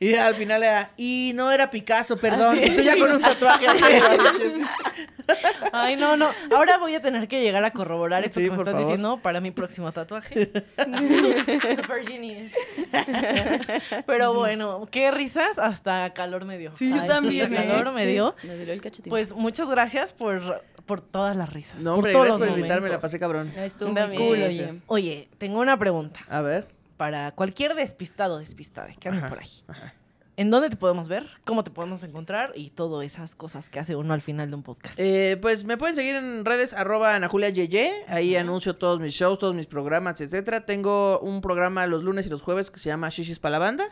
Y 0.00 0.14
al 0.16 0.34
final 0.34 0.62
era, 0.62 0.90
y 0.96 1.32
no 1.34 1.52
era 1.52 1.70
Picasso, 1.70 2.16
perdón. 2.16 2.58
Y 2.62 2.70
tú 2.70 2.82
ya 2.82 2.96
con 2.98 3.12
un 3.12 3.22
tatuaje 3.22 3.66
Ay, 5.72 5.96
no, 5.96 6.16
no. 6.16 6.30
Ahora 6.54 6.78
voy 6.78 6.94
a 6.94 7.00
tener 7.00 7.26
que 7.28 7.40
llegar 7.42 7.64
a 7.64 7.70
corroborar 7.72 8.24
esto 8.24 8.40
Sí, 8.40 8.46
que 8.46 8.50
me 8.50 8.56
por 8.56 8.66
estás 8.68 8.80
favor. 8.80 8.86
diciendo 8.86 9.20
para 9.22 9.40
mi 9.40 9.50
próximo 9.50 9.90
tatuaje. 9.92 10.50
Super 11.76 12.06
genius. 12.06 12.52
Pero 14.06 14.34
bueno, 14.34 14.86
qué 14.90 15.10
risas, 15.10 15.58
hasta 15.58 16.12
calor 16.14 16.44
me 16.44 16.58
dio. 16.58 16.72
Sí, 16.72 16.90
yo 16.90 17.04
también, 17.04 17.46
hasta 17.46 17.64
¿eh? 17.64 17.68
calor 17.68 17.92
me 17.94 18.06
dio. 18.06 18.34
Me 18.42 18.56
dolió 18.56 18.72
el 18.72 18.80
cachetín. 18.80 19.10
Pues 19.10 19.32
muchas 19.34 19.68
gracias 19.68 20.12
por, 20.12 20.62
por 20.86 21.00
todas 21.00 21.36
las 21.36 21.52
risas. 21.52 21.82
No, 21.82 21.90
por 21.90 21.94
hombre, 21.96 22.12
todos 22.12 22.24
gracias 22.26 22.38
por 22.40 22.48
los 22.48 22.58
invitarme, 22.58 22.88
la 22.88 22.98
pasé 22.98 23.18
cabrón. 23.18 23.52
Estuvo 23.56 23.90
muy 23.92 24.16
cool, 24.16 24.42
oye. 24.42 24.68
Oye, 24.86 25.28
tengo 25.38 25.60
una 25.60 25.78
pregunta 25.78 26.20
A 26.28 26.40
ver. 26.40 26.68
para 26.96 27.30
cualquier 27.32 27.74
despistado 27.74 28.34
o 28.34 28.38
despistada 28.38 28.88
que 28.98 29.08
ande 29.08 29.20
Ajá, 29.20 29.28
por 29.28 29.40
ahí. 29.40 29.50
¿En 30.36 30.50
dónde 30.50 30.68
te 30.68 30.76
podemos 30.76 31.08
ver? 31.08 31.28
¿Cómo 31.44 31.62
te 31.62 31.70
podemos 31.70 32.02
encontrar? 32.02 32.52
Y 32.56 32.70
todas 32.70 33.06
esas 33.06 33.34
cosas 33.36 33.70
que 33.70 33.78
hace 33.78 33.94
uno 33.94 34.14
al 34.14 34.20
final 34.20 34.50
de 34.50 34.56
un 34.56 34.62
podcast. 34.64 34.94
Eh, 34.98 35.38
pues 35.40 35.64
me 35.64 35.76
pueden 35.76 35.94
seguir 35.94 36.16
en 36.16 36.44
redes 36.44 36.74
arroba 36.74 37.14
Ana 37.14 37.28
Julia 37.28 37.50
Yeye. 37.50 37.92
Ahí 38.08 38.34
anuncio 38.34 38.74
todos 38.74 39.00
mis 39.00 39.12
shows, 39.12 39.38
todos 39.38 39.54
mis 39.54 39.66
programas, 39.66 40.20
etcétera. 40.20 40.66
Tengo 40.66 41.20
un 41.20 41.40
programa 41.40 41.86
los 41.86 42.02
lunes 42.02 42.26
y 42.26 42.30
los 42.30 42.42
jueves 42.42 42.70
que 42.72 42.80
se 42.80 42.88
llama 42.88 43.10
Shishis 43.10 43.38
para 43.38 43.52
la 43.52 43.58
banda. 43.60 43.84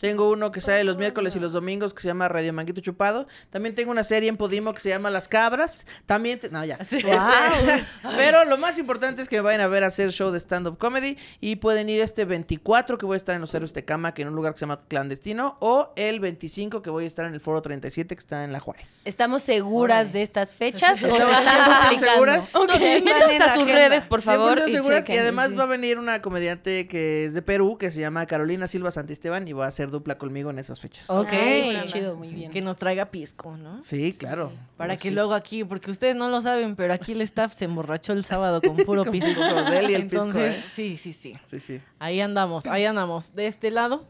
Tengo 0.00 0.30
uno 0.30 0.50
que 0.50 0.60
sale 0.62 0.82
los 0.84 0.96
miércoles 0.96 1.36
y 1.36 1.40
los 1.40 1.52
domingos 1.52 1.92
que 1.92 2.00
se 2.00 2.08
llama 2.08 2.26
Radio 2.28 2.52
Manguito 2.54 2.80
Chupado. 2.80 3.26
También 3.50 3.74
tengo 3.74 3.90
una 3.90 4.04
serie 4.04 4.28
en 4.30 4.36
Podimo 4.38 4.72
que 4.72 4.80
se 4.80 4.88
llama 4.88 5.10
Las 5.10 5.28
Cabras. 5.28 5.86
También, 6.06 6.40
te- 6.40 6.50
no, 6.50 6.64
ya. 6.64 6.76
Este, 6.76 7.02
Pero 8.16 8.44
lo 8.46 8.56
más 8.58 8.78
importante 8.78 9.22
es 9.22 9.28
que 9.28 9.36
me 9.36 9.42
vayan 9.42 9.60
a 9.60 9.66
ver 9.66 9.84
a 9.84 9.88
hacer 9.88 10.10
show 10.10 10.30
de 10.30 10.38
stand-up 10.40 10.78
comedy 10.78 11.16
y 11.40 11.56
pueden 11.56 11.88
ir 11.88 12.00
este 12.00 12.24
24 12.24 12.96
que 12.98 13.06
voy 13.06 13.14
a 13.14 13.16
estar 13.18 13.34
en 13.34 13.40
los 13.40 13.54
Héroes 13.54 13.72
de 13.74 13.84
Cama, 13.84 14.14
que 14.14 14.22
en 14.22 14.28
un 14.28 14.34
lugar 14.34 14.52
que 14.52 14.58
se 14.58 14.62
llama 14.64 14.80
Clandestino, 14.88 15.56
o 15.60 15.81
o 15.82 15.92
el 15.96 16.20
25 16.20 16.82
que 16.82 16.90
voy 16.90 17.04
a 17.04 17.06
estar 17.06 17.24
en 17.26 17.34
el 17.34 17.40
Foro 17.40 17.62
37 17.62 18.14
que 18.14 18.18
está 18.20 18.44
en 18.44 18.52
La 18.52 18.60
Juárez. 18.60 19.02
¿Estamos 19.04 19.42
seguras 19.42 20.12
de 20.12 20.22
estas 20.22 20.54
fechas 20.54 21.02
o 21.02 21.06
Estamos 21.06 21.38
están 21.38 21.58
100% 21.58 21.82
duplicando? 21.82 22.12
seguras. 22.12 22.54
Ok, 22.56 22.70
están 22.70 22.82
en 22.82 23.04
Métanse 23.04 23.38
la 23.38 23.44
a 23.44 23.54
sus 23.54 23.62
agenda. 23.64 23.74
redes, 23.88 24.06
por 24.06 24.20
favor, 24.22 24.58
100% 24.58 24.68
y 24.68 24.72
seguras. 24.72 25.08
Y 25.08 25.18
además 25.18 25.50
Sí. 25.50 25.56
va 25.56 25.64
a 25.64 25.66
venir 25.66 25.98
una 25.98 26.22
comediante 26.22 26.86
que 26.88 27.24
es 27.24 27.34
de 27.34 27.42
Perú, 27.42 27.76
que 27.78 27.90
se 27.90 28.00
llama 28.00 28.26
Carolina 28.26 28.66
Silva 28.68 28.90
Santisteban, 28.90 29.46
y 29.48 29.52
va 29.52 29.64
a 29.64 29.68
hacer 29.68 29.90
dupla 29.90 30.18
conmigo 30.18 30.50
en 30.50 30.58
esas 30.58 30.80
fechas. 30.80 31.08
Ok. 31.10 31.28
Ay, 31.32 31.82
chido, 31.86 32.16
muy 32.16 32.28
bien. 32.28 32.50
Que 32.50 32.60
nos 32.60 32.76
traiga 32.76 33.06
pisco, 33.10 33.56
¿no? 33.56 33.82
Sí, 33.82 34.12
claro. 34.12 34.52
Para 34.76 34.94
Pues 34.94 35.02
que 35.02 35.08
sí. 35.08 35.14
luego 35.14 35.34
aquí, 35.34 35.64
porque 35.64 35.90
ustedes 35.90 36.14
no 36.16 36.28
lo 36.28 36.40
saben, 36.40 36.76
pero 36.76 36.92
aquí 36.94 37.12
el 37.12 37.22
staff 37.22 37.54
se 37.54 37.64
emborrachó 37.66 38.12
el 38.12 38.24
sábado 38.24 38.60
con 38.60 38.76
puro 38.76 39.02
Con 39.04 39.12
pisco. 39.12 39.28
pisco, 39.28 39.62
de 39.70 39.78
él 39.78 39.90
y 39.90 39.94
el 39.94 40.02
pisco, 40.06 40.24
Entonces, 40.24 40.56
¿eh? 40.56 40.64
sí, 40.74 40.96
sí, 40.96 41.12
sí. 41.12 41.32
Sí, 41.44 41.60
sí. 41.60 41.80
Ahí 41.98 42.20
andamos, 42.20 42.66
ahí 42.66 42.84
andamos. 42.84 43.34
De 43.34 43.46
este 43.46 43.70
lado, 43.70 44.06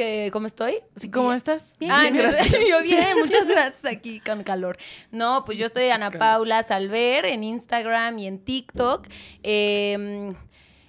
¿Qué- 0.00 0.30
¿Cómo 0.32 0.46
estoy? 0.46 0.76
¿sí, 0.96 1.10
¿cómo 1.10 1.30
estás? 1.34 1.62
Ah, 1.90 2.04
Bien, 2.08 2.16
gracias. 2.16 2.50
Yo 2.70 2.80
bien, 2.82 3.18
muchas 3.18 3.46
gracias 3.48 3.84
aquí 3.84 4.18
con 4.20 4.42
calor. 4.44 4.78
No, 5.10 5.44
pues 5.44 5.58
yo 5.58 5.66
estoy 5.66 5.90
Ana 5.90 6.10
Paula 6.10 6.62
Salver 6.62 7.26
en 7.26 7.44
Instagram 7.44 8.18
y 8.18 8.26
en 8.26 8.38
TikTok. 8.42 9.06
Eh, 9.42 10.32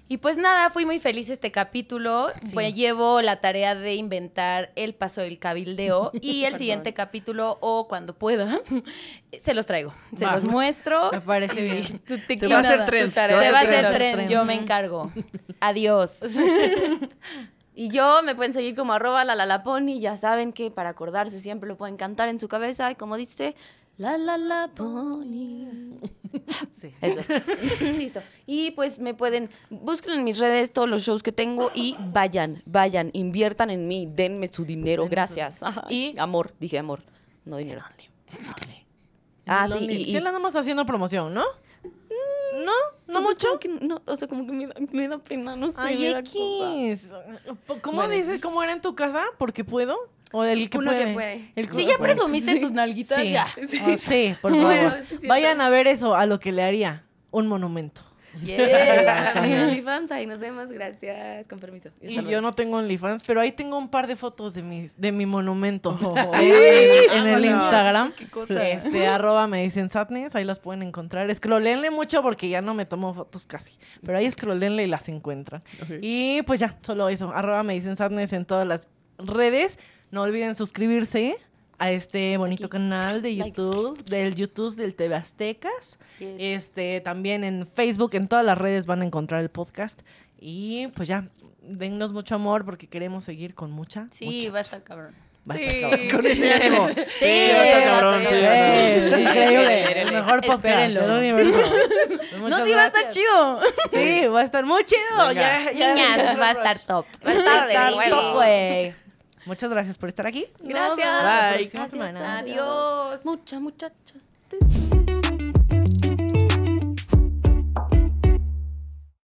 y 0.08 0.18
pues 0.18 0.38
nada, 0.38 0.70
fui 0.70 0.86
muy 0.86 1.00
feliz 1.02 1.30
este 1.30 1.52
capítulo. 1.52 2.32
Pues 2.54 2.74
llevo 2.74 3.22
la 3.22 3.42
tarea 3.42 3.76
de 3.76 3.96
inventar 3.96 4.72
el 4.78 4.94
paso 4.96 5.20
del 5.20 5.40
cabildeo 5.40 6.12
y 6.22 6.46
el 6.46 6.56
siguiente 6.56 6.94
capítulo 6.94 7.58
o 7.60 7.90
cuando 7.90 8.14
pueda 8.18 8.62
se 9.42 9.54
los 9.54 9.66
traigo, 9.66 9.94
se 10.16 10.26
Va. 10.26 10.36
los 10.36 10.46
muestro. 10.46 11.12
Me 11.12 11.20
parece 11.20 11.62
bien. 11.62 12.02
Se 12.40 12.48
va 12.48 12.58
a 12.58 12.60
hacer 12.62 12.86
tren. 12.86 13.12
Se 13.14 13.20
va 13.20 13.60
a 13.60 13.62
hacer 13.62 13.94
Tren. 13.94 14.30
yo 14.30 14.46
me 14.46 14.54
encargo. 14.54 15.12
Adiós. 15.60 16.22
Y 17.74 17.90
yo 17.90 18.22
me 18.24 18.36
pueden 18.36 18.54
seguir 18.54 18.76
como 18.76 18.94
arroba 18.94 19.24
la 19.26 19.36
la 19.36 19.46
la 19.46 19.64
pony. 19.64 20.00
Ya 20.00 20.18
saben 20.18 20.52
que 20.54 20.72
para 20.72 20.90
acordarse 20.90 21.40
siempre 21.40 21.68
lo 21.70 21.78
pueden 21.78 21.98
cantar 21.98 22.28
en 22.30 22.38
su 22.40 22.48
cabeza. 22.48 22.92
Y 22.92 22.96
como 22.96 23.16
dice, 23.18 23.56
la 23.98 24.18
la 24.18 24.38
la 24.38 24.70
pony. 24.76 25.68
Sí. 26.82 26.92
Eso. 27.02 27.22
Listo. 27.82 28.22
Y 28.48 28.72
pues 28.72 28.98
me 29.00 29.14
pueden, 29.14 29.50
busquen 29.70 30.14
en 30.16 30.24
mis 30.24 30.40
redes 30.40 30.72
todos 30.74 30.90
los 30.90 31.04
shows 31.04 31.22
que 31.22 31.32
tengo 31.32 31.70
y 31.76 31.96
vayan, 32.00 32.64
vayan, 32.66 33.12
inviertan 33.14 33.70
en 33.70 33.88
mí, 33.88 34.08
denme 34.12 34.48
su 34.48 34.66
dinero, 34.66 35.08
gracias. 35.08 35.62
Y 35.90 36.16
amor, 36.18 36.54
dije 36.60 36.80
amor, 36.80 37.02
no 37.46 37.58
dinero. 37.58 37.84
Ah, 39.46 39.68
sí, 39.68 39.74
Lonely. 39.74 39.94
y, 39.96 40.06
Sí 40.06 40.12
y- 40.12 40.20
le 40.20 40.28
andamos 40.28 40.56
haciendo 40.56 40.86
promoción, 40.86 41.34
¿no? 41.34 41.44
¿No? 42.66 42.72
¿No 43.08 43.14
pues, 43.14 43.24
mucho? 43.24 43.48
como 43.48 43.60
que 43.60 43.68
no, 43.70 44.02
o 44.06 44.16
sea, 44.16 44.28
como 44.28 44.46
que 44.46 44.52
me 44.52 44.68
da, 44.68 44.74
me 44.92 45.08
da 45.08 45.18
pena, 45.18 45.56
no 45.56 45.70
sé. 45.72 45.78
Ay, 45.82 45.98
me 46.00 46.10
da 46.14 46.22
cosa. 46.22 46.30
X. 46.78 47.04
¿Cómo 47.82 47.98
Bueno. 47.98 48.14
dices? 48.14 48.42
¿Cómo 48.42 48.62
era 48.64 48.74
en 48.74 48.82
tu 48.82 48.96
casa? 48.96 49.24
¿Porque 49.38 49.64
puedo? 49.64 49.98
¿O 50.34 50.44
el 50.46 50.70
que 50.70 50.78
Uno 50.78 50.92
puede? 50.92 51.06
que 51.06 51.14
puede. 51.14 51.52
El 51.56 51.68
que 51.68 51.74
Si 51.74 51.86
ya 51.86 51.98
puede. 51.98 52.14
presumiste 52.14 52.60
tus 52.60 52.72
nalguitas, 52.72 53.20
Sí. 53.22 53.32
ya. 53.32 53.48
Oh, 53.86 53.98
sí, 53.98 54.36
por 54.42 54.52
favor. 54.56 54.66
Bueno, 54.66 54.94
sí. 55.10 55.28
Vayan 55.28 55.60
a 55.62 55.70
ver 55.70 55.88
eso, 55.88 56.16
a 56.16 56.26
lo 56.26 56.40
que 56.40 56.52
le 56.54 56.64
haría 56.64 57.04
un 57.32 57.48
monumento. 57.48 58.02
Mi 58.42 59.54
OnlyFans, 59.54 60.12
ahí 60.12 60.26
nos 60.26 60.40
vemos, 60.40 60.72
gracias, 60.72 61.48
con 61.48 61.60
permiso. 61.60 61.90
Y 62.02 62.24
yo 62.26 62.42
no 62.42 62.54
tengo 62.54 62.78
OnlyFans, 62.78 63.24
pero 63.24 63.42
ahí 63.42 63.52
tengo 63.52 63.78
un 63.78 63.90
par 63.90 64.08
de 64.08 64.16
fotos 64.16 64.54
de 64.54 64.64
mi, 64.64 64.88
de 64.98 65.12
mi 65.12 65.26
monumento 65.26 65.98
Oh. 66.02 66.16
en, 66.36 66.42
en 67.12 67.28
el 67.28 67.42
Vámonos. 67.44 67.64
Instagram. 67.64 68.12
Qué 68.14 68.28
cosa. 68.30 68.68
Este, 68.68 69.08
arroba 69.08 69.48
me 69.48 69.64
dicen 69.64 69.90
sadness, 69.90 70.36
ahí 70.36 70.44
las 70.46 70.60
pueden 70.60 70.84
encontrar. 70.84 71.30
Escrolenle 71.30 71.92
mucho 71.92 72.22
porque 72.22 72.50
ya 72.50 72.62
no 72.62 72.74
me 72.74 72.86
tomo 72.86 73.14
fotos 73.14 73.46
casi. 73.46 73.78
Pero 74.06 74.18
ahí 74.18 74.26
escrolenle 74.26 74.84
y 74.84 74.88
las 74.88 75.10
encuentran. 75.10 75.62
Y 76.02 76.42
pues 76.44 76.60
ya, 76.60 76.78
solo 76.82 77.10
eso. 77.10 77.32
Arroba 77.34 77.64
me 77.64 77.74
dicen 77.74 77.96
sadness 77.96 78.34
en 78.34 78.46
todas 78.46 78.66
las 78.68 78.88
redes. 79.18 79.78
No 80.12 80.22
olviden 80.24 80.56
suscribirse 80.56 81.38
a 81.82 81.92
este 81.92 82.38
bonito 82.38 82.70
canal 82.70 83.22
de 83.22 83.34
Like. 83.34 83.50
YouTube, 83.60 84.06
del 84.06 84.36
YouTube 84.36 84.76
del 84.76 84.94
TV 84.96 85.16
Aztecas. 85.16 85.98
Yes. 86.20 86.36
Este, 86.38 87.02
también 87.02 87.44
en 87.44 87.66
Facebook, 87.68 88.12
en 88.14 88.28
todas 88.28 88.46
las 88.46 88.58
redes 88.58 88.86
van 88.86 89.02
a 89.02 89.06
encontrar 89.06 89.42
el 89.42 89.50
podcast. 89.50 90.00
Y 90.40 90.88
pues 90.96 91.08
ya, 91.08 91.28
dennos 91.62 92.14
mucho 92.14 92.36
amor 92.36 92.66
porque 92.66 92.88
queremos 92.88 93.24
seguir 93.24 93.56
con 93.56 93.72
mucha. 93.72 94.08
Sí, 94.12 94.26
mucha- 94.26 94.52
va 94.52 94.58
a 94.60 94.62
estar 94.62 94.84
cabrón. 94.84 95.16
va 95.50 95.56
a 95.56 95.58
estar 95.58 95.82
cabrón. 95.90 96.10
Con 96.10 96.26
ese 96.28 96.54
ánimo. 96.56 96.88
Sí, 96.90 97.26
va 97.52 97.62
a 97.62 97.66
estar 97.66 97.84
cabrón, 97.84 98.24
sí, 98.30 98.36
va 98.36 98.52
a 98.52 98.96
estar 98.96 99.20
increíble. 99.20 100.02
El 100.02 100.12
mejor 100.14 100.42
podcast 100.42 100.66
Espérenlo. 100.66 101.08
del 101.08 101.18
universo. 101.34 101.74
No, 102.34 102.40
Muchas 102.44 102.64
sí, 102.66 102.72
va 102.74 102.84
a 102.84 102.88
estar 102.88 103.10
chido. 103.10 103.60
Sí, 103.92 104.28
va 104.28 104.40
a 104.42 104.44
estar 104.44 104.66
muy 104.66 104.84
chido. 104.84 105.28
Venga. 105.30 105.34
Ya, 105.34 105.72
ya, 105.72 105.94
Niñas, 105.96 106.40
va 106.40 106.48
a 106.50 106.52
estar 106.52 106.80
top. 106.80 107.06
Va 107.26 107.32
a 107.32 107.34
estar 107.34 107.68
de 107.68 107.74
Está 107.74 107.96
huevos. 107.98 108.20
top, 108.22 108.36
güey. 108.36 108.94
Muchas 109.46 109.72
gracias 109.72 109.98
por 109.98 110.10
estar 110.10 110.28
aquí. 110.28 110.48
Gracias. 110.60 111.58
Bye. 111.58 111.70
próxima 111.70 111.88
semana. 111.88 112.40
Adiós. 112.40 113.26
Mucha 113.26 113.60
muchacha. 113.60 114.16